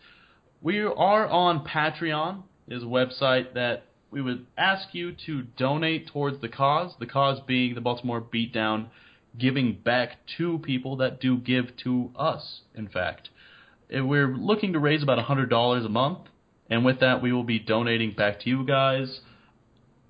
We 0.61 0.79
are 0.79 1.27
on 1.27 1.65
Patreon, 1.65 2.43
is 2.69 2.83
a 2.83 2.85
website 2.85 3.53
that 3.55 3.83
we 4.09 4.21
would 4.21 4.47
ask 4.57 4.93
you 4.93 5.13
to 5.25 5.43
donate 5.57 6.07
towards 6.07 6.39
the 6.39 6.47
cause. 6.47 6.93
The 6.97 7.07
cause 7.07 7.41
being 7.45 7.75
the 7.75 7.81
Baltimore 7.81 8.21
Beatdown, 8.21 8.87
giving 9.37 9.73
back 9.73 10.17
to 10.37 10.59
people 10.59 10.95
that 10.97 11.19
do 11.19 11.37
give 11.37 11.75
to 11.83 12.11
us. 12.15 12.61
In 12.73 12.87
fact, 12.87 13.29
we're 13.91 14.33
looking 14.33 14.71
to 14.73 14.79
raise 14.79 15.03
about 15.03 15.19
$100 15.19 15.85
a 15.85 15.89
month, 15.89 16.19
and 16.69 16.85
with 16.85 17.01
that, 17.01 17.21
we 17.21 17.33
will 17.33 17.43
be 17.43 17.59
donating 17.59 18.13
back 18.13 18.39
to 18.41 18.49
you 18.49 18.65
guys 18.65 19.19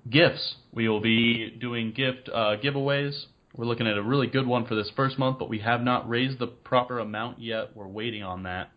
gifts. 0.08 0.54
We 0.72 0.88
will 0.88 1.00
be 1.00 1.50
doing 1.50 1.92
gift 1.92 2.28
uh, 2.32 2.56
giveaways. 2.62 3.26
We're 3.56 3.66
looking 3.66 3.86
at 3.86 3.96
a 3.96 4.02
really 4.02 4.26
good 4.26 4.46
one 4.46 4.66
for 4.66 4.74
this 4.74 4.90
first 4.94 5.18
month, 5.18 5.38
but 5.38 5.48
we 5.48 5.58
have 5.60 5.82
not 5.82 6.08
raised 6.08 6.38
the 6.38 6.46
proper 6.46 6.98
amount 6.98 7.40
yet. 7.40 7.74
We're 7.74 7.88
waiting 7.88 8.22
on 8.22 8.44
that. 8.44 8.70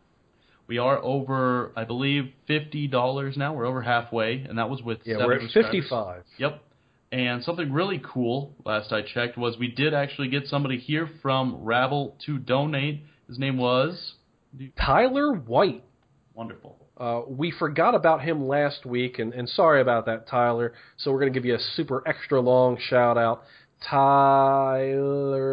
We 0.65 0.77
are 0.77 0.97
over, 1.03 1.71
I 1.75 1.83
believe, 1.83 2.31
fifty 2.47 2.87
dollars 2.87 3.37
now. 3.37 3.53
We're 3.53 3.65
over 3.65 3.81
halfway, 3.81 4.45
and 4.47 4.57
that 4.57 4.69
was 4.69 4.81
with 4.81 4.99
Yeah, 5.03 5.17
we're 5.17 5.33
at 5.33 5.51
55. 5.51 6.23
Yep. 6.37 6.61
And 7.11 7.43
something 7.43 7.71
really 7.71 8.01
cool, 8.03 8.53
last 8.65 8.91
I 8.91 9.03
checked, 9.03 9.37
was 9.37 9.55
we 9.59 9.67
did 9.67 9.93
actually 9.93 10.29
get 10.29 10.47
somebody 10.47 10.79
here 10.79 11.07
from 11.21 11.63
Rabble 11.63 12.15
to 12.25 12.39
donate. 12.39 13.03
His 13.27 13.37
name 13.37 13.57
was 13.57 14.13
Tyler 14.83 15.33
White. 15.33 15.83
wonderful. 16.33 16.77
Uh, 16.97 17.21
we 17.27 17.51
forgot 17.51 17.93
about 17.93 18.21
him 18.21 18.47
last 18.47 18.85
week, 18.85 19.19
and, 19.19 19.33
and 19.33 19.49
sorry 19.49 19.81
about 19.81 20.05
that, 20.05 20.27
Tyler. 20.27 20.73
So 20.97 21.11
we're 21.11 21.19
going 21.19 21.33
to 21.33 21.39
give 21.39 21.45
you 21.45 21.55
a 21.55 21.59
super 21.75 22.01
extra 22.07 22.39
long 22.39 22.77
shout 22.79 23.17
out. 23.17 23.43
Tyler, 23.89 25.43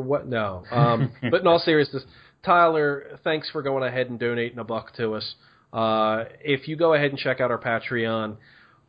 what? 0.00 0.26
No. 0.26 0.64
Um, 0.70 1.12
but 1.30 1.40
in 1.40 1.46
all 1.46 1.58
seriousness, 1.58 2.04
Tyler, 2.44 3.18
thanks 3.24 3.50
for 3.50 3.62
going 3.62 3.82
ahead 3.82 4.10
and 4.10 4.18
donating 4.18 4.58
a 4.58 4.64
buck 4.64 4.94
to 4.96 5.14
us. 5.14 5.34
Uh, 5.72 6.24
if 6.40 6.68
you 6.68 6.76
go 6.76 6.94
ahead 6.94 7.10
and 7.10 7.18
check 7.18 7.40
out 7.40 7.50
our 7.50 7.58
Patreon, 7.58 8.36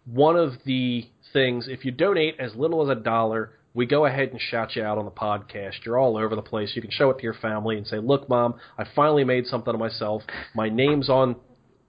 one 0.05 0.35
of 0.37 0.53
the 0.65 1.05
things, 1.33 1.67
if 1.67 1.83
you 1.85 1.91
donate 1.91 2.35
as 2.39 2.55
little 2.55 2.81
as 2.83 2.97
a 2.97 2.99
dollar, 2.99 3.51
we 3.73 3.85
go 3.85 4.05
ahead 4.05 4.29
and 4.29 4.41
shout 4.41 4.75
you 4.75 4.83
out 4.83 4.97
on 4.97 5.05
the 5.05 5.11
podcast. 5.11 5.85
You're 5.85 5.97
all 5.97 6.17
over 6.17 6.35
the 6.35 6.41
place. 6.41 6.71
You 6.75 6.81
can 6.81 6.91
show 6.91 7.09
it 7.11 7.17
to 7.17 7.23
your 7.23 7.35
family 7.35 7.77
and 7.77 7.85
say, 7.85 7.99
"Look, 7.99 8.27
mom, 8.27 8.55
I 8.77 8.85
finally 8.95 9.23
made 9.23 9.45
something 9.45 9.73
of 9.73 9.79
myself. 9.79 10.23
My 10.55 10.69
name's 10.69 11.09
on 11.09 11.35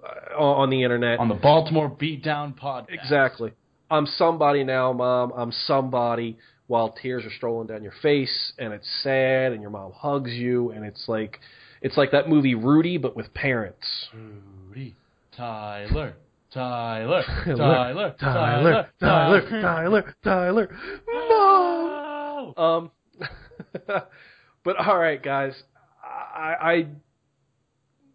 uh, 0.02 0.36
on 0.36 0.70
the 0.70 0.82
internet 0.82 1.18
on 1.18 1.28
the 1.28 1.34
Baltimore 1.34 1.90
Beatdown 1.90 2.58
podcast. 2.58 2.92
Exactly. 2.92 3.52
I'm 3.90 4.06
somebody 4.06 4.62
now, 4.62 4.92
mom. 4.92 5.32
I'm 5.34 5.52
somebody. 5.52 6.38
While 6.70 6.90
tears 7.02 7.24
are 7.24 7.32
strolling 7.36 7.66
down 7.66 7.82
your 7.82 7.94
face, 8.00 8.52
and 8.56 8.72
it's 8.72 8.86
sad, 9.02 9.50
and 9.50 9.60
your 9.60 9.72
mom 9.72 9.90
hugs 9.90 10.30
you, 10.30 10.70
and 10.70 10.84
it's 10.84 11.08
like, 11.08 11.40
it's 11.82 11.96
like 11.96 12.12
that 12.12 12.28
movie 12.28 12.54
Rudy, 12.54 12.96
but 12.96 13.16
with 13.16 13.34
parents. 13.34 13.84
Rudy, 14.68 14.94
Tyler, 15.36 16.14
Tyler, 16.54 17.24
Tyler, 17.44 17.54
Tyler, 17.56 18.14
Tyler, 18.20 18.88
Tyler, 19.00 19.60
Tyler, 19.62 20.14
Tyler, 20.22 20.78
mom. 21.28 22.54
Um, 22.56 22.90
but 24.64 24.76
all 24.76 24.96
right, 24.96 25.20
guys, 25.20 25.54
I, 26.04 26.54
I 26.60 26.86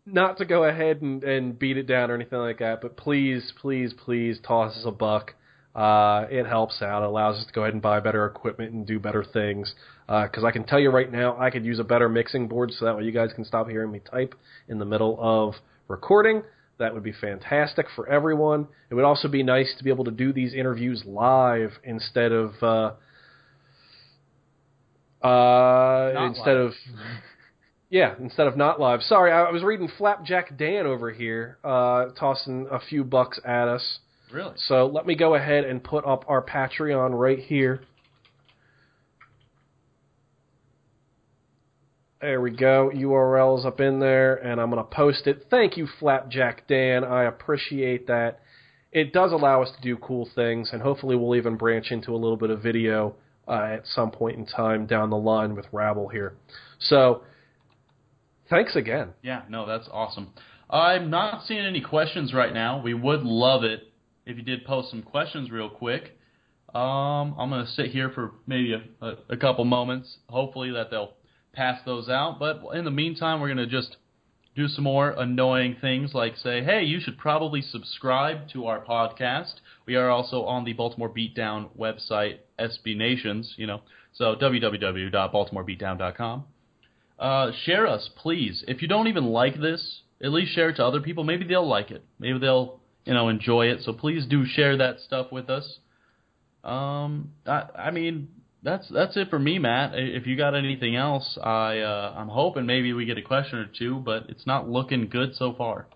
not 0.05 0.37
to 0.37 0.45
go 0.45 0.63
ahead 0.63 1.01
and, 1.01 1.21
and 1.25 1.59
beat 1.59 1.75
it 1.75 1.87
down 1.87 2.09
or 2.09 2.15
anything 2.15 2.39
like 2.39 2.59
that, 2.59 2.79
but 2.81 2.95
please, 2.95 3.51
please, 3.59 3.91
please 3.93 4.39
toss 4.47 4.77
us 4.77 4.83
a 4.85 4.91
buck. 4.91 5.33
Uh, 5.75 6.25
it 6.29 6.45
helps 6.45 6.81
out. 6.81 7.03
It 7.03 7.07
allows 7.07 7.37
us 7.37 7.45
to 7.45 7.51
go 7.51 7.63
ahead 7.63 7.73
and 7.73 7.81
buy 7.81 7.99
better 7.99 8.25
equipment 8.25 8.71
and 8.71 8.87
do 8.87 8.97
better 8.97 9.25
things. 9.25 9.73
Because 10.07 10.43
uh, 10.43 10.47
I 10.47 10.51
can 10.51 10.63
tell 10.63 10.79
you 10.79 10.89
right 10.89 11.11
now, 11.11 11.37
I 11.37 11.49
could 11.49 11.65
use 11.65 11.79
a 11.79 11.83
better 11.83 12.07
mixing 12.07 12.47
board 12.47 12.71
so 12.71 12.85
that 12.85 12.95
way 12.95 13.03
you 13.03 13.11
guys 13.11 13.31
can 13.35 13.43
stop 13.43 13.67
hearing 13.67 13.91
me 13.91 13.99
type 13.99 14.35
in 14.69 14.79
the 14.79 14.85
middle 14.85 15.17
of 15.19 15.55
recording. 15.89 16.43
That 16.77 16.93
would 16.93 17.03
be 17.03 17.13
fantastic 17.13 17.87
for 17.95 18.07
everyone. 18.07 18.67
It 18.89 18.95
would 18.95 19.03
also 19.03 19.27
be 19.27 19.43
nice 19.43 19.73
to 19.77 19.83
be 19.83 19.89
able 19.89 20.05
to 20.05 20.11
do 20.11 20.31
these 20.31 20.53
interviews 20.53 21.03
live 21.05 21.71
instead 21.83 22.31
of 22.31 22.51
uh, 22.61 22.91
uh, 25.25 26.27
instead 26.27 26.57
live. 26.57 26.67
of 26.67 26.73
yeah, 27.89 28.15
instead 28.19 28.47
of 28.47 28.57
not 28.57 28.79
live. 28.79 29.01
Sorry, 29.01 29.31
I 29.31 29.49
was 29.51 29.63
reading 29.63 29.89
Flapjack 29.97 30.57
Dan 30.57 30.85
over 30.85 31.11
here, 31.11 31.57
uh, 31.63 32.07
tossing 32.19 32.67
a 32.71 32.79
few 32.79 33.03
bucks 33.03 33.39
at 33.45 33.67
us. 33.67 33.99
Really? 34.35 34.53
So 34.57 34.87
let 34.87 35.05
me 35.05 35.15
go 35.15 35.35
ahead 35.35 35.63
and 35.63 35.81
put 35.81 36.05
up 36.05 36.25
our 36.27 36.43
Patreon 36.43 37.17
right 37.17 37.39
here. 37.39 37.83
There 42.19 42.41
we 42.41 42.51
go. 42.51 42.91
URL's 42.93 43.65
up 43.65 43.79
in 43.79 44.01
there, 44.01 44.35
and 44.35 44.59
I'm 44.59 44.69
going 44.69 44.83
to 44.83 44.89
post 44.89 45.25
it. 45.27 45.45
Thank 45.49 45.77
you, 45.77 45.87
Flapjack 46.01 46.67
Dan. 46.67 47.05
I 47.05 47.23
appreciate 47.23 48.07
that. 48.07 48.41
It 48.91 49.13
does 49.13 49.31
allow 49.31 49.61
us 49.61 49.69
to 49.73 49.81
do 49.81 49.95
cool 49.95 50.27
things, 50.35 50.71
and 50.73 50.81
hopefully 50.81 51.15
we'll 51.15 51.37
even 51.37 51.55
branch 51.55 51.91
into 51.91 52.11
a 52.11 52.17
little 52.17 52.35
bit 52.35 52.49
of 52.49 52.61
video 52.61 53.15
uh, 53.47 53.75
at 53.75 53.87
some 53.87 54.11
point 54.11 54.37
in 54.37 54.45
time 54.45 54.85
down 54.85 55.11
the 55.11 55.17
line 55.17 55.55
with 55.55 55.65
Rabble 55.71 56.09
here. 56.09 56.35
So, 56.79 57.23
thanks 58.49 58.75
again. 58.75 59.13
Yeah, 59.21 59.43
no, 59.47 59.65
that's 59.65 59.87
awesome. 59.93 60.33
I'm 60.69 61.09
not 61.09 61.45
seeing 61.45 61.65
any 61.65 61.79
questions 61.79 62.33
right 62.33 62.53
now. 62.53 62.81
We 62.81 62.93
would 62.93 63.23
love 63.23 63.63
it 63.63 63.93
if 64.25 64.37
you 64.37 64.43
did 64.43 64.65
post 64.65 64.89
some 64.89 65.01
questions 65.01 65.51
real 65.51 65.69
quick. 65.69 66.17
Um, 66.73 67.35
I'm 67.37 67.49
going 67.49 67.65
to 67.65 67.71
sit 67.71 67.87
here 67.87 68.09
for 68.09 68.31
maybe 68.47 68.73
a, 68.73 69.05
a, 69.05 69.15
a 69.29 69.37
couple 69.37 69.65
moments. 69.65 70.17
Hopefully 70.27 70.71
that 70.71 70.91
they'll 70.91 71.13
pass 71.53 71.79
those 71.85 72.09
out. 72.09 72.37
But 72.39 72.61
in 72.73 72.85
the 72.85 72.91
meantime, 72.91 73.39
we're 73.39 73.53
going 73.53 73.57
to 73.57 73.67
just 73.67 73.97
do 74.55 74.67
some 74.67 74.85
more 74.85 75.11
annoying 75.11 75.75
things 75.81 76.13
like 76.13 76.37
say, 76.37 76.63
hey, 76.63 76.83
you 76.83 76.99
should 76.99 77.17
probably 77.17 77.61
subscribe 77.61 78.47
to 78.53 78.67
our 78.67 78.83
podcast. 78.83 79.55
We 79.85 79.95
are 79.95 80.09
also 80.09 80.43
on 80.43 80.63
the 80.63 80.73
Baltimore 80.73 81.09
Beatdown 81.09 81.69
website, 81.77 82.37
SB 82.57 82.95
Nations, 82.95 83.53
you 83.57 83.67
know, 83.67 83.81
so 84.13 84.35
www.baltimorebeatdown.com. 84.35 86.45
Uh, 87.19 87.51
share 87.65 87.87
us, 87.87 88.09
please. 88.15 88.63
If 88.67 88.81
you 88.81 88.87
don't 88.87 89.07
even 89.07 89.25
like 89.25 89.59
this, 89.59 90.01
at 90.23 90.31
least 90.31 90.53
share 90.53 90.69
it 90.69 90.77
to 90.77 90.85
other 90.85 91.01
people. 91.01 91.25
Maybe 91.25 91.45
they'll 91.45 91.67
like 91.67 91.91
it. 91.91 92.03
Maybe 92.19 92.39
they'll, 92.39 92.79
you 93.05 93.13
know, 93.13 93.29
enjoy 93.29 93.67
it. 93.67 93.81
So 93.83 93.93
please 93.93 94.25
do 94.25 94.45
share 94.45 94.77
that 94.77 94.99
stuff 94.99 95.31
with 95.31 95.49
us. 95.49 95.79
Um, 96.63 97.31
I, 97.45 97.63
I 97.77 97.91
mean, 97.91 98.29
that's 98.63 98.89
that's 98.89 99.15
it 99.15 99.29
for 99.29 99.39
me, 99.39 99.59
Matt. 99.59 99.91
If 99.93 100.25
you 100.25 100.35
got 100.35 100.55
anything 100.55 100.95
else, 100.95 101.37
I 101.41 101.79
uh, 101.79 102.15
I'm 102.17 102.29
hoping 102.29 102.65
maybe 102.65 102.91
we 102.93 103.05
get 103.05 103.17
a 103.17 103.21
question 103.21 103.59
or 103.59 103.67
two, 103.67 103.97
but 103.97 104.25
it's 104.29 104.47
not 104.47 104.67
looking 104.67 105.07
good 105.07 105.35
so 105.35 105.53
far. 105.53 105.87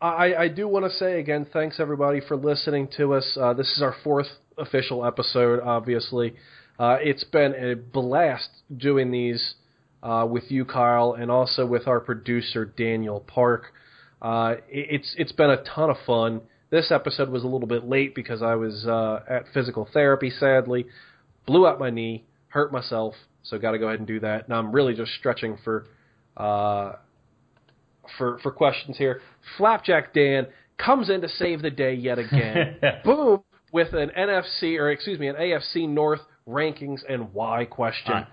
I, 0.00 0.34
I 0.34 0.48
do 0.48 0.68
want 0.68 0.84
to 0.84 0.90
say 0.90 1.20
again, 1.20 1.46
thanks 1.50 1.80
everybody 1.80 2.20
for 2.20 2.36
listening 2.36 2.88
to 2.98 3.14
us. 3.14 3.38
Uh, 3.40 3.54
this 3.54 3.72
is 3.76 3.82
our 3.82 3.94
fourth 4.04 4.26
official 4.58 5.06
episode, 5.06 5.60
obviously. 5.60 6.34
Uh, 6.78 6.98
it's 7.00 7.24
been 7.24 7.54
a 7.54 7.74
blast 7.74 8.50
doing 8.76 9.10
these 9.10 9.54
uh, 10.02 10.26
with 10.28 10.44
you, 10.50 10.66
Kyle, 10.66 11.14
and 11.18 11.30
also 11.30 11.64
with 11.64 11.86
our 11.86 12.00
producer 12.00 12.66
Daniel 12.66 13.20
Park. 13.20 13.72
Uh, 14.20 14.56
it, 14.68 14.86
it's 14.90 15.14
it's 15.18 15.32
been 15.32 15.50
a 15.50 15.62
ton 15.62 15.90
of 15.90 15.96
fun. 16.06 16.40
This 16.70 16.90
episode 16.90 17.28
was 17.28 17.44
a 17.44 17.46
little 17.46 17.68
bit 17.68 17.84
late 17.88 18.14
because 18.14 18.42
I 18.42 18.54
was 18.54 18.86
uh, 18.86 19.20
at 19.28 19.44
physical 19.54 19.88
therapy, 19.92 20.30
sadly. 20.30 20.86
Blew 21.46 21.66
out 21.66 21.78
my 21.78 21.90
knee, 21.90 22.24
hurt 22.48 22.72
myself, 22.72 23.14
so 23.42 23.58
got 23.58 23.72
to 23.72 23.78
go 23.78 23.86
ahead 23.86 24.00
and 24.00 24.08
do 24.08 24.20
that. 24.20 24.48
Now 24.48 24.58
I'm 24.58 24.72
really 24.72 24.94
just 24.94 25.12
stretching 25.12 25.58
for 25.62 25.86
uh, 26.36 26.92
for 28.18 28.38
for 28.42 28.50
questions 28.50 28.96
here. 28.96 29.20
Flapjack 29.56 30.12
Dan 30.12 30.46
comes 30.76 31.08
in 31.08 31.20
to 31.20 31.28
save 31.28 31.62
the 31.62 31.70
day 31.70 31.94
yet 31.94 32.18
again. 32.18 32.76
Boom 33.04 33.42
with 33.72 33.92
an 33.92 34.10
NFC 34.16 34.78
or 34.78 34.90
excuse 34.90 35.18
me 35.18 35.28
an 35.28 35.36
AFC 35.36 35.88
North 35.88 36.20
rankings 36.48 37.00
and 37.08 37.32
why 37.34 37.64
question. 37.64 38.12
Right. 38.12 38.26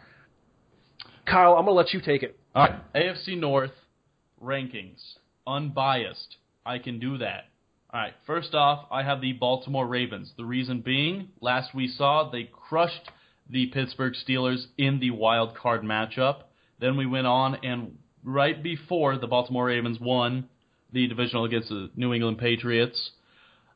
Kyle, 1.26 1.54
I'm 1.54 1.66
gonna 1.66 1.72
let 1.72 1.94
you 1.94 2.02
take 2.02 2.24
it. 2.24 2.40
All 2.56 2.68
right, 2.68 2.94
AFC 2.94 3.38
North 3.38 3.72
rankings, 4.42 5.02
unbiased. 5.48 6.38
I 6.66 6.80
can 6.80 7.00
do 7.00 7.18
that. 7.18 7.46
All 7.94 8.00
right, 8.00 8.14
first 8.26 8.56
off, 8.56 8.88
I 8.92 9.04
have 9.04 9.22
the 9.22 9.34
Baltimore 9.34 9.86
Ravens. 9.86 10.32
The 10.36 10.46
reason 10.46 10.82
being, 10.82 11.30
last 11.42 11.76
we 11.76 11.88
saw, 11.88 12.30
they 12.30 12.50
crushed 12.52 13.12
the 13.50 13.68
Pittsburgh 13.68 14.14
Steelers 14.14 14.66
in 14.78 15.00
the 15.00 15.12
wild 15.12 15.56
card 15.56 15.84
matchup. 15.84 16.44
Then 16.80 16.98
we 16.98 17.06
went 17.06 17.28
on, 17.28 17.56
and 17.64 17.98
right 18.24 18.62
before 18.64 19.18
the 19.18 19.28
Baltimore 19.28 19.66
Ravens 19.66 20.00
won 20.00 20.50
the 20.92 21.08
divisional 21.08 21.46
against 21.46 21.70
the 21.70 21.90
New 21.96 22.14
England 22.14 22.38
Patriots, 22.38 23.12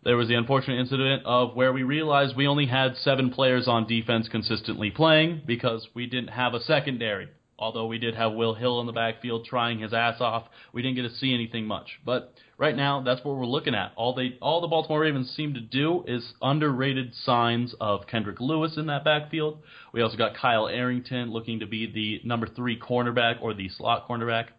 there 0.04 0.16
was 0.16 0.28
the 0.28 0.36
unfortunate 0.36 0.80
incident 0.80 1.24
of 1.26 1.56
where 1.56 1.74
we 1.74 1.84
realized 1.84 2.36
we 2.36 2.48
only 2.48 2.68
had 2.68 2.96
seven 2.98 3.30
players 3.30 3.68
on 3.68 3.88
defense 3.88 4.30
consistently 4.30 4.90
playing 4.90 5.42
because 5.46 5.88
we 5.94 6.06
didn't 6.06 6.30
have 6.30 6.54
a 6.54 6.62
secondary. 6.62 7.28
Although 7.60 7.88
we 7.88 7.98
did 7.98 8.14
have 8.14 8.34
Will 8.34 8.54
Hill 8.54 8.80
in 8.82 8.86
the 8.86 8.94
backfield 8.94 9.46
trying 9.46 9.80
his 9.80 9.92
ass 9.92 10.22
off, 10.22 10.44
we 10.74 10.84
didn't 10.84 10.96
get 10.96 11.10
to 11.10 11.16
see 11.16 11.34
anything 11.34 11.66
much. 11.66 12.00
But 12.06 12.32
right 12.58 12.76
now, 12.76 13.02
that's 13.02 13.24
what 13.26 13.36
we're 13.36 13.48
looking 13.48 13.74
at. 13.74 13.94
All 13.96 14.14
they, 14.14 14.38
all 14.42 14.62
the 14.62 14.68
Baltimore 14.68 15.00
Ravens 15.00 15.32
seem 15.36 15.56
to 15.56 15.60
do 15.60 16.04
is 16.08 16.34
underrated 16.40 17.16
signs 17.16 17.74
of 17.82 18.06
Kendrick 18.06 18.40
Lewis 18.40 18.78
in 18.78 18.86
that 18.88 19.04
backfield. 19.04 19.58
We 19.92 20.04
also 20.04 20.18
got 20.18 20.36
Kyle 20.36 20.68
Arrington 20.68 21.32
looking 21.32 21.60
to 21.62 21.66
be 21.66 21.92
the 21.92 22.28
number 22.28 22.48
three 22.48 22.80
cornerback 22.80 23.42
or 23.42 23.56
the 23.56 23.70
slot 23.70 24.08
cornerback. 24.08 24.50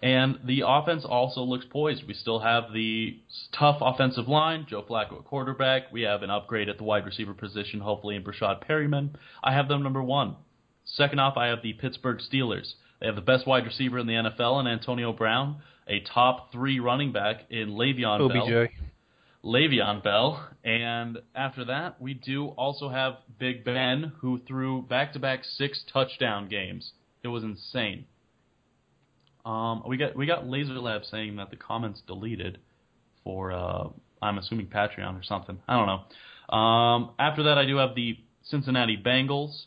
And 0.00 0.38
the 0.44 0.62
offense 0.66 1.04
also 1.04 1.42
looks 1.42 1.64
poised. 1.70 2.06
We 2.06 2.14
still 2.14 2.40
have 2.40 2.72
the 2.72 3.18
tough 3.52 3.78
offensive 3.80 4.28
line, 4.28 4.66
Joe 4.68 4.82
Flacco 4.82 5.18
at 5.18 5.24
quarterback. 5.24 5.92
We 5.92 6.02
have 6.02 6.22
an 6.22 6.30
upgrade 6.30 6.68
at 6.68 6.78
the 6.78 6.84
wide 6.84 7.04
receiver 7.04 7.34
position, 7.34 7.80
hopefully 7.80 8.16
in 8.16 8.24
Breshad 8.24 8.66
Perriman. 8.66 9.10
I 9.42 9.52
have 9.52 9.68
them 9.68 9.82
number 9.82 10.02
one. 10.02 10.36
Second 10.96 11.20
off, 11.20 11.36
I 11.36 11.46
have 11.46 11.62
the 11.62 11.72
Pittsburgh 11.72 12.18
Steelers. 12.18 12.74
They 13.00 13.06
have 13.06 13.16
the 13.16 13.22
best 13.22 13.46
wide 13.46 13.64
receiver 13.64 13.98
in 13.98 14.06
the 14.06 14.12
NFL 14.12 14.60
in 14.60 14.66
Antonio 14.66 15.12
Brown, 15.12 15.56
a 15.88 16.00
top 16.00 16.52
three 16.52 16.80
running 16.80 17.12
back 17.12 17.46
in 17.50 17.70
Le'Veon 17.70 18.28
Bell. 18.28 18.46
Le'Veon 19.44 20.02
Bell. 20.04 20.48
And 20.62 21.18
after 21.34 21.64
that, 21.64 22.00
we 22.00 22.14
do 22.14 22.48
also 22.48 22.88
have 22.88 23.14
Big 23.38 23.64
Ben, 23.64 24.12
who 24.20 24.38
threw 24.46 24.82
back-to-back 24.82 25.44
six 25.44 25.82
touchdown 25.92 26.48
games. 26.48 26.92
It 27.24 27.28
was 27.28 27.42
insane. 27.42 28.04
Um, 29.44 29.82
we 29.86 29.96
got 29.96 30.14
we 30.14 30.26
got 30.26 30.46
Laser 30.46 30.74
Lab 30.74 31.04
saying 31.04 31.36
that 31.36 31.50
the 31.50 31.56
comments 31.56 32.00
deleted 32.06 32.58
for 33.24 33.52
uh, 33.52 33.88
I'm 34.20 34.38
assuming 34.38 34.66
Patreon 34.68 35.18
or 35.18 35.24
something. 35.24 35.58
I 35.66 35.76
don't 35.76 35.86
know. 35.86 36.56
Um, 36.56 37.10
after 37.18 37.44
that, 37.44 37.58
I 37.58 37.64
do 37.64 37.78
have 37.78 37.96
the 37.96 38.18
Cincinnati 38.44 38.96
Bengals. 38.96 39.64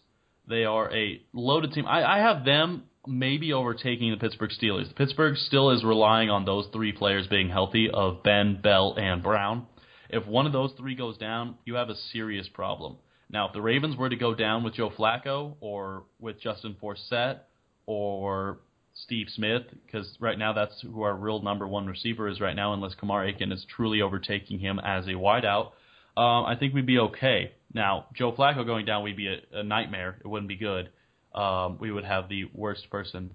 They 0.48 0.66
are 0.66 0.94
a 0.94 1.22
loaded 1.34 1.74
team. 1.74 1.86
I, 1.88 2.04
I 2.04 2.18
have 2.20 2.46
them 2.46 2.84
maybe 3.08 3.54
overtaking 3.54 4.12
the 4.12 4.18
Pittsburgh 4.18 4.52
Steelers. 4.52 4.94
Pittsburgh 4.96 5.38
still 5.38 5.72
is 5.72 5.84
relying 5.84 6.30
on 6.30 6.46
those 6.46 6.68
three 6.74 6.92
players 6.92 7.28
being 7.28 7.50
healthy 7.50 7.90
of 7.92 8.24
Ben, 8.24 8.60
Bell, 8.62 8.96
and 8.98 9.22
Brown. 9.22 9.68
If 10.10 10.28
one 10.28 10.46
of 10.46 10.54
those 10.54 10.72
three 10.78 10.96
goes 10.96 11.18
down, 11.18 11.56
you 11.66 11.76
have 11.76 11.90
a 11.90 11.96
serious 11.96 12.48
problem. 12.48 12.98
Now, 13.30 13.48
if 13.48 13.54
the 13.54 13.62
Ravens 13.62 13.98
were 13.98 14.10
to 14.10 14.16
go 14.16 14.36
down 14.36 14.64
with 14.64 14.76
Joe 14.76 14.92
Flacco 14.92 15.56
or 15.60 16.04
with 16.20 16.40
Justin 16.40 16.76
Forsett 16.82 17.40
or 17.88 18.60
Steve 18.94 19.28
Smith, 19.30 19.64
because 19.86 20.16
right 20.20 20.38
now 20.38 20.54
that's 20.54 20.80
who 20.82 21.02
our 21.02 21.16
real 21.16 21.42
number 21.42 21.68
one 21.68 21.88
receiver 21.88 22.28
is 22.28 22.40
right 22.40 22.56
now, 22.56 22.74
unless 22.74 22.94
Kamar 22.96 23.26
Aiken 23.26 23.52
is 23.52 23.66
truly 23.76 24.02
overtaking 24.02 24.60
him 24.60 24.80
as 24.80 25.08
a 25.08 25.12
wideout, 25.12 25.72
um, 26.18 26.46
I 26.46 26.56
think 26.58 26.74
we'd 26.74 26.86
be 26.86 27.00
okay. 27.00 27.52
Now, 27.76 28.06
Joe 28.16 28.32
Flacco 28.32 28.66
going 28.66 28.86
down 28.86 29.04
would 29.04 29.18
be 29.18 29.28
a, 29.28 29.60
a 29.60 29.64
nightmare. 29.64 30.16
It 30.24 30.28
wouldn't 30.28 30.48
be 30.48 30.56
good. 30.56 30.90
Um, 31.36 31.78
we 31.80 31.92
would 31.92 32.06
have 32.06 32.30
the 32.30 32.46
worst 32.54 32.90
person 32.90 33.32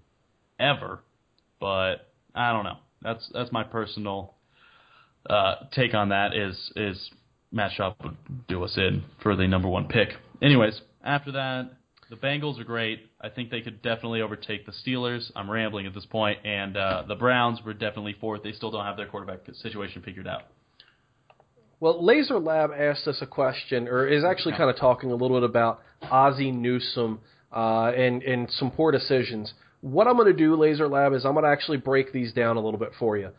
ever. 0.59 1.01
But 1.61 2.11
I 2.35 2.51
don't 2.53 2.65
know. 2.65 2.79
That's 3.03 3.31
that's 3.35 3.53
my 3.53 3.65
personal 3.65 4.35
uh, 5.29 5.57
take 5.73 5.93
on 5.93 6.09
that. 6.09 6.35
Is 6.35 6.73
is 6.75 7.11
Matt 7.53 7.73
Schaub 7.79 7.95
would 8.03 8.17
do 8.49 8.65
us 8.65 8.79
in 8.79 9.05
for 9.23 9.37
the 9.37 9.47
number 9.47 9.69
one 9.69 9.89
pick. 9.89 10.09
Anyways, 10.41 10.81
after 11.05 11.33
that, 11.33 11.73
the 12.09 12.17
Bengals 12.17 12.59
are 12.59 12.65
great. 12.65 13.11
I 13.21 13.29
think 13.29 13.51
they 13.51 13.61
could 13.61 13.83
definitely 13.83 14.23
overtake 14.23 14.65
the 14.65 14.73
Steelers. 14.73 15.31
I'm 15.37 15.51
rambling 15.51 15.87
at 15.87 15.93
this 15.93 16.07
point, 16.07 16.39
and 16.47 16.79
uh, 16.79 17.03
the 17.07 17.15
Browns 17.15 17.61
were 17.63 17.75
definitely 17.75 18.17
fourth. 18.19 18.43
They 18.43 18.53
still 18.53 18.71
don't 18.71 18.87
have 18.87 18.97
their 18.97 19.07
quarterback 19.07 19.41
situation 19.53 20.01
figured 20.01 20.27
out. 20.27 20.45
Well, 21.81 22.05
Laser 22.05 22.39
Lab 22.39 22.73
asked 22.79 23.09
us 23.09 23.23
a 23.23 23.27
question, 23.27 23.89
or 23.89 24.07
is 24.07 24.23
actually 24.23 24.53
kind 24.55 24.69
of 24.69 24.77
talking 24.77 25.11
a 25.11 25.15
little 25.15 25.41
bit 25.41 25.49
about 25.49 25.81
Ozzie 26.03 26.53
Newsome 26.53 27.21
uh, 27.51 27.87
and 27.97 28.23
and 28.23 28.51
some 28.51 28.71
poor 28.71 28.93
decisions. 28.93 29.55
What 29.81 30.07
I'm 30.07 30.17
going 30.17 30.27
to 30.27 30.35
do, 30.35 30.55
Laser 30.57 30.87
Lab, 30.89 31.15
is 31.15 31.25
I'm 31.25 31.33
going 31.33 31.45
to 31.45 31.51
actually 31.51 31.79
break 31.79 32.13
these 32.13 32.35
down 32.35 32.59
a 32.59 32.61
little 32.61 32.79
bit 32.79 32.91
for 32.99 33.17
you. 33.17 33.31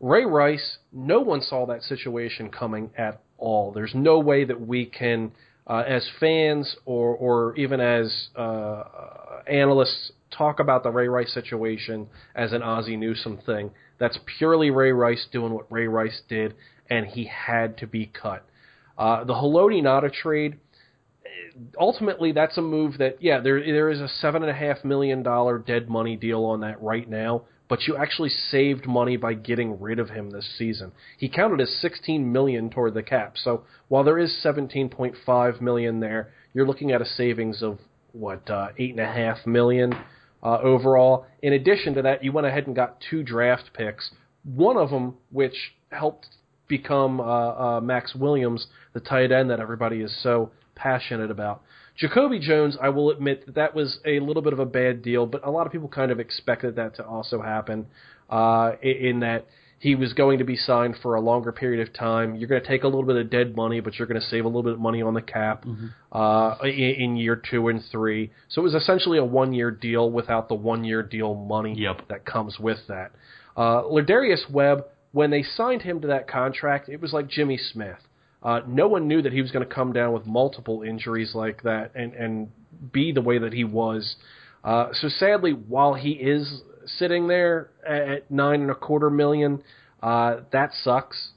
Ray 0.00 0.24
Rice, 0.24 0.78
no 0.94 1.20
one 1.20 1.42
saw 1.42 1.66
that 1.66 1.82
situation 1.82 2.48
coming 2.48 2.90
at 2.96 3.20
all. 3.36 3.70
There's 3.70 3.94
no 3.94 4.18
way 4.18 4.44
that 4.44 4.58
we 4.58 4.86
can, 4.86 5.32
uh, 5.66 5.84
as 5.86 6.08
fans 6.18 6.74
or 6.86 7.14
or 7.14 7.54
even 7.56 7.80
as 7.80 8.28
uh, 8.34 8.82
analysts, 9.46 10.12
talk 10.30 10.58
about 10.58 10.84
the 10.84 10.90
Ray 10.90 11.08
Rice 11.08 11.34
situation 11.34 12.06
as 12.34 12.54
an 12.54 12.62
Ozzie 12.62 12.96
Newsome 12.96 13.40
thing. 13.44 13.72
That's 13.98 14.18
purely 14.38 14.70
Ray 14.70 14.92
Rice 14.92 15.26
doing 15.30 15.52
what 15.52 15.70
Ray 15.70 15.86
Rice 15.86 16.22
did, 16.30 16.54
and 16.90 17.06
he 17.06 17.24
had 17.24 17.78
to 17.78 17.86
be 17.86 18.06
cut. 18.06 18.44
Uh, 18.98 19.24
the 19.24 19.32
Haloti 19.32 19.80
Ngata 19.82 20.12
trade, 20.12 20.58
ultimately, 21.78 22.32
that's 22.32 22.58
a 22.58 22.62
move 22.62 22.98
that 22.98 23.22
yeah, 23.22 23.40
there 23.40 23.60
there 23.64 23.88
is 23.90 24.00
a 24.00 24.08
seven 24.08 24.42
and 24.42 24.50
a 24.50 24.54
half 24.54 24.84
million 24.84 25.22
dollar 25.22 25.58
dead 25.58 25.88
money 25.88 26.16
deal 26.16 26.44
on 26.44 26.60
that 26.60 26.82
right 26.82 27.08
now, 27.08 27.42
but 27.68 27.86
you 27.86 27.96
actually 27.96 28.28
saved 28.28 28.86
money 28.86 29.16
by 29.16 29.32
getting 29.32 29.80
rid 29.80 29.98
of 29.98 30.10
him 30.10 30.30
this 30.30 30.48
season. 30.58 30.92
He 31.16 31.28
counted 31.28 31.60
as 31.60 31.74
16 31.80 32.30
million 32.30 32.68
toward 32.68 32.94
the 32.94 33.02
cap. 33.02 33.36
So 33.36 33.62
while 33.88 34.04
there 34.04 34.18
is 34.18 34.38
17.5 34.44 35.60
million 35.60 36.00
there, 36.00 36.30
you're 36.52 36.66
looking 36.66 36.90
at 36.90 37.00
a 37.00 37.06
savings 37.06 37.62
of 37.62 37.78
what 38.12 38.50
uh, 38.50 38.68
eight 38.76 38.90
and 38.90 39.00
a 39.00 39.06
half 39.06 39.46
million 39.46 39.94
uh, 40.42 40.58
overall. 40.58 41.26
In 41.42 41.52
addition 41.52 41.94
to 41.94 42.02
that, 42.02 42.24
you 42.24 42.32
went 42.32 42.46
ahead 42.46 42.66
and 42.66 42.74
got 42.74 42.98
two 43.08 43.22
draft 43.22 43.70
picks. 43.72 44.10
One 44.42 44.76
of 44.76 44.90
them, 44.90 45.14
which 45.30 45.54
helped 45.92 46.26
become 46.70 47.20
uh, 47.20 47.24
uh, 47.76 47.80
Maxx 47.82 48.14
Williams, 48.14 48.66
the 48.94 49.00
tight 49.00 49.30
end 49.30 49.50
that 49.50 49.60
everybody 49.60 50.00
is 50.00 50.22
so 50.22 50.52
passionate 50.74 51.30
about. 51.30 51.62
Jacoby 51.98 52.38
Jones, 52.38 52.78
I 52.80 52.88
will 52.88 53.10
admit 53.10 53.44
that 53.44 53.56
that 53.56 53.74
was 53.74 53.98
a 54.06 54.20
little 54.20 54.40
bit 54.40 54.54
of 54.54 54.58
a 54.58 54.64
bad 54.64 55.02
deal, 55.02 55.26
but 55.26 55.46
a 55.46 55.50
lot 55.50 55.66
of 55.66 55.72
people 55.72 55.88
kind 55.88 56.10
of 56.10 56.18
expected 56.18 56.76
that 56.76 56.96
to 56.96 57.04
also 57.04 57.42
happen. 57.42 57.86
Uh, 58.30 58.76
in 58.80 59.20
that 59.20 59.44
he 59.80 59.94
was 59.94 60.12
going 60.12 60.38
to 60.38 60.44
be 60.44 60.56
signed 60.56 60.94
for 61.02 61.14
a 61.14 61.20
longer 61.20 61.50
period 61.52 61.88
of 61.88 61.92
time. 61.94 62.36
You're 62.36 62.48
going 62.48 62.62
to 62.62 62.68
take 62.68 62.84
a 62.84 62.86
little 62.86 63.02
bit 63.02 63.16
of 63.16 63.30
dead 63.30 63.56
money, 63.56 63.80
but 63.80 63.98
you're 63.98 64.06
going 64.06 64.20
to 64.20 64.26
save 64.26 64.44
a 64.44 64.48
little 64.48 64.62
bit 64.62 64.74
of 64.74 64.78
money 64.78 65.00
on 65.00 65.14
the 65.14 65.22
cap 65.22 65.64
mm-hmm. 65.64 65.86
uh, 66.12 66.56
in, 66.62 66.70
in 67.02 67.16
year 67.16 67.34
two 67.50 67.68
and 67.68 67.82
three. 67.90 68.30
So 68.50 68.60
it 68.60 68.64
was 68.64 68.74
essentially 68.74 69.16
a 69.16 69.24
one 69.24 69.54
year 69.54 69.70
deal 69.70 70.10
without 70.10 70.48
the 70.48 70.54
one 70.54 70.84
year 70.84 71.02
deal 71.02 71.34
money 71.34 71.74
yep. 71.76 72.06
that 72.08 72.26
comes 72.26 72.58
with 72.60 72.78
that. 72.88 73.12
Uh, 73.56 73.82
Lardarius 73.82 74.48
Webb, 74.50 74.84
when 75.12 75.30
they 75.30 75.42
signed 75.42 75.82
him 75.82 76.00
to 76.00 76.08
that 76.08 76.28
contract, 76.28 76.88
it 76.88 77.00
was 77.00 77.12
like 77.12 77.28
Jimmy 77.28 77.58
Smith. 77.58 77.98
Uh, 78.42 78.60
no 78.66 78.88
one 78.88 79.06
knew 79.06 79.20
that 79.22 79.32
he 79.32 79.42
was 79.42 79.50
going 79.50 79.66
to 79.66 79.74
come 79.74 79.92
down 79.92 80.12
with 80.12 80.26
multiple 80.26 80.82
injuries 80.82 81.34
like 81.34 81.62
that 81.62 81.92
and 81.94 82.14
and 82.14 82.48
be 82.92 83.12
the 83.12 83.20
way 83.20 83.38
that 83.38 83.52
he 83.52 83.64
was. 83.64 84.16
Uh, 84.64 84.88
so 84.92 85.08
sadly, 85.08 85.52
while 85.52 85.94
he 85.94 86.12
is 86.12 86.62
sitting 86.86 87.28
there 87.28 87.70
at 87.86 88.30
nine 88.30 88.62
and 88.62 88.70
a 88.70 88.74
quarter 88.74 89.10
million, 89.10 89.62
uh, 90.02 90.36
that 90.52 90.72
sucks. 90.82 91.30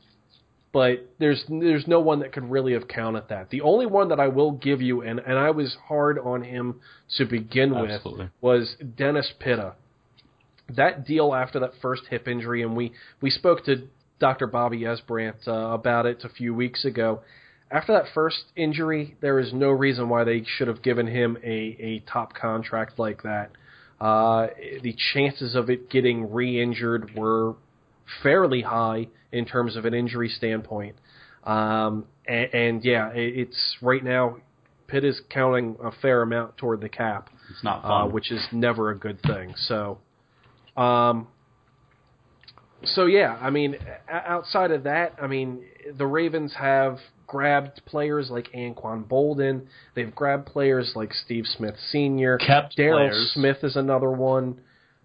But 0.71 1.07
there's 1.19 1.43
there's 1.49 1.87
no 1.87 1.99
one 1.99 2.19
that 2.19 2.31
could 2.31 2.49
really 2.49 2.73
have 2.73 2.87
counted 2.87 3.25
that. 3.29 3.49
The 3.51 3.61
only 3.61 3.85
one 3.85 4.09
that 4.09 4.19
I 4.19 4.27
will 4.27 4.51
give 4.51 4.81
you, 4.81 5.01
and, 5.01 5.19
and 5.19 5.37
I 5.37 5.51
was 5.51 5.77
hard 5.87 6.17
on 6.17 6.43
him 6.43 6.79
to 7.17 7.25
begin 7.25 7.75
Absolutely. 7.75 8.25
with, 8.25 8.31
was 8.41 8.75
Dennis 8.97 9.31
Pitta. 9.39 9.75
That 10.75 11.05
deal 11.05 11.33
after 11.33 11.59
that 11.59 11.71
first 11.81 12.03
hip 12.09 12.27
injury, 12.27 12.61
and 12.63 12.75
we 12.75 12.93
we 13.21 13.29
spoke 13.29 13.65
to 13.65 13.87
Dr. 14.19 14.47
Bobby 14.47 14.81
Esbrandt 14.81 15.47
uh, 15.47 15.51
about 15.51 16.05
it 16.05 16.23
a 16.23 16.29
few 16.29 16.53
weeks 16.53 16.85
ago. 16.85 17.21
After 17.71 17.93
that 17.93 18.05
first 18.13 18.43
injury, 18.55 19.17
there 19.19 19.39
is 19.39 19.51
no 19.51 19.69
reason 19.69 20.07
why 20.07 20.23
they 20.23 20.43
should 20.45 20.67
have 20.67 20.83
given 20.83 21.07
him 21.07 21.37
a, 21.43 21.49
a 21.49 22.03
top 22.11 22.33
contract 22.35 22.99
like 22.99 23.23
that. 23.23 23.49
Uh, 23.99 24.47
the 24.83 24.95
chances 25.13 25.55
of 25.55 25.69
it 25.69 25.89
getting 25.89 26.31
re-injured 26.31 27.15
were 27.15 27.55
fairly 28.21 28.61
high 28.61 29.07
in 29.31 29.45
terms 29.45 29.75
of 29.75 29.85
an 29.85 29.93
injury 29.93 30.29
standpoint. 30.29 30.95
Um, 31.43 32.05
and, 32.27 32.53
and 32.53 32.85
yeah, 32.85 33.09
it, 33.11 33.39
it's 33.39 33.77
right 33.81 34.03
now 34.03 34.37
Pitt 34.87 35.03
is 35.03 35.19
counting 35.29 35.75
a 35.83 35.91
fair 35.91 36.21
amount 36.21 36.57
toward 36.57 36.81
the 36.81 36.89
cap. 36.89 37.29
It's 37.49 37.63
not 37.63 37.83
uh, 37.83 38.07
which 38.07 38.31
is 38.31 38.45
never 38.51 38.91
a 38.91 38.97
good 38.97 39.21
thing. 39.23 39.53
So, 39.67 39.97
um, 40.77 41.27
so 42.85 43.05
yeah, 43.05 43.37
I 43.41 43.49
mean, 43.49 43.77
outside 44.09 44.71
of 44.71 44.83
that, 44.83 45.15
I 45.21 45.27
mean, 45.27 45.63
the 45.97 46.05
Ravens 46.05 46.53
have 46.55 46.99
grabbed 47.27 47.81
players 47.85 48.29
like 48.29 48.49
Anquan 48.53 49.05
Boldin. 49.07 49.67
They've 49.95 50.13
grabbed 50.13 50.45
players 50.47 50.91
like 50.95 51.13
Steve 51.13 51.45
Smith 51.47 51.75
Sr. 51.91 52.37
Kept 52.37 52.77
Daryl. 52.77 53.09
Smith 53.33 53.57
is 53.63 53.75
another 53.75 54.11
one. 54.11 54.59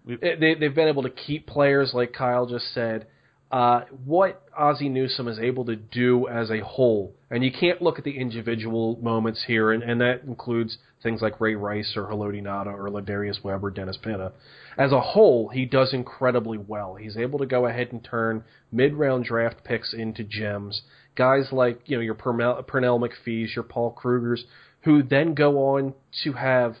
We've- 0.05 0.19
They, 0.39 0.55
they've 0.55 0.75
been 0.75 0.87
able 0.89 1.03
to 1.03 1.09
keep 1.09 1.47
players 1.47 1.93
like 1.93 2.11
Kyle 2.13 2.45
just 2.45 2.73
said. 2.73 3.07
Uh, 3.51 3.81
what 4.05 4.43
Ozzie 4.55 4.89
Newsome 4.89 5.27
is 5.27 5.39
able 5.39 5.65
to 5.65 5.75
do 5.75 6.27
as 6.27 6.51
a 6.51 6.59
whole, 6.59 7.15
and 7.31 7.43
you 7.43 7.51
can't 7.51 7.81
look 7.81 7.97
at 7.97 8.03
the 8.03 8.19
individual 8.19 8.99
moments 9.01 9.43
here, 9.47 9.71
and, 9.71 9.81
and 9.81 9.99
that 10.01 10.21
includes 10.27 10.77
things 11.01 11.21
like 11.21 11.41
Ray 11.41 11.55
Rice 11.55 11.93
or 11.95 12.03
Haloti 12.03 12.43
Ngata 12.43 12.67
or 12.67 12.89
Lardarius 12.91 13.43
Webb 13.43 13.63
or 13.63 13.71
Dennis 13.71 13.97
Pitta. 13.97 14.33
As 14.77 14.91
a 14.91 15.01
whole, 15.01 15.49
he 15.49 15.65
does 15.65 15.93
incredibly 15.93 16.59
well. 16.59 16.93
He's 16.93 17.17
able 17.17 17.39
to 17.39 17.47
go 17.47 17.65
ahead 17.65 17.91
and 17.91 18.03
turn 18.03 18.43
mid-round 18.71 19.25
draft 19.25 19.63
picks 19.63 19.95
into 19.95 20.23
gems. 20.23 20.83
Guys 21.15 21.47
like 21.51 21.81
you 21.85 21.97
know 21.97 22.03
your 22.03 22.15
Pernell 22.15 22.63
McPhee's, 22.63 23.55
your 23.55 23.63
Paul 23.63 23.97
Krugers, 23.99 24.41
who 24.81 25.01
then 25.01 25.33
go 25.33 25.75
on 25.75 25.95
to 26.23 26.33
have 26.33 26.75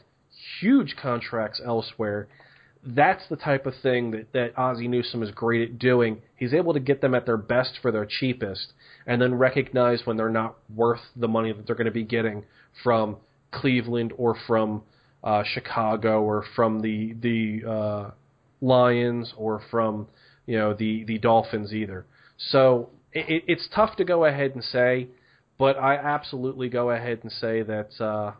huge 0.61 0.95
contracts 1.01 1.59
elsewhere 1.65 2.27
that's 2.85 3.23
the 3.29 3.35
type 3.35 3.65
of 3.65 3.73
thing 3.81 4.11
that, 4.11 4.31
that 4.33 4.57
Ozzie 4.57 4.87
Newsome 4.87 5.21
is 5.21 5.31
great 5.31 5.69
at 5.69 5.79
doing. 5.79 6.21
He's 6.37 6.53
able 6.53 6.73
to 6.73 6.79
get 6.79 7.01
them 7.01 7.13
at 7.13 7.25
their 7.25 7.37
best 7.37 7.79
for 7.81 7.91
their 7.91 8.05
cheapest, 8.05 8.73
and 9.05 9.21
then 9.21 9.35
recognize 9.35 10.01
when 10.05 10.17
they're 10.17 10.29
not 10.29 10.55
worth 10.73 11.01
the 11.15 11.27
money 11.27 11.51
that 11.51 11.67
they're 11.67 11.75
going 11.75 11.85
to 11.85 11.91
be 11.91 12.03
getting 12.03 12.45
from 12.83 13.17
Cleveland 13.51 14.13
or 14.17 14.37
from 14.47 14.83
uh, 15.23 15.43
Chicago 15.43 16.21
or 16.21 16.45
from 16.55 16.81
the 16.81 17.13
the 17.21 17.69
uh, 17.69 18.11
Lions 18.61 19.33
or 19.35 19.61
from 19.69 20.07
you 20.45 20.57
know 20.57 20.73
the 20.73 21.03
the 21.03 21.17
Dolphins 21.17 21.73
either. 21.73 22.05
So 22.51 22.89
it, 23.11 23.43
it's 23.47 23.67
tough 23.75 23.97
to 23.97 24.05
go 24.05 24.23
ahead 24.25 24.51
and 24.55 24.63
say, 24.63 25.09
but 25.57 25.77
I 25.77 25.95
absolutely 25.95 26.69
go 26.69 26.91
ahead 26.91 27.19
and 27.23 27.31
say 27.31 27.61
that 27.63 27.89
uh, 27.99 28.33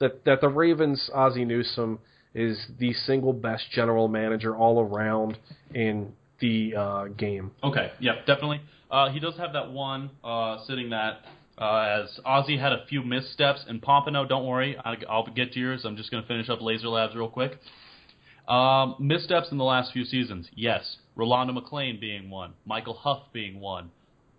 that 0.00 0.24
that 0.26 0.42
the 0.42 0.48
Ravens 0.48 1.08
Ozzie 1.14 1.46
Newsome 1.46 1.98
is 2.34 2.66
the 2.78 2.92
single 2.92 3.32
best 3.32 3.64
general 3.70 4.08
manager 4.08 4.56
all 4.56 4.80
around 4.80 5.38
in 5.72 6.12
the 6.40 6.74
uh, 6.76 7.04
game. 7.06 7.52
Okay, 7.62 7.92
yep, 8.00 8.26
definitely. 8.26 8.60
Uh, 8.90 9.10
he 9.10 9.20
does 9.20 9.36
have 9.36 9.52
that 9.52 9.70
one 9.70 10.10
uh, 10.22 10.58
sitting 10.66 10.90
that 10.90 11.20
uh, 11.58 12.02
as 12.02 12.20
Ozzie 12.24 12.58
had 12.58 12.72
a 12.72 12.84
few 12.86 13.02
missteps. 13.02 13.64
And 13.66 13.80
Pompano, 13.80 14.26
don't 14.26 14.46
worry, 14.46 14.76
I, 14.84 14.96
I'll 15.08 15.26
get 15.26 15.52
to 15.52 15.60
yours. 15.60 15.84
I'm 15.84 15.96
just 15.96 16.10
going 16.10 16.22
to 16.22 16.26
finish 16.26 16.48
up 16.48 16.60
Laser 16.60 16.88
Labs 16.88 17.14
real 17.14 17.28
quick. 17.28 17.52
Um, 18.48 18.96
missteps 18.98 19.48
in 19.50 19.58
the 19.58 19.64
last 19.64 19.92
few 19.92 20.04
seasons, 20.04 20.48
yes. 20.54 20.96
Rolando 21.16 21.58
McClain 21.58 22.00
being 22.00 22.28
one, 22.28 22.52
Michael 22.66 22.94
Huff 22.94 23.22
being 23.32 23.58
one. 23.58 23.90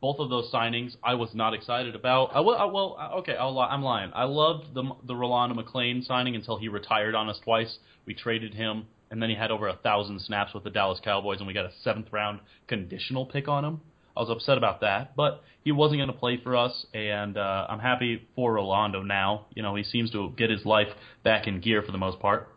Both 0.06 0.20
of 0.20 0.30
those 0.30 0.52
signings 0.52 0.96
I 1.04 1.16
was 1.16 1.34
not 1.34 1.56
excited 1.56 1.96
about. 1.96 2.30
I, 2.36 2.40
will, 2.40 2.56
I, 2.56 2.66
well, 2.66 2.96
okay, 3.22 3.32
li- 3.32 3.68
I'm 3.72 3.82
lying. 3.82 4.12
I 4.14 4.26
loved 4.26 4.72
the 4.76 4.84
the 5.04 5.16
Rolando 5.16 5.60
McClain 5.60 6.06
signing 6.06 6.36
until 6.36 6.58
he 6.60 6.68
retired 6.68 7.16
on 7.16 7.28
us 7.28 7.40
twice. 7.44 7.80
We 8.06 8.14
traded 8.14 8.54
him, 8.54 8.86
and 9.10 9.20
then 9.20 9.32
he 9.32 9.36
had 9.36 9.50
over 9.50 9.68
a 9.68 9.76
thousand 9.78 10.22
snaps 10.22 10.54
with 10.54 10.64
the 10.64 10.70
Dallas 10.70 11.00
Cowboys, 11.04 11.40
and 11.40 11.48
we 11.48 11.56
got 11.56 11.66
a 11.66 11.72
seventh 11.82 12.14
round 12.14 12.42
conditional 12.68 13.26
pick 13.26 13.48
on 13.48 13.66
him. 13.66 13.82
I 14.16 14.20
was 14.20 14.30
upset 14.30 14.60
about 14.60 14.82
that, 14.82 15.16
but 15.16 15.42
he 15.64 15.72
wasn't 15.72 15.98
going 16.02 16.14
to 16.14 16.20
play 16.20 16.38
for 16.38 16.56
us, 16.56 16.86
and 16.94 17.36
uh, 17.36 17.66
I'm 17.68 17.80
happy 17.80 18.28
for 18.36 18.54
Rolando 18.54 19.02
now. 19.02 19.48
You 19.56 19.64
know, 19.64 19.74
he 19.74 19.84
seems 19.84 20.12
to 20.12 20.32
get 20.38 20.52
his 20.52 20.66
life 20.66 20.90
back 21.24 21.48
in 21.48 21.62
gear 21.62 21.82
for 21.82 21.92
the 21.92 21.98
most 21.98 22.20
part. 22.20 22.48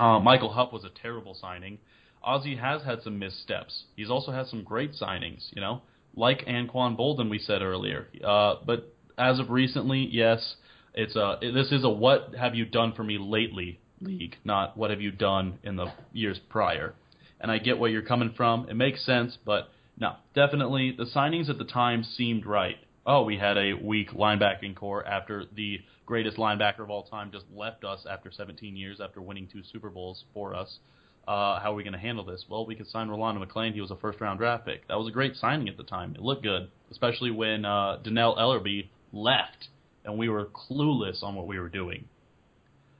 Uh, 0.00 0.18
Michael 0.18 0.52
Huff 0.52 0.72
was 0.72 0.82
a 0.82 0.90
terrible 1.00 1.34
signing. 1.40 1.78
Ozzie 2.24 2.56
has 2.56 2.82
had 2.82 3.02
some 3.02 3.20
missteps. 3.20 3.84
He's 3.94 4.10
also 4.10 4.32
had 4.32 4.48
some 4.48 4.64
great 4.64 4.94
signings, 5.00 5.48
you 5.52 5.60
know, 5.60 5.82
like 6.14 6.44
Anquan 6.46 6.96
Boldin, 6.96 7.30
we 7.30 7.38
said 7.38 7.62
earlier. 7.62 8.08
Uh, 8.24 8.56
but 8.64 8.94
as 9.18 9.38
of 9.38 9.50
recently, 9.50 10.08
yes, 10.10 10.56
it's 10.94 11.16
a 11.16 11.38
this 11.40 11.72
is 11.72 11.84
a 11.84 11.90
what 11.90 12.34
have 12.38 12.54
you 12.54 12.64
done 12.64 12.92
for 12.92 13.04
me 13.04 13.18
lately 13.18 13.80
league, 14.00 14.36
not 14.44 14.76
what 14.76 14.90
have 14.90 15.00
you 15.00 15.10
done 15.10 15.58
in 15.62 15.76
the 15.76 15.86
years 16.12 16.38
prior. 16.48 16.94
And 17.40 17.50
I 17.50 17.58
get 17.58 17.78
where 17.78 17.90
you're 17.90 18.02
coming 18.02 18.32
from. 18.36 18.68
It 18.68 18.74
makes 18.74 19.04
sense, 19.04 19.38
but 19.44 19.68
no, 19.98 20.14
definitely 20.34 20.94
the 20.96 21.06
signings 21.06 21.48
at 21.48 21.58
the 21.58 21.64
time 21.64 22.04
seemed 22.04 22.46
right. 22.46 22.76
Oh, 23.04 23.24
we 23.24 23.36
had 23.36 23.58
a 23.58 23.74
weak 23.74 24.10
linebacking 24.10 24.76
core 24.76 25.04
after 25.06 25.44
the 25.54 25.80
greatest 26.06 26.36
linebacker 26.36 26.80
of 26.80 26.90
all 26.90 27.02
time 27.04 27.30
just 27.32 27.46
left 27.52 27.84
us 27.84 28.06
after 28.08 28.30
17 28.30 28.76
years 28.76 29.00
after 29.00 29.20
winning 29.20 29.48
two 29.52 29.62
Super 29.72 29.90
Bowls 29.90 30.24
for 30.32 30.54
us. 30.54 30.78
Uh, 31.26 31.60
how 31.60 31.72
are 31.72 31.74
we 31.74 31.84
going 31.84 31.92
to 31.92 31.98
handle 31.98 32.24
this? 32.24 32.44
Well, 32.48 32.66
we 32.66 32.74
could 32.74 32.88
sign 32.88 33.08
Rolando 33.08 33.44
McClain. 33.44 33.74
He 33.74 33.80
was 33.80 33.90
a 33.90 33.96
first 33.96 34.20
round 34.20 34.38
draft 34.38 34.66
pick. 34.66 34.88
That 34.88 34.98
was 34.98 35.08
a 35.08 35.12
great 35.12 35.36
signing 35.36 35.68
at 35.68 35.76
the 35.76 35.84
time. 35.84 36.14
It 36.14 36.20
looked 36.20 36.42
good, 36.42 36.68
especially 36.90 37.30
when 37.30 37.64
uh, 37.64 37.98
Dannell 38.04 38.36
Ellerbe 38.38 38.88
left 39.12 39.68
and 40.04 40.18
we 40.18 40.28
were 40.28 40.46
clueless 40.46 41.22
on 41.22 41.34
what 41.34 41.46
we 41.46 41.58
were 41.58 41.68
doing. 41.68 42.06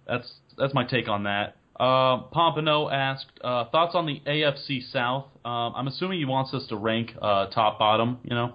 That's 0.07 0.31
that's 0.59 0.75
my 0.75 0.85
take 0.85 1.09
on 1.09 1.25
that. 1.25 1.57
Uh, 1.79 2.25
Pompano 2.31 2.91
asked 2.91 3.33
uh, 3.43 3.65
thoughts 3.71 3.95
on 3.95 4.07
the 4.07 4.21
AFC 4.27 4.93
South. 4.93 5.25
Um, 5.45 5.73
I'm 5.75 5.89
assuming 5.89 6.19
he 6.19 6.25
wants 6.25 6.53
us 6.55 6.67
to 6.69 6.77
rank 6.77 7.13
uh, 7.21 7.47
top 7.47 7.79
bottom. 7.79 8.19
You 8.23 8.37
know, 8.37 8.55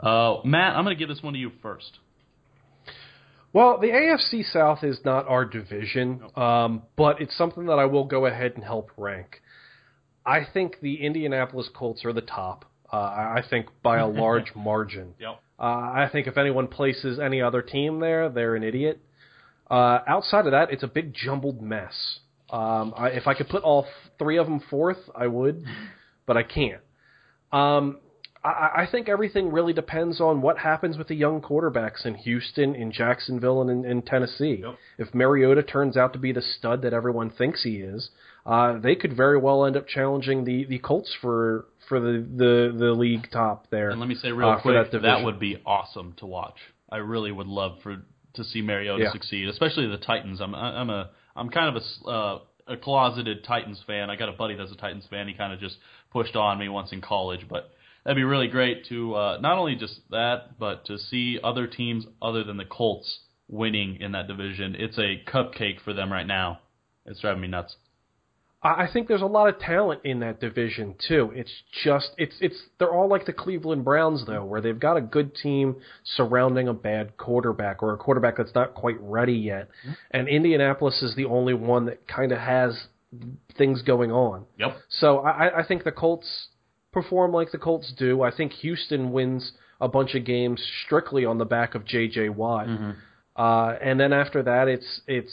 uh, 0.00 0.40
Matt, 0.44 0.76
I'm 0.76 0.84
going 0.84 0.96
to 0.96 0.98
give 0.98 1.08
this 1.08 1.22
one 1.22 1.34
to 1.34 1.38
you 1.38 1.50
first. 1.60 1.98
Well, 3.52 3.78
the 3.78 3.88
AFC 3.88 4.50
South 4.50 4.82
is 4.82 4.98
not 5.04 5.28
our 5.28 5.44
division, 5.44 6.22
um, 6.36 6.82
but 6.96 7.20
it's 7.20 7.36
something 7.36 7.66
that 7.66 7.78
I 7.78 7.84
will 7.84 8.04
go 8.04 8.26
ahead 8.26 8.52
and 8.54 8.64
help 8.64 8.90
rank. 8.96 9.42
I 10.24 10.46
think 10.50 10.80
the 10.80 11.04
Indianapolis 11.04 11.68
Colts 11.74 12.04
are 12.04 12.12
the 12.12 12.22
top. 12.22 12.64
Uh, 12.90 12.96
I 12.96 13.42
think 13.48 13.66
by 13.82 13.98
a 13.98 14.06
large 14.08 14.52
margin. 14.54 15.14
Yep. 15.18 15.40
Uh, 15.58 15.62
I 15.62 16.08
think 16.10 16.26
if 16.26 16.38
anyone 16.38 16.66
places 16.66 17.18
any 17.18 17.42
other 17.42 17.62
team 17.62 18.00
there, 18.00 18.28
they're 18.28 18.56
an 18.56 18.62
idiot. 18.62 19.00
Uh, 19.70 20.00
outside 20.06 20.46
of 20.46 20.52
that, 20.52 20.70
it's 20.70 20.82
a 20.82 20.88
big 20.88 21.14
jumbled 21.14 21.62
mess. 21.62 22.18
Um, 22.50 22.92
I, 22.96 23.08
if 23.08 23.26
I 23.26 23.34
could 23.34 23.48
put 23.48 23.62
all 23.62 23.86
three 24.18 24.38
of 24.38 24.46
them 24.46 24.60
fourth, 24.70 24.98
I 25.14 25.26
would, 25.26 25.64
but 26.26 26.36
I 26.36 26.42
can't. 26.42 26.80
Um, 27.52 27.98
I, 28.44 28.82
I 28.82 28.88
think 28.90 29.08
everything 29.08 29.52
really 29.52 29.72
depends 29.72 30.20
on 30.20 30.42
what 30.42 30.58
happens 30.58 30.98
with 30.98 31.08
the 31.08 31.14
young 31.14 31.40
quarterbacks 31.40 32.04
in 32.04 32.14
Houston, 32.14 32.74
in 32.74 32.90
Jacksonville, 32.90 33.60
and 33.60 33.70
in, 33.70 33.84
in 33.90 34.02
Tennessee. 34.02 34.62
Yep. 34.62 34.74
If 34.98 35.14
Mariota 35.14 35.62
turns 35.62 35.96
out 35.96 36.12
to 36.14 36.18
be 36.18 36.32
the 36.32 36.42
stud 36.42 36.82
that 36.82 36.92
everyone 36.92 37.30
thinks 37.30 37.62
he 37.62 37.76
is, 37.76 38.10
uh, 38.44 38.78
they 38.78 38.96
could 38.96 39.16
very 39.16 39.38
well 39.38 39.64
end 39.64 39.76
up 39.76 39.86
challenging 39.86 40.44
the, 40.44 40.64
the 40.64 40.78
Colts 40.78 41.14
for 41.20 41.66
for 41.88 42.00
the, 42.00 42.26
the, 42.36 42.74
the 42.76 42.92
league 42.92 43.28
top 43.30 43.66
there. 43.70 43.90
And 43.90 44.00
let 44.00 44.08
me 44.08 44.14
say 44.14 44.32
real 44.32 44.48
uh, 44.48 44.60
quick, 44.60 44.74
that 44.74 44.90
division. 44.90 45.24
would 45.24 45.38
be 45.38 45.60
awesome 45.66 46.14
to 46.18 46.26
watch. 46.26 46.56
I 46.90 46.96
really 46.96 47.32
would 47.32 47.46
love 47.46 47.78
for 47.82 48.02
to 48.34 48.44
see 48.44 48.62
Mariota 48.62 49.04
Yeah. 49.04 49.12
succeed, 49.12 49.48
especially 49.48 49.86
the 49.88 49.98
Titans. 49.98 50.40
I'm 50.40 50.54
I'm 50.54 50.90
a 50.90 51.10
I'm 51.36 51.48
kind 51.50 51.76
of 51.76 51.82
a 51.82 52.08
uh, 52.08 52.38
a 52.66 52.76
closeted 52.76 53.44
Titans 53.44 53.82
fan. 53.86 54.10
I 54.10 54.16
got 54.16 54.28
a 54.28 54.32
buddy 54.32 54.54
that's 54.56 54.72
a 54.72 54.76
Titans 54.76 55.04
fan. 55.10 55.28
He 55.28 55.34
kind 55.34 55.52
of 55.52 55.60
just 55.60 55.76
pushed 56.10 56.36
on 56.36 56.58
me 56.58 56.68
once 56.68 56.92
in 56.92 57.00
college, 57.00 57.46
but 57.48 57.70
that'd 58.04 58.16
be 58.16 58.24
really 58.24 58.48
great 58.48 58.86
to 58.86 59.14
uh, 59.14 59.38
not 59.40 59.58
only 59.58 59.76
just 59.76 60.00
that, 60.10 60.58
but 60.58 60.84
to 60.86 60.98
see 60.98 61.38
other 61.42 61.66
teams 61.66 62.06
other 62.20 62.44
than 62.44 62.56
the 62.56 62.64
Colts 62.64 63.20
winning 63.48 63.98
in 64.00 64.12
that 64.12 64.28
division. 64.28 64.74
It's 64.78 64.98
a 64.98 65.22
cupcake 65.30 65.80
for 65.84 65.92
them 65.92 66.12
right 66.12 66.26
now. 66.26 66.60
It's 67.06 67.20
driving 67.20 67.42
me 67.42 67.48
nuts. 67.48 67.76
I 68.62 68.84
I 68.84 68.88
think 68.92 69.08
there's 69.08 69.22
a 69.22 69.26
lot 69.26 69.48
of 69.48 69.58
talent 69.58 70.00
in 70.04 70.20
that 70.20 70.40
division 70.40 70.94
too. 71.08 71.32
It's 71.34 71.52
just 71.84 72.10
it's 72.16 72.34
it's 72.40 72.56
they're 72.78 72.92
all 72.92 73.08
like 73.08 73.26
the 73.26 73.32
Cleveland 73.32 73.84
Browns 73.84 74.24
though, 74.26 74.44
where 74.44 74.60
they've 74.60 74.78
got 74.78 74.96
a 74.96 75.00
good 75.00 75.34
team 75.34 75.76
surrounding 76.04 76.68
a 76.68 76.74
bad 76.74 77.16
quarterback 77.16 77.82
or 77.82 77.92
a 77.92 77.98
quarterback 77.98 78.36
that's 78.36 78.54
not 78.54 78.74
quite 78.74 79.00
ready 79.00 79.34
yet. 79.34 79.68
And 80.10 80.28
Indianapolis 80.28 81.02
is 81.02 81.14
the 81.16 81.26
only 81.26 81.54
one 81.54 81.86
that 81.86 82.06
kind 82.06 82.32
of 82.32 82.38
has 82.38 82.86
things 83.58 83.82
going 83.82 84.10
on. 84.10 84.46
Yep. 84.58 84.76
So 84.88 85.18
I, 85.18 85.60
I 85.60 85.66
think 85.66 85.84
the 85.84 85.92
Colts 85.92 86.48
perform 86.92 87.32
like 87.32 87.50
the 87.50 87.58
Colts 87.58 87.92
do. 87.98 88.22
I 88.22 88.30
think 88.34 88.52
Houston 88.54 89.12
wins 89.12 89.52
a 89.80 89.88
bunch 89.88 90.14
of 90.14 90.24
games 90.24 90.62
strictly 90.84 91.24
on 91.24 91.38
the 91.38 91.44
back 91.44 91.74
of 91.74 91.84
J.J. 91.84 92.28
Watt. 92.30 92.68
Uh, 93.36 93.76
and 93.82 93.98
then 93.98 94.12
after 94.12 94.42
that, 94.42 94.68
it's 94.68 95.00
it's 95.06 95.32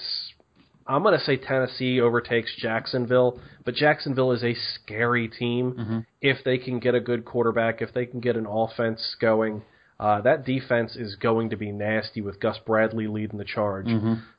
I'm 0.87 1.03
going 1.03 1.17
to 1.17 1.23
say 1.23 1.37
Tennessee 1.37 2.01
overtakes 2.01 2.51
Jacksonville, 2.57 3.39
but 3.63 3.75
Jacksonville 3.75 4.31
is 4.31 4.43
a 4.43 4.55
scary 4.55 5.27
team 5.27 6.05
if 6.21 6.43
they 6.43 6.57
can 6.57 6.79
get 6.79 6.95
a 6.95 6.99
good 6.99 7.25
quarterback, 7.25 7.81
if 7.81 7.93
they 7.93 8.05
can 8.07 8.19
get 8.21 8.35
an 8.35 8.47
offense 8.47 9.15
going. 9.21 9.61
Uh, 9.99 10.21
that 10.21 10.45
defense 10.45 10.95
is 10.95 11.15
going 11.15 11.49
to 11.49 11.57
be 11.57 11.71
nasty 11.73 12.21
with 12.21 12.39
Gus 12.39 12.57
Bradley 12.65 13.07
leading 13.07 13.37
the 13.37 13.43
charge. 13.43 13.85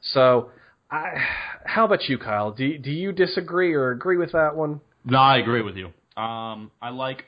So, 0.01 0.51
I, 0.91 1.23
how 1.67 1.85
about 1.85 2.09
you, 2.09 2.17
Kyle? 2.19 2.51
Do 2.51 2.79
do 2.79 2.91
you 2.91 3.13
disagree 3.13 3.75
or 3.75 3.91
agree 3.91 4.17
with 4.17 4.33
that 4.33 4.57
one? 4.57 4.81
No, 5.05 5.19
I 5.19 5.37
agree 5.37 5.61
with 5.63 5.77
you. 5.77 5.93
Um, 6.21 6.71
I 6.83 6.91
like, 6.91 7.25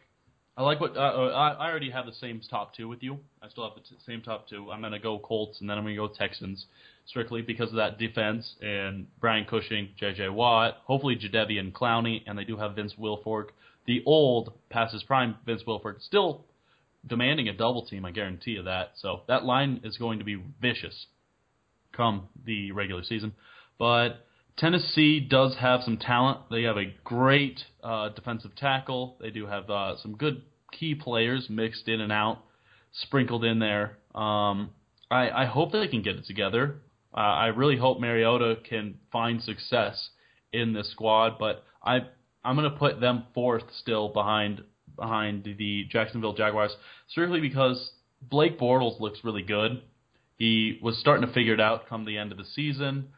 I 0.56 0.62
like 0.62 0.81
what 0.81 0.97
uh, 0.97 1.01
uh, 1.01 1.55
I, 1.59 1.70
already 1.70 1.90
have 1.90 2.05
the 2.05 2.12
same 2.12 2.40
top 2.51 2.74
two 2.74 2.89
with 2.89 3.02
you. 3.02 3.19
I 3.40 3.48
still 3.48 3.64
have 3.64 3.74
the 3.74 3.81
t- 3.81 4.01
same 4.05 4.20
top 4.20 4.48
two. 4.48 4.70
I'm 4.70 4.82
gonna 4.82 4.98
go 4.98 5.19
Colts 5.19 5.60
and 5.60 5.70
then 5.70 5.78
I'm 5.78 5.85
gonna 5.85 5.97
go 5.97 6.09
Texans, 6.09 6.66
strictly 7.06 7.40
because 7.40 7.70
of 7.70 7.77
that 7.77 7.98
defense 7.98 8.55
and 8.60 9.06
Brian 9.19 9.47
Cushing, 9.47 9.89
J.J. 9.98 10.28
Watt, 10.28 10.78
hopefully 10.85 11.16
Jadeveon 11.16 11.73
Clowney, 11.73 12.23
and 12.27 12.39
they 12.39 12.44
do 12.44 12.56
have 12.59 12.74
Vince 12.74 12.94
Wilfork, 13.01 13.48
the 13.86 14.02
old 14.05 14.52
past 14.69 14.93
his 14.93 15.02
prime 15.02 15.36
Vince 15.47 15.62
Wilfork, 15.66 16.02
still 16.02 16.44
demanding 17.06 17.48
a 17.48 17.52
double 17.55 17.86
team. 17.86 18.05
I 18.05 18.10
guarantee 18.10 18.52
you 18.52 18.62
that. 18.64 18.93
So 18.97 19.23
that 19.28 19.44
line 19.44 19.81
is 19.85 19.97
going 19.97 20.19
to 20.19 20.24
be 20.24 20.43
vicious 20.60 21.06
come 21.93 22.28
the 22.44 22.73
regular 22.73 23.05
season. 23.05 23.32
But 23.78 24.27
Tennessee 24.57 25.20
does 25.20 25.57
have 25.57 25.83
some 25.83 25.97
talent. 25.97 26.41
They 26.51 26.62
have 26.62 26.77
a 26.77 26.95
great 27.05 27.61
uh, 27.83 28.11
defensive 28.11 28.55
tackle. 28.57 29.16
They 29.20 29.31
do 29.31 29.47
have 29.47 29.69
uh, 29.70 29.97
some 30.03 30.16
good 30.16 30.43
key 30.73 30.95
players 30.95 31.49
mixed 31.49 31.89
in 31.89 32.01
and 32.01 32.12
out, 32.12 32.39
sprinkled 32.93 33.45
in 33.45 33.59
there. 33.59 33.99
Um, 34.15 34.70
I, 35.11 35.31
I 35.31 35.45
hope 35.47 35.73
they 35.73 35.89
can 35.89 36.03
get 36.03 36.16
it 36.16 36.27
together. 36.27 36.77
Uh, 37.15 37.20
I 37.20 37.47
really 37.49 37.77
hope 37.77 38.01
Mariota 38.01 38.57
can 38.69 38.99
find 39.11 39.43
success 39.43 40.11
in 40.53 40.73
this 40.73 40.91
squad, 40.91 41.39
but 41.39 41.65
I 41.83 42.01
I'm 42.45 42.57
going 42.57 42.70
to 42.70 42.77
put 42.77 43.01
them 43.01 43.24
fourth 43.35 43.65
still 43.79 44.09
behind 44.09 44.62
behind 44.97 45.45
the 45.45 45.85
Jacksonville 45.91 46.35
Jaguars, 46.35 46.74
strictly 47.09 47.41
because 47.41 47.93
Blake 48.20 48.59
Bortles 48.59 49.01
looks 49.01 49.20
really 49.24 49.43
good. 49.43 49.83
He 50.37 50.79
was 50.83 50.99
starting 50.99 51.27
to 51.27 51.33
figure 51.33 51.55
it 51.55 51.61
out 51.61 51.89
come 51.89 52.05
the 52.05 52.19
end 52.19 52.33
of 52.33 52.39
the 52.39 52.45
season, 52.45 53.09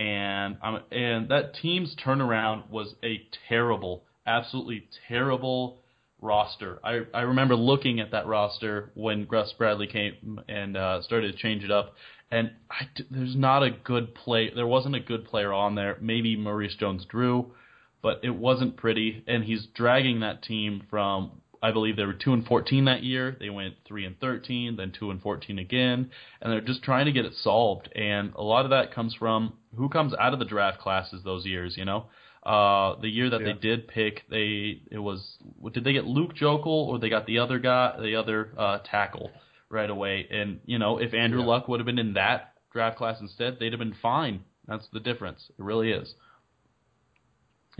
and 0.00 0.56
and 0.90 1.28
that 1.28 1.54
team's 1.60 1.94
turnaround 2.02 2.70
was 2.70 2.94
a 3.04 3.20
terrible, 3.48 4.04
absolutely 4.26 4.88
terrible 5.08 5.78
roster. 6.22 6.80
I 6.82 7.00
I 7.12 7.20
remember 7.20 7.54
looking 7.54 8.00
at 8.00 8.10
that 8.12 8.26
roster 8.26 8.90
when 8.94 9.26
Gus 9.26 9.52
Bradley 9.58 9.86
came 9.86 10.40
and 10.48 10.74
uh, 10.74 11.02
started 11.02 11.32
to 11.32 11.38
change 11.38 11.64
it 11.64 11.70
up, 11.70 11.94
and 12.30 12.50
I, 12.70 12.86
there's 13.10 13.36
not 13.36 13.62
a 13.62 13.70
good 13.70 14.14
play. 14.14 14.50
There 14.54 14.66
wasn't 14.66 14.96
a 14.96 15.00
good 15.00 15.26
player 15.26 15.52
on 15.52 15.74
there. 15.74 15.98
Maybe 16.00 16.34
Maurice 16.34 16.76
Jones-Drew, 16.76 17.52
but 18.00 18.20
it 18.22 18.34
wasn't 18.34 18.78
pretty. 18.78 19.22
And 19.26 19.44
he's 19.44 19.66
dragging 19.74 20.20
that 20.20 20.42
team 20.42 20.86
from. 20.88 21.42
I 21.62 21.72
believe 21.72 21.96
they 21.96 22.04
were 22.06 22.14
two 22.14 22.32
and 22.32 22.46
fourteen 22.46 22.86
that 22.86 23.02
year. 23.02 23.36
They 23.38 23.50
went 23.50 23.74
three 23.86 24.06
and 24.06 24.18
thirteen, 24.18 24.76
then 24.76 24.92
two 24.98 25.10
and 25.10 25.20
fourteen 25.20 25.58
again, 25.58 26.10
and 26.40 26.52
they're 26.52 26.60
just 26.60 26.82
trying 26.82 27.06
to 27.06 27.12
get 27.12 27.26
it 27.26 27.34
solved. 27.34 27.90
And 27.94 28.32
a 28.34 28.42
lot 28.42 28.64
of 28.64 28.70
that 28.70 28.94
comes 28.94 29.14
from 29.14 29.54
who 29.76 29.88
comes 29.88 30.14
out 30.14 30.32
of 30.32 30.38
the 30.38 30.44
draft 30.46 30.78
classes 30.80 31.22
those 31.22 31.44
years. 31.44 31.76
You 31.76 31.84
know, 31.84 32.06
uh, 32.44 32.98
the 33.00 33.08
year 33.08 33.28
that 33.30 33.40
Yeah. 33.40 33.52
they 33.52 33.58
did 33.58 33.88
pick, 33.88 34.24
they 34.30 34.80
it 34.90 34.98
was 34.98 35.36
did 35.72 35.84
they 35.84 35.92
get 35.92 36.06
Luke 36.06 36.34
Joeckel 36.34 36.66
or 36.66 36.98
they 36.98 37.10
got 37.10 37.26
the 37.26 37.38
other 37.40 37.58
guy, 37.58 37.94
the 38.00 38.16
other 38.16 38.52
uh, 38.56 38.78
tackle 38.90 39.30
right 39.68 39.90
away? 39.90 40.26
And 40.30 40.60
you 40.64 40.78
know, 40.78 40.98
if 40.98 41.12
Andrew 41.12 41.40
Yeah. 41.40 41.46
Luck 41.46 41.68
would 41.68 41.80
have 41.80 41.86
been 41.86 41.98
in 41.98 42.14
that 42.14 42.54
draft 42.72 42.96
class 42.96 43.20
instead, 43.20 43.58
they'd 43.58 43.72
have 43.72 43.80
been 43.80 43.96
fine. 44.00 44.44
That's 44.66 44.88
the 44.92 45.00
difference. 45.00 45.50
It 45.58 45.62
really 45.62 45.90
is. 45.92 46.14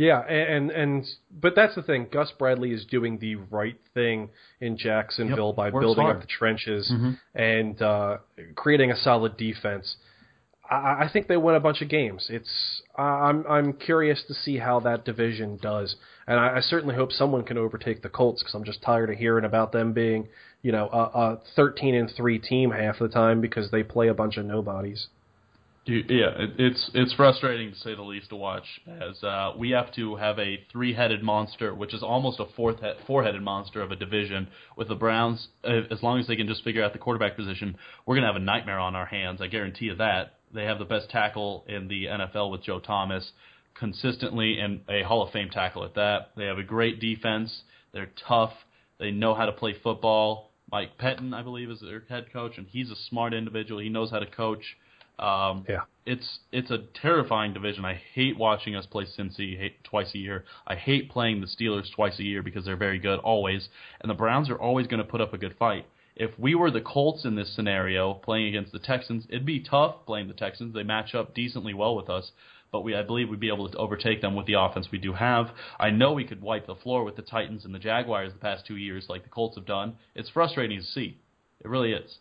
Yeah, 0.01 0.21
and 0.21 0.71
and 0.71 1.05
but 1.31 1.55
that's 1.55 1.75
the 1.75 1.83
thing. 1.83 2.07
Gus 2.11 2.33
Bradley 2.39 2.73
is 2.73 2.87
doing 2.87 3.19
the 3.19 3.35
right 3.35 3.77
thing 3.93 4.31
in 4.59 4.79
Jacksonville 4.79 5.49
Yep, 5.49 5.57
by 5.57 5.71
building 5.71 6.05
hard. 6.05 6.17
up 6.17 6.23
the 6.23 6.27
trenches 6.29 6.91
Mhm. 6.91 7.19
and 7.35 7.83
uh, 7.83 8.17
creating 8.55 8.91
a 8.91 8.97
solid 8.97 9.37
defense. 9.37 9.97
I, 10.71 11.05
I 11.05 11.11
think 11.13 11.29
they 11.29 11.37
win 11.37 11.55
a 11.55 11.61
bunch 11.61 11.83
of 11.83 11.91
games. 11.91 12.29
It's 12.31 12.81
I'm 12.97 13.45
I'm 13.47 13.75
curious 13.75 14.23
to 14.29 14.33
see 14.33 14.57
how 14.57 14.81
that 14.81 15.05
division 15.05 15.59
does, 15.61 15.97
and 16.27 16.41
I, 16.41 16.57
I 16.57 16.61
certainly 16.61 16.95
hope 16.95 17.13
someone 17.13 17.43
can 17.45 17.59
overtake 17.59 18.01
the 18.01 18.09
Colts 18.09 18.43
because 18.43 18.55
I'm 18.55 18.65
just 18.65 18.81
tired 18.81 19.11
of 19.11 19.19
hearing 19.19 19.45
about 19.45 19.71
them 19.73 19.93
being 19.93 20.29
you 20.63 20.73
know 20.73 20.89
a, 20.91 21.03
a 21.35 21.39
13 21.57 21.95
and 21.95 22.11
three 22.17 22.39
team 22.39 22.71
half 22.71 22.99
the 22.99 23.09
time 23.09 23.43
because 23.43 23.71
they 23.71 23.83
play 23.83 24.09
a 24.09 24.15
bunch 24.15 24.39
of 24.39 24.47
nobodies. 24.47 25.09
Yeah, 25.87 26.31
it, 26.39 26.51
it's 26.59 26.91
it's 26.95 27.13
frustrating 27.15 27.73
to 27.73 27.79
say 27.79 27.95
the 27.95 28.03
least 28.03 28.29
to 28.29 28.37
watch, 28.37 28.67
as 28.87 29.23
uh, 29.25 29.53
we 29.57 29.71
have 29.71 29.93
to 29.95 30.17
have 30.17 30.39
a 30.39 30.61
three-headed 30.71 31.23
monster, 31.23 31.75
which 31.75 31.95
is 31.95 32.03
almost 32.03 32.39
a 32.39 32.45
fourth 32.55 32.81
he- 32.81 33.05
four-headed 33.07 33.43
monster 33.43 33.81
of 33.81 33.91
a 33.91 33.97
division. 33.97 34.49
With 34.77 34.89
the 34.89 34.95
Browns, 34.95 35.49
uh, 35.65 35.81
as 35.91 36.03
long 36.03 36.21
as 36.21 36.27
they 36.27 36.37
can 36.37 36.47
just 36.47 36.63
figure 36.65 36.85
out 36.85 36.93
the 36.93 36.99
quarterback 36.99 37.35
position, 37.35 37.77
we're 38.05 38.15
gonna 38.15 38.27
have 38.27 38.37
a 38.37 38.45
nightmare 38.45 38.79
on 38.79 38.95
our 38.95 39.07
hands. 39.07 39.41
I 39.41 39.47
guarantee 39.47 39.87
you 39.87 39.97
that. 39.97 40.35
They 40.53 40.65
have 40.65 40.79
the 40.79 40.85
best 40.85 41.09
tackle 41.11 41.65
in 41.67 41.89
the 41.89 42.07
NFL 42.07 42.51
with 42.51 42.63
Joe 42.63 42.79
Thomas, 42.81 43.33
consistently, 43.75 44.59
and 44.59 44.81
a 44.89 45.03
Hall 45.03 45.23
of 45.23 45.33
Fame 45.33 45.49
tackle 45.51 45.85
at 45.85 45.95
that. 45.95 46.33
They 46.37 46.45
have 46.45 46.59
a 46.59 46.63
great 46.63 47.01
defense. 47.01 47.63
They're 47.93 48.11
tough. 48.29 48.53
They 48.99 49.11
know 49.11 49.35
how 49.35 49.47
to 49.47 49.53
play 49.53 49.75
football. 49.83 50.51
Mike 50.71 50.99
Pettine, 50.99 51.35
I 51.35 51.43
believe, 51.43 51.71
is 51.71 51.81
their 51.81 52.05
head 52.09 52.33
coach, 52.33 52.59
and 52.59 52.67
he's 52.69 52.91
a 52.91 52.97
smart 52.97 53.33
individual. 53.33 53.81
He 53.81 53.89
knows 53.89 54.11
how 54.11 54.19
to 54.19 54.27
coach. 54.27 54.77
Um, 55.21 55.65
Yeah. 55.69 55.83
It's 56.07 56.41
it's 56.51 56.71
a 56.71 56.79
terrifying 57.01 57.53
division. 57.53 57.85
I 57.85 58.01
hate 58.15 58.37
watching 58.37 58.75
us 58.75 58.87
play 58.87 59.05
Cincy 59.05 59.57
hate, 59.57 59.85
twice 59.85 60.15
a 60.15 60.19
year. 60.19 60.45
I 60.67 60.75
hate 60.75 61.11
playing 61.11 61.41
the 61.41 61.47
Steelers 61.47 61.93
twice 61.95 62.19
a 62.19 62.25
year 62.25 62.43
because 62.43 62.65
they're 62.65 62.75
very 62.75 62.99
good 62.99 63.21
always, 63.21 63.69
and 64.01 64.11
the 64.11 64.15
Browns 64.15 64.49
are 64.49 64.59
always 64.59 64.87
going 64.87 65.03
to 65.05 65.09
put 65.09 65.21
up 65.21 65.35
a 65.35 65.39
good 65.39 65.55
fight. 65.59 65.87
If 66.17 66.37
we 66.39 66.55
were 66.55 66.71
the 66.71 66.81
Colts 66.81 67.25
in 67.25 67.37
this 67.37 67.55
scenario 67.55 68.15
playing 68.15 68.49
against 68.49 68.73
the 68.73 68.79
Texans, 68.79 69.27
it'd 69.29 69.47
be 69.47 69.61
tough 69.61 70.07
playing 70.07 70.29
the 70.29 70.35
Texans. 70.35 70.75
They 70.75 70.83
match 70.83 71.15
up 71.15 71.35
decently 71.35 71.75
well 71.75 71.95
with 71.95 72.09
us, 72.09 72.33
but 72.73 72.81
we 72.81 72.97
I 72.97 73.03
believe 73.03 73.29
we'd 73.29 73.39
be 73.39 73.49
able 73.49 73.69
to 73.69 73.79
overtake 73.79 74.23
them 74.23 74.35
with 74.35 74.47
the 74.47 74.55
offense 74.55 74.89
we 74.91 74.99
do 74.99 75.13
have. 75.13 75.51
I 75.79 75.91
know 75.91 76.13
we 76.13 76.25
could 76.25 76.41
wipe 76.41 76.67
the 76.67 76.75
floor 76.77 77.05
with 77.05 77.17
the 77.17 77.23
Titans 77.23 77.67
and 77.67 77.75
the 77.75 77.79
Jaguars 77.79 78.33
the 78.33 78.39
past 78.39 78.67
two 78.67 78.77
years, 78.77 79.07
like 79.11 79.23
the 79.23 79.29
Colts 79.29 79.57
have 79.57 79.67
done. 79.67 79.97
It's 80.15 80.31
frustrating 80.31 80.81
to 80.81 80.85
see. 80.85 81.19
It 81.61 81.69
really 81.69 81.93
is. 81.93 82.19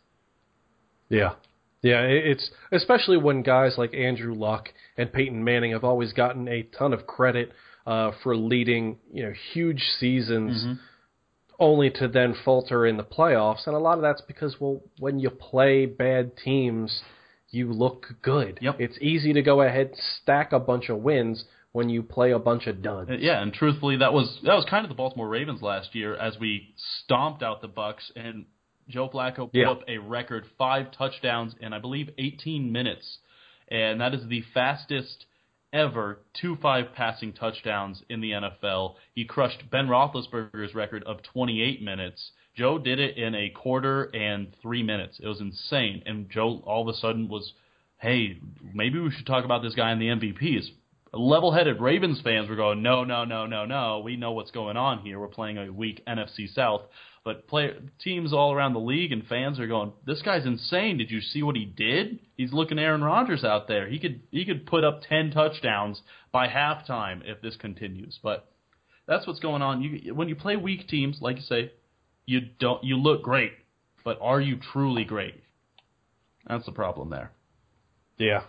Yeah. 1.07 1.35
Yeah, 1.81 2.01
it's 2.01 2.49
especially 2.71 3.17
when 3.17 3.41
guys 3.41 3.75
like 3.77 3.93
Andrew 3.93 4.33
Luck 4.33 4.69
and 4.97 5.11
Peyton 5.13 5.43
Manning 5.43 5.71
have 5.71 5.83
always 5.83 6.11
gotten 6.13 6.47
a 6.47 6.63
ton 6.63 6.91
of 6.93 7.07
credit 7.07 7.51
uh, 7.87 8.11
for 8.21 8.35
leading, 8.35 8.97
you 9.13 9.23
know, 9.23 9.33
huge 9.53 9.81
seasons, 9.99 10.63
Mm-hmm. 10.63 10.73
only 11.59 11.89
to 11.91 12.07
then 12.07 12.35
falter 12.45 12.85
in 12.85 12.97
the 12.97 13.03
playoffs. 13.03 13.65
And 13.65 13.75
a 13.75 13.79
lot 13.79 13.97
of 13.97 14.01
that's 14.01 14.21
because, 14.21 14.57
well, 14.59 14.81
when 14.99 15.19
you 15.19 15.29
play 15.29 15.85
bad 15.85 16.37
teams, 16.37 17.01
you 17.49 17.71
look 17.71 18.07
good. 18.21 18.59
Yep. 18.61 18.75
It's 18.79 18.97
easy 19.01 19.33
to 19.33 19.41
go 19.41 19.61
ahead 19.61 19.87
and 19.87 19.97
stack 20.21 20.51
a 20.51 20.59
bunch 20.59 20.89
of 20.89 20.97
wins 20.99 21.45
when 21.71 21.89
you 21.89 22.03
play 22.03 22.31
a 22.31 22.39
bunch 22.39 22.67
of 22.67 22.81
duds. 22.81 23.09
Uh, 23.09 23.13
Yeah, 23.19 23.41
and 23.41 23.53
truthfully, 23.53 23.97
that 23.97 24.11
was 24.13 24.39
that 24.43 24.55
was 24.55 24.65
kind 24.69 24.85
of 24.85 24.89
the 24.89 24.95
Baltimore 24.95 25.27
Ravens 25.29 25.61
last 25.61 25.95
year 25.95 26.15
as 26.15 26.37
we 26.39 26.73
stomped 27.03 27.41
out 27.43 27.61
the 27.61 27.67
Bucks 27.67 28.11
and 28.15 28.45
Joe 28.89 29.07
Flacco 29.09 29.45
put 29.51 29.53
Yeah. 29.53 29.71
up 29.71 29.83
a 29.87 29.97
record 29.99 30.45
five 30.57 30.91
touchdowns 30.91 31.55
in 31.61 31.73
I 31.73 31.79
believe 31.79 32.09
18 32.17 32.71
minutes, 32.71 33.19
and 33.67 34.01
that 34.01 34.13
is 34.13 34.27
the 34.27 34.41
fastest 34.53 35.25
ever 35.71 36.19
two 36.33 36.55
five 36.57 36.93
passing 36.93 37.31
touchdowns 37.33 38.03
in 38.09 38.21
the 38.21 38.31
NFL. 38.31 38.95
He 39.13 39.25
crushed 39.25 39.69
Ben 39.69 39.87
Roethlisberger's 39.87 40.73
record 40.73 41.03
of 41.03 41.21
28 41.21 41.81
minutes. 41.81 42.31
Joe 42.55 42.79
did 42.79 42.99
it 42.99 43.17
in 43.17 43.35
a 43.35 43.49
quarter 43.49 44.05
and 44.15 44.53
three 44.61 44.83
minutes. 44.83 45.19
It 45.19 45.27
was 45.27 45.39
insane, 45.39 46.01
and 46.05 46.29
Joe 46.29 46.61
all 46.65 46.81
of 46.81 46.93
a 46.93 46.97
sudden 46.97 47.27
was, 47.29 47.53
hey, 47.99 48.39
maybe 48.73 48.99
we 48.99 49.11
should 49.11 49.27
talk 49.27 49.45
about 49.45 49.61
this 49.61 49.75
guy 49.75 49.91
in 49.91 49.99
the 49.99 50.07
MVPs 50.09 50.71
level-headed 51.13 51.81
Ravens 51.81 52.21
fans 52.21 52.49
were 52.49 52.55
going, 52.55 52.81
no, 52.83 53.03
no, 53.03 53.25
no, 53.25 53.45
no, 53.45 53.65
no. 53.65 53.99
We 53.99 54.15
know 54.15 54.31
what's 54.33 54.51
going 54.51 54.77
on 54.77 54.99
here. 54.99 55.19
We're 55.19 55.27
playing 55.27 55.57
a 55.57 55.71
weak 55.71 56.03
NFC 56.07 56.47
South, 56.53 56.83
but 57.23 57.47
play, 57.47 57.71
teams 57.99 58.33
all 58.33 58.53
around 58.53 58.73
the 58.73 58.79
league 58.79 59.11
and 59.11 59.25
fans 59.27 59.59
are 59.59 59.67
going, 59.67 59.91
this 60.05 60.21
guy's 60.21 60.45
insane. 60.45 60.97
Did 60.97 61.11
you 61.11 61.21
see 61.21 61.43
what 61.43 61.55
he 61.55 61.65
did? 61.65 62.19
He's 62.37 62.53
looking 62.53 62.79
Aaron 62.79 63.03
Rodgers 63.03 63.43
out 63.43 63.67
there. 63.67 63.87
He 63.87 63.99
could 63.99 64.21
he 64.31 64.45
could 64.45 64.65
put 64.65 64.83
up 64.83 65.01
ten 65.07 65.31
touchdowns 65.31 66.01
by 66.31 66.47
halftime 66.47 67.21
if 67.25 67.41
this 67.41 67.55
continues. 67.57 68.19
But 68.23 68.49
that's 69.07 69.27
what's 69.27 69.39
going 69.39 69.61
on. 69.61 69.81
You 69.81 70.13
when 70.15 70.29
you 70.29 70.35
play 70.35 70.55
weak 70.55 70.87
teams, 70.87 71.17
like 71.21 71.35
you 71.35 71.43
say, 71.43 71.71
you 72.25 72.41
don't 72.59 72.83
you 72.83 72.95
look 72.97 73.21
great, 73.23 73.53
but 74.03 74.17
are 74.21 74.39
you 74.39 74.57
truly 74.71 75.03
great? 75.03 75.43
That's 76.47 76.65
the 76.65 76.71
problem 76.71 77.09
there. 77.09 77.31
Yeah. 78.17 78.41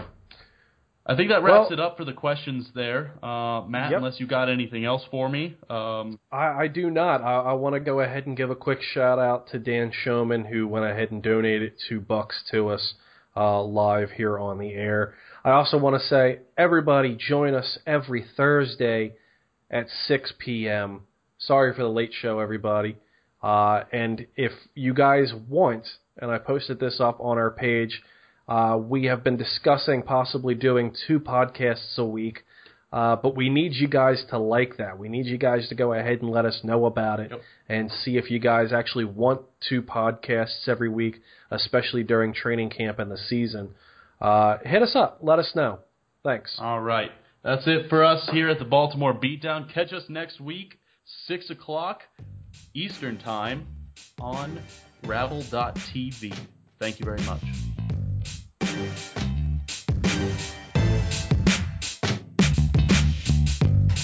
I 1.07 1.17
think 1.17 1.31
that 1.31 1.43
wraps 1.43 1.71
Well- 1.71 1.73
it 1.73 1.81
up 1.81 1.97
for 1.97 2.05
the 2.05 2.13
questions 2.13 2.71
there, 2.75 3.13
uh, 3.23 3.63
Matt. 3.67 3.91
Yep. 3.91 3.99
Unless 3.99 4.21
you 4.21 4.27
got 4.27 4.49
anything 4.49 4.85
else 4.85 5.05
for 5.11 5.29
me, 5.29 5.57
um, 5.69 6.21
I, 6.31 6.47
I 6.65 6.67
do 6.69 6.91
not. 6.91 7.23
I, 7.23 7.37
I 7.37 7.53
want 7.55 7.75
to 7.75 7.81
go 7.81 8.01
ahead 8.01 8.27
and 8.27 8.37
give 8.37 8.51
a 8.51 8.55
quick 8.55 8.83
shout 8.83 9.19
out 9.19 9.49
to 9.49 9.59
Dan 9.59 9.93
Showman, 9.93 10.45
who 10.45 10.69
went 10.69 10.85
ahead 10.85 11.11
and 11.11 11.23
donated 11.23 11.73
two 11.89 12.01
bucks 12.01 12.45
to 12.51 12.69
us 12.69 12.95
uh, 13.37 13.63
live 13.63 14.11
here 14.13 14.39
on 14.39 14.59
the 14.59 14.73
air. 14.73 15.15
I 15.43 15.51
also 15.53 15.79
want 15.79 16.01
to 16.01 16.07
say, 16.07 16.41
everybody, 16.59 17.17
join 17.17 17.55
us 17.55 17.79
every 17.87 18.25
Thursday 18.37 19.15
at 19.71 19.89
6 19.89 20.35
p.m. 20.39 21.03
Sorry 21.39 21.73
for 21.75 21.83
the 21.83 21.89
late 21.89 22.13
show, 22.13 22.41
everybody. 22.41 22.97
Uh, 23.43 23.85
and 23.91 24.27
if 24.37 24.53
you 24.75 24.93
guys 24.93 25.33
want, 25.49 25.87
and 26.19 26.31
I 26.31 26.37
posted 26.39 26.79
this 26.79 27.01
up 27.01 27.19
on 27.21 27.39
our 27.39 27.51
page, 27.51 28.03
uh, 28.51 28.77
we 28.77 29.05
have 29.07 29.25
been 29.25 29.37
discussing 29.39 30.03
possibly 30.03 30.55
doing 30.55 30.93
two 31.07 31.19
podcasts 31.21 31.97
a 31.97 32.05
week. 32.05 32.45
Uh, 32.93 33.15
but 33.15 33.37
we 33.37 33.49
need 33.49 33.73
you 33.73 33.87
guys 33.87 34.25
to 34.31 34.37
like 34.37 34.77
that. 34.79 34.99
We 34.99 35.09
need 35.09 35.25
you 35.27 35.39
guys 35.39 35.69
to 35.69 35.77
go 35.77 35.93
ahead 35.93 36.23
and 36.23 36.31
let 36.33 36.45
us 36.45 36.59
know 36.65 36.87
about 36.87 37.21
it 37.21 37.31
Yep. 37.31 37.41
and 37.69 37.89
see 37.89 38.17
if 38.17 38.33
you 38.33 38.41
guys 38.41 38.73
actually 38.73 39.05
want 39.05 39.43
two 39.69 39.81
podcasts 39.81 40.67
every 40.67 40.89
week, 40.89 41.23
especially 41.53 42.03
during 42.03 42.35
training 42.35 42.71
camp 42.71 42.99
and 42.99 43.09
the 43.09 43.17
season. 43.17 43.77
Uh, 44.21 44.59
hit 44.65 44.83
us 44.83 44.97
up. 44.97 45.19
Let 45.23 45.39
us 45.39 45.53
know. 45.55 45.79
Thanks. 46.25 46.59
all 46.61 46.81
right. 46.81 47.13
That's 47.45 47.63
it 47.69 47.89
for 47.89 48.03
us 48.05 48.29
here 48.33 48.49
at 48.49 48.59
the 48.59 48.65
Baltimore 48.65 49.15
Beatdown. 49.15 49.73
Catch 49.73 49.93
us 49.93 50.03
next 50.09 50.41
week, 50.41 50.81
six 51.29 51.49
o'clock 51.49 52.01
Eastern 52.75 53.19
Time 53.19 53.69
on 54.21 54.61
Rabble.tv. 55.07 56.37
Thank 56.81 56.99
you 56.99 57.05
very 57.05 57.23
much. 57.23 57.70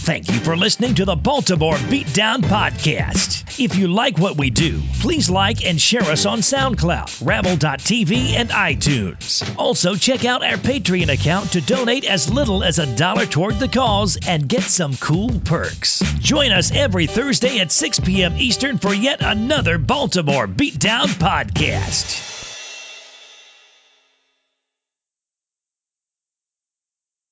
Thank 0.07 0.29
you 0.29 0.39
for 0.39 0.57
listening 0.57 0.95
to 0.95 1.05
the 1.05 1.17
Baltimore 1.17 1.75
Beatdown 1.75 2.43
Podcast. 2.43 3.59
If 3.59 3.75
you 3.75 3.89
like 3.89 4.19
what 4.19 4.37
we 4.37 4.51
do, 4.51 4.81
please 5.01 5.29
like 5.29 5.67
and 5.67 5.81
share 5.81 6.03
us 6.03 6.27
on 6.27 6.39
SoundCloud, 6.39 7.27
Rabble.tv, 7.27 8.35
and 8.35 8.51
iTunes. 8.51 9.59
Also, 9.59 9.97
check 9.97 10.25
out 10.25 10.45
our 10.45 10.59
Patreon 10.59 11.13
account 11.13 11.55
to 11.55 11.61
donate 11.61 12.05
as 12.05 12.33
little 12.33 12.63
as 12.63 12.79
a 12.79 12.95
dollar 12.95 13.27
toward 13.27 13.59
the 13.59 13.67
cause 13.67 14.17
and 14.29 14.49
get 14.49 14.63
some 14.63 14.95
cool 14.95 15.41
perks. 15.41 15.99
Join 16.21 16.53
us 16.53 16.71
every 16.71 17.09
Thursday 17.09 17.59
at 17.59 17.73
6 17.73 17.99
p.m. 17.99 18.37
Eastern 18.37 18.79
for 18.79 18.95
yet 18.95 19.23
another 19.23 19.77
Baltimore 19.77 20.47
Beatdown 20.47 21.07
Podcast. 21.07 22.36